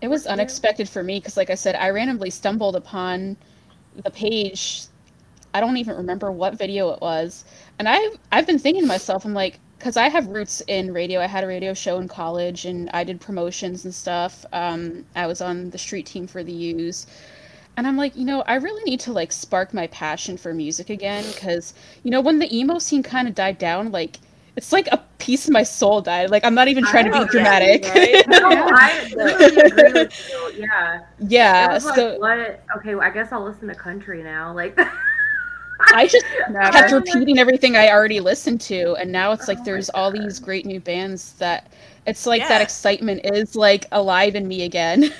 It 0.00 0.08
was 0.08 0.26
unexpected 0.26 0.88
for 0.88 1.02
me 1.02 1.18
because, 1.18 1.36
like 1.36 1.50
I 1.50 1.54
said, 1.54 1.74
I 1.76 1.90
randomly 1.90 2.30
stumbled 2.30 2.76
upon 2.76 3.36
the 3.94 4.10
page. 4.10 4.84
I 5.54 5.60
don't 5.60 5.76
even 5.76 5.96
remember 5.96 6.30
what 6.30 6.54
video 6.54 6.90
it 6.90 7.00
was, 7.00 7.44
and 7.78 7.88
I've 7.88 8.18
I've 8.32 8.46
been 8.46 8.58
thinking 8.58 8.82
to 8.82 8.88
myself, 8.88 9.24
I'm 9.24 9.34
like, 9.34 9.58
because 9.78 9.96
I 9.96 10.08
have 10.08 10.26
roots 10.28 10.62
in 10.68 10.92
radio. 10.92 11.20
I 11.20 11.26
had 11.26 11.44
a 11.44 11.46
radio 11.46 11.74
show 11.74 11.98
in 11.98 12.08
college, 12.08 12.64
and 12.66 12.90
I 12.92 13.04
did 13.04 13.20
promotions 13.20 13.84
and 13.84 13.94
stuff. 13.94 14.44
Um, 14.52 15.04
I 15.16 15.26
was 15.26 15.40
on 15.40 15.70
the 15.70 15.78
street 15.78 16.06
team 16.06 16.26
for 16.26 16.42
the 16.42 16.52
Used, 16.52 17.08
and 17.76 17.86
I'm 17.86 17.96
like, 17.96 18.16
you 18.16 18.24
know, 18.24 18.42
I 18.42 18.56
really 18.56 18.82
need 18.84 19.00
to 19.00 19.12
like 19.12 19.32
spark 19.32 19.72
my 19.74 19.86
passion 19.88 20.36
for 20.36 20.52
music 20.54 20.90
again, 20.90 21.24
because 21.32 21.74
you 22.02 22.10
know, 22.10 22.20
when 22.20 22.38
the 22.38 22.54
emo 22.56 22.78
scene 22.78 23.02
kind 23.02 23.28
of 23.28 23.34
died 23.34 23.58
down, 23.58 23.90
like. 23.92 24.18
It's 24.56 24.72
like 24.72 24.88
a 24.88 24.98
piece 25.18 25.46
of 25.46 25.52
my 25.52 25.62
soul 25.62 26.00
died. 26.02 26.28
Like 26.30 26.44
I'm 26.44 26.54
not 26.56 26.66
even 26.66 26.84
trying 26.84 27.10
to 27.10 27.18
be 27.18 27.24
dramatic. 27.30 27.84
right? 27.84 28.26
No, 28.28 28.38
I 28.50 29.10
really 29.16 29.60
agree 29.60 29.92
with 29.92 30.28
you. 30.28 30.64
Yeah. 30.64 31.00
Yeah. 31.20 31.72
was 31.72 31.84
like, 31.84 31.94
So 31.94 32.18
what? 32.18 32.62
Okay, 32.76 32.96
well, 32.96 33.06
I 33.06 33.10
guess 33.10 33.30
I'll 33.30 33.44
listen 33.44 33.68
to 33.68 33.74
country 33.74 34.24
now. 34.24 34.52
Like, 34.52 34.78
I 35.94 36.08
just 36.08 36.26
Never. 36.50 36.72
kept 36.72 36.92
repeating 36.92 37.38
everything 37.38 37.76
I 37.76 37.90
already 37.90 38.20
listened 38.20 38.60
to, 38.62 38.94
and 38.96 39.10
now 39.10 39.32
it's 39.32 39.48
like 39.48 39.60
oh 39.60 39.64
there's 39.64 39.88
all 39.90 40.10
these 40.10 40.38
great 40.38 40.66
new 40.66 40.80
bands 40.80 41.34
that 41.34 41.72
it's 42.06 42.26
like 42.26 42.46
that 42.48 42.60
excitement 42.60 43.20
is 43.24 43.54
like 43.56 43.86
alive 43.92 44.34
in 44.34 44.46
me 44.48 44.64
again. 44.64 45.12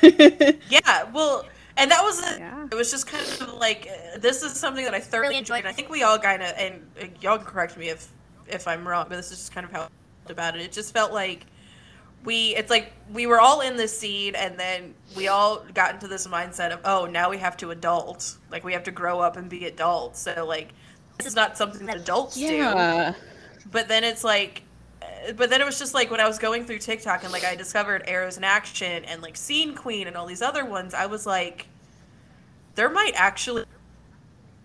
Yeah, 0.69 1.05
well, 1.13 1.47
and 1.81 1.91
that 1.91 2.03
was 2.03 2.21
the, 2.21 2.39
Yeah. 2.39 2.67
it 2.71 2.75
was 2.75 2.91
just 2.91 3.07
kind 3.07 3.25
of 3.25 3.55
like 3.55 3.89
uh, 3.89 4.19
this 4.19 4.43
is 4.43 4.53
something 4.53 4.85
that 4.85 4.95
I 4.95 5.01
thoroughly 5.01 5.39
enjoyed. 5.39 5.61
And 5.61 5.69
I 5.69 5.73
think 5.73 5.89
we 5.89 6.03
all 6.03 6.19
kind 6.19 6.43
of 6.43 6.53
and 6.57 6.87
uh, 7.01 7.07
y'all 7.21 7.39
can 7.39 7.47
correct 7.47 7.77
me 7.77 7.89
if 7.89 8.09
if 8.47 8.69
I'm 8.69 8.87
wrong, 8.87 9.07
but 9.09 9.17
this 9.17 9.31
is 9.31 9.39
just 9.39 9.53
kind 9.53 9.65
of 9.65 9.73
how 9.73 9.79
I 9.83 9.89
felt 10.23 10.31
about 10.31 10.57
it. 10.57 10.63
It 10.63 10.73
just 10.73 10.93
felt 10.93 11.13
like 11.13 11.47
we 12.25 12.55
it's 12.57 12.71
like 12.71 12.93
we 13.13 13.27
were 13.27 13.41
all 13.41 13.61
in 13.63 13.77
this 13.77 13.97
scene 13.99 14.35
and 14.35 14.59
then 14.59 14.95
we 15.17 15.29
all 15.29 15.65
got 15.73 15.95
into 15.95 16.07
this 16.07 16.27
mindset 16.27 16.71
of 16.71 16.81
oh 16.85 17.07
now 17.07 17.31
we 17.31 17.39
have 17.39 17.57
to 17.57 17.71
adult 17.71 18.37
like 18.51 18.63
we 18.63 18.75
have 18.75 18.83
to 18.85 18.91
grow 18.91 19.21
up 19.21 19.37
and 19.39 19.49
be 19.49 19.65
adults 19.65 20.21
so 20.21 20.45
like 20.47 20.75
this 21.17 21.27
is 21.27 21.35
not 21.35 21.57
something 21.57 21.87
that 21.87 21.97
adults 21.97 22.37
do 22.37 23.15
but 23.71 23.89
then 23.89 24.05
it's 24.05 24.23
like 24.23 24.63
but 25.37 25.51
then 25.51 25.61
it 25.61 25.65
was 25.65 25.79
just 25.79 25.95
like 25.95 26.11
when 26.11 26.21
I 26.21 26.27
was 26.27 26.39
going 26.39 26.65
through 26.65 26.79
TikTok 26.79 27.25
and 27.25 27.33
like 27.33 27.45
I 27.45 27.55
discovered 27.55 28.05
Arrows 28.07 28.37
in 28.37 28.45
Action 28.45 29.05
and 29.05 29.23
like 29.23 29.37
Scene 29.37 29.75
Queen 29.75 30.07
and 30.07 30.17
all 30.17 30.27
these 30.27 30.43
other 30.43 30.65
ones, 30.65 30.95
I 30.95 31.07
was 31.07 31.27
like, 31.27 31.67
there 32.75 32.89
might 32.89 33.13
actually 33.15 33.65
be 33.65 33.69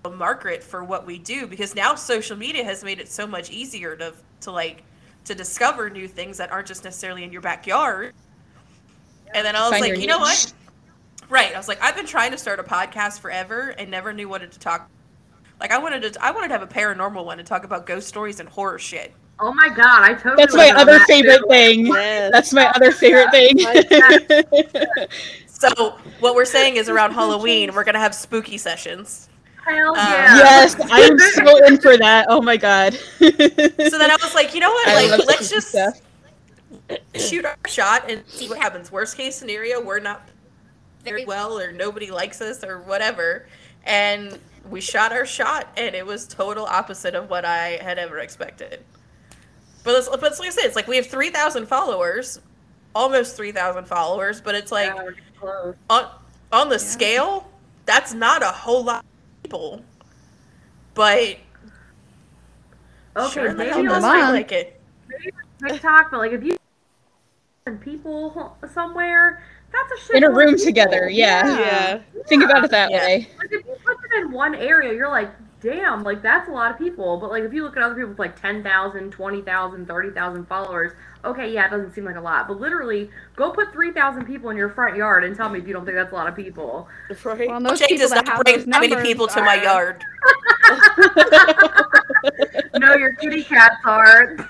a 0.06 0.10
market 0.10 0.64
for 0.64 0.84
what 0.84 1.06
we 1.06 1.18
do 1.18 1.48
because 1.48 1.76
now 1.76 1.96
social 1.96 2.38
media 2.38 2.64
has 2.64 2.84
made 2.84 3.00
it 3.00 3.10
so 3.10 3.26
much 3.26 3.50
easier 3.50 3.96
to 3.96 4.14
to 4.42 4.52
like 4.52 4.84
to 5.26 5.36
discover 5.36 5.90
new 5.90 6.08
things 6.08 6.38
that 6.38 6.52
aren't 6.52 6.68
just 6.68 6.84
necessarily 6.84 7.24
in 7.24 7.32
your 7.32 7.42
backyard. 7.42 8.14
And 9.34 9.46
then 9.46 9.56
I 9.56 9.62
was 9.62 9.72
Find 9.72 9.82
like, 9.82 10.00
you 10.00 10.08
know 10.08 10.20
what? 10.20 10.54
Right. 11.30 11.54
I 11.54 11.58
was 11.58 11.68
like, 11.68 11.82
I've 11.82 11.96
been 11.96 12.06
trying 12.06 12.32
to 12.32 12.38
start 12.38 12.60
a 12.60 12.64
podcast 12.64 13.20
forever 13.20 13.70
and 13.78 13.90
never 13.90 14.14
knew 14.14 14.30
what 14.30 14.40
to 14.50 14.60
talk. 14.60 14.90
Like 15.60 15.72
I 15.72 15.80
wanted 15.80 16.14
to, 16.14 16.24
I 16.24 16.32
wanted 16.32 16.50
to 16.50 16.54
have 16.54 16.62
a 16.62 16.68
paranormal 16.68 17.26
one 17.26 17.40
and 17.40 17.48
talk 17.48 17.64
about 17.64 17.86
ghost 17.86 18.08
stories 18.08 18.40
and 18.40 18.48
horror 18.48 18.78
shit. 18.78 19.14
Oh 19.40 19.54
my 19.54 19.70
god, 19.70 20.04
I 20.04 20.14
totally. 20.14 20.36
That's 20.38 20.56
my 20.56 20.70
other 20.72 20.98
that, 21.00 21.08
favorite 21.08 21.40
too. 21.40 21.48
thing. 21.50 21.86
Yes. 21.88 22.32
That's 22.32 22.54
my 22.54 22.68
other 22.76 22.92
favorite 22.92 23.32
thing. 23.32 23.58
So 25.58 25.98
what 26.20 26.36
we're 26.36 26.44
saying 26.46 26.76
is 26.76 26.90
around 26.90 27.14
Halloween 27.14 27.74
we're 27.74 27.86
gonna 27.86 27.98
have 28.00 28.14
spooky 28.14 28.58
sessions. 28.58 29.30
Hell 29.66 29.96
Uh, 29.96 30.00
yeah. 30.12 30.38
yes, 30.38 30.76
I 30.92 31.00
am 31.00 31.18
so 31.18 31.66
in 31.66 31.80
for 31.80 31.98
that. 31.98 32.26
Oh 32.30 32.42
my 32.42 32.58
god. 32.58 32.94
So 32.94 33.30
then 33.30 34.12
I 34.12 34.18
was 34.22 34.36
like, 34.36 34.54
you 34.54 34.60
know 34.60 34.70
what? 34.70 34.88
I 34.90 35.08
Like 35.16 35.26
let's 35.26 35.50
just 35.50 35.70
stuff. 35.70 36.02
shoot 37.16 37.46
our 37.46 37.56
shot 37.68 38.12
and 38.12 38.24
see 38.28 38.50
what 38.50 38.60
happens. 38.60 38.92
Worst 38.92 39.16
case 39.18 39.36
scenario, 39.38 39.82
we're 39.82 40.00
not 40.00 40.28
very 41.04 41.26
well 41.26 41.58
or 41.58 41.72
nobody 41.72 42.12
likes 42.12 42.42
us 42.42 42.64
or 42.64 42.82
whatever. 42.82 43.48
And 43.86 44.38
we 44.70 44.82
shot 44.82 45.14
our 45.14 45.26
shot 45.26 45.70
and 45.78 45.96
it 45.96 46.06
was 46.06 46.28
total 46.28 46.66
opposite 46.66 47.16
of 47.16 47.30
what 47.30 47.46
I 47.46 47.80
had 47.82 47.98
ever 47.98 48.20
expected. 48.20 48.84
But 49.86 49.96
it's, 49.98 50.10
but 50.10 50.24
it's 50.24 50.40
like 50.40 50.48
I 50.48 50.52
said, 50.52 50.66
it's 50.66 50.76
like 50.76 50.88
we 50.88 50.96
have 50.98 51.06
3,000 51.06 51.68
followers, 51.68 52.42
almost 52.96 53.38
3,000 53.38 53.86
followers, 53.86 54.42
but 54.42 54.56
it's 54.56 54.72
like 54.72 54.88
Yeah, 54.88 54.96
we're 55.04 55.12
getting 55.12 55.24
close. 55.40 55.76
on 55.90 56.10
on 56.52 56.70
the 56.70 56.80
scale, 56.80 57.48
that's 57.86 58.14
not 58.14 58.42
a 58.42 58.48
whole 58.48 58.84
lot 58.84 59.00
of 59.04 59.44
people. 59.44 59.82
But 60.96 61.38
Okay, 63.18 63.32
sure 63.32 63.50
the 63.50 63.56
maybe 63.56 63.70
hell 63.70 63.80
on 63.80 63.86
does 63.86 64.04
on 64.04 64.12
feel 64.12 64.22
month. 64.22 64.34
like 64.36 64.52
it. 64.52 64.82
TikTok, 65.68 66.12
but 66.12 66.18
like 66.18 66.32
if 66.32 66.44
you 66.44 66.58
and 67.68 67.80
people 67.80 68.58
somewhere, 68.74 69.44
that's 69.72 70.02
a 70.02 70.06
shit. 70.08 70.16
In 70.18 70.24
a 70.24 70.30
room 70.32 70.52
people. 70.56 70.66
together, 70.66 71.10
yeah. 71.10 71.48
yeah. 71.48 72.00
Think 72.28 72.44
about 72.44 72.64
it 72.66 72.72
that 72.72 72.90
Yeah. 72.92 73.06
way. 73.06 73.28
Like 73.38 73.52
if 73.52 73.66
you 73.66 73.76
put 73.86 73.98
them 74.02 74.24
in 74.26 74.32
one 74.32 74.56
area, 74.56 74.94
you're 74.94 75.10
like, 75.10 75.30
damn, 75.66 76.04
like 76.04 76.22
that's 76.22 76.48
a 76.48 76.52
lot 76.52 76.72
of 76.72 76.78
people. 76.78 77.18
But 77.18 77.32
like 77.32 77.44
if 77.44 77.52
you 77.52 77.64
look 77.64 77.76
at 77.76 77.84
other 77.84 77.96
people 77.96 78.10
with 78.10 78.20
like 78.20 78.40
10,000, 78.40 79.12
20,000, 79.12 79.88
30,000 79.88 80.46
followers, 80.46 80.92
okay, 81.26 81.52
yeah, 81.52 81.66
it 81.66 81.72
doesn't 81.72 81.94
seem 81.94 82.06
like 82.06 82.16
a 82.16 82.22
lot. 82.22 82.48
But 82.48 82.60
literally, 82.60 83.10
go 83.36 83.52
put 83.52 83.74
3,000 83.74 84.26
people 84.26 84.52
in 84.52 84.58
your 84.58 84.70
front 84.70 84.96
yard 84.96 85.24
and 85.24 85.36
tell 85.36 85.50
me 85.50 85.60
if 85.60 85.68
you 85.68 85.74
don't 85.74 85.84
think 85.84 85.98
that's 85.98 86.12
a 86.12 86.16
lot 86.16 86.28
of 86.28 86.36
people. 86.36 86.88
Right. 87.24 87.48
Well, 87.48 87.58
and 87.58 87.66
those 87.66 87.80
Jake 87.80 87.90
people 87.90 88.04
does 88.04 88.12
that 88.12 88.26
not 88.26 88.38
have 88.38 88.46
bring 88.46 88.60
that 88.60 88.68
many 88.68 88.88
numbers 88.90 89.08
people 89.08 89.28
to 89.28 89.42
my 89.42 89.56
yard. 89.62 90.04
no, 92.80 92.96
your 92.96 93.16
kitty 93.16 93.44
cats 93.44 93.78
are. 93.86 94.38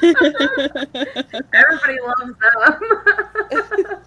Everybody 0.02 1.98
loves 2.00 2.34
them. 2.40 2.80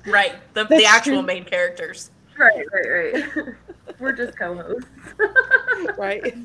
Right. 0.07 0.33
The, 0.53 0.63
the 0.65 0.85
actual 0.85 1.17
true. 1.17 1.21
main 1.21 1.43
characters. 1.43 2.09
Right, 2.37 2.65
right, 2.73 3.13
right. 3.13 3.55
We're 3.99 4.13
just 4.13 4.37
co-hosts. 4.37 4.89
right. 5.97 6.35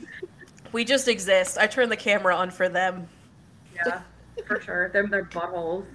We 0.73 0.85
just 0.85 1.09
exist. 1.09 1.59
I 1.59 1.67
turn 1.67 1.89
the 1.89 1.97
camera 1.97 2.35
on 2.37 2.51
for 2.51 2.69
them. 2.69 3.09
Yeah, 3.75 4.03
for 4.47 4.61
sure. 4.61 4.89
Them 4.91 5.11
their 5.11 5.25
buttholes. 5.25 5.87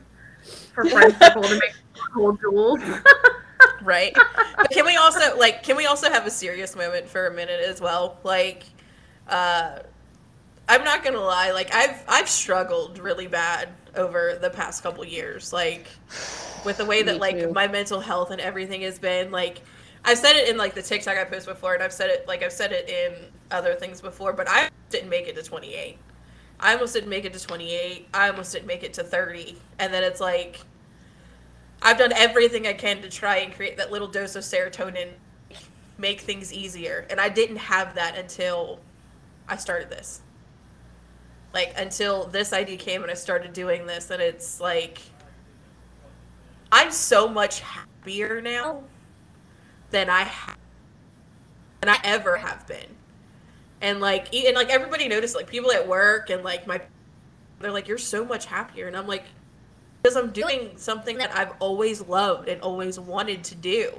For 0.73 0.85
friends 0.89 1.17
circle 1.17 1.43
to 1.43 1.59
make 1.59 1.73
cool 2.13 2.33
jewels. 2.37 2.79
Right. 3.81 4.13
but 4.57 4.69
can 4.71 4.85
we 4.85 4.95
also 4.95 5.37
like 5.37 5.63
can 5.63 5.77
we 5.77 5.85
also 5.85 6.09
have 6.09 6.25
a 6.25 6.31
serious 6.31 6.75
moment 6.75 7.07
for 7.07 7.27
a 7.27 7.33
minute 7.33 7.61
as 7.61 7.79
well? 7.81 8.17
Like 8.23 8.63
uh 9.27 9.79
I'm 10.67 10.83
not 10.83 11.03
gonna 11.03 11.19
lie, 11.19 11.51
like 11.51 11.73
I've 11.73 12.03
I've 12.07 12.29
struggled 12.29 12.99
really 12.99 13.27
bad 13.27 13.69
over 13.95 14.37
the 14.41 14.49
past 14.49 14.81
couple 14.83 15.05
years. 15.05 15.53
Like 15.53 15.87
with 16.65 16.77
the 16.77 16.85
way 16.85 17.03
that 17.03 17.15
Me 17.15 17.19
like 17.19 17.39
too. 17.39 17.51
my 17.53 17.67
mental 17.67 17.99
health 17.99 18.31
and 18.31 18.41
everything 18.41 18.81
has 18.81 18.97
been 18.99 19.31
like 19.31 19.61
I've 20.05 20.17
said 20.17 20.35
it 20.35 20.49
in 20.49 20.57
like 20.57 20.73
the 20.73 20.81
TikTok 20.81 21.17
I 21.17 21.23
post 21.23 21.47
before 21.47 21.73
and 21.73 21.83
I've 21.83 21.93
said 21.93 22.09
it 22.09 22.27
like 22.27 22.43
I've 22.43 22.51
said 22.51 22.71
it 22.71 22.89
in 22.89 23.31
other 23.51 23.73
things 23.75 24.01
before, 24.01 24.33
but 24.33 24.47
I 24.49 24.69
didn't 24.89 25.09
make 25.09 25.27
it 25.27 25.35
to 25.35 25.43
28. 25.43 25.97
I 26.59 26.73
almost 26.73 26.93
didn't 26.93 27.09
make 27.09 27.25
it 27.25 27.33
to 27.33 27.39
28. 27.39 28.07
I 28.13 28.29
almost 28.29 28.51
didn't 28.51 28.67
make 28.67 28.83
it 28.83 28.93
to 28.95 29.03
30. 29.03 29.57
And 29.79 29.93
then 29.93 30.03
it's 30.03 30.19
like 30.19 30.59
I've 31.81 31.97
done 31.97 32.13
everything 32.13 32.67
I 32.67 32.73
can 32.73 33.01
to 33.01 33.09
try 33.09 33.37
and 33.37 33.53
create 33.53 33.77
that 33.77 33.91
little 33.91 34.07
dose 34.07 34.35
of 34.35 34.43
serotonin, 34.43 35.09
make 35.97 36.21
things 36.21 36.53
easier. 36.53 37.05
And 37.09 37.19
I 37.19 37.29
didn't 37.29 37.57
have 37.57 37.95
that 37.95 38.17
until 38.17 38.79
I 39.47 39.57
started 39.57 39.89
this. 39.89 40.21
Like 41.53 41.73
until 41.77 42.25
this 42.25 42.51
idea 42.51 42.77
came 42.77 43.03
and 43.03 43.11
I 43.11 43.15
started 43.15 43.53
doing 43.53 43.85
this 43.85 44.09
and 44.09 44.21
it's 44.21 44.59
like 44.59 45.01
I'm 46.71 46.91
so 46.91 47.27
much 47.27 47.59
happier 47.59 48.41
now 48.41 48.83
than 49.93 50.09
I 50.09 50.23
ha- 50.23 50.57
than 51.79 51.89
I 51.89 51.97
ever 52.03 52.35
have 52.35 52.67
been. 52.67 52.87
And 53.79 54.01
like 54.01 54.33
e- 54.33 54.47
and 54.47 54.55
like 54.55 54.69
everybody 54.69 55.07
noticed 55.07 55.35
like 55.35 55.47
people 55.47 55.71
at 55.71 55.87
work 55.87 56.29
and 56.29 56.43
like 56.43 56.67
my 56.67 56.81
they're 57.61 57.71
like 57.71 57.87
you're 57.87 57.97
so 57.97 58.25
much 58.25 58.45
happier 58.47 58.87
and 58.87 58.97
I'm 58.97 59.07
like 59.07 59.23
because 60.01 60.17
I'm 60.17 60.31
doing 60.31 60.71
something 60.75 61.17
that 61.19 61.33
I've 61.33 61.53
always 61.59 62.01
loved 62.01 62.49
and 62.49 62.59
always 62.61 62.99
wanted 62.99 63.43
to 63.45 63.55
do. 63.55 63.93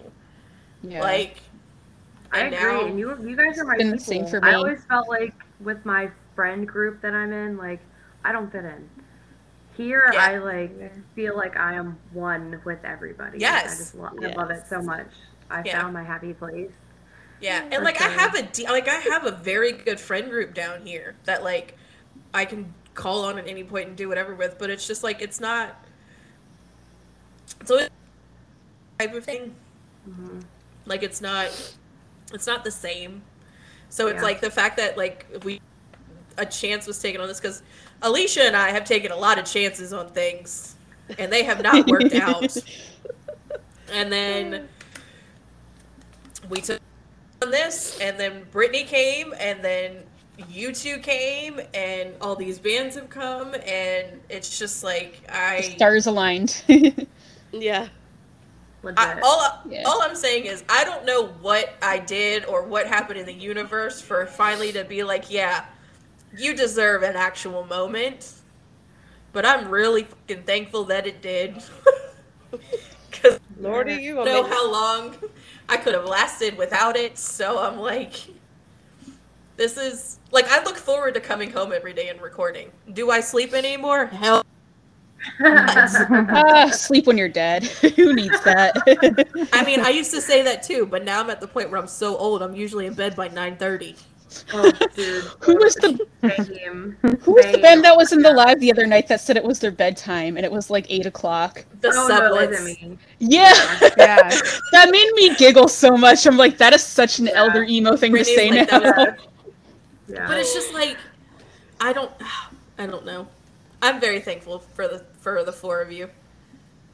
Yeah. 0.83 1.01
Like 1.01 1.39
I 2.33 2.41
and 2.41 2.55
agree, 2.55 2.67
now- 2.67 2.87
and 2.87 2.99
you 2.99 3.17
you 3.29 3.37
guys 3.37 3.59
are 3.59 3.65
my 3.65 3.77
Been 3.77 3.91
the 3.91 3.97
people. 3.97 4.07
same 4.13 4.27
for 4.27 4.41
me. 4.41 4.49
I 4.49 4.55
always 4.55 4.85
felt 4.85 5.09
like 5.09 5.33
with 5.61 5.83
my 5.87 6.11
friend 6.35 6.67
group 6.67 7.01
that 7.03 7.15
I'm 7.15 7.33
in, 7.33 7.57
like 7.57 7.81
I 8.25 8.33
don't 8.33 8.51
fit 8.51 8.65
in. 8.65 8.89
Here, 9.77 10.09
Yeah. 10.13 10.25
I 10.25 10.39
like 10.39 10.73
feel 11.15 11.37
like 11.37 11.57
I 11.57 11.75
am 11.75 11.99
one 12.13 12.61
with 12.65 12.85
everybody. 12.85 13.33
Like, 13.33 13.41
Yes. 13.41 13.65
I 13.65 13.77
just 13.77 13.95
lo- 13.95 14.11
I 14.23 14.33
love 14.35 14.51
it 14.51 14.67
so 14.69 14.81
much. 14.81 15.07
I 15.51 15.63
Yeah. 15.65 15.81
found 15.81 15.95
my 15.95 16.03
happy 16.03 16.33
place. 16.33 16.71
Yeah, 17.41 17.65
and 17.71 17.85
like 17.85 18.01
I 18.01 18.09
have 18.09 18.35
a 18.35 18.43
de- 18.43 18.67
like 18.67 18.89
I 18.89 18.95
have 18.95 19.25
a 19.27 19.31
very 19.33 19.73
good 19.73 20.01
friend 20.01 20.31
group 20.31 20.55
down 20.55 20.87
here 20.87 21.17
that 21.25 21.43
like 21.45 21.77
I 22.33 22.45
can 22.45 22.73
call 22.95 23.25
on 23.25 23.39
at 23.39 23.47
any 23.49 23.65
point 23.65 23.89
and 23.89 23.97
do 23.97 24.09
whatever 24.09 24.35
with, 24.35 24.57
but 24.59 24.71
it's 24.71 24.87
just 24.87 25.03
like 25.03 25.21
it's 25.21 25.41
not. 25.41 25.77
So 27.65 27.77
it's 27.77 27.91
type 28.99 29.15
of 29.15 29.25
thing. 29.25 29.55
hmm 30.05 30.41
Like 30.87 31.03
it's 31.03 31.21
not, 31.21 31.47
it's 32.33 32.47
not 32.47 32.65
the 32.65 32.71
same. 32.71 33.23
So 33.89 34.07
it's 34.09 34.17
Yeah. 34.17 34.23
like 34.23 34.41
the 34.41 34.51
fact 34.51 34.77
that 34.79 34.97
like 34.97 35.27
we 35.45 35.61
a 36.37 36.47
chance 36.47 36.87
was 36.87 36.99
taken 37.01 37.21
on 37.21 37.29
this 37.29 37.41
because 37.41 37.63
Alicia 38.03 38.43
and 38.43 38.57
I 38.57 38.71
have 38.71 38.85
taken 38.85 39.13
a 39.13 39.17
lot 39.17 39.39
of 39.39 39.45
chances 39.45 39.93
on 39.93 40.09
things, 40.11 40.77
and 41.19 41.33
they 41.33 41.45
have 41.45 41.63
not 41.63 41.87
worked 41.89 42.15
out. 42.15 42.57
And 43.93 44.13
then 44.13 44.69
we 46.49 46.61
took 46.61 46.81
on 47.43 47.51
this, 47.51 47.99
and 48.01 48.19
then 48.19 48.45
Brittany 48.51 48.85
came, 48.85 49.35
and 49.39 49.63
then 49.63 49.99
you 50.49 50.73
two 50.73 50.99
came, 50.99 51.61
and 51.75 52.15
all 52.21 52.37
these 52.37 52.59
bands 52.59 52.97
have 52.97 53.09
come, 53.09 53.55
and 53.67 54.21
it's 54.29 54.59
just 54.59 54.83
like 54.83 55.21
I. 55.29 55.61
Stars 55.77 56.07
aligned. 56.07 56.63
Yeah. 57.61 57.89
I, 58.97 59.21
all, 59.23 59.63
Yeah. 59.69 59.83
all 59.87 60.03
I'm 60.03 60.15
saying 60.15 60.45
is 60.45 60.63
I 60.69 60.85
don't 60.85 61.07
know 61.07 61.29
what 61.41 61.75
I 61.81 61.99
did 61.99 62.45
or 62.45 62.65
what 62.65 62.87
happened 62.87 63.19
in 63.19 63.27
the 63.27 63.33
universe 63.33 64.01
for 64.01 64.27
finally 64.27 64.73
to 64.73 64.85
be 64.85 65.05
like, 65.05 65.31
yeah, 65.31 65.65
you 66.37 66.55
deserve 66.55 67.03
an 67.03 67.17
actual 67.17 67.65
moment. 67.65 68.33
But 69.33 69.47
I'm 69.47 69.69
really 69.71 70.05
fucking 70.05 70.43
thankful 70.45 70.85
that 70.85 71.07
it 71.07 71.23
did. 71.23 71.63
Because 73.15 73.41
Lordy, 73.59 73.95
you 73.95 74.15
know 74.15 74.43
make- 74.43 74.53
how 74.53 74.71
long 74.71 75.15
I 75.69 75.77
could 75.77 75.95
have 75.95 76.07
lasted 76.07 76.59
without 76.59 76.97
it. 76.97 77.19
So 77.19 77.59
I'm 77.59 77.79
like, 77.79 78.15
this 79.57 79.77
is 79.77 80.19
like 80.31 80.51
I 80.51 80.63
look 80.65 80.77
forward 80.77 81.15
to 81.15 81.21
coming 81.21 81.51
home 81.51 81.73
every 81.73 81.93
day 81.93 82.09
and 82.09 82.21
recording. 82.21 82.71
Do 82.93 83.11
I 83.11 83.21
sleep 83.21 83.55
anymore? 83.55 84.07
Hell, 84.07 84.45
ah, 85.41 86.71
sleep 86.73 87.07
when 87.07 87.17
you're 87.17 87.29
dead. 87.29 87.65
Who 87.97 88.15
needs 88.15 88.43
that? 88.45 89.49
I 89.53 89.65
mean, 89.65 89.81
I 89.81 89.91
used 89.91 90.11
to 90.13 90.21
say 90.21 90.43
that 90.43 90.63
too, 90.63 90.87
but 90.87 91.05
now 91.05 91.21
I'm 91.21 91.31
at 91.31 91.41
the 91.41 91.49
point 91.49 91.71
where 91.71 91.81
I'm 91.81 91.87
so 91.87 92.17
old. 92.17 92.43
I'm 92.43 92.55
usually 92.55 92.87
in 92.87 92.95
bed 92.95 93.17
by 93.17 93.29
9:30. 93.29 93.97
Oh, 94.53 94.71
dude. 94.95 95.25
Who 95.41 95.57
was 95.57 95.75
the 95.77 95.99
Same. 96.23 96.97
Who 97.23 97.33
was 97.33 97.47
the 97.53 97.59
band 97.59 97.85
that 97.85 97.97
was 97.97 98.13
in 98.13 98.23
the 98.23 98.33
live 98.33 98.61
the 98.61 98.71
other 98.73 98.87
night 98.87 99.09
that 99.09 99.21
said 99.21 99.37
it 99.37 99.45
was 99.45 99.59
their 99.61 99.71
bedtime 99.71 100.37
and 100.37 100.45
it 100.45 100.53
was 100.53 100.71
like 100.71 100.87
eight 100.89 101.07
o'clock? 101.07 101.65
The 101.81 101.89
oh, 101.89 102.09
sublets. 102.11 102.51
wasn't 102.51 102.65
me. 102.83 102.99
Yeah, 103.19 103.53
Yeah. 103.97 104.29
that 104.73 104.91
made 104.91 105.11
me 105.15 105.35
giggle 105.37 105.69
so 105.69 105.97
much. 105.97 106.27
I'm 106.27 106.37
like, 106.37 106.59
that 106.59 106.73
is 106.73 106.83
such 106.83 107.19
an 107.19 107.27
Yeah. 107.27 107.33
elder 107.37 107.63
emo 107.65 107.97
thing 107.97 108.13
Brittany's 108.13 108.37
to 108.37 108.43
say 108.43 108.51
like, 108.51 108.71
now. 108.71 108.79
that 108.81 108.97
was- 108.97 109.27
Yeah. 110.09 110.27
But 110.29 110.39
it's 110.39 110.53
just 110.53 110.73
like 110.75 110.97
I 111.81 111.93
don't 111.93 112.11
I 112.79 112.87
don't 112.87 113.07
know. 113.07 113.29
I'm 113.83 114.01
very 114.01 114.21
thankful 114.21 114.61
for 114.61 114.89
the 114.89 115.05
for 115.21 115.45
the 115.45 115.53
four 115.53 115.81
of 115.81 115.93
you 115.93 116.09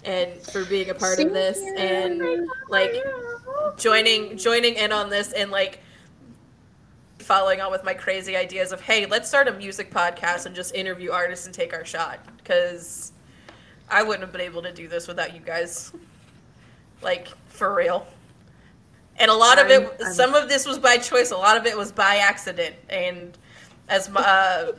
and 0.05 0.41
for 0.41 0.65
being 0.65 0.91
a 0.91 0.95
part 0.95 1.19
of 1.21 1.33
this 1.33 1.59
and 1.77 2.49
like 2.69 2.95
joining 3.77 4.37
joining 4.37 4.75
in 4.75 4.93
on 4.93 5.11
this 5.11 5.33
and 5.33 5.51
like 5.51 5.81
following 7.31 7.61
on 7.61 7.71
with 7.71 7.85
my 7.85 7.95
crazy 7.95 8.37
ideas 8.37 8.73
of 8.73 8.81
hey 8.81 9.07
let's 9.07 9.29
start 9.29 9.47
a 9.47 9.53
music 9.53 9.89
podcast 9.93 10.47
and 10.47 10.55
just 10.57 10.75
interview 10.75 11.13
artists 11.13 11.47
and 11.47 11.55
take 11.55 11.73
our 11.73 11.85
shot 11.85 12.19
because 12.39 13.13
i 13.89 14.03
wouldn't 14.03 14.21
have 14.23 14.33
been 14.33 14.41
able 14.41 14.61
to 14.61 14.73
do 14.73 14.89
this 14.89 15.07
without 15.07 15.33
you 15.33 15.39
guys 15.39 15.93
like 17.03 17.29
for 17.47 17.73
real 17.73 18.05
and 19.21 19.31
a 19.31 19.35
lot 19.35 19.61
of 19.61 19.71
it 19.71 19.81
I'm- 19.81 19.91
I'm- 20.03 20.13
some 20.13 20.35
of 20.35 20.49
this 20.49 20.67
was 20.67 20.81
by 20.81 20.97
choice 20.97 21.31
a 21.31 21.37
lot 21.37 21.57
of 21.57 21.67
it 21.67 21.77
was 21.79 21.93
by 21.93 22.17
accident 22.17 22.75
and 22.89 23.39
as 23.89 24.09
my 24.11 24.23
uh, 24.23 24.73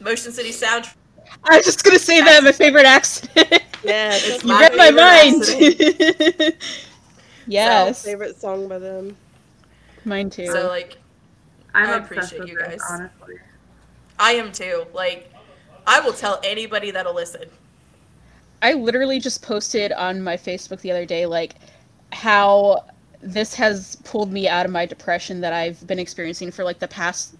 motion 0.00 0.32
city 0.32 0.50
sound 0.50 0.86
I 1.44 1.58
was 1.58 1.66
just 1.66 1.84
gonna 1.84 2.00
say 2.00 2.20
that 2.20 2.42
my 2.42 2.50
favorite 2.50 2.86
accident. 2.86 3.62
Yeah, 3.84 4.16
you 4.26 4.38
my 4.48 4.60
read 4.60 4.76
my 4.76 4.86
favorite 4.86 6.46
mind. 6.46 6.54
yes, 7.46 8.04
favorite 8.04 8.40
song 8.40 8.66
by 8.66 8.78
them. 8.78 9.16
mine 10.04 10.30
too. 10.30 10.46
so 10.46 10.66
like 10.68 10.98
I'm 11.76 11.90
I 11.90 11.96
appreciate 12.04 12.40
with 12.40 12.48
you 12.48 12.58
this, 12.58 12.68
guys. 12.68 12.80
honestly. 12.90 13.36
i 14.18 14.32
am 14.32 14.50
too 14.52 14.86
like 14.94 15.30
i 15.86 16.00
will 16.00 16.12
tell 16.12 16.40
anybody 16.44 16.90
that'll 16.90 17.14
listen 17.14 17.48
I 18.62 18.72
literally 18.72 19.20
just 19.20 19.42
posted 19.42 19.92
on 19.92 20.22
my 20.22 20.36
Facebook 20.36 20.80
the 20.80 20.90
other 20.90 21.04
day, 21.06 21.26
like, 21.26 21.56
how 22.12 22.84
this 23.20 23.54
has 23.54 23.96
pulled 24.04 24.32
me 24.32 24.48
out 24.48 24.66
of 24.66 24.72
my 24.72 24.86
depression 24.86 25.40
that 25.40 25.52
I've 25.52 25.86
been 25.86 25.98
experiencing 25.98 26.50
for 26.50 26.64
like 26.64 26.78
the 26.78 26.88
past 26.88 27.36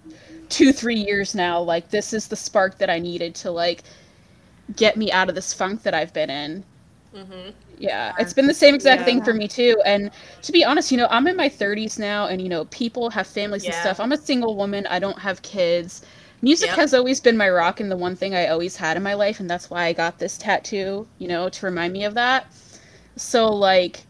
two, 0.49 0.71
three 0.73 0.95
years 0.95 1.33
now. 1.35 1.59
Like, 1.59 1.89
this 1.89 2.13
is 2.13 2.27
the 2.27 2.35
spark 2.35 2.77
that 2.77 2.89
I 2.89 2.99
needed 2.99 3.35
to 3.35 3.51
like 3.51 3.83
get 4.75 4.97
me 4.97 5.11
out 5.11 5.29
of 5.29 5.35
this 5.35 5.53
funk 5.53 5.83
that 5.83 5.93
I've 5.93 6.13
been 6.13 6.29
in. 6.29 6.63
Hmm 7.13 7.49
Yeah, 7.77 8.13
it's 8.17 8.33
been 8.33 8.47
the 8.47 8.53
same 8.53 8.75
exact 8.75 9.03
Yeah. 9.03 9.05
thing 9.05 9.21
for 9.21 9.33
me 9.33 9.47
too. 9.47 9.77
And 9.85 10.11
to 10.41 10.51
be 10.51 10.63
honest, 10.65 10.91
you 10.91 10.97
know, 10.97 11.07
I'm 11.11 11.27
in 11.27 11.35
my 11.37 11.49
30s 11.49 11.99
now, 11.99 12.27
and 12.27 12.41
you 12.41 12.49
know, 12.49 12.65
people 12.65 13.11
have 13.11 13.27
families 13.27 13.65
and 13.65 13.75
stuff. 13.75 13.99
I'm 13.99 14.11
a 14.11 14.17
single 14.17 14.55
woman. 14.55 14.87
I 14.87 14.99
don't 14.99 15.19
have 15.19 15.41
kids. 15.43 16.01
Music 16.41 16.71
Yep. 16.71 16.75
has 16.75 16.93
always 16.93 17.19
been 17.19 17.37
my 17.37 17.49
rock 17.49 17.79
and 17.79 17.91
the 17.91 17.97
one 17.97 18.15
thing 18.15 18.35
I 18.35 18.47
always 18.47 18.77
had 18.77 18.97
in 18.97 19.03
my 19.03 19.13
life, 19.15 19.39
and 19.39 19.49
that's 19.49 19.69
why 19.69 19.85
I 19.85 19.93
got 19.93 20.19
this 20.19 20.37
tattoo. 20.37 21.07
You 21.19 21.27
know, 21.27 21.49
to 21.49 21.65
remind 21.65 21.93
me 21.93 22.03
of 22.05 22.15
that. 22.15 22.47
So 23.17 23.47
like, 23.49 24.05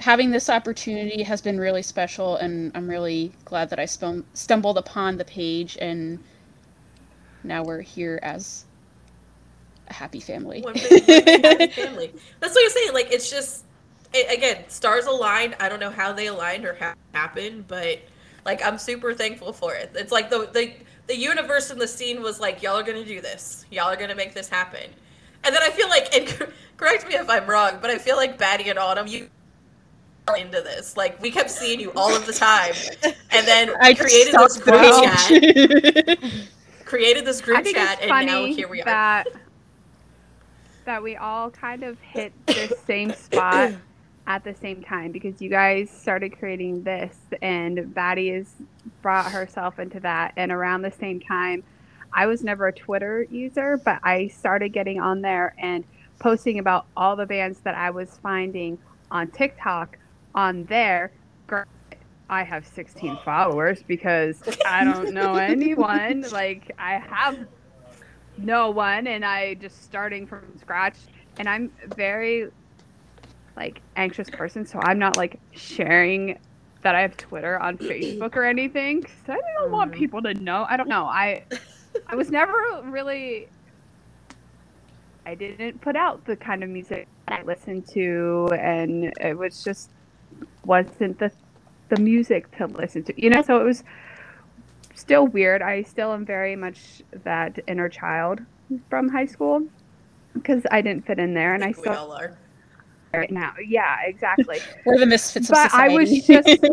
having 0.00 0.30
this 0.32 0.50
opportunity 0.50 1.22
has 1.24 1.40
been 1.42 1.58
really 1.60 1.82
special, 1.82 2.36
and 2.36 2.72
I'm 2.76 2.88
really 2.88 3.32
glad 3.46 3.70
that 3.70 3.80
I 3.80 3.86
stumbled 3.86 4.78
upon 4.78 5.18
the 5.18 5.24
page, 5.24 5.78
and 5.80 6.20
now 7.42 7.64
we're 7.64 7.80
here 7.82 8.20
as 8.22 8.65
a 9.88 9.92
happy 9.92 10.20
family. 10.20 10.62
One 10.62 10.74
big, 10.74 10.90
one 10.90 11.04
big 11.06 11.44
happy 11.44 11.66
family. 11.82 12.12
That's 12.40 12.54
what 12.54 12.64
I'm 12.64 12.70
saying. 12.70 12.92
Like 12.92 13.12
it's 13.12 13.30
just 13.30 13.64
it, 14.12 14.36
again, 14.36 14.64
stars 14.68 15.06
aligned. 15.06 15.56
I 15.60 15.68
don't 15.68 15.80
know 15.80 15.90
how 15.90 16.12
they 16.12 16.26
aligned 16.26 16.64
or 16.64 16.74
how 16.74 16.90
it 16.90 16.96
happened, 17.12 17.68
but 17.68 18.00
like 18.44 18.64
I'm 18.64 18.78
super 18.78 19.12
thankful 19.14 19.52
for 19.52 19.74
it. 19.74 19.92
It's 19.94 20.12
like 20.12 20.30
the 20.30 20.48
the 20.52 20.72
the 21.06 21.16
universe 21.16 21.70
and 21.70 21.80
the 21.80 21.88
scene 21.88 22.22
was 22.22 22.40
like, 22.40 22.62
y'all 22.62 22.76
are 22.76 22.82
gonna 22.82 23.04
do 23.04 23.20
this. 23.20 23.64
Y'all 23.70 23.86
are 23.86 23.96
gonna 23.96 24.14
make 24.14 24.34
this 24.34 24.48
happen. 24.48 24.90
And 25.44 25.54
then 25.54 25.62
I 25.62 25.70
feel 25.70 25.88
like, 25.88 26.12
and 26.14 26.26
cor- 26.26 26.52
correct 26.76 27.06
me 27.06 27.14
if 27.14 27.30
I'm 27.30 27.46
wrong, 27.46 27.78
but 27.80 27.90
I 27.90 27.98
feel 27.98 28.16
like 28.16 28.36
Batty 28.36 28.68
and 28.68 28.78
Autumn, 28.78 29.06
you 29.06 29.28
are 30.26 30.36
into 30.36 30.60
this. 30.62 30.96
Like 30.96 31.20
we 31.22 31.30
kept 31.30 31.50
seeing 31.50 31.78
you 31.78 31.92
all 31.94 32.14
of 32.16 32.26
the 32.26 32.32
time, 32.32 32.74
and 33.30 33.46
then 33.46 33.70
I 33.80 33.94
created 33.94 34.34
this 34.34 34.56
group 34.58 34.80
chat. 34.80 36.18
Created 36.84 37.24
this 37.24 37.40
group 37.40 37.64
chat, 37.64 37.94
it's 37.94 38.02
and 38.02 38.08
funny 38.08 38.26
now 38.26 38.44
here 38.46 38.68
we 38.68 38.80
are. 38.80 38.84
that 38.84 39.26
that 40.86 41.02
we 41.02 41.16
all 41.16 41.50
kind 41.50 41.84
of 41.84 42.00
hit 42.12 42.32
the 42.46 42.76
same 42.86 43.12
spot 43.12 43.72
at 44.26 44.42
the 44.42 44.54
same 44.54 44.82
time 44.82 45.12
because 45.12 45.40
you 45.40 45.48
guys 45.48 45.88
started 45.88 46.36
creating 46.36 46.82
this 46.82 47.16
and 47.42 47.94
Batty 47.94 48.30
has 48.30 48.48
brought 49.02 49.30
herself 49.30 49.78
into 49.78 50.00
that 50.00 50.32
and 50.36 50.50
around 50.50 50.82
the 50.82 50.90
same 50.90 51.20
time 51.20 51.62
I 52.12 52.26
was 52.26 52.42
never 52.42 52.66
a 52.66 52.72
Twitter 52.72 53.24
user 53.30 53.76
but 53.76 54.00
I 54.02 54.26
started 54.28 54.70
getting 54.70 54.98
on 55.00 55.20
there 55.20 55.54
and 55.58 55.84
posting 56.18 56.58
about 56.58 56.86
all 56.96 57.14
the 57.14 57.26
bands 57.26 57.60
that 57.60 57.76
I 57.76 57.90
was 57.90 58.18
finding 58.22 58.78
on 59.10 59.28
TikTok 59.28 59.98
on 60.34 60.64
there. 60.64 61.12
I 62.28 62.42
have 62.42 62.66
16 62.66 63.18
followers 63.24 63.84
because 63.86 64.42
I 64.66 64.82
don't 64.82 65.14
know 65.14 65.34
anyone. 65.36 66.22
Like 66.32 66.72
I 66.78 66.94
have 66.98 67.46
no 68.38 68.70
one 68.70 69.06
and 69.06 69.24
I 69.24 69.54
just 69.54 69.82
starting 69.84 70.26
from 70.26 70.56
scratch 70.58 70.98
and 71.38 71.48
I'm 71.48 71.72
very 71.96 72.46
like 73.56 73.82
anxious 73.96 74.28
person 74.30 74.66
so 74.66 74.78
I'm 74.80 74.98
not 74.98 75.16
like 75.16 75.40
sharing 75.54 76.38
that 76.82 76.94
I 76.94 77.00
have 77.02 77.16
Twitter 77.16 77.58
on 77.58 77.78
Facebook 77.78 78.36
or 78.36 78.44
anything 78.44 79.02
'cause 79.02 79.12
I 79.28 79.38
don't 79.60 79.72
want 79.72 79.92
Mhm. 79.92 79.96
people 79.98 80.22
to 80.22 80.34
know. 80.34 80.66
I 80.68 80.76
don't 80.76 80.88
know. 80.88 81.06
I 81.06 81.44
I 82.08 82.14
was 82.16 82.30
never 82.30 82.52
really 82.84 83.48
I 85.26 85.34
didn't 85.34 85.80
put 85.80 85.96
out 85.96 86.24
the 86.26 86.36
kind 86.36 86.62
of 86.62 86.70
music 86.70 87.08
I 87.28 87.42
listened 87.42 87.86
to 87.94 88.48
and 88.60 89.12
it 89.20 89.36
was 89.36 89.62
just 89.64 89.90
wasn't 90.64 91.18
the 91.18 91.32
the 91.88 92.00
music 92.00 92.50
to 92.58 92.66
listen 92.66 93.04
to. 93.04 93.22
You 93.22 93.30
know, 93.30 93.42
so 93.42 93.60
it 93.60 93.64
was 93.64 93.82
still 94.96 95.26
weird. 95.26 95.62
I 95.62 95.82
still 95.82 96.12
am 96.12 96.24
very 96.24 96.56
much 96.56 97.02
that 97.24 97.58
inner 97.68 97.88
child 97.88 98.40
from 98.90 99.08
high 99.08 99.26
school 99.26 99.62
because 100.34 100.62
I 100.70 100.80
didn't 100.80 101.06
fit 101.06 101.18
in 101.18 101.34
there, 101.34 101.54
and 101.54 101.62
I, 101.62 101.68
think 101.68 101.78
we 101.78 101.92
still 101.92 101.96
all 101.96 102.12
are. 102.12 102.36
right 103.14 103.30
now. 103.30 103.54
Yeah, 103.64 103.96
exactly. 104.04 104.58
We're 104.84 104.98
the 104.98 105.06
misfits 105.06 105.48
But 105.48 105.66
of 105.66 105.74
I 105.74 105.88
was 105.88 106.10
just 106.10 106.48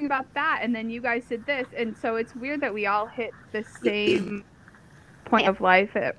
about 0.00 0.32
that, 0.34 0.60
and 0.62 0.74
then 0.74 0.90
you 0.90 1.00
guys 1.00 1.24
did 1.28 1.46
this, 1.46 1.66
and 1.76 1.96
so 1.96 2.16
it's 2.16 2.34
weird 2.34 2.60
that 2.60 2.72
we 2.72 2.86
all 2.86 3.06
hit 3.06 3.32
the 3.52 3.64
same 3.82 4.44
point 5.24 5.46
of 5.48 5.60
life 5.60 5.96
at, 5.96 6.16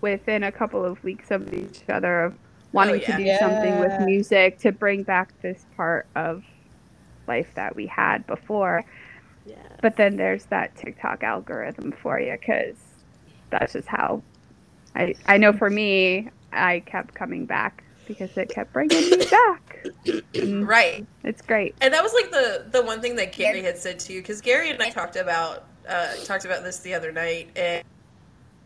within 0.00 0.44
a 0.44 0.52
couple 0.52 0.84
of 0.84 1.02
weeks 1.04 1.30
of 1.30 1.52
each 1.52 1.82
other 1.88 2.24
of 2.24 2.34
wanting 2.72 3.00
yeah. 3.00 3.16
to 3.16 3.24
do 3.24 3.36
something 3.38 3.80
with 3.80 4.00
music 4.02 4.58
to 4.58 4.72
bring 4.72 5.02
back 5.02 5.32
this 5.42 5.66
part 5.76 6.06
of 6.14 6.44
life 7.26 7.48
that 7.54 7.74
we 7.76 7.86
had 7.86 8.26
before. 8.26 8.84
But 9.82 9.96
then 9.96 10.16
there's 10.16 10.44
that 10.46 10.76
TikTok 10.76 11.22
algorithm 11.22 11.92
for 11.92 12.20
you 12.20 12.32
because 12.32 12.76
that's 13.50 13.72
just 13.72 13.88
how 13.88 14.22
I 14.94 15.14
I 15.26 15.38
know 15.38 15.52
for 15.52 15.70
me 15.70 16.28
I 16.52 16.80
kept 16.80 17.14
coming 17.14 17.46
back 17.46 17.84
because 18.06 18.36
it 18.36 18.48
kept 18.48 18.72
bringing 18.72 19.10
me 19.10 19.24
back. 19.30 19.86
Right. 20.42 21.06
it's 21.22 21.42
great. 21.42 21.74
And 21.80 21.94
that 21.94 22.02
was 22.02 22.12
like 22.12 22.30
the 22.30 22.66
the 22.70 22.82
one 22.82 23.00
thing 23.00 23.16
that 23.16 23.32
Gary 23.32 23.62
had 23.62 23.78
said 23.78 23.98
too, 23.98 24.20
because 24.20 24.40
Gary 24.40 24.70
and 24.70 24.82
I 24.82 24.90
talked 24.90 25.16
about 25.16 25.66
uh, 25.88 26.14
talked 26.24 26.44
about 26.44 26.64
this 26.64 26.78
the 26.80 26.94
other 26.94 27.12
night, 27.12 27.50
and 27.56 27.84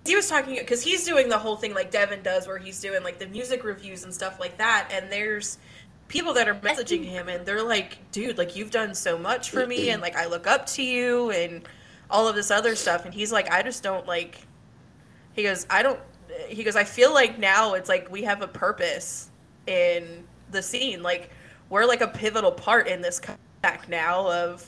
he 0.06 0.16
was 0.16 0.28
talking 0.28 0.56
because 0.56 0.82
he's 0.82 1.04
doing 1.04 1.28
the 1.28 1.38
whole 1.38 1.56
thing 1.56 1.74
like 1.74 1.90
Devin 1.90 2.22
does, 2.22 2.46
where 2.46 2.58
he's 2.58 2.80
doing 2.80 3.02
like 3.02 3.18
the 3.18 3.26
music 3.26 3.64
reviews 3.64 4.04
and 4.04 4.14
stuff 4.14 4.40
like 4.40 4.58
that. 4.58 4.88
And 4.92 5.10
there's 5.10 5.58
people 6.08 6.34
that 6.34 6.48
are 6.48 6.54
messaging 6.56 7.04
him, 7.04 7.28
and 7.28 7.44
they're 7.46 7.62
like, 7.62 7.98
"Dude, 8.12 8.38
like 8.38 8.56
you've 8.56 8.70
done 8.70 8.94
so 8.94 9.18
much 9.18 9.50
for 9.50 9.66
me, 9.66 9.90
and 9.90 10.02
like 10.06 10.16
I 10.16 10.26
look 10.26 10.46
up 10.46 10.66
to 10.66 10.82
you, 10.82 11.30
and 11.30 11.62
all 12.10 12.28
of 12.28 12.34
this 12.34 12.50
other 12.50 12.74
stuff." 12.76 13.04
And 13.04 13.14
he's 13.14 13.32
like, 13.32 13.50
"I 13.50 13.62
just 13.62 13.82
don't 13.82 14.06
like." 14.06 14.46
He 15.34 15.42
goes, 15.42 15.66
"I 15.70 15.82
don't." 15.82 16.00
He 16.48 16.64
goes, 16.64 16.76
"I 16.76 16.84
feel 16.84 17.12
like 17.12 17.38
now 17.38 17.74
it's 17.74 17.88
like 17.88 18.10
we 18.10 18.22
have 18.22 18.42
a 18.42 18.48
purpose 18.48 19.30
in 19.66 20.24
the 20.50 20.62
scene, 20.62 21.02
like." 21.02 21.30
we're 21.68 21.84
like 21.84 22.00
a 22.00 22.08
pivotal 22.08 22.52
part 22.52 22.88
in 22.88 23.00
this 23.00 23.18
comeback 23.18 23.88
now 23.88 24.30
of 24.30 24.64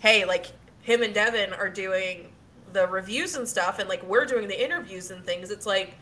hey 0.00 0.24
like 0.24 0.46
him 0.82 1.02
and 1.02 1.14
devin 1.14 1.52
are 1.52 1.68
doing 1.68 2.28
the 2.72 2.86
reviews 2.86 3.36
and 3.36 3.46
stuff 3.46 3.78
and 3.78 3.88
like 3.88 4.02
we're 4.02 4.24
doing 4.24 4.48
the 4.48 4.64
interviews 4.64 5.10
and 5.10 5.24
things 5.24 5.50
it's 5.50 5.66
like 5.66 5.94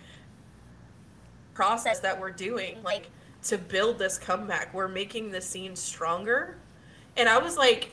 process 1.55 2.01
that 2.01 2.19
we're 2.19 2.31
doing 2.31 2.83
like 2.83 3.11
to 3.49 3.59
build 3.59 3.99
this 3.99 4.19
comeback. 4.19 4.73
We're 4.75 4.89
making 4.89 5.31
the 5.31 5.41
scene 5.41 5.77
stronger. 5.77 6.57
And 7.17 7.29
i 7.29 7.39
was 7.39 7.57
like 7.57 7.91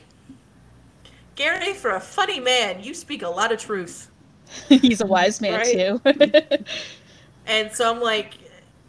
gary 1.34 1.72
for 1.72 1.90
a 1.92 2.00
funny 2.00 2.38
man 2.38 2.82
you 2.82 2.94
speak 2.94 3.22
a 3.22 3.28
lot 3.28 3.50
of 3.52 3.58
truth. 3.58 4.10
He's 4.68 5.00
a 5.00 5.06
wise 5.06 5.40
man 5.40 5.54
Right. 5.54 5.72
too. 5.72 6.00
and 7.46 7.72
so 7.72 7.92
i'm 7.94 8.00
like 8.00 8.34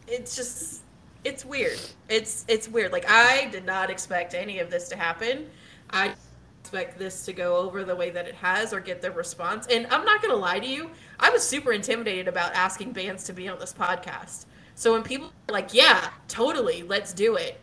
it's 0.07 0.35
just 0.35 0.81
it's 1.23 1.43
weird. 1.43 1.79
It's 2.07 2.45
it's 2.47 2.67
weird. 2.67 2.91
Like 2.91 3.09
i 3.09 3.45
did 3.51 3.65
not 3.65 3.89
expect 3.89 4.33
any 4.35 4.59
of 4.59 4.69
this 4.69 4.89
to 4.89 4.95
happen. 4.95 5.49
I 5.89 6.13
expect 6.61 6.99
this 6.99 7.25
to 7.25 7.33
go 7.33 7.57
over 7.57 7.83
the 7.83 7.95
way 7.95 8.09
that 8.11 8.27
it 8.27 8.35
has 8.35 8.73
or 8.73 8.79
get 8.79 9.01
the 9.01 9.11
response. 9.11 9.67
And 9.67 9.87
i'm 9.87 10.03
not 10.03 10.21
gonna 10.21 10.35
lie 10.35 10.59
to 10.59 10.67
you 10.67 10.89
i 11.19 11.29
was 11.29 11.47
super 11.47 11.71
intimidated 11.71 12.27
about 12.27 12.53
asking 12.53 12.91
bands 12.91 13.23
to 13.25 13.33
be 13.33 13.47
on 13.47 13.59
this 13.59 13.73
podcast 13.73 14.45
so 14.76 14.91
when 14.93 15.02
people 15.03 15.27
are 15.49 15.53
like 15.53 15.73
yeah 15.73 16.10
totally 16.27 16.84
let's 16.84 17.14
do 17.14 17.35
it 17.35 17.60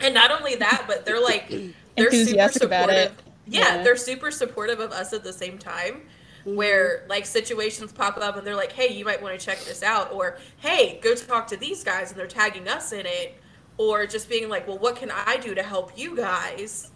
and 0.00 0.14
not 0.14 0.30
only 0.30 0.54
that 0.56 0.84
but 0.86 1.04
they're 1.04 1.22
like 1.22 1.48
they're 1.48 1.60
super 1.60 1.72
Enthusiastic 1.96 2.62
about 2.62 2.90
it. 2.90 3.08
supportive 3.10 3.24
yeah, 3.46 3.76
Yeah. 3.76 3.82
they're 3.82 3.96
super 3.96 4.30
supportive 4.30 4.80
of 4.80 4.90
us 4.92 5.12
at 5.12 5.22
the 5.22 5.32
same 5.32 5.58
time 5.58 6.02
where 6.44 6.98
mm-hmm. 7.00 7.10
like 7.10 7.26
situations 7.26 7.92
pop 7.92 8.16
up 8.18 8.36
and 8.36 8.46
they're 8.46 8.56
like 8.56 8.72
hey 8.72 8.92
you 8.92 9.04
might 9.04 9.20
want 9.22 9.38
to 9.38 9.44
check 9.44 9.58
this 9.64 9.82
out 9.82 10.12
or 10.12 10.38
hey 10.60 10.98
go 11.02 11.14
talk 11.14 11.46
to 11.48 11.56
these 11.56 11.82
guys 11.84 12.10
and 12.10 12.18
they're 12.20 12.26
tagging 12.26 12.68
us 12.68 12.92
in 12.92 13.04
it 13.06 13.36
or 13.78 14.06
just 14.06 14.28
being 14.28 14.48
like 14.48 14.66
well 14.68 14.78
what 14.78 14.94
can 14.96 15.10
i 15.10 15.36
do 15.38 15.54
to 15.54 15.62
help 15.62 15.96
you 15.98 16.16
guys 16.16 16.90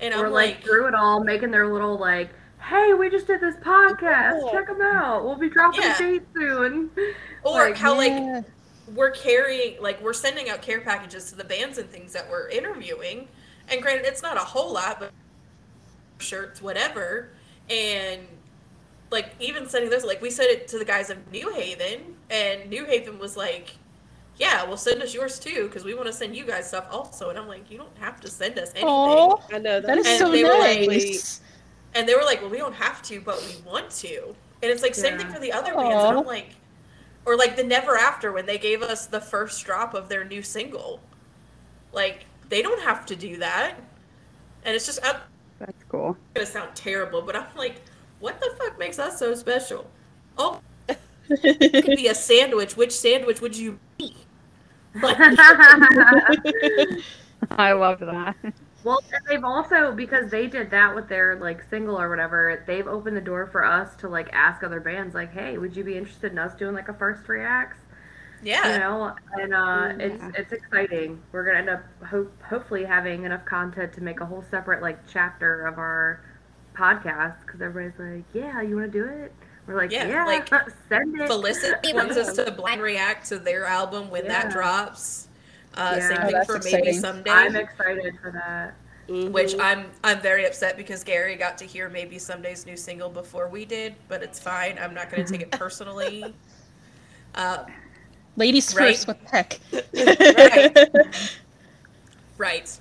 and 0.00 0.14
Or 0.14 0.26
i'm 0.26 0.32
like 0.32 0.54
like 0.56 0.64
through 0.64 0.88
it 0.88 0.94
all, 0.94 1.22
making 1.24 1.50
their 1.50 1.72
little 1.72 1.98
like, 1.98 2.30
"Hey, 2.60 2.94
we 2.94 3.10
just 3.10 3.26
did 3.26 3.40
this 3.40 3.56
podcast. 3.56 4.38
Cool. 4.40 4.50
Check 4.52 4.68
them 4.68 4.80
out. 4.80 5.24
We'll 5.24 5.34
be 5.34 5.50
dropping 5.50 5.82
Yeah. 5.82 5.98
dates 5.98 6.26
soon." 6.36 6.90
or 7.42 7.52
like, 7.70 7.76
how 7.76 7.96
like 7.96 8.12
Yeah. 8.12 8.42
We're 8.94 9.10
carrying 9.10 9.80
like 9.82 10.00
we're 10.02 10.12
sending 10.12 10.48
out 10.50 10.62
care 10.62 10.80
packages 10.80 11.28
to 11.30 11.36
the 11.36 11.44
bands 11.44 11.78
and 11.78 11.88
things 11.90 12.12
that 12.12 12.28
we're 12.30 12.48
interviewing. 12.48 13.28
And 13.70 13.82
granted 13.82 14.06
it's 14.06 14.22
not 14.22 14.36
a 14.36 14.40
whole 14.40 14.72
lot 14.72 14.98
but 15.00 15.10
shirts 16.18 16.60
whatever. 16.62 17.30
And 17.70 18.22
like 19.10 19.34
even 19.40 19.68
sending 19.68 19.90
those 19.90 20.04
like 20.04 20.20
we 20.22 20.30
sent 20.30 20.50
it 20.50 20.68
to 20.68 20.78
the 20.78 20.84
guys 20.84 21.10
of 21.10 21.30
new 21.32 21.50
haven 21.52 22.00
and 22.30 22.68
new 22.68 22.84
haven 22.84 23.18
was 23.18 23.36
like 23.36 23.74
yeah 24.36 24.64
well 24.64 24.76
send 24.76 25.02
us 25.02 25.14
yours 25.14 25.38
too 25.38 25.64
because 25.66 25.84
we 25.84 25.94
want 25.94 26.06
to 26.06 26.12
send 26.12 26.36
you 26.36 26.44
guys 26.44 26.68
stuff 26.68 26.86
also. 26.90 27.30
And 27.30 27.38
i'm 27.38 27.48
like 27.48 27.70
you 27.70 27.78
don't 27.78 27.96
have 27.98 28.20
to 28.20 28.28
send 28.28 28.58
us 28.58 28.70
anything. 28.70 28.88
Aw, 28.88 29.36
I 29.52 29.58
know 29.58 29.80
that 29.80 29.98
is 29.98 30.06
And 30.06 30.18
so 30.18 30.30
they 30.30 30.44
were 30.44 30.50
like- 30.58 30.88
nice. 30.88 31.40
and 31.94 32.08
they 32.08 32.14
were 32.14 32.22
like 32.24 32.40
well 32.40 32.50
we 32.50 32.58
don't 32.58 32.74
have 32.74 33.02
to 33.02 33.20
but 33.20 33.42
we 33.42 33.62
want 33.70 33.90
to. 33.90 34.34
And 34.62 34.70
it's 34.72 34.82
like 34.82 34.94
same 34.94 35.16
thing 35.18 35.28
for 35.32 35.38
the 35.40 35.52
other 35.52 35.72
bands 35.74 36.04
and 36.04 36.18
i'm 36.18 36.24
like 36.26 36.50
or 37.24 37.36
like 37.36 37.56
the 37.56 37.64
never 37.64 37.96
after 37.96 38.32
when 38.32 38.46
they 38.46 38.58
gave 38.58 38.82
us 38.82 39.06
the 39.06 39.20
first 39.20 39.64
drop 39.64 39.94
of 39.94 40.08
their 40.08 40.24
new 40.24 40.42
single. 40.42 41.00
Like 41.92 42.26
they 42.48 42.62
don't 42.62 42.82
have 42.82 43.06
to 43.06 43.16
do 43.16 43.36
that. 43.38 43.76
And 44.64 44.74
it's 44.74 44.86
just 44.86 44.98
i'm 45.04 45.16
That's 45.58 45.84
cool. 45.88 46.16
It's 46.34 46.52
gonna 46.52 46.64
sound 46.64 46.76
terrible 46.76 47.22
but 47.22 47.36
i'm 47.36 47.46
like 47.56 47.82
what 48.20 48.40
the 48.40 48.50
fuck 48.58 48.78
makes 48.78 48.98
us 48.98 49.18
so 49.18 49.34
special? 49.34 49.88
Oh 50.36 50.60
it 51.30 51.84
could 51.84 51.96
be 51.96 52.08
a 52.08 52.14
sandwich. 52.14 52.76
Which 52.76 52.92
sandwich 52.92 53.40
would 53.40 53.56
you 53.56 53.78
be? 53.96 54.14
Like, 54.94 55.16
I 57.50 57.72
love 57.72 58.00
that. 58.00 58.36
Well, 58.88 59.02
and 59.12 59.20
they've 59.28 59.44
also 59.44 59.92
because 59.92 60.30
they 60.30 60.46
did 60.46 60.70
that 60.70 60.94
with 60.94 61.08
their 61.08 61.36
like 61.36 61.62
single 61.70 62.00
or 62.00 62.08
whatever. 62.08 62.64
They've 62.66 62.86
opened 62.86 63.16
the 63.16 63.20
door 63.20 63.46
for 63.46 63.64
us 63.64 63.94
to 63.96 64.08
like 64.08 64.28
ask 64.32 64.62
other 64.64 64.80
bands, 64.80 65.14
like, 65.14 65.32
"Hey, 65.32 65.58
would 65.58 65.76
you 65.76 65.84
be 65.84 65.96
interested 65.96 66.32
in 66.32 66.38
us 66.38 66.54
doing 66.54 66.74
like 66.74 66.88
a 66.88 66.94
first 66.94 67.24
three 67.24 67.42
acts?" 67.42 67.78
yeah 68.42 68.74
You 68.74 68.78
know, 68.78 69.14
and 69.34 69.54
uh, 69.54 69.92
it's 69.98 70.22
Yeah. 70.22 70.30
it's 70.36 70.52
exciting. 70.52 71.20
We're 71.32 71.44
gonna 71.44 71.58
end 71.58 71.70
up 71.70 71.82
ho- 72.04 72.30
hopefully 72.44 72.84
having 72.84 73.24
enough 73.24 73.44
content 73.44 73.92
to 73.94 74.00
make 74.02 74.20
a 74.20 74.26
whole 74.26 74.42
separate 74.50 74.82
like 74.82 75.06
chapter 75.08 75.66
of 75.66 75.78
our 75.78 76.20
podcast 76.74 77.40
because 77.46 77.60
everybody's 77.60 77.98
like, 77.98 78.24
"Yeah, 78.32 78.60
you 78.62 78.76
want 78.76 78.92
to 78.92 78.98
do 78.98 79.04
it?" 79.06 79.32
We're 79.66 79.76
like, 79.76 79.90
Yeah, 79.90 80.06
"Yeah, 80.08 80.24
like, 80.24 80.48
send 80.88 81.20
it." 81.20 81.26
Felicity 81.26 81.92
wants 81.92 82.16
us 82.16 82.34
to 82.36 82.50
blind 82.52 82.80
react 82.80 83.28
to 83.28 83.38
their 83.38 83.64
album 83.66 84.10
when 84.10 84.28
that 84.28 84.50
drops. 84.50 85.27
Uh, 85.78 85.94
Yeah. 85.96 86.08
Same 86.08 86.20
thing 86.32 86.44
for 86.44 86.56
exciting. 86.56 86.84
maybe 86.84 86.98
someday. 86.98 87.30
I'm 87.30 87.56
excited 87.56 88.18
for 88.20 88.30
that. 88.32 88.74
which 89.32 89.54
Mhm. 89.54 89.60
I'm 89.60 89.90
I'm 90.04 90.20
very 90.20 90.44
upset 90.44 90.76
because 90.76 91.02
Gary 91.02 91.34
got 91.36 91.56
to 91.58 91.64
hear 91.64 91.88
maybe 91.88 92.18
someday's 92.18 92.66
new 92.66 92.76
single 92.76 93.08
before 93.08 93.48
we 93.48 93.64
did, 93.64 93.94
but 94.06 94.22
it's 94.22 94.38
fine. 94.38 94.78
I'm 94.78 94.92
not 94.92 95.10
going 95.10 95.24
to 95.24 95.32
take 95.32 95.40
it 95.40 95.50
personally. 95.52 96.34
Uh, 97.34 97.64
Ladies 98.36 98.74
Right. 98.74 98.94
first, 98.94 99.08
what 99.08 99.18
the 99.24 99.30
heck? 99.30 99.58
right. 102.36 102.78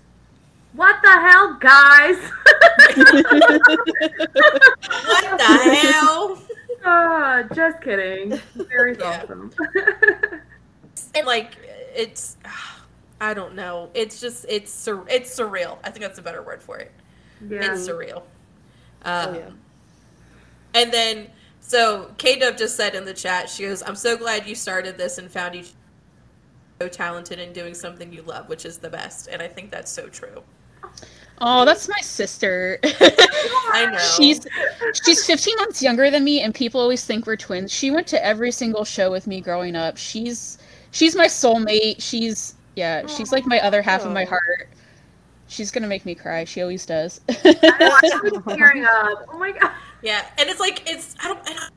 What 0.73 0.97
the 1.01 1.11
hell, 1.11 1.53
guys? 1.61 2.17
What 5.07 5.37
the 5.37 5.75
hell? 5.75 6.37
Ah, 6.85 7.43
just 7.53 7.81
kidding. 7.81 8.39
Very 8.69 8.95
Yeah. 8.97 9.21
awesome. 9.23 9.51
And 11.15 11.25
like 11.25 11.57
it's 11.95 12.37
I 13.19 13.33
don't 13.33 13.55
know. 13.55 13.89
It's 13.93 14.19
just 14.21 14.45
it's 14.47 14.71
sur- 14.71 15.05
it's 15.09 15.33
surreal. 15.37 15.77
I 15.83 15.89
think 15.89 16.01
that's 16.01 16.19
a 16.19 16.21
better 16.21 16.41
word 16.43 16.61
for 16.61 16.77
it. 16.77 16.91
yeah. 17.47 17.73
It's 17.73 17.87
surreal. 17.87 18.17
Um, 19.03 19.29
Oh, 19.29 19.33
yeah. 19.33 19.49
And 20.73 20.91
then, 20.93 21.27
so 21.59 22.11
K 22.17 22.37
Dub 22.39 22.57
just 22.57 22.75
said 22.75 22.93
in 22.95 23.05
the 23.05 23.13
chat, 23.13 23.49
she 23.49 23.63
goes, 23.63 23.81
"I'm 23.81 23.95
so 23.95 24.15
glad 24.17 24.47
you 24.47 24.55
started 24.55 24.97
this 24.97 25.17
and 25.17 25.31
found 25.31 25.55
you 25.55 25.63
so 26.79 26.87
talented 26.87 27.39
in 27.39 27.53
doing 27.53 27.73
something 27.73 28.13
you 28.13 28.21
love, 28.21 28.49
which 28.49 28.65
is 28.65 28.77
the 28.77 28.89
best." 28.89 29.27
And 29.31 29.41
I 29.41 29.47
think 29.47 29.71
that's 29.71 29.91
so 29.91 30.07
true. 30.07 30.43
Oh, 31.39 31.65
that's 31.65 31.87
my 31.87 32.01
sister. 32.01 32.79
I 32.83 33.87
know. 33.91 33.97
She's 33.97 34.45
she's 35.05 35.25
15 35.25 35.55
months 35.57 35.81
younger 35.81 36.09
than 36.11 36.23
me, 36.23 36.41
and 36.41 36.53
people 36.53 36.81
always 36.81 37.05
think 37.05 37.25
we're 37.27 37.35
twins. 37.35 37.71
She 37.71 37.91
went 37.91 38.07
to 38.07 38.23
every 38.25 38.51
single 38.51 38.83
show 38.85 39.11
with 39.11 39.27
me 39.27 39.41
growing 39.41 39.75
up. 39.75 39.97
She's 39.97 40.57
she's 40.91 41.15
my 41.15 41.27
soulmate. 41.27 42.01
She's 42.01 42.55
yeah, 42.77 43.01
oh, 43.03 43.07
she's 43.07 43.31
like 43.31 43.47
my 43.47 43.59
other 43.59 43.81
half 43.81 44.05
of 44.05 44.11
my 44.11 44.23
heart. 44.23 44.69
She's 45.47 45.71
gonna 45.71 45.87
make 45.87 46.05
me 46.05 46.13
cry. 46.13 46.43
She 46.43 46.61
always 46.61 46.85
does. 46.85 47.19
I'm 47.43 48.43
tearing 48.55 48.85
up. 48.85 49.25
Oh 49.29 49.39
my 49.39 49.51
god. 49.51 49.71
Yeah, 50.03 50.23
and 50.37 50.47
it's 50.47 50.59
like 50.59 50.87
it's 50.87 51.15
I 51.23 51.27
don't. 51.27 51.39
And 51.49 51.57
I, 51.57 51.69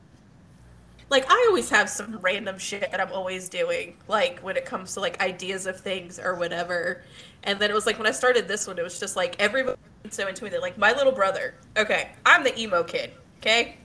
like 1.09 1.25
I 1.27 1.45
always 1.49 1.71
have 1.71 1.89
some 1.89 2.19
random 2.21 2.59
shit 2.59 2.91
that 2.91 3.01
I'm 3.01 3.11
always 3.11 3.49
doing, 3.49 3.97
like 4.07 4.39
when 4.41 4.55
it 4.55 4.65
comes 4.65 4.93
to 4.93 4.99
like 4.99 5.19
ideas 5.23 5.65
of 5.65 5.79
things 5.79 6.19
or 6.19 6.35
whatever. 6.35 7.01
And 7.43 7.57
then 7.57 7.71
it 7.71 7.73
was 7.73 7.87
like 7.87 7.97
when 7.97 8.05
I 8.05 8.11
started 8.11 8.47
this 8.47 8.67
one, 8.67 8.77
it 8.77 8.83
was 8.83 8.99
just 8.99 9.15
like 9.15 9.35
everybody 9.39 9.79
so 10.11 10.27
into 10.27 10.43
me. 10.43 10.51
They're 10.51 10.61
like 10.61 10.77
my 10.77 10.93
little 10.93 11.13
brother. 11.13 11.55
Okay, 11.77 12.11
I'm 12.27 12.43
the 12.43 12.57
emo 12.59 12.83
kid. 12.83 13.11
Okay, 13.39 13.77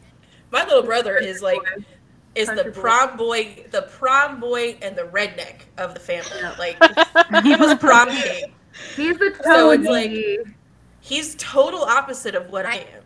my 0.50 0.66
little 0.66 0.82
brother 0.82 1.16
is 1.16 1.40
like 1.40 1.60
is 2.36 2.48
the 2.48 2.70
prom 2.70 3.16
boy, 3.16 3.64
the 3.70 3.82
prom 3.82 4.40
boy, 4.40 4.76
and 4.82 4.94
the 4.96 5.02
redneck 5.04 5.62
of 5.78 5.94
the 5.94 6.00
family. 6.00 6.30
Like 6.58 6.76
he 7.44 7.56
was 7.56 7.74
prom 7.78 8.08
king. 8.22 8.52
He's 8.94 9.16
the 9.18 9.34
So 9.42 9.70
it's 9.70 9.86
like- 9.86 10.46
he's 11.00 11.34
total 11.36 11.82
opposite 11.82 12.34
of 12.34 12.50
what 12.50 12.66
I 12.66 12.76
am. 12.76 13.02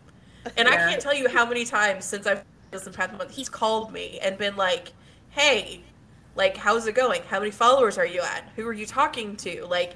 And 0.57 0.67
I 0.67 0.75
can't 0.75 1.01
tell 1.01 1.13
you 1.13 1.29
how 1.29 1.45
many 1.45 1.65
times 1.65 2.03
since 2.05 2.25
I've 2.27 2.43
this 2.71 2.87
in 2.87 2.93
past 2.93 3.11
month 3.17 3.31
he's 3.31 3.49
called 3.49 3.91
me 3.91 4.17
and 4.21 4.37
been 4.37 4.55
like, 4.55 4.93
"Hey, 5.29 5.83
like 6.35 6.57
how's 6.57 6.87
it 6.87 6.95
going? 6.95 7.21
How 7.23 7.39
many 7.39 7.51
followers 7.51 7.97
are 7.97 8.05
you 8.05 8.21
at? 8.21 8.49
Who 8.55 8.65
are 8.67 8.73
you 8.73 8.85
talking 8.85 9.35
to? 9.37 9.65
Like 9.65 9.95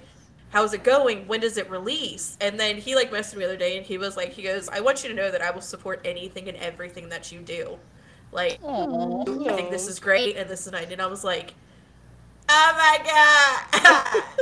how's 0.50 0.74
it 0.74 0.84
going? 0.84 1.28
When 1.28 1.40
does 1.40 1.58
it 1.58 1.70
release?" 1.70 2.38
And 2.42 2.60
then 2.60 2.78
he 2.78 2.96
like 2.96 3.12
messaged 3.12 3.36
me 3.36 3.40
the 3.40 3.46
other 3.46 3.58
day 3.58 3.78
and 3.78 3.86
he 3.86 3.98
was 3.98 4.16
like, 4.18 4.34
he 4.34 4.44
goes, 4.44 4.70
"I 4.70 4.82
want 4.82 5.04
you 5.04 5.10
to 5.10 5.16
know 5.16 5.32
that 5.32 5.42
I 5.42 5.52
will 5.52 5.62
support 5.62 6.02
anything 6.06 6.48
and 6.48 6.58
everything 6.58 7.10
that 7.10 7.32
you 7.32 7.40
do." 7.40 7.80
Like 8.36 8.60
Aw. 8.64 9.22
I 9.50 9.56
think 9.56 9.72
this 9.72 9.88
is 9.88 10.00
great 10.00 10.36
and 10.36 10.50
this 10.50 10.68
is 10.68 10.72
nice. 10.74 10.92
And 10.92 11.02
I 11.02 11.08
was 11.08 11.24
like, 11.24 11.54
oh 12.50 12.72
my 12.78 13.00
god. 14.12 14.24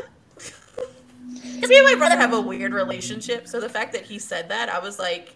Because 1.56 1.70
me 1.70 1.78
and 1.78 1.86
my 1.86 1.96
brother 1.96 2.18
have 2.18 2.34
a 2.34 2.42
weird 2.42 2.74
relationship. 2.74 3.48
So 3.48 3.62
the 3.62 3.70
fact 3.70 3.94
that 3.94 4.02
he 4.04 4.20
said 4.20 4.50
that, 4.50 4.68
I 4.68 4.80
was 4.80 5.00
like, 5.00 5.34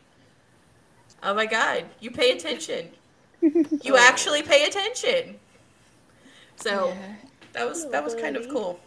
oh 1.23 1.33
my 1.33 1.45
god, 1.45 1.85
you 2.01 2.11
pay 2.11 2.31
attention. 2.31 2.89
You 3.41 3.95
actually 3.97 4.41
pay 4.43 4.65
attention. 4.65 5.35
So 6.57 6.89
Yeah. 6.89 7.13
that 7.53 7.67
was 7.69 7.89
that 7.91 8.03
was 8.03 8.15
kind 8.15 8.35
of 8.35 8.49
cool. 8.49 8.79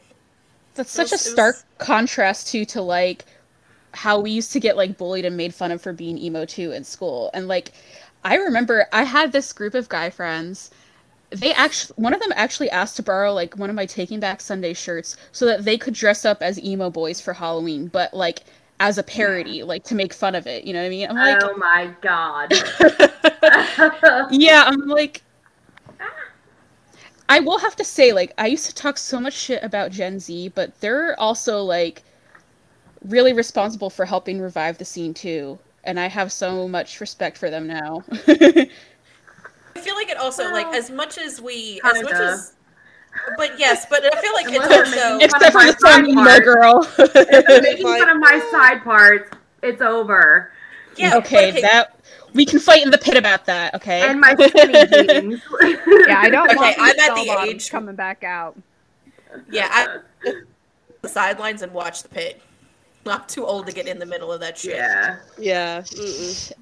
That's 0.75 0.91
such 0.91 1.13
a 1.13 1.15
was- 1.15 1.27
it 1.27 1.31
stark 1.31 1.55
was- 1.57 1.65
contrast 1.87 2.49
to 2.49 2.65
to 2.67 2.83
like 2.83 3.25
how 3.95 4.21
we 4.21 4.31
used 4.31 4.53
to 4.53 4.61
get 4.61 4.77
like 4.77 4.99
bullied 4.99 5.25
and 5.25 5.37
made 5.37 5.55
fun 5.55 5.73
of 5.73 5.81
for 5.81 5.93
being 5.95 6.19
emo 6.19 6.45
too 6.45 6.73
in 6.73 6.85
school. 6.85 7.31
And 7.33 7.49
like 7.49 7.73
I 8.25 8.37
remember 8.37 8.87
I 8.93 9.05
had 9.05 9.33
this 9.33 9.53
group 9.53 9.75
of 9.75 9.89
guy 9.89 10.11
friends. 10.11 10.71
They 11.31 11.53
actually 11.53 11.95
one 11.97 12.13
of 12.13 12.21
them 12.21 12.33
actually 12.35 12.71
asked 12.71 12.97
to 12.97 13.03
borrow 13.03 13.33
like 13.33 13.57
one 13.57 13.71
of 13.71 13.77
my 13.77 13.87
Taking 13.87 14.21
Back 14.21 14.41
Sunday 14.41 14.75
shirts 14.75 15.17
so 15.33 15.47
that 15.47 15.65
they 15.65 15.79
could 15.79 15.95
dress 15.95 16.25
up 16.25 16.43
as 16.43 16.63
emo 16.63 16.91
boys 16.91 17.21
for 17.21 17.33
Halloween, 17.33 17.87
but 17.87 18.13
like 18.13 18.41
as 18.81 18.99
a 18.99 19.03
parody, 19.03 19.63
like 19.63 19.85
to 19.85 19.95
make 19.95 20.13
fun 20.13 20.35
of 20.35 20.47
it. 20.47 20.65
You 20.65 20.73
know 20.73 20.81
what 20.81 20.87
I 20.87 20.91
mean? 20.91 21.09
I'm 21.09 21.17
like, 21.17 21.43
oh 21.43 21.57
my 21.57 21.91
god. 22.01 22.53
yeah, 24.33 24.65
I'm 24.67 24.89
like, 24.89 25.23
I 27.29 27.39
will 27.39 27.59
have 27.59 27.77
to 27.77 27.85
say, 27.85 28.13
like, 28.13 28.33
I 28.39 28.49
used 28.49 28.67
to 28.67 28.75
talk 28.75 28.99
so 28.99 29.21
much 29.21 29.35
shit 29.35 29.63
about 29.63 29.93
Gen 29.93 30.19
Z, 30.19 30.49
but 30.55 30.81
they're 30.81 31.19
also 31.21 31.63
like 31.63 32.03
really 33.05 33.33
responsible 33.33 33.89
for 33.89 34.05
helping 34.05 34.41
revive 34.41 34.79
the 34.79 34.85
scene 34.85 35.15
too, 35.15 35.59
and 35.85 35.99
I 35.99 36.07
have 36.09 36.33
so 36.33 36.69
much 36.69 37.01
respect 37.01 37.39
for 37.39 37.51
them 37.51 37.67
now. 37.67 38.03
I 38.29 39.79
feel 39.83 39.95
like 39.95 40.09
it 40.09 40.17
also 40.19 40.51
like 40.53 40.67
as 40.75 40.91
much 40.91 41.17
as 41.19 41.41
we 41.41 41.81
as 41.85 42.03
much 42.03 42.13
kinda. 42.13 42.25
as 42.33 42.55
but 43.37 43.59
yes, 43.59 43.87
but 43.91 44.03
I 44.05 44.21
feel 44.21 44.33
like 44.35 44.47
it's 44.49 44.69
they're 44.69 44.85
also 44.85 45.19
Except 45.25 45.53
for 45.53 45.59
my 45.59 45.67
the 45.73 45.79
song 45.79 45.91
side 45.91 46.09
emo 46.09 46.41
girl. 46.41 46.89
If 46.99 47.63
making 47.63 47.87
Like- 47.87 48.01
fun 48.01 48.09
of 48.11 48.19
my 48.19 48.49
side 48.51 48.85
parts, 48.85 49.35
it's 49.63 49.83
over. 49.83 50.53
yeah, 50.97 51.17
okay, 51.17 51.51
but 51.53 51.63
that 51.63 51.97
we 52.35 52.45
can 52.45 52.59
fight 52.61 52.83
in 52.85 52.91
the 52.91 52.99
pit 52.99 53.17
about 53.17 53.47
that. 53.47 53.75
Okay. 53.75 54.03
And 54.03 54.21
my 54.21 54.35
skinny 54.49 54.87
jeans. 54.87 55.43
Yeah, 56.07 56.19
I 56.21 56.29
don't 56.31 56.47
Okay, 56.51 56.57
want 56.57 56.77
I'm 56.79 56.99
at 57.01 57.15
the 57.17 57.39
age- 57.51 57.71
coming 57.71 57.97
back 57.97 58.23
out. 58.23 58.57
yeah, 59.51 59.69
I 59.71 60.33
the 61.03 61.09
sidelines 61.09 61.63
and 61.63 61.73
watch 61.73 62.03
the 62.03 62.09
pit. 62.11 62.41
Not 63.07 63.29
too 63.29 63.47
old 63.47 63.67
to 63.67 63.73
get 63.73 63.87
in 63.87 63.99
the 63.99 64.07
middle 64.07 64.31
of 64.31 64.41
that 64.41 64.59
shit. 64.59 64.77
Yeah. 64.77 65.17
Yeah. 65.39 65.83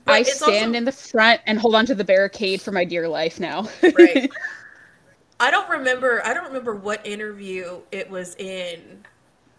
I 0.06 0.22
stand 0.22 0.66
also- 0.66 0.78
in 0.78 0.84
the 0.84 0.92
front 0.92 1.40
and 1.46 1.58
hold 1.58 1.74
onto 1.74 1.94
the 1.94 2.04
barricade 2.04 2.62
for 2.62 2.72
my 2.72 2.84
dear 2.84 3.08
life 3.08 3.40
now. 3.40 3.68
Right. 3.82 4.30
I 5.40 5.50
don't 5.50 5.68
remember. 5.68 6.24
I 6.24 6.34
don't 6.34 6.46
remember 6.46 6.74
what 6.74 7.06
interview 7.06 7.80
it 7.92 8.10
was 8.10 8.34
in 8.36 9.04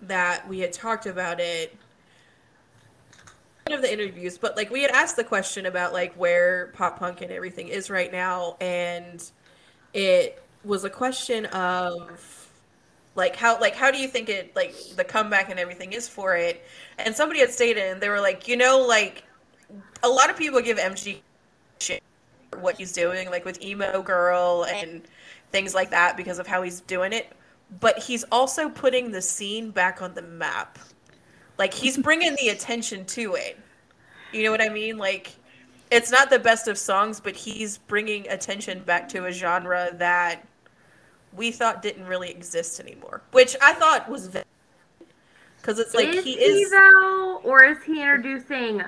that 0.01 0.47
we 0.47 0.59
had 0.59 0.73
talked 0.73 1.05
about 1.05 1.39
it. 1.39 1.75
One 3.67 3.77
of 3.77 3.81
the 3.81 3.91
interviews, 3.91 4.37
but 4.37 4.57
like 4.57 4.71
we 4.71 4.81
had 4.81 4.91
asked 4.91 5.15
the 5.15 5.23
question 5.23 5.65
about 5.67 5.93
like 5.93 6.13
where 6.15 6.67
pop 6.73 6.99
punk 6.99 7.21
and 7.21 7.31
everything 7.31 7.67
is 7.67 7.89
right 7.89 8.11
now, 8.11 8.57
and 8.59 9.23
it 9.93 10.43
was 10.63 10.83
a 10.83 10.89
question 10.89 11.45
of 11.47 12.38
like 13.15 13.35
how 13.35 13.59
like 13.59 13.75
how 13.75 13.91
do 13.91 13.97
you 13.97 14.07
think 14.07 14.29
it 14.29 14.55
like 14.55 14.75
the 14.95 15.03
comeback 15.03 15.49
and 15.49 15.59
everything 15.59 15.93
is 15.93 16.07
for 16.07 16.35
it? 16.35 16.63
And 16.97 17.15
somebody 17.15 17.39
had 17.39 17.51
stated 17.51 17.91
and 17.91 18.01
they 18.01 18.09
were 18.09 18.21
like 18.21 18.47
you 18.47 18.57
know 18.57 18.79
like 18.79 19.23
a 20.03 20.09
lot 20.09 20.29
of 20.29 20.37
people 20.37 20.61
give 20.61 20.77
mg 20.77 21.19
shit 21.79 22.01
for 22.51 22.59
what 22.59 22.75
he's 22.77 22.93
doing 22.93 23.29
like 23.29 23.45
with 23.45 23.61
emo 23.61 24.01
girl 24.01 24.65
and 24.65 25.01
things 25.51 25.73
like 25.73 25.89
that 25.89 26.15
because 26.15 26.39
of 26.39 26.47
how 26.47 26.61
he's 26.61 26.81
doing 26.81 27.13
it. 27.13 27.31
But 27.79 27.99
he's 27.99 28.23
also 28.31 28.69
putting 28.69 29.11
the 29.11 29.21
scene 29.21 29.71
back 29.71 30.01
on 30.01 30.13
the 30.13 30.21
map. 30.21 30.79
Like 31.57 31.73
he's 31.73 31.97
bringing 32.09 32.35
the 32.35 32.49
attention 32.49 33.05
to 33.05 33.35
it. 33.35 33.57
You 34.31 34.43
know 34.43 34.51
what 34.51 34.61
i 34.61 34.69
mean? 34.69 34.97
Like 34.97 35.35
it's 35.91 36.11
not 36.11 36.29
the 36.29 36.39
best 36.39 36.67
of 36.67 36.77
songs 36.77 37.19
but 37.19 37.35
he's 37.35 37.79
bringing 37.79 38.27
attention 38.29 38.79
back 38.83 39.09
to 39.09 39.25
a 39.25 39.31
genre 39.31 39.89
that 39.93 40.47
we 41.35 41.51
thought 41.51 41.81
didn't 41.81 42.05
really 42.05 42.29
exist 42.29 42.79
anymore 42.79 43.21
which 43.31 43.55
i 43.61 43.73
thought 43.73 44.09
was 44.09 44.29
because 45.57 45.79
it's 45.79 45.93
like 45.93 46.07
is 46.09 46.23
he 46.23 46.33
he, 46.33 46.39
is 46.39 46.71
though, 46.71 47.41
or 47.43 47.63
is 47.63 47.83
he 47.83 48.01
introducing 48.01 48.81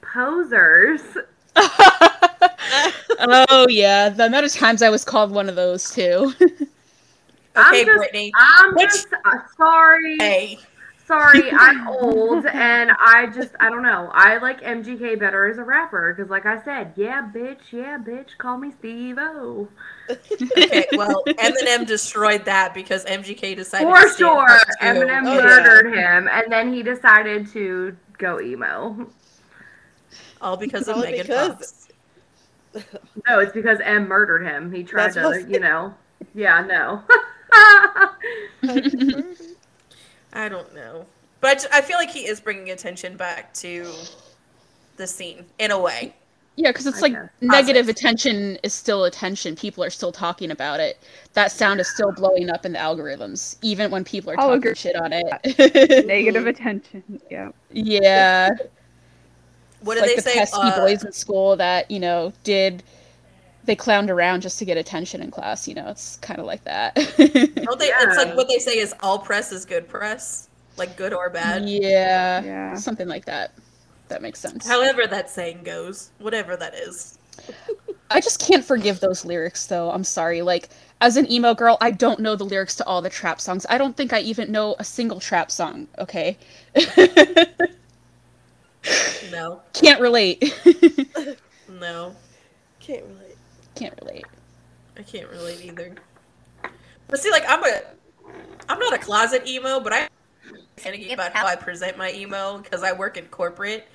posers? 0.00 1.00
oh 3.18 3.66
yeah, 3.68 4.08
the 4.08 4.26
amount 4.26 4.46
of 4.46 4.52
times 4.52 4.82
I 4.82 4.88
was 4.90 5.04
called 5.04 5.30
one 5.30 5.48
of 5.48 5.54
those 5.54 5.90
too. 5.90 6.32
I'm 7.56 7.84
just- 7.86 7.96
brittany 7.96 8.32
I'm 8.36 8.74
Which- 8.74 8.86
just 8.88 9.08
uh, 9.12 9.38
sorry. 9.56 10.16
hey 10.18 10.58
Sorry, 11.06 11.50
I'm 11.58 11.86
old 11.88 12.46
and 12.46 12.90
I 12.98 13.26
just 13.26 13.50
I 13.60 13.68
don't 13.68 13.82
know. 13.82 14.10
I 14.14 14.38
like 14.38 14.62
MGK 14.62 15.18
better 15.20 15.46
as 15.50 15.58
a 15.58 15.62
rapper 15.64 16.14
because, 16.14 16.30
like 16.30 16.46
I 16.46 16.62
said, 16.64 16.92
yeah, 16.96 17.28
bitch, 17.34 17.72
yeah, 17.72 17.98
bitch, 17.98 18.36
call 18.38 18.56
me 18.56 18.72
Steve 18.78 19.16
O. 19.18 19.68
okay 20.10 20.86
well 20.96 21.22
eminem 21.26 21.86
destroyed 21.86 22.44
that 22.44 22.74
because 22.74 23.06
mgk 23.06 23.56
decided 23.56 23.86
For 23.88 24.02
to 24.06 24.14
sure, 24.18 24.46
Eminem 24.82 25.26
Oh, 25.26 25.34
yeah. 25.34 25.42
murdered 25.42 25.94
him, 25.94 26.28
and 26.30 26.52
then 26.52 26.72
he 26.74 26.82
decided 26.82 27.48
to 27.52 27.96
go 28.18 28.38
emo. 28.40 29.06
all 30.42 30.56
because 30.58 30.88
of 30.88 30.96
Probably 30.96 31.12
megan 31.12 31.26
because- 31.26 31.48
fox 31.52 31.80
No, 33.28 33.38
it's 33.38 33.52
because 33.52 33.78
M 33.84 34.08
murdered 34.08 34.44
him. 34.44 34.72
He 34.72 34.82
tried 34.82 35.14
That's 35.14 35.44
to, 35.44 35.48
you 35.48 35.60
know. 35.60 35.94
Yeah, 36.34 36.60
no. 36.62 37.02
I 40.34 40.48
don't 40.48 40.74
know, 40.74 41.06
but 41.40 41.66
I 41.72 41.80
feel 41.80 41.96
like 41.96 42.10
he 42.10 42.26
is 42.26 42.40
bringing 42.40 42.70
attention 42.70 43.16
back 43.16 43.54
to 43.54 43.86
the 44.96 45.06
scene 45.06 45.44
in 45.58 45.70
a 45.70 45.78
way. 45.80 46.14
Yeah, 46.56 46.70
because 46.70 46.86
it's 46.86 46.98
I 46.98 47.00
like 47.02 47.12
guess. 47.12 47.30
negative 47.40 47.86
Positive. 47.86 47.88
attention 47.88 48.58
is 48.62 48.72
still 48.72 49.04
attention. 49.04 49.56
People 49.56 49.82
are 49.82 49.90
still 49.90 50.12
talking 50.12 50.50
about 50.52 50.78
it. 50.80 51.02
That 51.32 51.50
sound 51.50 51.80
is 51.80 51.88
still 51.88 52.12
blowing 52.12 52.48
up 52.48 52.64
in 52.64 52.72
the 52.72 52.78
algorithms, 52.78 53.56
even 53.62 53.90
when 53.90 54.04
people 54.04 54.30
are 54.32 54.38
I'll 54.38 54.48
talking 54.50 54.58
agree. 54.58 54.74
shit 54.74 54.94
on 54.96 55.12
it. 55.12 56.06
Negative 56.06 56.46
attention. 56.46 57.20
Yeah. 57.30 57.50
yeah. 57.70 58.50
What 59.80 59.98
It's 59.98 60.06
did 60.06 60.06
like 60.06 60.10
they 60.10 60.14
the 60.16 60.22
say? 60.22 60.34
pesky 60.38 60.72
Uh, 60.72 60.80
boys 60.80 61.04
in 61.04 61.12
school 61.12 61.56
that 61.56 61.90
you 61.90 62.00
know 62.00 62.32
did 62.44 62.82
they 63.66 63.76
clowned 63.76 64.10
around 64.10 64.40
just 64.42 64.58
to 64.58 64.64
get 64.64 64.76
attention 64.76 65.20
in 65.22 65.30
class. 65.30 65.66
You 65.68 65.74
know, 65.74 65.88
it's 65.88 66.16
kind 66.18 66.38
of 66.40 66.46
like 66.46 66.64
that. 66.64 66.94
don't 67.16 67.78
they, 67.78 67.86
It's 67.88 68.16
like 68.16 68.36
what 68.36 68.48
they 68.48 68.58
say 68.58 68.78
is 68.78 68.94
all 69.00 69.18
press 69.18 69.52
is 69.52 69.64
good 69.64 69.88
press, 69.88 70.48
like 70.76 70.96
good 70.96 71.12
or 71.12 71.30
bad. 71.30 71.68
yeah, 71.68 72.42
Yeah. 72.42 72.74
something 72.74 73.08
like 73.08 73.24
that. 73.26 73.52
That 74.08 74.22
makes 74.22 74.38
sense. 74.38 74.66
However 74.66 75.06
that 75.06 75.30
saying 75.30 75.62
goes, 75.64 76.10
whatever 76.18 76.56
that 76.56 76.74
is. 76.74 77.18
I 78.10 78.20
just 78.20 78.38
can't 78.46 78.64
forgive 78.64 79.00
those 79.00 79.24
lyrics 79.24 79.66
though. 79.66 79.90
I'm 79.90 80.04
sorry. 80.04 80.42
Like 80.42 80.68
as 81.00 81.16
an 81.16 81.30
emo 81.32 81.54
girl, 81.54 81.78
I 81.80 81.90
don't 81.90 82.20
know 82.20 82.36
the 82.36 82.44
lyrics 82.44 82.76
to 82.76 82.86
all 82.86 83.02
the 83.02 83.10
trap 83.10 83.40
songs. 83.40 83.66
I 83.68 83.78
don't 83.78 83.96
think 83.96 84.12
I 84.12 84.20
even 84.20 84.52
know 84.52 84.76
a 84.78 84.84
single 84.84 85.20
trap 85.20 85.50
song, 85.50 85.88
okay? 85.98 86.36
No, 89.32 89.60
can't 89.72 90.00
relate. 90.00 90.54
no, 91.68 92.14
Can't 92.80 93.04
relate. 93.04 93.23
Can't 93.74 93.94
relate. 94.00 94.26
I 94.96 95.02
can't 95.02 95.28
relate 95.30 95.64
either. 95.64 95.94
But 97.08 97.20
see, 97.20 97.30
like 97.30 97.44
I'm 97.48 97.62
a, 97.64 97.80
I'm 98.68 98.78
not 98.78 98.94
a 98.94 98.98
closet 98.98 99.46
emo, 99.46 99.80
but 99.80 99.92
I 99.92 100.08
thinking 100.76 101.12
about 101.12 101.32
how 101.32 101.46
I 101.46 101.56
present 101.56 101.96
my 101.96 102.12
emo 102.12 102.58
because 102.58 102.82
I 102.82 102.92
work 102.92 103.16
in 103.16 103.26
corporate. 103.26 103.86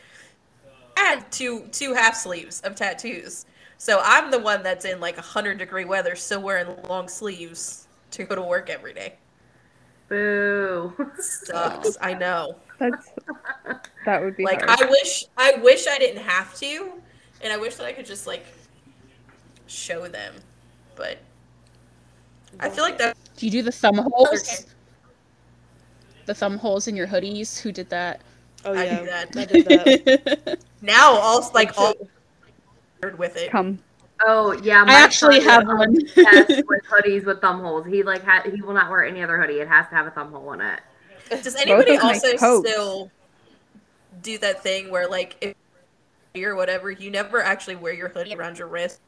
I 0.97 1.01
had 1.01 1.31
two 1.31 1.67
two 1.71 1.93
half 1.93 2.15
sleeves 2.15 2.61
of 2.61 2.75
tattoos, 2.75 3.45
so 3.77 4.01
I'm 4.03 4.31
the 4.31 4.39
one 4.39 4.63
that's 4.63 4.85
in 4.85 4.99
like 4.99 5.17
hundred 5.17 5.57
degree 5.57 5.85
weather, 5.85 6.15
still 6.15 6.41
wearing 6.41 6.67
long 6.87 7.07
sleeves 7.07 7.87
to 8.11 8.23
go 8.23 8.35
to 8.35 8.41
work 8.41 8.69
every 8.69 8.93
day. 8.93 9.15
Boo. 10.09 10.93
Sucks. 11.19 11.97
I 12.01 12.13
know. 12.13 12.55
That's 12.79 13.09
that 14.05 14.21
would 14.21 14.35
be 14.35 14.43
Like 14.43 14.65
hard. 14.65 14.81
I 14.81 14.85
wish 14.89 15.25
I 15.37 15.53
wish 15.61 15.87
I 15.87 15.97
didn't 15.97 16.23
have 16.23 16.55
to, 16.59 16.91
and 17.41 17.53
I 17.53 17.57
wish 17.57 17.75
that 17.75 17.85
I 17.85 17.93
could 17.93 18.05
just 18.05 18.27
like 18.27 18.45
show 19.69 20.07
them, 20.07 20.33
but 20.95 21.19
I 22.59 22.69
feel 22.69 22.83
like 22.83 22.97
that. 22.97 23.15
Do 23.37 23.45
you 23.45 23.51
do 23.51 23.61
the 23.61 23.71
thumb 23.71 23.97
holes? 23.97 24.65
The 26.25 26.33
thumb 26.33 26.57
holes 26.57 26.87
in 26.87 26.95
your 26.95 27.07
hoodies? 27.07 27.59
Who 27.59 27.71
did 27.71 27.89
that? 27.89 28.21
Oh 28.65 28.73
I 28.73 28.85
yeah, 28.85 29.03
that. 29.03 29.37
I 29.37 29.45
did 29.45 29.65
that. 29.65 30.59
Now 30.81 31.11
all 31.11 31.51
like 31.53 31.77
all 31.77 31.93
with 33.17 33.35
it. 33.35 33.51
Come. 33.51 33.79
Oh 34.25 34.53
yeah, 34.63 34.85
I 34.87 34.93
actually 34.93 35.41
have 35.41 35.65
one. 35.65 35.93
with 35.93 36.15
hoodies 36.15 37.25
with 37.25 37.41
thumb 37.41 37.59
holes. 37.59 37.85
He 37.85 38.01
like 38.01 38.23
ha- 38.23 38.43
he 38.45 38.61
will 38.61 38.73
not 38.73 38.89
wear 38.89 39.03
any 39.03 39.21
other 39.21 39.41
hoodie. 39.41 39.59
It 39.59 39.67
has 39.67 39.87
to 39.89 39.95
have 39.95 40.07
a 40.07 40.11
thumb 40.11 40.31
hole 40.31 40.53
in 40.53 40.61
it. 40.61 40.79
Does 41.43 41.55
anybody 41.55 41.95
of 41.95 42.03
also 42.03 42.35
still 42.37 43.11
do 44.21 44.37
that 44.37 44.63
thing 44.63 44.89
where 44.89 45.07
like 45.07 45.35
if 45.41 45.55
or 46.37 46.55
whatever, 46.55 46.91
you 46.91 47.11
never 47.11 47.41
actually 47.43 47.75
wear 47.75 47.93
your 47.93 48.07
hoodie 48.07 48.33
around 48.33 48.57
your 48.57 48.67
wrist? 48.67 49.01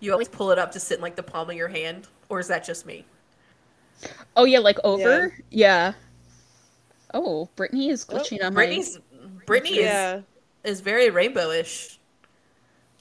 You 0.00 0.12
always 0.12 0.28
pull 0.28 0.50
it 0.50 0.58
up 0.58 0.70
to 0.72 0.80
sit 0.80 0.98
in 0.98 1.02
like 1.02 1.16
the 1.16 1.22
palm 1.22 1.50
of 1.50 1.56
your 1.56 1.68
hand, 1.68 2.08
or 2.28 2.40
is 2.40 2.48
that 2.48 2.64
just 2.64 2.86
me? 2.86 3.04
oh 4.36 4.44
yeah, 4.44 4.58
like 4.58 4.78
over. 4.84 5.34
Yeah. 5.50 5.94
Oh, 7.14 7.48
Brittany 7.56 7.88
is 7.88 8.04
glitching 8.04 8.44
on 8.44 8.52
my. 8.54 8.82
Brittany 9.46 9.78
is 9.78 9.84
yeah, 9.84 10.20
is 10.64 10.80
very 10.80 11.08
rainbowish. 11.10 11.98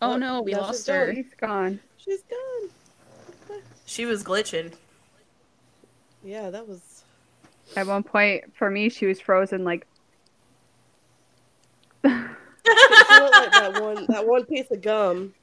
Oh 0.02 0.14
Oh, 0.14 0.18
no, 0.18 0.42
we 0.42 0.52
now 0.52 0.62
lost 0.62 0.88
her. 0.88 1.12
He's 1.12 1.34
gone. 1.40 1.80
she's 1.98 2.22
gone. 2.30 3.60
She 3.86 4.06
was 4.06 4.24
glitching. 4.24 4.74
Yeah, 6.24 6.50
that 6.50 6.68
was. 6.68 7.04
At 7.76 7.88
one 7.88 8.04
point, 8.04 8.56
for 8.56 8.70
me, 8.70 8.90
she 8.90 9.06
was 9.06 9.20
frozen 9.20 9.64
like. 9.64 9.86
She 12.66 13.22
looked 13.22 13.36
like 13.36 13.52
that 13.52 13.80
one 13.82 14.06
that 14.10 14.28
one 14.28 14.44
piece 14.46 14.70
of 14.72 14.82
gum. 14.82 15.34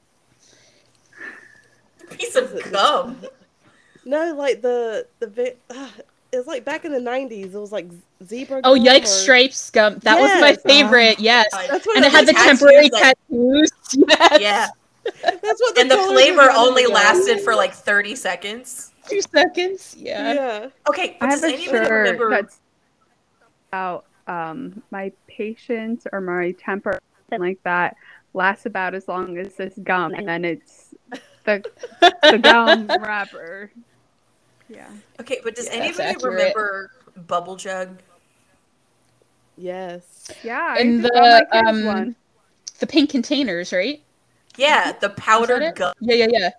Piece 2.17 2.35
of 2.35 2.71
gum. 2.71 3.17
No, 4.05 4.33
like 4.35 4.61
the 4.61 5.07
the 5.19 5.27
vi- 5.27 5.53
uh, 5.69 5.87
it 6.33 6.37
was 6.37 6.45
like 6.45 6.65
back 6.65 6.83
in 6.83 6.91
the 6.91 6.99
nineties. 6.99 7.55
It 7.55 7.57
was 7.57 7.71
like 7.71 7.89
z- 7.89 8.01
zebra. 8.25 8.59
Oh, 8.65 8.77
yikes! 8.77 9.03
or- 9.03 9.05
Stripes 9.05 9.69
gum. 9.71 9.99
That 9.99 10.19
was 10.19 10.29
my 10.41 10.49
Yes. 10.49 10.61
favorite. 10.63 11.19
Yes, 11.21 11.47
That's 11.53 11.87
what 11.87 11.95
and 11.95 12.05
it 12.05 12.11
had 12.11 12.27
the 12.27 12.33
temporary 12.33 12.89
that- 12.89 13.15
tattoos. 13.29 13.69
Yes. 14.41 14.41
Yeah, 14.41 14.67
That's 15.41 15.61
what. 15.61 15.77
and 15.77 15.89
the 15.89 15.95
flavor 15.99 16.51
only 16.53 16.83
gum. 16.83 16.91
lasted 16.91 17.39
for 17.39 17.55
like 17.55 17.73
thirty 17.73 18.13
seconds. 18.13 18.91
Two 19.07 19.21
seconds. 19.21 19.95
Yeah. 19.97 20.33
Yeah. 20.33 20.69
Okay, 20.89 21.15
but 21.21 21.27
I 21.29 21.31
does 21.31 21.41
have 21.43 21.53
a 21.53 21.57
shirt 21.63 21.89
remember? 21.89 22.29
that's 22.29 22.59
about 23.69 24.03
um 24.27 24.83
my 24.91 25.13
patience 25.27 26.05
or 26.11 26.19
my 26.19 26.51
temper, 26.59 26.99
something 27.29 27.39
like 27.47 27.63
that, 27.63 27.95
lasts 28.33 28.65
about 28.65 28.93
as 28.95 29.07
long 29.07 29.37
as 29.37 29.53
this 29.55 29.79
gum, 29.83 30.13
and 30.13 30.27
then 30.27 30.43
it's 30.43 30.92
the 31.45 31.63
the 32.31 32.37
gum 32.37 32.87
wrapper. 32.87 33.71
Yeah. 34.69 34.89
Okay, 35.19 35.39
but 35.43 35.55
does 35.55 35.67
Yeah, 35.67 35.73
anybody 35.73 36.15
remember 36.23 36.91
Bubble 37.27 37.55
Jug? 37.55 37.99
Yes. 39.57 40.31
Yeah. 40.43 40.75
I 40.77 40.79
And 40.79 41.01
just 41.01 41.13
got 41.13 41.47
my 41.51 41.61
the, 41.61 41.67
um, 41.69 41.85
one. 41.85 42.15
The 42.79 42.87
pink 42.87 43.09
containers, 43.09 43.71
right? 43.71 44.01
Yeah, 44.57 44.91
the 44.91 44.91
Is 44.91 44.99
that 45.01 45.17
powdered 45.17 45.75
gum. 45.75 45.93
Yeah, 45.99 46.15
yeah, 46.15 46.27
yeah. 46.29 46.49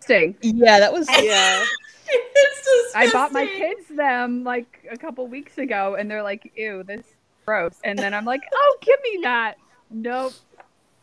Sting. 0.00 0.36
Yeah, 0.42 0.80
that 0.80 0.92
was. 0.92 1.08
Yeah. 1.22 1.64
it's 2.06 2.94
I 2.94 3.10
bought 3.10 3.32
my 3.32 3.46
kids 3.46 3.88
them 3.88 4.44
like 4.44 4.86
a 4.90 4.96
couple 4.96 5.26
weeks 5.26 5.58
ago, 5.58 5.96
and 5.98 6.10
they're 6.10 6.22
like, 6.22 6.52
"Ew, 6.54 6.82
this 6.82 7.00
is 7.00 7.12
gross." 7.46 7.76
And 7.82 7.98
then 7.98 8.12
I'm 8.12 8.24
like, 8.24 8.42
"Oh, 8.52 8.76
give 8.82 8.98
me 9.02 9.20
that." 9.22 9.56
Nope. 9.90 10.34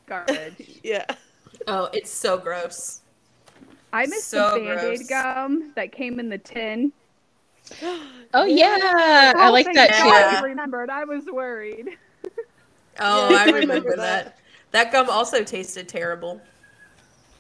Garbage. 0.08 0.80
Yeah. 0.84 1.06
Oh, 1.68 1.90
it's 1.94 2.10
so 2.12 2.38
gross. 2.38 3.01
I 3.94 4.06
miss 4.06 4.24
So 4.24 4.54
the 4.56 4.66
Band-Aid 4.66 5.08
gum 5.08 5.72
that 5.76 5.92
came 5.92 6.20
in 6.20 6.30
the 6.30 6.38
tin. 6.38 6.92
Oh 8.34 8.46
yeah, 8.46 8.78
I 9.36 9.48
Oh, 9.48 9.52
like 9.52 9.68
that 9.74 9.90
too. 9.90 10.08
Yeah. 10.08 10.40
I 10.40 10.42
remembered. 10.42 10.90
I 10.90 11.04
was 11.04 11.26
worried. 11.26 11.90
Oh, 13.00 13.36
I 13.36 13.42
I 13.42 13.46
remember 13.46 13.60
remember 13.60 13.96
that. 13.98 14.38
That 14.72 14.92
gum 14.94 15.10
also 15.10 15.44
tasted 15.44 15.88
terrible. 15.90 16.42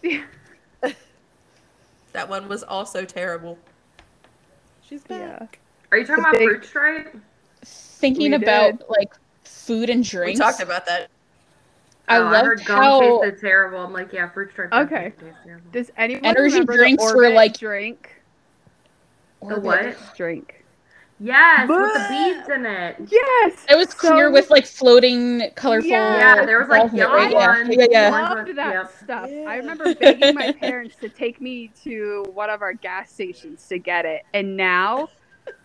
Yeah. 0.02 0.24
That 2.14 2.28
one 2.28 2.50
was 2.50 2.62
also 2.64 3.06
terrible. 3.06 3.58
She's 4.88 5.02
back. 5.04 5.58
Yeah. 5.62 5.94
Are 5.94 5.98
you 5.98 6.06
talking 6.06 6.24
The 6.24 6.30
about 6.30 6.40
big- 6.40 6.50
fruit 6.50 6.66
stripe? 6.66 7.16
Thinking 7.64 8.32
We 8.32 8.36
about 8.36 8.80
did. 8.80 8.84
like 8.90 9.14
food 9.46 9.90
and 9.90 10.00
We 10.02 10.10
drinks. 10.10 10.40
talked 10.40 10.62
about 10.62 10.86
that. 10.88 11.10
I 12.12 12.18
oh, 12.18 12.26
I 12.28 12.42
loved 12.42 12.66
gum 12.66 12.78
how 12.78 13.22
tasted 13.22 13.40
terrible. 13.42 13.80
I'm 13.80 13.94
like, 13.94 14.12
yeah, 14.14 14.30
fruit 14.30 14.52
stripe. 14.52 14.72
Okay. 14.74 15.10
definitely 15.10 15.30
tastes 15.30 15.44
terrible. 15.46 15.72
Does 15.72 15.92
anyone 15.98 16.26
Energy 16.26 16.54
remember 16.54 16.78
drinks 16.78 17.06
the 17.12 17.16
were 17.18 17.30
like- 17.30 17.58
drink? 17.58 18.22
The 19.48 19.60
what? 19.60 19.98
Drink. 20.16 20.58
Yes, 21.24 21.70
with 21.70 21.78
the 21.94 22.06
beads 22.10 22.50
in 22.50 22.66
it. 22.66 22.96
Yes. 23.12 23.66
It 23.70 23.76
was 23.76 23.94
clear 23.94 24.30
so 24.30 24.32
with 24.32 24.50
like 24.50 24.66
floating, 24.66 25.52
colorful. 25.56 25.88
Yeah, 25.88 26.38
Yeah, 26.38 26.46
there 26.48 26.60
was 26.60 26.68
like 26.68 26.82
balls 26.82 26.92
in 26.94 26.98
yellow 26.98 27.14
right? 27.16 27.32
Yeah. 27.32 27.48
ones. 27.48 27.76
Yeah, 27.78 27.86
yeah. 27.92 28.10
loved 28.10 28.48
with- 28.48 28.56
that 28.56 28.74
yep. 28.74 28.92
stuff. 29.04 29.30
Yeah. 29.32 29.46
I 29.48 29.56
remember 29.58 29.94
begging 29.94 30.34
my 30.34 30.52
parents 30.60 30.96
to 30.98 31.10
take 31.10 31.40
me 31.40 31.72
to 31.84 32.26
one 32.34 32.50
of 32.50 32.64
our 32.64 32.74
gas 32.74 33.12
stations 33.12 33.68
to 33.68 33.78
get 33.78 34.06
it. 34.06 34.24
And 34.34 34.58
now, 34.58 35.10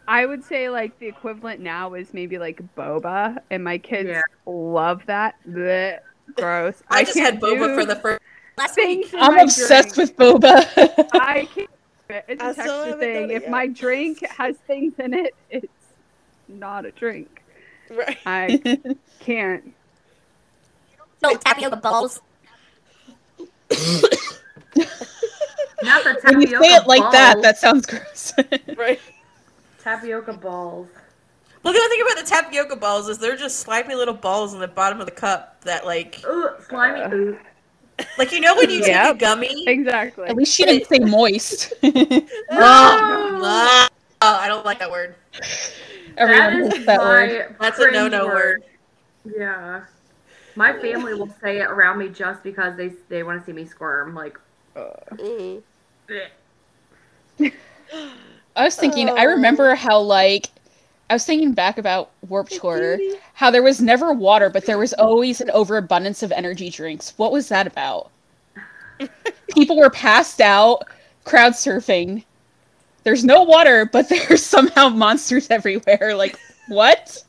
I 0.06 0.26
would 0.26 0.44
say 0.44 0.68
like 0.68 0.98
the 0.98 1.06
equivalent 1.06 1.60
now 1.60 1.94
is 1.94 2.12
maybe 2.12 2.38
like 2.38 2.60
boba, 2.76 3.38
and 3.50 3.64
my 3.64 3.78
kids 3.78 4.10
Yeah. 4.10 4.22
love 4.44 5.06
that. 5.06 5.36
Blech, 5.48 6.00
gross. 6.34 6.82
I, 6.88 7.04
just 7.04 7.18
had 7.18 7.40
boba 7.40 7.66
do 7.68 7.74
for 7.74 7.84
the 7.86 7.96
first 7.96 8.20
last 8.56 8.76
week. 8.76 9.08
I'm 9.14 9.38
obsessed 9.38 9.94
drink. 9.94 10.18
with 10.18 10.40
boba. 10.42 11.08
I 11.12 11.48
can't. 11.54 11.70
It's 12.28 12.42
I 12.42 12.50
a 12.50 12.52
still 12.52 12.84
texture 12.84 12.98
thing. 12.98 13.30
If 13.30 13.42
yet. 13.42 13.50
my 13.50 13.66
drink 13.66 14.24
has 14.26 14.56
things 14.66 14.94
in 14.98 15.12
it, 15.12 15.34
it's 15.50 15.66
not 16.48 16.84
a 16.84 16.92
drink. 16.92 17.42
Right. 17.90 18.18
I 18.24 18.80
can't. 19.20 19.74
No 21.22 21.34
tapioca 21.34 21.76
balls. 21.76 22.20
Not 25.82 26.04
the 26.04 26.14
tapioca 26.14 26.20
when 26.24 26.40
you 26.40 26.46
say 26.48 26.74
it 26.74 26.86
like 26.86 27.12
that, 27.12 27.42
that 27.42 27.58
sounds 27.58 27.86
gross. 27.86 28.32
Right. 28.76 29.00
tapioca 29.80 30.34
balls. 30.34 30.88
Well, 31.66 31.72
the 31.74 31.80
other 31.80 31.88
thing 31.88 32.02
about 32.02 32.24
the 32.24 32.30
tapioca 32.30 32.76
balls 32.76 33.08
is 33.08 33.18
they're 33.18 33.36
just 33.36 33.58
slimy 33.58 33.96
little 33.96 34.14
balls 34.14 34.54
in 34.54 34.60
the 34.60 34.68
bottom 34.68 35.00
of 35.00 35.06
the 35.06 35.10
cup 35.10 35.60
that, 35.62 35.84
like, 35.84 36.22
Ooh, 36.24 36.50
slimy. 36.68 37.00
Uh, 37.00 37.12
Ooh. 37.12 37.38
like 38.18 38.30
you 38.30 38.38
know 38.38 38.54
when 38.54 38.70
you 38.70 38.84
take 38.84 38.94
a 38.94 39.14
gummy. 39.14 39.64
Exactly. 39.66 40.28
At 40.28 40.36
least 40.36 40.54
she 40.54 40.64
didn't 40.64 40.86
say 40.86 41.00
moist. 41.00 41.72
Oh, 41.82 41.88
oh, 42.52 43.88
I 44.20 44.46
don't 44.46 44.64
like 44.64 44.78
that 44.78 44.92
word. 44.92 45.16
Everyone 46.16 46.62
that 46.62 46.72
hates 46.72 46.86
that 46.86 47.00
word. 47.00 47.56
That's 47.60 47.80
a 47.80 47.90
no-no 47.90 48.26
word. 48.28 48.62
Yeah. 49.24 49.82
My 50.54 50.72
family 50.78 51.14
will 51.14 51.34
say 51.42 51.58
it 51.58 51.64
around 51.68 51.98
me 51.98 52.10
just 52.10 52.44
because 52.44 52.76
they 52.76 52.92
they 53.08 53.24
want 53.24 53.40
to 53.40 53.44
see 53.44 53.52
me 53.52 53.64
squirm. 53.64 54.14
Like, 54.14 54.38
bleh. 54.76 55.62
I 58.54 58.64
was 58.64 58.76
thinking, 58.76 59.10
I 59.10 59.26
Oh. 59.26 59.30
remember 59.30 59.74
how 59.74 59.98
like 59.98 60.46
I 61.08 61.14
was 61.14 61.24
thinking 61.24 61.52
back 61.52 61.78
about 61.78 62.10
Warped 62.28 62.52
Tour, 62.52 62.98
how 63.34 63.50
there 63.50 63.62
was 63.62 63.80
never 63.80 64.12
water, 64.12 64.50
but 64.50 64.66
there 64.66 64.78
was 64.78 64.92
always 64.94 65.40
an 65.40 65.50
overabundance 65.50 66.22
of 66.22 66.32
energy 66.32 66.68
drinks. 66.68 67.14
What 67.16 67.30
was 67.32 67.48
that 67.48 67.66
about? 67.66 68.10
People 69.54 69.76
were 69.76 69.90
passed 69.90 70.40
out, 70.40 70.82
crowd 71.24 71.52
surfing. 71.52 72.24
There's 73.04 73.24
no 73.24 73.44
water, 73.44 73.86
but 73.86 74.08
there's 74.10 74.42
somehow 74.42 74.88
monsters 74.88 75.48
everywhere. 75.50 76.14
Like, 76.16 76.38
what? 76.68 77.22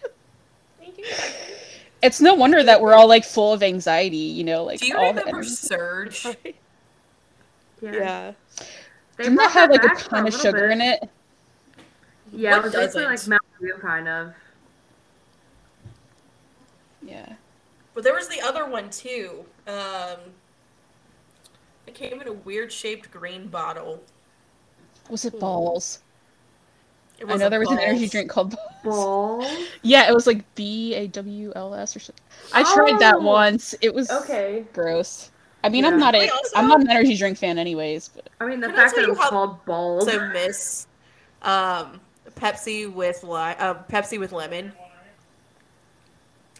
It's 2.01 2.21
no 2.21 2.33
wonder 2.33 2.63
that 2.63 2.81
we're 2.81 2.93
all 2.93 3.07
like 3.07 3.25
full 3.25 3.53
of 3.53 3.61
anxiety, 3.63 4.17
you 4.17 4.43
know, 4.43 4.63
like 4.63 4.79
Do 4.79 4.87
you 4.87 4.97
all 4.97 5.13
the 5.13 5.21
remember 5.21 5.29
energy. 5.29 5.49
Surge? 5.49 6.25
yeah. 7.81 7.91
Yeah. 7.91 8.33
They 9.17 9.23
Didn't 9.23 9.37
that 9.37 9.51
have 9.51 9.69
like 9.69 9.83
a 9.83 9.89
ton 9.89 10.27
of 10.27 10.33
sugar 10.33 10.67
bit. 10.67 10.71
in 10.71 10.81
it? 10.81 11.09
Yeah, 12.31 12.57
What 12.57 12.59
it 12.59 12.63
was 12.63 12.73
basically 12.73 13.05
like 13.05 13.21
doesn't? 13.21 13.27
Mountain 13.27 13.46
Dew, 13.59 13.73
kind 13.81 14.07
of. 14.07 14.34
Yeah. 17.01 17.34
But 17.93 18.03
there 18.03 18.13
was 18.13 18.27
the 18.27 18.41
other 18.41 18.65
one 18.65 18.89
too. 18.89 19.45
Um, 19.67 20.17
it 21.88 21.93
came 21.95 22.21
in 22.21 22.27
a 22.27 22.34
weird 22.34 22.71
shaped 22.71 23.09
green 23.11 23.47
bottle. 23.47 24.03
Was 25.09 25.25
it 25.25 25.39
balls? 25.39 25.99
It 27.17 27.23
I 27.23 27.27
know 27.27 27.34
wasn't 27.34 27.51
there 27.51 27.59
was 27.59 27.71
an 27.71 27.79
energy 27.79 28.07
drink 28.07 28.29
called 28.29 28.51
Balls. 28.84 28.95
Balls. 29.43 29.67
Yeah, 29.81 30.07
it 30.07 30.13
was 30.13 30.27
like 30.27 30.43
B 30.55 30.93
A 30.93 31.07
W 31.07 31.51
L 31.55 31.73
S 31.73 31.95
or 31.95 31.99
something. 31.99 32.23
I 32.53 32.61
tried 32.63 32.99
that 32.99 33.15
Oh, 33.15 33.19
once. 33.21 33.73
It 33.81 33.93
was 33.93 34.11
Okay. 34.11 34.65
gross. 34.73 35.31
I 35.63 35.69
mean, 35.69 35.84
Yeah. 35.84 35.91
I'm 35.91 35.99
not 35.99 36.13
a 36.13 36.19
Wait, 36.19 36.29
also- 36.31 36.57
am 36.57 36.67
not 36.67 36.81
an 36.81 36.89
energy 36.89 37.17
drink 37.17 37.38
fan, 37.38 37.57
anyways. 37.57 38.09
But 38.09 38.29
I 38.39 38.45
mean, 38.45 38.59
the 38.59 38.71
fact 38.73 38.95
that 38.95 39.03
it 39.05 39.09
was 39.09 39.17
called 39.17 39.63
balls. 39.65 40.07
Also 40.07 40.27
miss 40.29 40.88
um, 41.41 41.99
Pepsi 42.38 42.91
with 42.91 43.23
li- 43.23 43.55
uh, 43.59 43.76
Pepsi 43.89 44.19
with 44.19 44.31
lemon. 44.31 44.72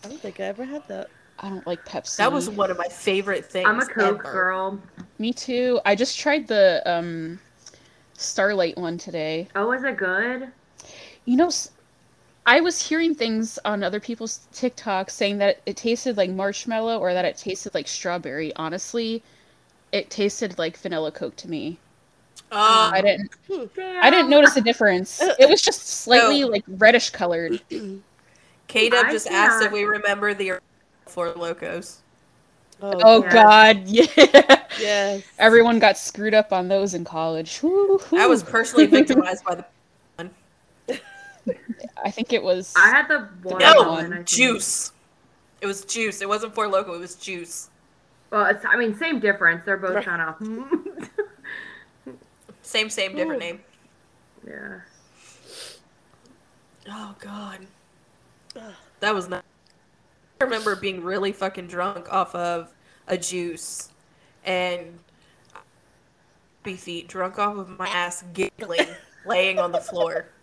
I 0.04 0.08
don't 0.10 0.20
think 0.20 0.40
I 0.40 0.44
ever 0.44 0.64
had 0.64 0.88
that. 0.88 1.10
I 1.40 1.50
don't 1.50 1.66
like 1.68 1.86
Pepsi. 1.86 2.18
That 2.18 2.32
was 2.32 2.50
one 2.50 2.72
of 2.72 2.78
my 2.78 2.88
favorite 2.88 3.46
things. 3.46 3.68
I'm 3.68 3.80
a 3.80 3.86
Coke 3.86 4.22
ever. 4.22 4.32
girl. 4.32 4.82
me 5.20 5.34
too. 5.34 5.80
I 5.86 5.96
just 5.96 6.20
tried 6.20 6.48
the 6.48 6.82
um 6.86 7.40
Starlight 8.14 8.78
one 8.78 8.98
today. 8.98 9.48
Oh, 9.56 9.72
is 9.74 9.84
it 9.84 9.98
good? 9.98 10.52
You 11.26 11.38
know, 11.38 11.52
I 12.48 12.62
was 12.62 12.82
hearing 12.88 13.14
things 13.14 13.60
on 13.64 13.84
other 13.84 14.00
people's 14.00 14.48
TikTok 14.54 15.12
saying 15.12 15.38
that 15.38 15.62
it 15.68 15.78
tasted 15.78 16.18
like 16.18 16.32
marshmallow 16.32 16.98
or 16.98 17.14
that 17.14 17.26
it 17.26 17.38
tasted 17.38 17.76
like 17.76 17.88
strawberry. 17.88 18.56
Honestly, 18.56 19.22
it 19.92 20.10
tasted 20.10 20.58
like 20.58 20.78
vanilla 20.78 21.12
Coke 21.12 21.36
to 21.38 21.50
me. 21.50 21.78
Uh, 22.52 22.92
I 22.94 23.02
didn't 23.02 23.32
I 23.78 24.10
didn't 24.10 24.30
notice 24.30 24.56
a 24.56 24.62
difference. 24.62 25.22
It 25.22 25.50
was 25.50 25.62
just 25.62 25.86
slightly 26.02 26.42
No. 26.42 26.48
like 26.48 26.64
reddish 26.68 27.10
colored. 27.10 27.62
K 28.68 28.90
Dub 28.90 29.06
I 29.06 29.12
just 29.12 29.28
asked 29.28 29.64
if 29.64 29.72
we 29.72 29.84
remember 29.84 30.34
the 30.34 30.54
Four 31.08 31.34
Lokos. 31.34 31.98
Oh, 32.82 32.92
Oh 33.04 33.24
Yeah. 33.24 33.34
god, 33.34 33.84
yeah. 33.88 34.64
yes. 34.80 35.24
Everyone 35.40 35.80
got 35.80 35.98
screwed 35.98 36.34
up 36.34 36.54
on 36.54 36.68
those 36.68 36.94
in 36.94 37.04
college. 37.04 37.62
Woo, 37.64 38.00
I 38.14 38.28
was 38.28 38.44
personally 38.44 38.86
victimized 38.98 39.44
by 39.44 39.56
the 39.56 39.66
one. 40.18 40.32
I 42.04 42.12
think 42.12 42.32
it 42.34 42.44
was 42.44 42.74
I 42.78 42.90
had 42.90 43.08
the 43.08 43.28
one. 43.44 43.60
No, 43.60 43.74
one, 43.84 44.26
Joose. 44.26 44.92
It 45.62 45.66
was 45.66 45.86
Joose. 45.92 46.22
It 46.22 46.30
wasn't 46.30 46.54
Four 46.54 46.68
Loko. 46.68 46.96
It 46.96 47.00
was 47.00 47.16
Joose. 47.16 47.70
Well, 48.32 48.46
it's, 48.46 48.64
I 48.66 48.76
mean, 48.78 48.96
same 48.98 49.20
difference. 49.20 49.64
They're 49.66 49.78
both 49.78 50.04
kind 50.04 50.22
of. 50.22 51.10
Same, 52.68 52.90
same, 52.90 53.16
different 53.16 53.42
Ooh. 53.42 53.46
name. 53.46 53.60
yeah. 54.46 54.80
Oh 56.90 57.16
god, 57.18 57.66
that 59.00 59.16
was 59.16 59.30
not. 59.30 59.46
I 60.42 60.44
remember 60.44 60.76
being 60.76 61.02
really 61.02 61.32
fucking 61.32 61.68
drunk 61.68 62.12
off 62.12 62.36
of 62.36 62.74
a 63.08 63.18
Joose, 63.18 63.88
and 64.44 65.00
be 66.64 66.76
feet 66.76 67.08
drunk 67.08 67.40
off 67.40 67.56
of 67.56 67.80
my 67.80 67.88
ass, 67.88 68.26
giggling, 68.34 68.88
laying 69.26 69.60
on 69.60 69.72
the 69.72 69.80
floor. 69.80 70.28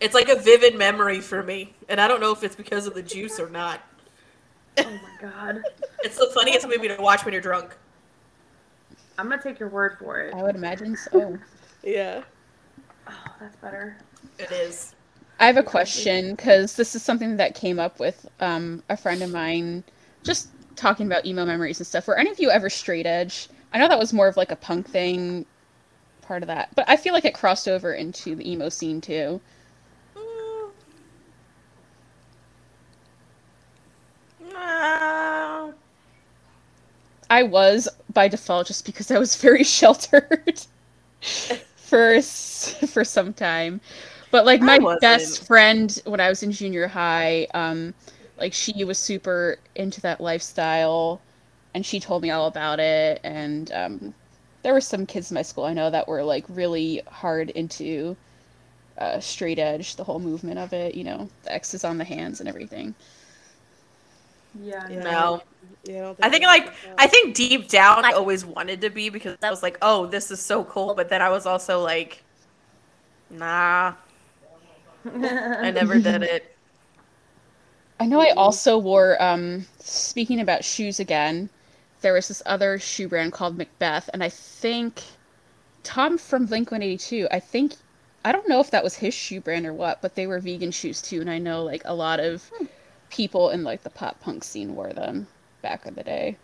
It's 0.00 0.14
like 0.14 0.28
a 0.28 0.34
vivid 0.34 0.76
memory 0.76 1.20
for 1.20 1.44
me, 1.44 1.74
and 1.88 2.00
I 2.00 2.08
don't 2.08 2.20
know 2.20 2.32
if 2.32 2.42
it's 2.42 2.56
because 2.56 2.88
of 2.88 2.94
the 2.94 3.04
Joose 3.04 3.38
or 3.38 3.48
not. 3.48 3.80
Oh 4.78 4.82
my 4.82 5.30
god. 5.30 5.62
It's 6.02 6.18
the 6.18 6.28
funniest 6.34 6.66
movie 6.66 6.88
to 6.88 6.96
watch 7.00 7.24
when 7.24 7.32
you're 7.32 7.40
drunk. 7.40 7.76
I'm 9.18 9.28
gonna 9.28 9.42
take 9.42 9.58
your 9.58 9.68
word 9.68 9.96
for 9.98 10.20
it. 10.20 10.34
I 10.34 10.42
would 10.42 10.56
imagine 10.56 10.96
so. 10.96 11.38
Yeah. 11.84 12.22
Oh, 13.08 13.24
that's 13.40 13.56
better. 13.56 13.96
It 14.38 14.52
is. 14.52 14.94
I 15.40 15.46
have 15.46 15.56
a 15.56 15.64
question 15.64 16.36
because 16.36 16.76
this 16.76 16.94
is 16.94 17.02
something 17.02 17.36
that 17.38 17.56
came 17.56 17.80
up 17.80 17.98
with 17.98 18.28
um, 18.38 18.84
a 18.88 18.96
friend 18.96 19.20
of 19.20 19.30
mine, 19.30 19.82
just 20.22 20.50
talking 20.76 21.06
about 21.06 21.26
emo 21.26 21.44
memories 21.44 21.80
and 21.80 21.86
stuff. 21.86 22.06
Were 22.06 22.16
any 22.16 22.30
of 22.30 22.38
you 22.38 22.50
ever 22.50 22.70
straight 22.70 23.06
edge? 23.06 23.48
I 23.72 23.78
know 23.78 23.88
that 23.88 23.98
was 23.98 24.12
more 24.12 24.28
of 24.28 24.36
like 24.36 24.52
a 24.52 24.56
punk 24.56 24.88
thing, 24.88 25.44
part 26.20 26.42
of 26.42 26.46
that, 26.46 26.68
but 26.76 26.88
I 26.88 26.96
feel 26.96 27.12
like 27.12 27.24
it 27.24 27.34
crossed 27.34 27.66
over 27.66 27.92
into 27.92 28.36
the 28.36 28.48
emo 28.48 28.68
scene 28.68 29.00
too. 29.00 29.40
Mm. 30.16 30.70
No. 34.52 35.41
I 37.32 37.44
was 37.44 37.88
by 38.12 38.28
default 38.28 38.66
just 38.66 38.84
because 38.84 39.10
I 39.10 39.18
was 39.18 39.36
very 39.36 39.64
sheltered 39.78 40.60
for 41.22 42.20
for 42.20 43.04
some 43.04 43.32
time. 43.32 43.80
But 44.30 44.44
like 44.44 44.60
my 44.60 44.78
best 45.00 45.46
friend 45.46 45.98
when 46.04 46.20
I 46.20 46.28
was 46.28 46.42
in 46.42 46.52
junior 46.52 46.86
high, 46.86 47.46
um, 47.54 47.94
like 48.38 48.52
she 48.52 48.84
was 48.84 48.98
super 48.98 49.56
into 49.74 50.02
that 50.02 50.20
lifestyle, 50.20 51.22
and 51.72 51.86
she 51.86 51.98
told 52.00 52.22
me 52.22 52.30
all 52.30 52.48
about 52.48 52.78
it. 52.80 53.18
And 53.24 53.72
um, 53.72 54.14
there 54.62 54.74
were 54.74 54.82
some 54.82 55.06
kids 55.06 55.30
in 55.30 55.34
my 55.34 55.42
school 55.42 55.64
I 55.64 55.72
know 55.72 55.88
that 55.88 56.06
were 56.08 56.22
like 56.22 56.44
really 56.50 57.00
hard 57.06 57.48
into 57.50 58.14
uh, 58.98 59.20
straight 59.20 59.58
edge, 59.58 59.96
the 59.96 60.04
whole 60.04 60.20
movement 60.20 60.58
of 60.58 60.74
it. 60.74 60.94
You 60.94 61.04
know, 61.04 61.30
the 61.44 61.54
X's 61.54 61.82
on 61.82 61.96
the 61.96 62.04
hands 62.04 62.40
and 62.40 62.48
everything. 62.48 62.94
Yeah. 64.60 64.88
Yeah. 64.88 65.02
No. 65.02 65.42
Yeah, 65.84 65.94
I, 65.94 66.00
don't 66.02 66.16
I 66.22 66.30
think 66.30 66.44
like 66.44 66.66
works. 66.66 66.76
I 66.98 67.06
think 67.08 67.34
deep 67.34 67.68
down 67.68 68.04
I 68.04 68.12
always 68.12 68.44
wanted 68.44 68.80
to 68.82 68.90
be 68.90 69.08
because 69.08 69.36
I 69.42 69.50
was 69.50 69.62
like, 69.62 69.78
oh, 69.82 70.06
this 70.06 70.30
is 70.30 70.40
so 70.40 70.64
cool. 70.64 70.94
But 70.94 71.08
then 71.08 71.20
I 71.22 71.28
was 71.28 71.44
also 71.44 71.82
like, 71.82 72.22
nah, 73.30 73.94
I 75.04 75.70
never 75.70 75.98
did 75.98 76.22
it. 76.22 76.56
I 77.98 78.06
know 78.06 78.20
I 78.20 78.30
also 78.30 78.78
wore, 78.78 79.20
um, 79.22 79.66
speaking 79.78 80.40
about 80.40 80.64
shoes 80.64 80.98
again, 80.98 81.48
there 82.00 82.12
was 82.12 82.28
this 82.28 82.42
other 82.46 82.78
shoe 82.78 83.08
brand 83.08 83.32
called 83.32 83.56
Macbeth, 83.56 84.10
and 84.12 84.24
I 84.24 84.28
think 84.28 85.02
Tom 85.84 86.18
from 86.18 86.46
Blink 86.46 86.72
182, 86.72 87.28
I 87.30 87.38
think, 87.38 87.74
I 88.24 88.32
don't 88.32 88.48
know 88.48 88.58
if 88.58 88.72
that 88.72 88.82
was 88.82 88.96
his 88.96 89.14
shoe 89.14 89.40
brand 89.40 89.66
or 89.66 89.72
what, 89.72 90.02
but 90.02 90.16
they 90.16 90.26
were 90.26 90.40
vegan 90.40 90.72
shoes 90.72 91.00
too, 91.00 91.20
and 91.20 91.30
I 91.30 91.38
know 91.38 91.62
like 91.62 91.82
a 91.84 91.94
lot 91.94 92.18
of 92.18 92.50
people 93.12 93.50
in 93.50 93.62
like 93.62 93.82
the 93.82 93.90
pop 93.90 94.18
punk 94.20 94.42
scene 94.42 94.74
wore 94.74 94.92
them 94.92 95.26
back 95.60 95.86
in 95.86 95.94
the 95.94 96.02
day. 96.02 96.36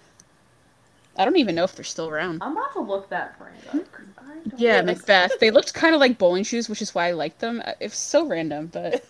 I 1.16 1.24
don't 1.24 1.36
even 1.38 1.56
know 1.56 1.64
if 1.64 1.74
they're 1.74 1.84
still 1.84 2.08
around. 2.08 2.40
I'm 2.42 2.52
about 2.52 2.72
to 2.74 2.80
look 2.80 3.08
that 3.08 3.36
brand 3.38 3.56
up. 3.72 3.92
'cause 3.92 4.60
Yeah. 4.60 4.82
Macbeth. 4.82 5.32
They 5.40 5.50
looked 5.50 5.74
kind 5.74 5.94
of 5.94 6.00
like 6.00 6.16
bowling 6.18 6.44
shoes, 6.44 6.68
which 6.68 6.80
is 6.80 6.94
why 6.94 7.08
I 7.08 7.12
liked 7.12 7.40
them. 7.40 7.60
Uh, 7.64 7.72
It's 7.80 7.96
so 7.96 8.24
random, 8.26 8.66
but 8.72 9.04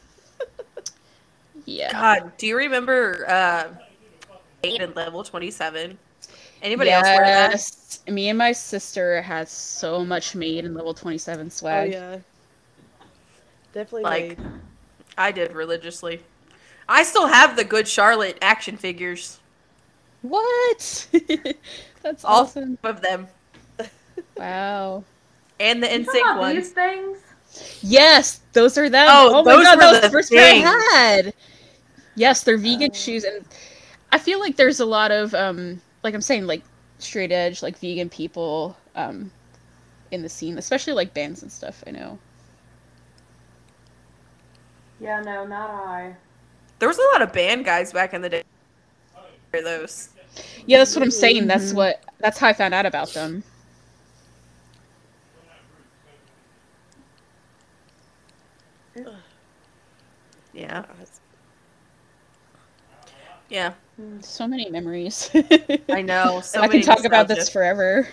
yeah. 1.66 1.93
God, 1.93 2.32
do 2.39 2.47
you 2.47 2.56
remember 2.56 3.26
uh, 3.28 3.68
eight 4.62 4.80
and 4.80 4.94
level 4.97 5.22
twenty 5.24 5.51
seven? 5.51 5.98
Anybody 6.62 6.90
else 6.90 7.05
wear 7.05 7.20
that? 7.24 7.98
Me 8.12 8.28
and 8.30 8.39
my 8.39 8.52
sister 8.52 9.20
had 9.22 9.48
so 9.48 10.05
much 10.05 10.35
made 10.35 10.64
in 10.64 10.74
level 10.74 10.93
27 10.93 11.51
swag. 11.51 11.89
Oh 11.89 11.93
yeah. 11.93 12.18
Definitely 13.72 14.02
Like- 14.02 14.39
made. 14.39 14.48
I 15.16 15.30
did 15.30 15.52
religiously. 15.52 16.20
I 16.89 17.02
still 17.05 17.28
have 17.28 17.56
the 17.56 17.65
Good 17.65 17.86
Charlotte 17.89 18.39
action 18.43 18.77
figures, 18.77 19.40
What? 20.23 21.09
That's 22.02 22.24
all 22.24 22.43
awesome. 22.43 22.78
of 22.85 23.01
them, 23.02 23.28
Wow. 24.36 25.05
and 25.60 25.82
the 25.82 25.89
You 25.93 26.01
talking 26.05 26.05
NSYNC 26.05 26.20
about 26.23 26.39
ones. 26.39 26.55
These 26.55 26.73
things. 26.73 27.19
Yes, 27.82 28.40
those 28.52 28.77
are 28.78 28.89
them. 28.89 29.09
Oh, 29.10 29.43
my 29.44 29.56
those 29.56 29.62
god, 29.62 29.78
were 29.78 29.89
the 29.93 30.01
the 30.01 30.10
first 30.10 30.32
pair 30.32 30.47
I 30.52 30.55
had. 30.94 31.35
Yes, 32.15 32.43
they're 32.43 32.59
vegan 32.59 32.93
shoes, 32.93 33.24
and 33.24 33.44
I 34.12 34.19
feel 34.19 34.40
like 34.40 34.56
there's 34.56 34.81
a 34.81 34.86
lot 34.86 35.10
of 35.10 35.35
um, 35.35 35.81
like 36.02 36.15
I'm 36.15 36.20
saying, 36.20 36.47
like 36.47 36.65
straight 36.98 37.32
edge, 37.32 37.62
like 37.62 37.78
vegan 37.78 38.09
people 38.10 38.77
um, 38.94 39.32
in 40.10 40.23
the 40.23 40.28
scene, 40.28 40.59
especially 40.59 40.93
like 40.94 41.15
bands 41.15 41.43
and 41.43 41.52
stuff. 41.52 41.82
I 41.86 41.90
know. 41.90 42.19
Yeah, 45.01 45.20
no, 45.20 45.44
not 45.47 45.70
I. 45.70 46.16
There 46.78 46.88
was 46.88 46.98
a 46.98 47.02
lot 47.12 47.22
of 47.22 47.32
band 47.32 47.64
guys 47.64 47.92
back 47.92 48.14
in 48.14 48.22
the 48.22 48.28
day. 48.28 48.42
Those. 49.52 50.10
Yeah, 50.66 50.78
that's 50.78 50.94
what 50.94 51.02
I'm 51.02 51.10
saying. 51.10 51.46
That's 51.46 51.72
what. 51.72 52.02
That's 52.18 52.38
how 52.38 52.48
I 52.48 52.52
found 52.52 52.74
out 52.74 52.86
about 52.86 53.12
them. 53.14 53.42
Yeah, 60.52 60.84
yeah. 63.48 63.72
So 64.20 64.46
many 64.46 64.68
memories. 64.70 65.30
I 65.88 66.02
know. 66.02 66.40
So 66.44 66.60
I 66.60 66.68
can 66.68 66.82
talk 66.82 67.05
about 67.05 67.28
this 67.28 67.48
forever. 67.48 68.09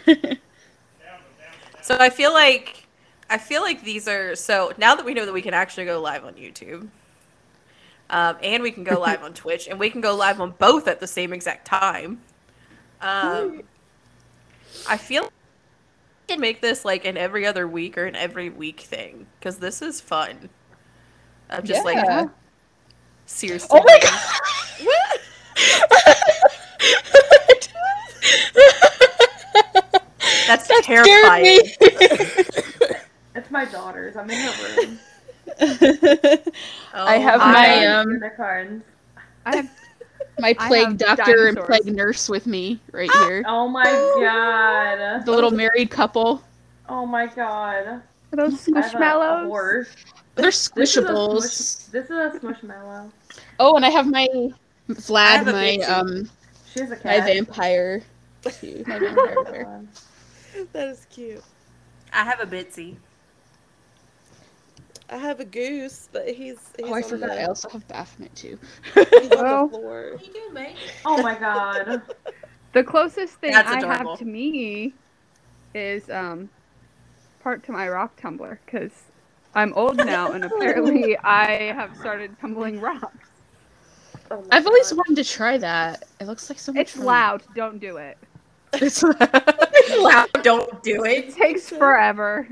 So 1.81 1.97
I 1.99 2.09
feel 2.09 2.33
like 2.33 2.87
I 3.29 3.37
feel 3.37 3.61
like 3.61 3.83
these 3.83 4.07
are 4.07 4.35
so 4.35 4.73
now 4.77 4.95
that 4.95 5.05
we 5.05 5.13
know 5.13 5.25
that 5.25 5.33
we 5.33 5.41
can 5.41 5.53
actually 5.53 5.85
go 5.85 6.01
live 6.01 6.25
on 6.25 6.33
YouTube. 6.33 6.87
Um, 8.09 8.37
and 8.43 8.61
we 8.61 8.71
can 8.71 8.83
go 8.83 8.99
live 8.99 9.23
on 9.23 9.33
Twitch, 9.35 9.67
and 9.67 9.79
we 9.79 9.89
can 9.89 10.01
go 10.01 10.15
live 10.15 10.39
on 10.39 10.51
both 10.51 10.87
at 10.87 10.99
the 10.99 11.07
same 11.07 11.33
exact 11.33 11.65
time. 11.65 12.21
Um, 13.01 13.63
I 14.87 14.97
feel 14.97 15.23
like 15.23 15.31
we 16.27 16.33
can 16.33 16.41
make 16.41 16.61
this 16.61 16.85
like 16.85 17.05
an 17.05 17.17
every 17.17 17.45
other 17.45 17.67
week 17.67 17.97
or 17.97 18.05
an 18.05 18.15
every 18.15 18.49
week 18.49 18.81
thing 18.81 19.27
because 19.39 19.57
this 19.57 19.81
is 19.81 19.99
fun. 20.01 20.49
I'm 21.49 21.63
just 21.65 21.85
Yeah. 21.85 22.01
like 22.03 22.29
seriously. 23.25 23.79
Oh 23.79 23.83
my 23.85 23.99
god! 24.01 24.21
That's 30.47 30.67
That 30.67 30.83
terrifying. 30.83 31.43
me. 31.43 31.73
It's 33.35 33.51
my 33.51 33.65
daughter's. 33.65 34.15
I'm 34.15 34.29
in 34.29 34.37
her 34.37 34.75
room. 34.81 34.99
I 35.61 37.17
have 37.17 37.41
Oh, 37.41 37.45
my 37.51 37.79
God. 37.79 37.85
um 37.85 38.09
unicorns. 38.11 38.83
I 39.45 39.55
have 39.57 39.69
my 40.39 40.53
plague 40.53 40.87
have 40.87 40.97
doctor 40.97 41.47
and 41.47 41.57
plague 41.57 41.85
nurse 41.85 42.29
with 42.29 42.45
me 42.47 42.79
right 42.91 43.11
here. 43.11 43.43
Oh 43.47 43.67
my 43.67 43.83
god. 43.83 45.23
The 45.25 45.31
little 45.31 45.51
married 45.51 45.89
couple. 45.89 46.43
Oh 46.89 47.05
my 47.05 47.27
god. 47.27 47.87
are 47.87 48.01
those 48.31 48.67
I 48.73 48.81
have 48.81 48.93
a- 48.93 48.97
a 48.97 48.99
squishmallows. 48.99 49.47
horse. 49.47 49.87
They're 50.35 50.45
This 50.45 50.55
is 50.65 50.69
squishables. 50.69 51.41
smush- 51.41 51.91
This 51.91 52.05
is 52.05 52.11
a 52.11 52.39
smushmallow. 52.39 53.11
Oh, 53.59 53.75
and 53.75 53.85
I 53.85 53.89
have 53.89 54.07
my 54.09 54.27
Vlad, 54.89 55.37
have 55.37 55.45
my 55.47 55.77
um 55.87 56.29
She 56.73 56.81
has 56.81 56.91
a 56.91 56.95
my 57.03 57.19
vampire. 57.21 58.01
My 58.45 58.99
vampire. 58.99 59.81
That 60.73 60.87
is 60.89 61.07
cute. 61.09 61.43
I 62.13 62.23
have 62.23 62.39
a 62.39 62.45
Bitsy. 62.45 62.95
I 65.09 65.17
have 65.17 65.39
a 65.39 65.45
goose, 65.45 66.09
but 66.11 66.27
he's. 66.27 66.57
he's 66.77 66.87
Oh, 66.89 66.93
I 66.93 67.01
on 67.01 67.09
forgot. 67.09 67.29
The, 67.29 67.41
I 67.41 67.45
also 67.45 67.69
have 67.69 67.87
Baphomet 67.87 68.35
too. 68.35 68.57
he's 68.93 69.31
on 69.31 69.45
Oh. 69.45 69.67
the 69.67 69.77
floor. 69.77 70.11
What 70.13 70.21
are 70.21 70.25
you 70.25 70.33
doing, 70.33 70.53
mate? 70.53 70.75
Oh 71.05 71.21
my 71.21 71.35
god. 71.37 72.01
The 72.73 72.83
closest 72.83 73.35
thing 73.35 73.55
I 73.55 73.79
have 73.85 74.17
to 74.19 74.25
me 74.25 74.93
is 75.73 76.09
um 76.09 76.49
part 77.41 77.63
to 77.63 77.71
my 77.71 77.87
rock 77.87 78.19
tumbler 78.19 78.59
because 78.65 78.91
I'm 79.53 79.71
old 79.75 79.95
now 79.95 80.33
and 80.33 80.43
apparently 80.43 81.17
I 81.19 81.71
have 81.73 81.95
started 81.95 82.37
tumbling 82.37 82.81
rocks. 82.81 83.29
Oh 84.29 84.43
I've 84.51 84.67
always 84.67 84.89
God. 84.89 84.97
wanted 84.97 85.23
to 85.23 85.29
try 85.29 85.57
that. 85.57 86.03
It 86.19 86.25
looks 86.27 86.49
like 86.49 86.59
so 86.59 86.73
much 86.73 86.81
It's 86.81 86.91
fun. 86.95 87.05
loud. 87.05 87.43
Don't 87.55 87.79
do 87.79 87.95
it. 87.95 88.17
It's 88.73 89.01
Loud, 89.03 90.27
don't 90.43 90.83
do 90.83 91.05
It 91.05 91.25
it. 91.29 91.33
takes 91.35 91.69
forever. 91.69 92.45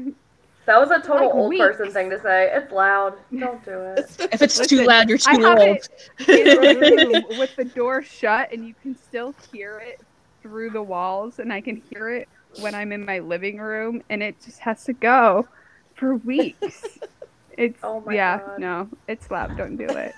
That 0.65 0.79
was 0.79 0.91
a 0.91 0.99
total 1.01 1.27
Like 1.27 1.35
old 1.35 1.49
weeks. 1.49 1.61
person 1.61 1.91
thing 1.91 2.09
to 2.09 2.19
say. 2.21 2.49
It's 2.53 2.71
loud. 2.71 3.15
Don't 3.37 3.63
do 3.65 3.79
it. 3.81 4.15
if 4.31 4.41
it's 4.41 4.65
too 4.67 4.85
loud, 4.85 5.09
you're 5.09 5.17
I 5.27 5.35
too 5.35 5.41
have 5.43 5.59
old. 5.59 5.77
it 6.19 6.47
in 6.47 6.57
a 6.57 6.79
room 6.79 7.37
with 7.37 7.55
the 7.57 7.65
door 7.65 8.01
shut 8.01 8.51
and 8.53 8.65
you 8.65 8.73
can 8.81 8.95
still 8.95 9.33
hear 9.51 9.79
it 9.85 9.99
through 10.41 10.69
the 10.71 10.81
walls 10.81 11.39
and 11.39 11.51
I 11.51 11.61
can 11.61 11.75
hear 11.75 12.09
it 12.09 12.29
when 12.59 12.75
I'm 12.75 12.91
in 12.91 13.05
my 13.05 13.19
living 13.19 13.57
room 13.57 14.01
and 14.09 14.23
it 14.23 14.41
just 14.43 14.59
has 14.59 14.83
to 14.85 14.93
go 14.93 15.47
for 15.95 16.15
weeks. 16.15 16.81
It's 17.55 17.79
Oh 17.83 18.01
my 18.01 18.15
yeah, 18.15 18.39
God. 18.39 18.59
no, 18.59 18.89
it's 19.07 19.29
loud. 19.29 19.55
Don't 19.55 19.77
do 19.77 19.85
it. 19.85 20.11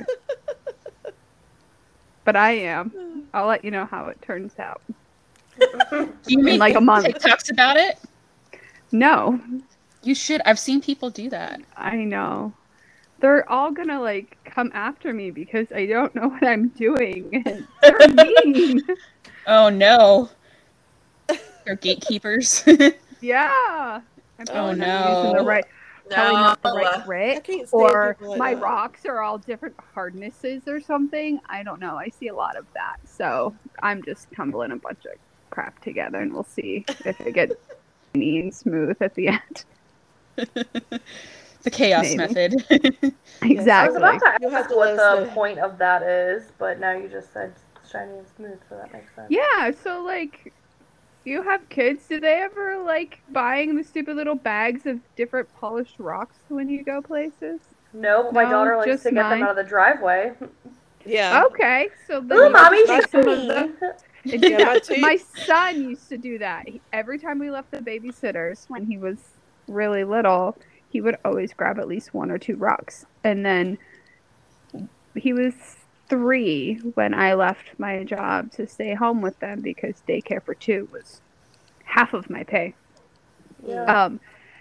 But 2.23 2.37
I 2.37 2.51
am. 2.51 3.27
I'll 3.33 3.47
let 3.47 3.65
you 3.65 3.71
know 3.71 3.85
how 3.85 4.05
it 4.05 4.21
turns 4.21 4.53
out. 4.57 4.81
You 6.27 6.39
mean 6.39 6.59
like 6.59 6.75
a 6.75 6.81
month. 6.81 7.05
TikToks 7.07 7.51
about 7.51 7.75
it? 7.75 7.97
No, 8.93 9.37
You 10.05 10.13
should. 10.13 10.41
I've 10.45 10.59
seen 10.59 10.81
people 10.81 11.09
do 11.09 11.31
that. 11.31 11.61
I 11.75 11.95
know. 11.95 12.53
They're 13.19 13.49
all 13.49 13.71
gonna 13.71 13.99
like 13.99 14.37
come 14.45 14.71
after 14.75 15.13
me 15.13 15.31
because 15.31 15.71
I 15.71 15.87
don't 15.87 16.13
know 16.13 16.27
what 16.27 16.45
I'm 16.45 16.67
doing. 16.69 17.43
And 17.45 17.67
they're 17.81 18.07
mean. 18.09 18.81
Oh 19.47 19.69
no. 19.69 20.29
They're 21.65 21.75
gatekeepers. 21.75 22.63
Yeah. 23.21 24.01
I'm 24.37 24.45
probably 24.45 24.75
not 24.75 25.07
oh, 25.07 25.17
using 25.17 25.33
no. 25.33 25.39
the 25.39 25.45
right, 25.45 25.65
probably 26.11 26.33
not 26.33 26.61
the 26.61 26.73
right 26.73 27.01
I 27.01 27.05
grit, 27.05 27.69
or 27.71 28.17
like 28.19 28.37
my 28.37 28.53
that. 28.53 28.61
rocks 28.61 29.05
are 29.05 29.21
all 29.21 29.39
different 29.39 29.75
hardnesses 29.95 30.63
or 30.67 30.79
something. 30.79 31.39
I 31.47 31.63
don't 31.63 31.79
know. 31.79 31.95
I 31.95 32.09
see 32.09 32.27
a 32.27 32.35
lot 32.35 32.55
of 32.55 32.67
that, 32.73 32.97
so 33.05 33.55
I'm 33.81 34.03
just 34.03 34.27
tumbling 34.35 34.73
a 34.73 34.75
bunch 34.75 35.05
of 35.05 35.13
crap 35.49 35.81
together, 35.81 36.19
and 36.19 36.33
we'll 36.33 36.43
see 36.43 36.85
if 37.05 37.19
it 37.21 37.33
gets 37.33 37.55
neat 38.13 38.43
and 38.43 38.53
smooth 38.53 38.97
at 39.01 39.15
the 39.15 39.29
end. 39.29 39.65
the 41.63 41.71
chaos 41.71 42.03
Maybe. 42.03 42.17
method. 42.17 42.53
I 43.41 43.47
was 43.49 43.51
exactly. 43.51 43.97
about 43.97 44.19
to 44.19 44.37
You'll 44.41 44.51
have 44.51 44.61
ask 44.61 44.69
to 44.69 44.75
what 44.75 44.95
the 44.95 45.25
know. 45.25 45.25
point 45.33 45.59
of 45.59 45.77
that 45.77 46.03
is, 46.03 46.51
but 46.57 46.79
now 46.79 46.91
you 46.93 47.07
just 47.07 47.33
said 47.33 47.53
shiny 47.89 48.17
and 48.17 48.27
smooth, 48.27 48.59
so 48.69 48.75
that 48.77 48.91
makes 48.93 49.13
sense. 49.15 49.27
Yeah. 49.31 49.71
So 49.71 50.03
like. 50.03 50.53
You 51.27 51.41
have 51.41 51.67
kids? 51.69 52.07
Do 52.07 52.19
they 52.19 52.35
ever 52.35 52.77
like 52.85 53.21
buying 53.31 53.75
the 53.75 53.83
stupid 53.83 54.15
little 54.15 54.35
bags 54.35 54.85
of 54.85 54.99
different 55.15 55.51
polished 55.55 55.97
rocks 55.97 56.37
when 56.49 56.69
you 56.69 56.83
go 56.83 57.01
places? 57.01 57.61
No, 57.93 58.23
but 58.25 58.33
my 58.33 58.45
daughter 58.45 58.77
likes 58.77 58.87
just 58.91 59.03
to 59.05 59.11
get 59.11 59.23
mine. 59.23 59.39
them 59.39 59.43
out 59.47 59.49
of 59.51 59.55
the 59.55 59.63
driveway. 59.63 60.33
Yeah. 61.03 61.43
Okay, 61.47 61.89
so 62.07 62.21
then 62.21 62.37
Ooh, 62.37 62.49
mommy, 62.51 62.85
take 62.85 63.13
me. 63.13 63.71
Yeah, 64.25 64.57
my 64.89 64.99
My 64.99 65.17
son 65.17 65.81
used 65.81 66.09
to 66.09 66.17
do 66.17 66.39
that. 66.39 66.67
He- 66.67 66.81
Every 66.91 67.19
time 67.19 67.39
we 67.39 67.51
left 67.51 67.71
the 67.71 67.77
babysitters 67.79 68.65
when 68.69 68.85
he 68.85 68.97
was 68.97 69.34
really 69.67 70.03
little, 70.03 70.57
he 70.89 71.01
would 71.01 71.17
always 71.25 71.53
grab 71.53 71.79
at 71.79 71.87
least 71.87 72.13
one 72.13 72.31
or 72.31 72.37
two 72.37 72.55
rocks. 72.55 73.05
And 73.23 73.45
then 73.45 73.77
he 75.15 75.33
was 75.33 75.53
three 76.09 76.75
when 76.93 77.13
I 77.13 77.33
left 77.33 77.77
my 77.79 78.03
job 78.03 78.51
to 78.53 78.67
stay 78.67 78.93
home 78.93 79.21
with 79.21 79.39
them 79.39 79.61
because 79.61 80.03
daycare 80.07 80.43
for 80.43 80.53
two 80.53 80.87
was 80.91 81.21
half 81.83 82.13
of 82.13 82.29
my 82.29 82.43
pay. 82.43 82.75
Yeah. 83.65 83.83
Um, 84.05 84.19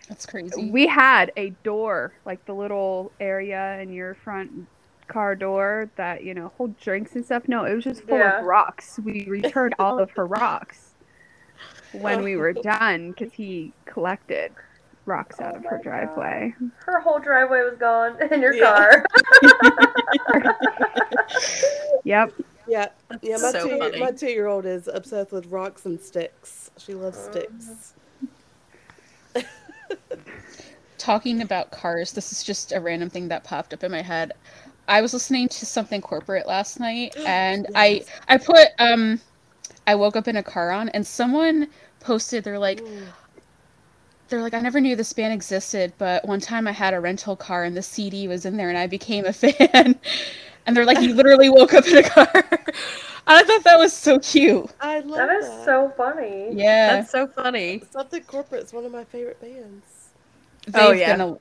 That's 0.08 0.24
crazy. 0.26 0.70
we 0.70 0.86
had 0.86 1.32
a 1.36 1.50
door, 1.62 2.12
like 2.24 2.44
the 2.46 2.54
little 2.54 3.12
area 3.20 3.78
in 3.80 3.92
your 3.92 4.14
front 4.14 4.66
car 5.06 5.34
door 5.34 5.90
that, 5.96 6.24
you 6.24 6.32
know, 6.32 6.50
hold 6.56 6.78
drinks 6.80 7.14
and 7.14 7.24
stuff. 7.24 7.46
No, 7.46 7.64
it 7.64 7.74
was 7.74 7.84
just 7.84 8.04
full 8.04 8.18
Yeah. 8.18 8.38
of 8.40 8.46
rocks. 8.46 8.98
We 9.04 9.26
returned 9.26 9.74
all 9.78 9.98
of 9.98 10.10
her 10.12 10.26
rocks 10.26 10.92
when 11.92 12.22
we 12.22 12.36
were 12.36 12.52
done 12.62 13.10
because 13.10 13.32
he 13.34 13.72
collected 13.84 14.52
rocks 15.06 15.40
out 15.40 15.54
Oh 15.54 15.58
of 15.58 15.64
her 15.66 15.76
my 15.76 15.82
driveway. 15.82 16.54
Her 16.86 17.00
whole 17.00 17.18
driveway 17.20 17.60
was 17.62 17.76
gone 17.78 18.16
in 18.32 18.40
your 18.42 18.54
Yeah. 18.54 18.64
car. 18.64 19.04
Yep. 22.04 22.32
Yeah. 22.66 22.88
Yeah. 23.22 23.36
My 23.38 23.52
so 23.52 23.68
two 23.68 23.78
funny. 23.78 23.98
my 23.98 24.10
two 24.12 24.28
year 24.28 24.46
old 24.46 24.66
is 24.66 24.88
obsessed 24.88 25.32
with 25.32 25.46
rocks 25.46 25.84
and 25.86 26.00
sticks. 26.00 26.70
She 26.78 26.94
loves 26.94 27.16
Uh-huh. 27.18 27.30
sticks. 27.32 27.94
Talking 30.98 31.42
about 31.42 31.70
cars, 31.70 32.12
this 32.12 32.32
is 32.32 32.42
just 32.42 32.72
a 32.72 32.80
random 32.80 33.10
thing 33.10 33.28
that 33.28 33.44
popped 33.44 33.74
up 33.74 33.84
in 33.84 33.90
my 33.90 34.00
head. 34.02 34.32
I 34.88 35.00
was 35.02 35.12
listening 35.12 35.48
to 35.48 35.66
something 35.66 36.00
corporate 36.00 36.46
last 36.46 36.78
night 36.80 37.14
and 37.26 37.66
I 37.74 38.04
I 38.28 38.38
put 38.38 38.68
um 38.78 39.20
I 39.86 39.94
woke 39.96 40.16
up 40.16 40.28
in 40.28 40.36
a 40.36 40.42
car 40.42 40.70
on 40.70 40.88
and 40.90 41.06
someone 41.06 41.68
posted 42.00 42.44
they're 42.44 42.58
like 42.58 42.80
Ooh. 42.80 43.14
They're 44.28 44.42
like 44.42 44.54
I 44.54 44.60
never 44.60 44.80
knew 44.80 44.96
this 44.96 45.12
band 45.12 45.32
existed, 45.34 45.92
but 45.98 46.24
one 46.26 46.40
time 46.40 46.66
I 46.66 46.72
had 46.72 46.94
a 46.94 47.00
rental 47.00 47.36
car 47.36 47.64
and 47.64 47.76
the 47.76 47.82
CD 47.82 48.26
was 48.28 48.44
in 48.46 48.56
there 48.56 48.68
and 48.68 48.78
I 48.78 48.86
became 48.86 49.24
a 49.26 49.32
fan. 49.32 49.98
And 50.66 50.76
they're 50.76 50.84
like 50.86 51.00
you 51.00 51.14
literally 51.14 51.48
woke 51.50 51.74
up 51.74 51.86
in 51.86 51.98
a 51.98 52.02
car. 52.02 52.26
I 53.26 53.42
thought 53.42 53.64
that 53.64 53.78
was 53.78 53.92
so 53.92 54.18
cute. 54.18 54.70
I 54.80 55.00
love 55.00 55.16
that 55.16 55.30
is 55.36 55.46
so 55.64 55.92
funny. 55.96 56.48
Yeah. 56.52 56.96
That's 56.96 57.10
so 57.10 57.26
funny. 57.26 57.82
Something 57.90 58.22
Corporate's 58.24 58.72
one 58.72 58.84
of 58.84 58.92
my 58.92 59.04
favorite 59.04 59.40
bands. 59.40 59.86
They've 60.66 60.74
Oh, 60.82 60.92
yeah. 60.92 61.16
been 61.16 61.20
a, 61.22 61.38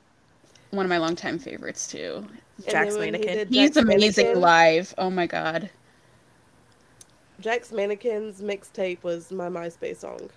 one 0.76 0.86
of 0.86 0.90
my 0.90 0.98
longtime 0.98 1.40
favorites 1.40 1.88
too. 1.88 2.26
And 2.58 2.68
Jack's 2.70 2.96
then 2.96 3.04
he 3.06 3.12
Mannequin. 3.12 3.48
He's 3.50 3.72
Jack's 3.72 3.78
amazing 3.78 4.26
Mannequin- 4.28 4.42
live. 4.42 4.94
Oh 4.98 5.10
my 5.10 5.28
god. 5.28 5.70
Jack's 7.40 7.72
Mannequins 7.72 8.42
mixtape 8.42 9.04
was 9.04 9.32
my 9.32 9.50
MySpace 9.50 9.98
song 9.98 10.30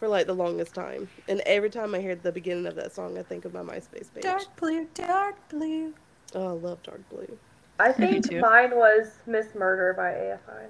for 0.00 0.08
like 0.08 0.26
the 0.26 0.34
longest 0.34 0.74
time. 0.74 1.08
And 1.28 1.40
every 1.46 1.70
time 1.70 1.94
I 1.94 2.00
hear 2.00 2.16
the 2.16 2.32
beginning 2.32 2.66
of 2.66 2.74
that 2.74 2.92
song, 2.92 3.16
I 3.18 3.22
think 3.22 3.44
of 3.44 3.54
my 3.54 3.60
MySpace 3.60 4.12
page. 4.12 4.22
Dark 4.22 4.56
blue, 4.56 4.88
dark 4.94 5.36
blue. 5.50 5.94
Oh, 6.34 6.48
I 6.48 6.52
love 6.52 6.82
Dark 6.82 7.08
Blue. 7.10 7.38
I 7.78 7.92
think 7.92 8.28
too. 8.28 8.40
mine 8.40 8.76
was 8.76 9.18
Miss 9.26 9.54
Murder 9.54 9.94
by 9.94 10.12
AFI. 10.12 10.68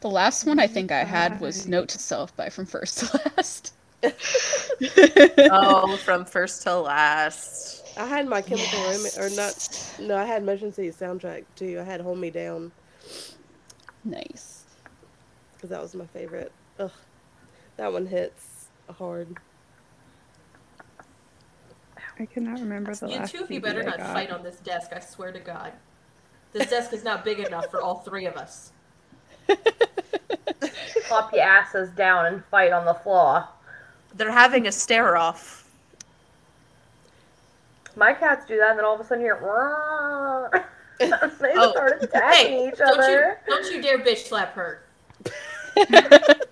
The 0.00 0.08
last 0.08 0.46
one 0.46 0.58
I 0.58 0.64
mm-hmm. 0.64 0.74
think 0.74 0.92
I 0.92 1.04
had 1.04 1.40
was 1.40 1.66
Note 1.66 1.88
to 1.90 1.98
Self 1.98 2.34
by 2.36 2.48
From 2.48 2.66
First 2.66 2.98
to 2.98 3.20
Last. 3.36 3.74
Oh, 5.50 5.96
from 5.98 6.24
first 6.24 6.62
to 6.62 6.76
last. 6.76 7.84
I 7.98 8.06
had 8.06 8.28
my 8.28 8.40
Chemical 8.40 8.78
Yes. 8.78 9.18
Romance, 9.18 9.98
or 9.98 10.00
not, 10.00 10.08
no, 10.08 10.16
I 10.16 10.24
had 10.24 10.44
Motion 10.44 10.72
City 10.72 10.90
soundtrack 10.90 11.44
too. 11.56 11.80
I 11.80 11.84
had 11.84 12.00
Hold 12.00 12.18
Me 12.18 12.30
Down 12.30 12.70
Nice. 14.04 14.62
because 15.56 15.70
that 15.70 15.82
was 15.82 15.94
my 15.94 16.06
favorite. 16.06 16.52
Ugh, 16.78 16.92
that 17.78 17.92
one 17.92 18.06
hits 18.06 18.66
hard. 18.98 19.36
I 22.20 22.26
cannot 22.26 22.58
remember 22.60 22.94
the 22.94 23.08
You 23.08 23.16
last 23.16 23.32
two 23.32 23.44
of 23.44 23.50
you 23.50 23.60
better 23.60 23.82
not 23.84 24.00
fight 24.00 24.30
on 24.30 24.42
this 24.42 24.56
desk, 24.56 24.90
I 24.94 24.98
swear 25.00 25.32
to 25.32 25.38
God. 25.38 25.72
This 26.52 26.68
desk 26.68 26.92
is 26.92 27.04
not 27.04 27.24
big 27.24 27.38
enough 27.38 27.70
for 27.70 27.80
all 27.80 28.00
three 28.00 28.26
of 28.26 28.36
us. 28.36 28.72
Plop 31.06 31.32
your 31.32 31.42
asses 31.42 31.90
down 31.90 32.26
and 32.26 32.44
fight 32.46 32.72
on 32.72 32.84
the 32.84 32.94
floor. 32.94 33.46
They're 34.14 34.32
having 34.32 34.66
a 34.66 34.72
stare 34.72 35.16
off. 35.16 35.70
My 37.94 38.12
cats 38.12 38.46
do 38.46 38.58
that, 38.58 38.70
and 38.70 38.78
then 38.78 38.84
all 38.84 38.94
of 38.94 39.00
a 39.00 39.04
sudden 39.04 39.24
you're. 39.24 39.38
"Wah." 39.40 40.48
they 40.98 41.52
Oh, 41.56 41.70
start 41.70 42.02
attacking 42.02 42.58
Hey, 42.58 42.68
each 42.68 42.78
don't 42.78 43.10
you, 43.10 43.32
don't 43.46 43.72
you 43.72 43.82
dare 43.82 43.98
bitch 43.98 44.26
slap 44.26 44.54
her. 44.54 44.82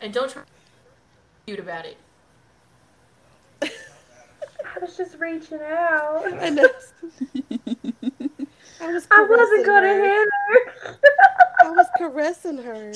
And 0.00 0.12
don't 0.12 0.30
try 0.30 0.42
to 0.42 0.48
be 0.48 1.52
cute 1.52 1.60
about 1.60 1.84
it. 1.86 1.96
I 3.62 4.78
was 4.80 4.96
just 4.96 5.18
reaching 5.18 5.60
out. 5.60 6.22
I 6.40 6.50
know. 6.50 6.68
I 8.80 8.92
was. 8.92 9.08
I 9.10 9.26
wasn't 9.28 9.66
gonna 9.66 9.88
her. 9.88 10.04
hit 10.04 10.28
her. 10.48 10.98
I 11.60 11.70
was 11.70 11.86
caressing 11.96 12.58
her. 12.58 12.92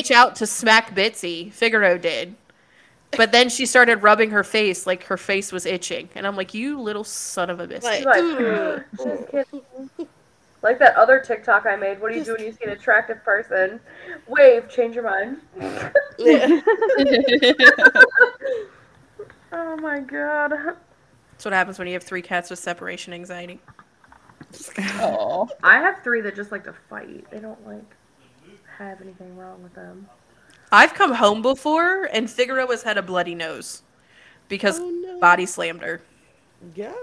Reach 0.00 0.10
out 0.10 0.36
to 0.36 0.46
smack 0.46 0.94
Bitsy. 0.94 1.50
Figaro 1.52 1.96
did. 1.96 2.34
But 3.16 3.32
then 3.32 3.48
she 3.48 3.66
started 3.66 4.02
rubbing 4.02 4.30
her 4.30 4.42
face 4.44 4.86
like 4.86 5.04
her 5.04 5.16
face 5.16 5.52
was 5.52 5.66
itching. 5.66 6.08
And 6.14 6.26
I'm 6.26 6.36
like, 6.36 6.54
you 6.54 6.80
little 6.80 7.04
son 7.04 7.50
of 7.50 7.60
a 7.60 7.68
bitch!" 7.68 7.82
Like, 7.82 8.04
She's 9.98 10.06
like, 10.62 10.76
"Ooh." 10.76 10.78
just 10.78 10.78
kidding. 10.78 10.78
Like 10.78 10.78
that 10.78 10.96
other 10.96 11.20
TikTok 11.20 11.66
I 11.66 11.76
made. 11.76 12.00
What 12.00 12.12
do 12.12 12.18
you 12.18 12.24
do 12.24 12.32
when 12.34 12.44
you 12.44 12.52
see 12.52 12.64
an 12.64 12.70
attractive 12.70 13.22
person? 13.24 13.80
Wave, 14.28 14.68
change 14.68 14.94
your 14.94 15.04
mind. 15.04 15.40
Oh 19.54 19.76
my 19.76 20.00
god. 20.00 20.52
That's 21.32 21.44
what 21.44 21.52
happens 21.52 21.78
when 21.78 21.86
you 21.86 21.92
have 21.94 22.02
three 22.02 22.22
cats 22.22 22.48
with 22.48 22.58
separation 22.58 23.12
anxiety. 23.12 23.60
Oh, 25.00 25.48
I 25.62 25.78
have 25.78 26.02
three 26.02 26.20
that 26.22 26.34
just 26.34 26.50
like 26.52 26.64
to 26.64 26.72
fight. 26.88 27.30
They 27.30 27.38
don't 27.38 27.64
like 27.66 27.84
have 28.78 29.00
anything 29.02 29.36
wrong 29.36 29.62
with 29.62 29.74
them. 29.74 30.08
I've 30.70 30.94
come 30.94 31.12
home 31.12 31.42
before 31.42 32.04
and 32.12 32.30
Figaro 32.30 32.66
has 32.68 32.82
had 32.82 32.96
a 32.96 33.02
bloody 33.02 33.34
nose 33.34 33.82
because 34.48 34.80
Oh, 34.80 34.88
no. 34.90 35.20
body 35.20 35.44
slammed 35.44 35.82
her. 35.82 36.00
Yeah. 36.74 36.94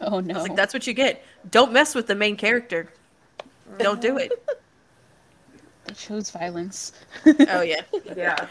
oh 0.12 0.20
no. 0.20 0.34
I 0.34 0.38
was 0.38 0.48
like, 0.48 0.56
that's 0.56 0.72
what 0.74 0.86
you 0.86 0.94
get. 0.94 1.22
Don't 1.50 1.72
mess 1.72 1.94
with 1.94 2.06
the 2.06 2.14
main 2.14 2.36
character. 2.36 2.92
Don't 3.78 4.00
do 4.00 4.18
it. 4.18 4.32
It 5.88 5.96
shows 5.96 6.30
violence. 6.30 6.92
Oh 7.48 7.62
yeah. 7.62 7.80
Yeah. 8.16 8.46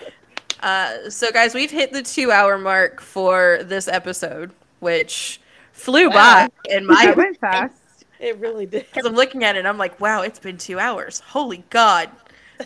Uh, 0.61 1.09
so 1.09 1.31
guys, 1.31 1.53
we've 1.53 1.71
hit 1.71 1.93
the 1.93 2.01
two 2.01 2.31
hour 2.31 2.57
mark 2.57 2.99
for 2.99 3.59
this 3.63 3.87
episode, 3.87 4.51
which 4.79 5.39
flew 5.71 6.09
Wow. 6.09 6.15
by 6.15 6.49
in 6.75 6.85
my 6.85 7.05
That 7.05 7.15
went 7.15 7.39
fast. 7.39 7.75
It 8.19 8.37
really 8.39 8.65
did. 8.65 8.87
because 8.87 9.05
I'm 9.05 9.15
looking 9.15 9.45
at 9.45 9.55
it 9.55 9.59
and 9.59 9.67
I'm 9.69 9.77
like, 9.77 10.01
wow, 10.01 10.21
it's 10.23 10.39
been 10.39 10.57
two 10.57 10.79
hours. 10.79 11.21
Holy 11.21 11.63
God. 11.69 12.09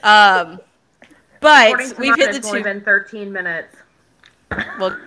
Um, 0.02 0.60
but 1.40 1.78
we've 2.00 2.16
hit 2.16 2.32
the 2.32 2.38
it's 2.38 2.48
only 2.48 2.62
two. 2.62 2.64
been 2.64 2.82
13 2.82 3.32
minutes. 3.32 3.76
Well, 4.80 4.98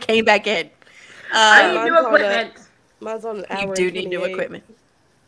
came 0.00 0.24
back 0.24 0.46
in. 0.46 0.70
I 1.32 1.64
Um, 1.64 1.74
need 1.74 1.84
new 1.84 1.92
mine's 1.92 2.06
on 2.06 2.12
a- 2.12 2.16
equipment. 2.16 2.54
Mine's 3.00 3.24
on 3.24 3.36
an 3.38 3.46
hour. 3.50 3.68
you 3.68 3.74
do 3.74 3.90
need 3.90 4.08
new 4.08 4.24
equipment. 4.24 4.64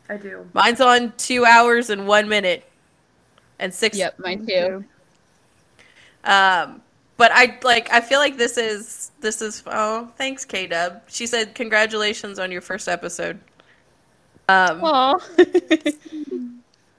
I 0.09 0.17
do. 0.17 0.49
Mine's 0.53 0.81
on 0.81 1.13
two 1.17 1.45
hours 1.45 1.89
and 1.89 2.07
one 2.07 2.27
minute 2.27 2.63
and 3.59 3.73
six. 3.73 3.97
Yep, 3.97 4.19
mine 4.19 4.45
too. 4.47 4.83
Um, 6.23 6.81
but 7.17 7.31
I 7.33 7.57
like. 7.63 7.91
I 7.91 8.01
feel 8.01 8.19
like 8.19 8.37
this 8.37 8.57
is 8.57 9.11
this 9.21 9.41
is. 9.41 9.61
Oh, 9.67 10.09
thanks, 10.17 10.45
K 10.45 10.67
Dub. 10.67 11.01
She 11.07 11.27
said 11.27 11.53
congratulations 11.53 12.39
on 12.39 12.51
your 12.51 12.61
first 12.61 12.87
episode. 12.87 13.39
Um, 14.47 14.83
Aw. 14.83 15.13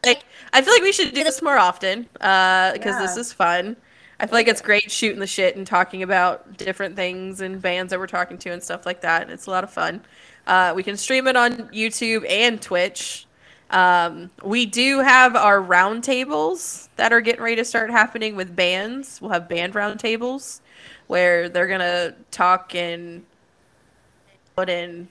like 0.04 0.24
I 0.52 0.62
feel 0.62 0.72
like 0.72 0.82
we 0.82 0.92
should 0.92 1.12
do 1.14 1.24
this 1.24 1.42
more 1.42 1.58
often 1.58 2.06
uh, 2.20 2.72
because 2.72 2.96
this 2.98 3.16
is 3.16 3.32
fun. 3.32 3.76
I 4.20 4.26
feel 4.26 4.34
like 4.34 4.48
it's 4.48 4.60
great 4.60 4.90
shooting 4.90 5.18
the 5.18 5.26
shit 5.26 5.56
and 5.56 5.66
talking 5.66 6.02
about 6.02 6.58
different 6.58 6.94
things 6.94 7.40
and 7.40 7.60
bands 7.60 7.90
that 7.90 7.98
we're 7.98 8.06
talking 8.06 8.36
to 8.38 8.50
and 8.50 8.62
stuff 8.62 8.84
like 8.84 9.00
that. 9.00 9.30
It's 9.30 9.46
a 9.46 9.50
lot 9.50 9.64
of 9.64 9.70
fun. 9.70 10.02
Uh, 10.46 10.74
we 10.76 10.82
can 10.82 10.98
stream 10.98 11.26
it 11.26 11.36
on 11.36 11.52
YouTube 11.68 12.28
and 12.28 12.60
Twitch. 12.60 13.26
Um, 13.70 14.30
we 14.44 14.66
do 14.66 14.98
have 14.98 15.34
our 15.36 15.62
roundtables 15.62 16.90
that 16.96 17.14
are 17.14 17.22
getting 17.22 17.40
ready 17.40 17.56
to 17.56 17.64
start 17.64 17.90
happening 17.90 18.36
with 18.36 18.54
bands. 18.54 19.22
We'll 19.22 19.30
have 19.30 19.48
band 19.48 19.72
roundtables 19.72 20.60
where 21.06 21.48
they're 21.48 21.66
gonna 21.66 22.14
talk 22.30 22.74
and 22.74 23.24
and 24.58 25.08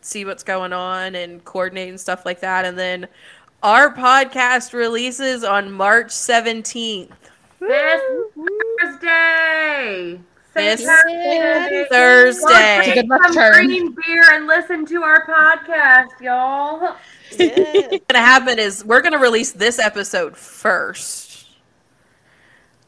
see 0.00 0.24
what's 0.24 0.44
going 0.44 0.72
on 0.72 1.16
and 1.16 1.44
coordinate 1.44 1.88
and 1.88 2.00
stuff 2.00 2.24
like 2.24 2.38
that. 2.38 2.64
And 2.64 2.78
then 2.78 3.08
our 3.64 3.92
podcast 3.92 4.72
releases 4.72 5.42
on 5.42 5.72
March 5.72 6.10
17th. 6.10 7.10
This 7.68 8.02
Thursday. 8.80 10.20
This 10.54 10.80
St. 10.84 11.88
Thursday. 11.88 12.78
It's 12.78 12.88
a 12.88 12.94
good 12.94 13.08
luck 13.08 13.22
Some 13.22 13.34
charm. 13.34 13.54
green 13.54 13.94
beer 13.94 14.24
and 14.32 14.46
listen 14.48 14.84
to 14.86 15.02
our 15.02 15.24
podcast, 15.24 16.20
y'all. 16.20 16.96
Yes. 17.30 17.88
What's 17.90 18.04
gonna 18.08 18.24
happen 18.24 18.58
is 18.58 18.84
we're 18.84 19.00
gonna 19.00 19.18
release 19.18 19.52
this 19.52 19.78
episode 19.78 20.36
first, 20.36 21.46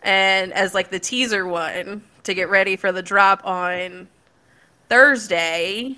and 0.02 0.52
as 0.52 0.74
like 0.74 0.90
the 0.90 0.98
teaser 0.98 1.46
one 1.46 2.02
to 2.24 2.34
get 2.34 2.50
ready 2.50 2.74
for 2.74 2.90
the 2.90 3.02
drop 3.02 3.46
on 3.46 4.08
Thursday. 4.88 5.96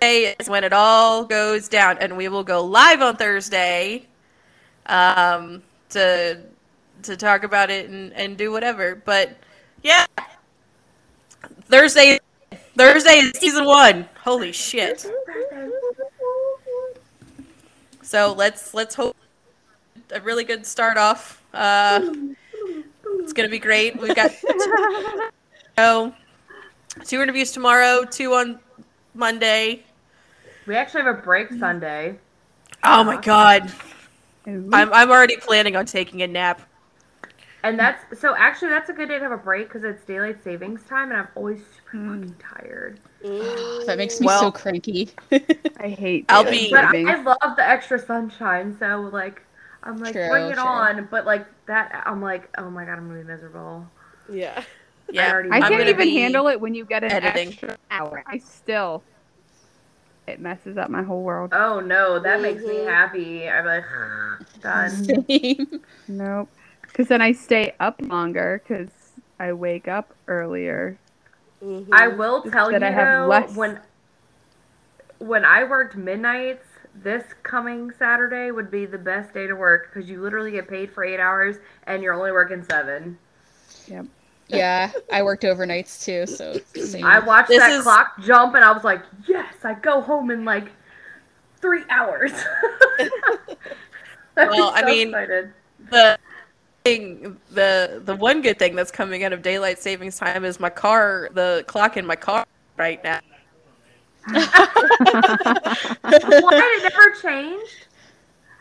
Thursday 0.00 0.36
is 0.38 0.48
when 0.48 0.62
it 0.62 0.72
all 0.72 1.24
goes 1.24 1.68
down, 1.68 1.98
and 1.98 2.16
we 2.16 2.28
will 2.28 2.44
go 2.44 2.62
live 2.62 3.02
on 3.02 3.16
Thursday, 3.16 4.06
um, 4.86 5.62
to 5.90 6.40
to 7.02 7.16
talk 7.16 7.44
about 7.44 7.70
it 7.70 7.88
and, 7.88 8.12
and 8.12 8.36
do 8.36 8.50
whatever. 8.50 8.94
But 8.96 9.36
yeah, 9.82 10.06
Thursday, 11.62 12.18
Thursday 12.76 13.18
is 13.18 13.38
season 13.38 13.64
one. 13.64 14.08
Holy 14.22 14.52
shit! 14.52 15.06
So 18.02 18.32
let's 18.32 18.74
let's 18.74 18.94
hope 18.94 19.16
a 20.12 20.20
really 20.20 20.44
good 20.44 20.64
start 20.64 20.96
off. 20.96 21.42
Uh, 21.52 22.00
it's 23.20 23.32
gonna 23.32 23.48
be 23.48 23.58
great. 23.58 24.00
We've 24.00 24.16
got 24.16 24.32
oh, 25.78 26.14
two 27.04 27.20
interviews 27.20 27.52
tomorrow, 27.52 28.04
two 28.04 28.34
on 28.34 28.58
Monday. 29.14 29.84
We 30.66 30.74
actually 30.74 31.02
have 31.02 31.18
a 31.18 31.20
break 31.20 31.52
Sunday. 31.52 32.18
Oh 32.84 33.04
my 33.04 33.20
god, 33.20 33.72
Ooh. 34.48 34.70
I'm 34.72 34.92
I'm 34.92 35.10
already 35.10 35.36
planning 35.36 35.76
on 35.76 35.86
taking 35.86 36.22
a 36.22 36.26
nap. 36.26 36.62
And 37.64 37.78
that's 37.78 38.18
so 38.20 38.34
actually 38.36 38.68
that's 38.70 38.88
a 38.88 38.92
good 38.92 39.08
day 39.08 39.18
to 39.18 39.24
have 39.24 39.32
a 39.32 39.36
break 39.36 39.68
because 39.68 39.82
it's 39.84 40.04
daylight 40.04 40.42
savings 40.42 40.82
time 40.84 41.10
and 41.10 41.20
I'm 41.20 41.28
always 41.34 41.58
super 41.58 41.90
Hmm. 41.98 42.14
fucking 42.22 42.36
tired. 42.38 43.00
Mm. 43.24 43.86
That 43.86 43.98
makes 43.98 44.20
me 44.20 44.26
Well- 44.26 44.40
so 44.40 44.50
cranky. 44.52 45.10
I 45.80 45.88
hate 45.88 46.24
I'll 46.28 46.44
be- 46.44 46.70
But 46.70 46.90
savings. 46.92 47.10
I 47.10 47.22
love 47.22 47.56
the 47.56 47.68
extra 47.68 47.98
sunshine, 47.98 48.76
so 48.78 49.08
like 49.12 49.42
I'm 49.82 49.98
like 49.98 50.12
True, 50.12 50.28
bring 50.28 50.46
it 50.50 50.54
true. 50.54 50.62
on. 50.62 51.08
But 51.10 51.26
like 51.26 51.46
that, 51.66 52.02
I'm 52.06 52.20
like, 52.22 52.48
oh 52.58 52.70
my 52.70 52.84
god, 52.84 52.98
I'm 52.98 53.08
gonna 53.08 53.20
be 53.20 53.26
miserable. 53.26 53.86
Yeah. 54.30 54.62
Yeah, 55.10 55.32
I 55.50 55.56
I'm 55.56 55.62
can't 55.62 55.80
even 55.88 55.96
be 55.96 56.14
handle 56.16 56.48
it 56.48 56.60
when 56.60 56.74
you 56.74 56.84
get 56.84 57.02
an 57.02 57.10
editing. 57.10 57.48
extra 57.48 57.76
hour. 57.90 58.22
I 58.26 58.36
still, 58.38 59.02
it 60.28 60.40
messes 60.40 60.76
up 60.76 60.90
my 60.90 61.02
whole 61.02 61.22
world. 61.22 61.50
Oh 61.52 61.80
no, 61.80 62.18
that 62.18 62.40
makes 62.40 62.62
me 62.62 62.78
happy. 62.84 63.48
I'm 63.48 63.64
like 63.64 63.84
done. 64.62 64.90
Same. 65.28 65.80
Nope. 66.06 66.48
Because 66.82 67.08
then 67.08 67.20
I 67.22 67.32
stay 67.32 67.74
up 67.80 68.00
longer 68.00 68.62
because 68.66 68.90
I 69.38 69.52
wake 69.52 69.88
up 69.88 70.14
earlier. 70.26 70.98
Mhm. 71.62 71.88
I 71.92 72.08
will 72.08 72.42
tell 72.42 72.70
you 72.70 72.78
that 72.78 72.86
I 72.86 72.90
have 72.90 73.22
though, 73.22 73.26
less- 73.28 73.56
when 73.56 73.80
when 75.18 75.44
I 75.44 75.64
worked 75.64 75.96
midnights, 75.96 76.64
this 76.94 77.24
coming 77.42 77.90
Saturday 77.98 78.50
would 78.50 78.70
be 78.70 78.86
the 78.86 78.98
best 78.98 79.34
day 79.34 79.46
to 79.46 79.54
work 79.54 79.92
because 79.92 80.08
you 80.08 80.20
literally 80.22 80.52
get 80.52 80.68
paid 80.68 80.92
for 80.92 81.04
eight 81.04 81.18
hours 81.20 81.56
and 81.86 82.02
you're 82.02 82.14
only 82.14 82.30
working 82.32 82.62
seven. 82.70 83.18
Yeah, 84.48 84.90
I 85.12 85.22
worked 85.22 85.42
overnights 85.44 86.04
too, 86.04 86.26
so 86.26 86.58
same. 86.82 87.04
I 87.04 87.18
watched 87.18 87.48
This 87.48 87.58
that 87.58 87.70
is- 87.70 87.82
clock 87.82 88.20
jump 88.22 88.54
and 88.54 88.64
I 88.64 88.72
was 88.72 88.84
like, 88.84 89.02
yes, 89.26 89.54
I 89.62 89.74
go 89.74 90.00
home 90.00 90.30
in 90.30 90.44
like 90.44 90.68
three 91.60 91.82
hours. 91.90 92.32
I 92.98 93.10
was 94.36 94.48
Well, 94.56 94.72
I 94.74 94.82
mean- 94.84 95.08
excited. 95.08 95.52
the 95.90 96.18
thing 96.84 97.36
the 97.50 98.00
the 98.04 98.14
one 98.16 98.40
good 98.40 98.58
thing 98.58 98.74
that's 98.76 98.90
coming 98.92 99.24
out 99.24 99.32
of 99.32 99.42
daylight 99.42 99.78
savings 99.78 100.16
time 100.16 100.44
is 100.44 100.58
my 100.60 100.70
car 100.70 101.28
the 101.34 101.64
clock 101.66 101.96
in 101.96 102.06
my 102.06 102.14
car 102.16 102.46
right 102.76 103.02
now 103.04 103.18
Why 104.28 104.44
it 106.78 106.82
never 106.82 107.10
changed? 107.20 107.86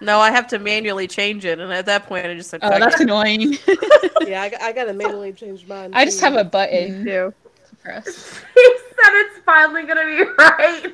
No 0.02 0.20
i 0.20 0.30
have 0.32 0.48
to 0.48 0.60
manually 0.60 1.08
change 1.08 1.44
it 1.46 1.60
and 1.60 1.72
at 1.74 1.86
that 1.86 2.06
point 2.06 2.26
i 2.26 2.34
just 2.34 2.50
said 2.50 2.60
oh, 2.64 2.70
that's 2.80 2.96
it." 3.00 3.04
annoying. 3.04 3.58
Yeah, 4.28 4.42
I, 4.42 4.50
got- 4.50 4.62
I 4.62 4.72
gotta 4.74 4.92
manually 4.94 5.32
change 5.32 5.66
mine. 5.68 5.92
I 5.94 6.04
just 6.04 6.20
have 6.20 6.34
a 6.36 6.44
Me 6.44 6.50
button 6.50 7.06
too. 7.06 7.34
to 7.70 7.76
press. 7.82 8.06
He 8.54 8.78
said 8.90 9.14
it's 9.22 9.38
finally 9.46 9.84
gonna 9.84 10.04
be 10.06 10.24
right. 10.38 10.94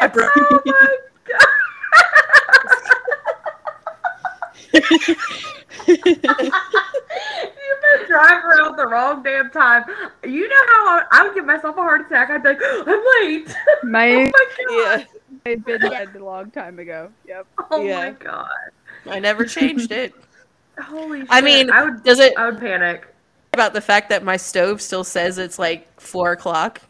I 0.00 0.06
broke- 0.12 0.30
Oh 4.74 5.65
my 5.88 5.94
god. 6.22 6.40
You've 6.42 7.82
been 8.00 8.06
driving 8.08 8.44
around 8.44 8.76
the 8.76 8.86
wrong 8.86 9.22
damn 9.22 9.50
time. 9.50 9.84
You 10.24 10.48
know 10.48 10.54
how 10.68 10.86
I, 10.88 11.02
I 11.12 11.22
would 11.26 11.34
give 11.34 11.44
myself 11.46 11.76
a 11.76 11.80
heart 11.82 12.02
attack. 12.06 12.30
I'd 12.30 12.42
be 12.42 12.50
like, 12.50 12.60
I'm 12.62 13.04
late. 13.22 13.56
My 13.84 14.10
oh 14.10 14.24
my 14.24 14.30
god. 14.68 15.00
Yeah. 15.00 15.04
I've 15.52 15.64
been 15.64 15.80
dead 15.80 16.16
a 16.16 16.24
long 16.24 16.50
time 16.50 16.78
ago. 16.78 17.10
Yep. 17.26 17.46
Oh 17.70 17.82
Yeah. 17.82 17.96
my 18.00 18.10
god. 18.12 18.48
i 19.08 19.18
never 19.18 19.44
changed 19.44 19.92
it 19.92 20.12
Holy 20.80 21.20
shit. 21.20 21.28
i 21.30 21.40
mean 21.40 21.70
I 21.70 21.84
would 21.84 22.02
does 22.04 22.18
it 22.20 22.32
I 22.36 22.46
would 22.50 22.58
panic. 22.60 23.06
about 23.54 23.72
the 23.72 23.80
fact 23.80 24.08
that 24.10 24.22
my 24.24 24.36
stove 24.36 24.80
still 24.82 25.04
says 25.04 25.38
it's 25.38 25.58
like 25.58 26.00
four 26.00 26.32
o'clock 26.32 26.80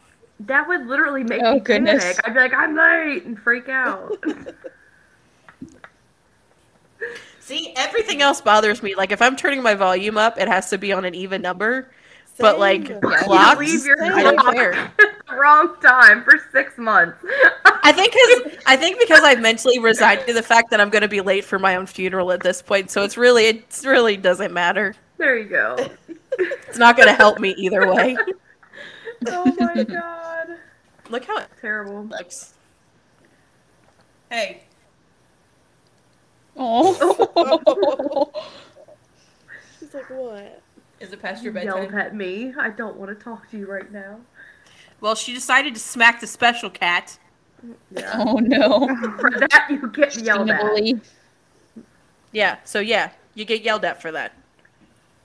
That 0.41 0.67
would 0.67 0.85
literally 0.87 1.23
make 1.23 1.41
Oh, 1.43 1.55
me 1.55 1.59
goodness. 1.61 2.03
panic. 2.03 2.19
I'd 2.25 2.33
be 2.33 2.39
like, 2.39 2.53
I'm 2.53 2.75
late 2.75 3.23
and 3.25 3.39
freak 3.39 3.69
out. 3.69 4.11
see 7.47 7.73
everything 7.77 8.21
else 8.21 8.41
bothers 8.41 8.83
me 8.83 8.93
like 8.95 9.11
if 9.11 9.21
i'm 9.21 9.35
turning 9.35 9.61
my 9.61 9.73
volume 9.73 10.17
up 10.17 10.37
it 10.37 10.47
has 10.47 10.69
to 10.69 10.77
be 10.77 10.91
on 10.91 11.05
an 11.05 11.15
even 11.15 11.41
number 11.41 11.89
but 12.37 12.59
like 12.59 12.89
Yeah. 12.89 12.99
clocks 13.23 13.59
leave 13.59 13.85
your 13.85 14.03
i 14.03 14.21
don't 14.21 14.53
care 14.53 14.91
wrong 15.35 15.75
time 15.81 16.23
for 16.23 16.39
six 16.51 16.77
months. 16.77 17.17
I 17.83 17.91
think 17.91 18.13
because 18.13 18.57
I 18.65 18.75
think 18.75 18.99
because 18.99 19.21
I've 19.23 19.41
mentally 19.41 19.79
resigned 19.79 20.25
to 20.27 20.33
the 20.33 20.41
fact 20.43 20.69
that 20.71 20.81
I'm 20.81 20.89
going 20.89 21.01
to 21.01 21.07
be 21.07 21.21
late 21.21 21.43
for 21.45 21.59
my 21.59 21.75
own 21.75 21.85
funeral 21.85 22.31
at 22.31 22.41
this 22.41 22.61
point, 22.61 22.89
so 22.91 23.03
it's 23.03 23.17
really 23.17 23.45
it 23.45 23.81
really 23.85 24.17
doesn't 24.17 24.53
matter. 24.53 24.95
There 25.17 25.37
you 25.37 25.45
go. 25.45 25.89
It's 26.39 26.77
not 26.77 26.95
gonna 26.97 27.13
help 27.13 27.39
me 27.39 27.55
either 27.57 27.91
way. 27.93 28.15
oh 29.27 29.55
my 29.59 29.83
god. 29.83 30.47
Look 31.09 31.25
how 31.25 31.43
Terrible. 31.61 32.03
looks. 32.05 32.53
Hey. 34.29 34.66
Oh. 36.57 38.31
She's 39.79 39.93
like, 39.93 40.09
what? 40.09 40.61
Is 40.99 41.13
it 41.13 41.21
past 41.21 41.43
your 41.43 41.53
You 41.53 41.61
yelled 41.61 41.81
bedtime? 41.91 41.99
at 41.99 42.15
me. 42.15 42.53
I 42.57 42.69
don't 42.69 42.97
want 42.97 43.17
to 43.17 43.23
talk 43.23 43.49
to 43.51 43.57
you 43.57 43.67
right 43.67 43.91
now. 43.91 44.19
Well, 44.99 45.13
she 45.15 45.33
decided 45.33 45.75
to 45.75 45.79
smack 45.79 46.19
the 46.19 46.27
special 46.27 46.69
cat. 46.69 47.19
Yeah. 47.91 48.23
oh 48.25 48.37
no. 48.37 48.87
For 49.19 49.29
that, 49.31 49.67
you 49.69 49.87
get 49.89 50.15
yelled 50.17 50.49
at. 50.49 50.61
Yeah, 52.31 52.57
so 52.63 52.79
yeah, 52.79 53.11
you 53.35 53.45
get 53.45 53.61
yelled 53.61 53.85
at 53.85 54.01
for 54.01 54.11
that. 54.11 54.33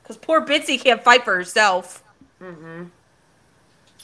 Because 0.03 0.17
poor 0.17 0.41
Bitsy 0.45 0.83
can't 0.83 1.03
fight 1.03 1.25
for 1.25 1.35
herself. 1.35 2.03
Mm-hmm. 2.41 2.85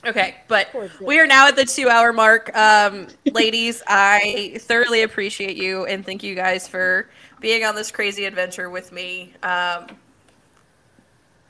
Okay, 0.07 0.37
but 0.47 0.69
we 1.01 1.19
are 1.19 1.27
now 1.27 1.49
at 1.49 1.57
the 1.57 1.65
two 1.65 1.89
hour 1.89 2.13
mark. 2.13 2.57
Um, 2.57 3.09
ladies, 3.33 3.83
I 3.89 4.55
thoroughly 4.61 5.03
appreciate 5.03 5.57
you 5.57 5.87
and 5.87 6.07
thank 6.07 6.23
you 6.23 6.37
guys 6.37 6.69
for 6.69 7.09
being 7.41 7.65
on 7.65 7.75
this 7.75 7.91
crazy 7.91 8.25
adventure 8.25 8.71
with 8.71 8.93
me. 8.93 9.35
Um, 9.43 9.89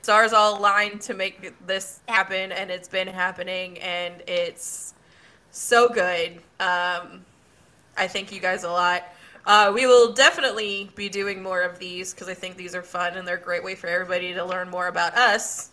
stars 0.00 0.32
all 0.32 0.58
aligned 0.58 1.02
to 1.02 1.14
make 1.14 1.52
this 1.66 2.00
happen, 2.08 2.52
and 2.52 2.70
it's 2.70 2.88
been 2.88 3.08
happening, 3.08 3.78
and 3.80 4.22
it's 4.26 4.94
so 5.50 5.88
good. 5.90 6.38
Um, 6.58 7.24
I 7.98 8.06
thank 8.08 8.32
you 8.32 8.40
guys 8.40 8.64
a 8.64 8.70
lot. 8.70 9.12
Uh, 9.44 9.72
we 9.74 9.86
will 9.86 10.12
definitely 10.14 10.90
be 10.94 11.10
doing 11.10 11.42
more 11.42 11.62
of 11.62 11.78
these 11.78 12.14
because 12.14 12.28
I 12.28 12.34
think 12.34 12.56
these 12.56 12.74
are 12.74 12.82
fun 12.82 13.16
and 13.16 13.26
they're 13.26 13.36
a 13.36 13.40
great 13.40 13.64
way 13.64 13.74
for 13.74 13.88
everybody 13.88 14.32
to 14.34 14.44
learn 14.44 14.68
more 14.68 14.88
about 14.88 15.16
us 15.16 15.70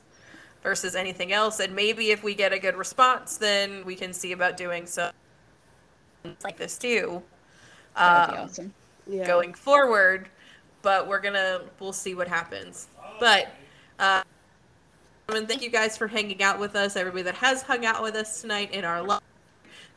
versus 0.65 0.95
anything 0.95 1.31
else. 1.31 1.59
And 1.59 1.73
maybe 1.75 2.09
if 2.09 2.23
we 2.23 2.33
get 2.33 2.51
a 2.51 2.57
good 2.57 2.75
response, 2.75 3.37
then 3.37 3.85
we 3.85 3.95
can 3.95 4.11
see 4.11 4.31
about 4.31 4.57
doing 4.57 4.87
some 4.87 5.11
like 6.43 6.57
this 6.57 6.75
too. 6.79 7.21
That 7.95 8.27
would 8.27 8.33
be 8.33 8.37
Um, 8.39 8.43
awesome. 8.49 8.73
Yeah. 9.07 9.27
going 9.27 9.53
forward, 9.53 10.27
but 10.81 11.07
we're 11.07 11.19
gonna 11.19 11.61
we'll 11.79 11.93
see 11.93 12.15
what 12.15 12.27
happens. 12.27 12.87
But 13.19 13.49
uh, 13.99 14.23
and 15.29 15.47
thank 15.47 15.61
you 15.61 15.69
guys 15.69 15.95
for 15.95 16.07
hanging 16.07 16.41
out 16.41 16.59
with 16.59 16.75
us. 16.75 16.95
Everybody 16.95 17.21
that 17.23 17.35
has 17.35 17.61
hung 17.61 17.85
out 17.85 18.01
with 18.01 18.15
us 18.15 18.41
tonight 18.41 18.73
in 18.73 18.83
our 18.83 19.03
live, 19.03 19.21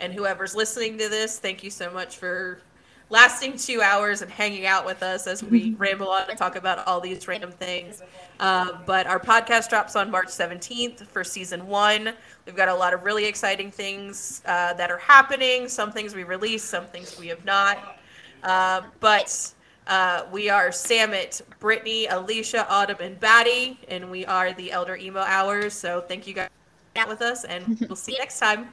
and 0.00 0.12
whoever's 0.12 0.54
listening 0.54 0.98
to 0.98 1.08
this, 1.08 1.38
thank 1.38 1.64
you 1.64 1.70
so 1.70 1.90
much 1.90 2.18
for 2.18 2.60
lasting 3.10 3.56
two 3.56 3.80
hours 3.80 4.22
and 4.22 4.30
hanging 4.30 4.66
out 4.66 4.84
with 4.84 5.02
us 5.02 5.26
as 5.26 5.42
we 5.42 5.74
ramble 5.78 6.08
on 6.08 6.28
and 6.28 6.38
talk 6.38 6.56
about 6.56 6.86
all 6.86 7.00
these 7.00 7.26
random 7.26 7.50
things. 7.50 8.02
Uh, 8.40 8.78
but 8.86 9.06
our 9.06 9.18
podcast 9.18 9.68
drops 9.68 9.96
on 9.96 10.10
March 10.10 10.28
17th 10.28 11.06
for 11.06 11.24
season 11.24 11.66
one. 11.66 12.12
We've 12.46 12.56
got 12.56 12.68
a 12.68 12.74
lot 12.74 12.94
of 12.94 13.04
really 13.04 13.24
exciting 13.24 13.70
things 13.70 14.42
uh, 14.46 14.74
that 14.74 14.90
are 14.90 14.98
happening. 14.98 15.68
Some 15.68 15.92
things 15.92 16.14
we 16.14 16.24
released, 16.24 16.66
some 16.66 16.86
things 16.86 17.18
we 17.18 17.28
have 17.28 17.44
not. 17.44 17.98
Uh, 18.42 18.82
but 19.00 19.52
uh, 19.88 20.24
we 20.30 20.48
are 20.50 20.70
Samit, 20.70 21.40
Brittany, 21.58 22.06
Alicia, 22.06 22.68
Autumn, 22.70 22.98
and 23.00 23.18
Batty, 23.18 23.80
and 23.88 24.10
we 24.10 24.24
are 24.26 24.52
the 24.52 24.70
Elder 24.70 24.96
Emo 24.96 25.20
Hours. 25.20 25.74
So 25.74 26.02
thank 26.02 26.26
you 26.26 26.34
guys 26.34 26.48
for 26.48 27.00
hanging 27.00 27.08
out 27.10 27.18
with 27.18 27.22
us, 27.22 27.44
and 27.44 27.80
we'll 27.88 27.96
see 27.96 28.12
you 28.12 28.18
next 28.18 28.38
time. 28.38 28.68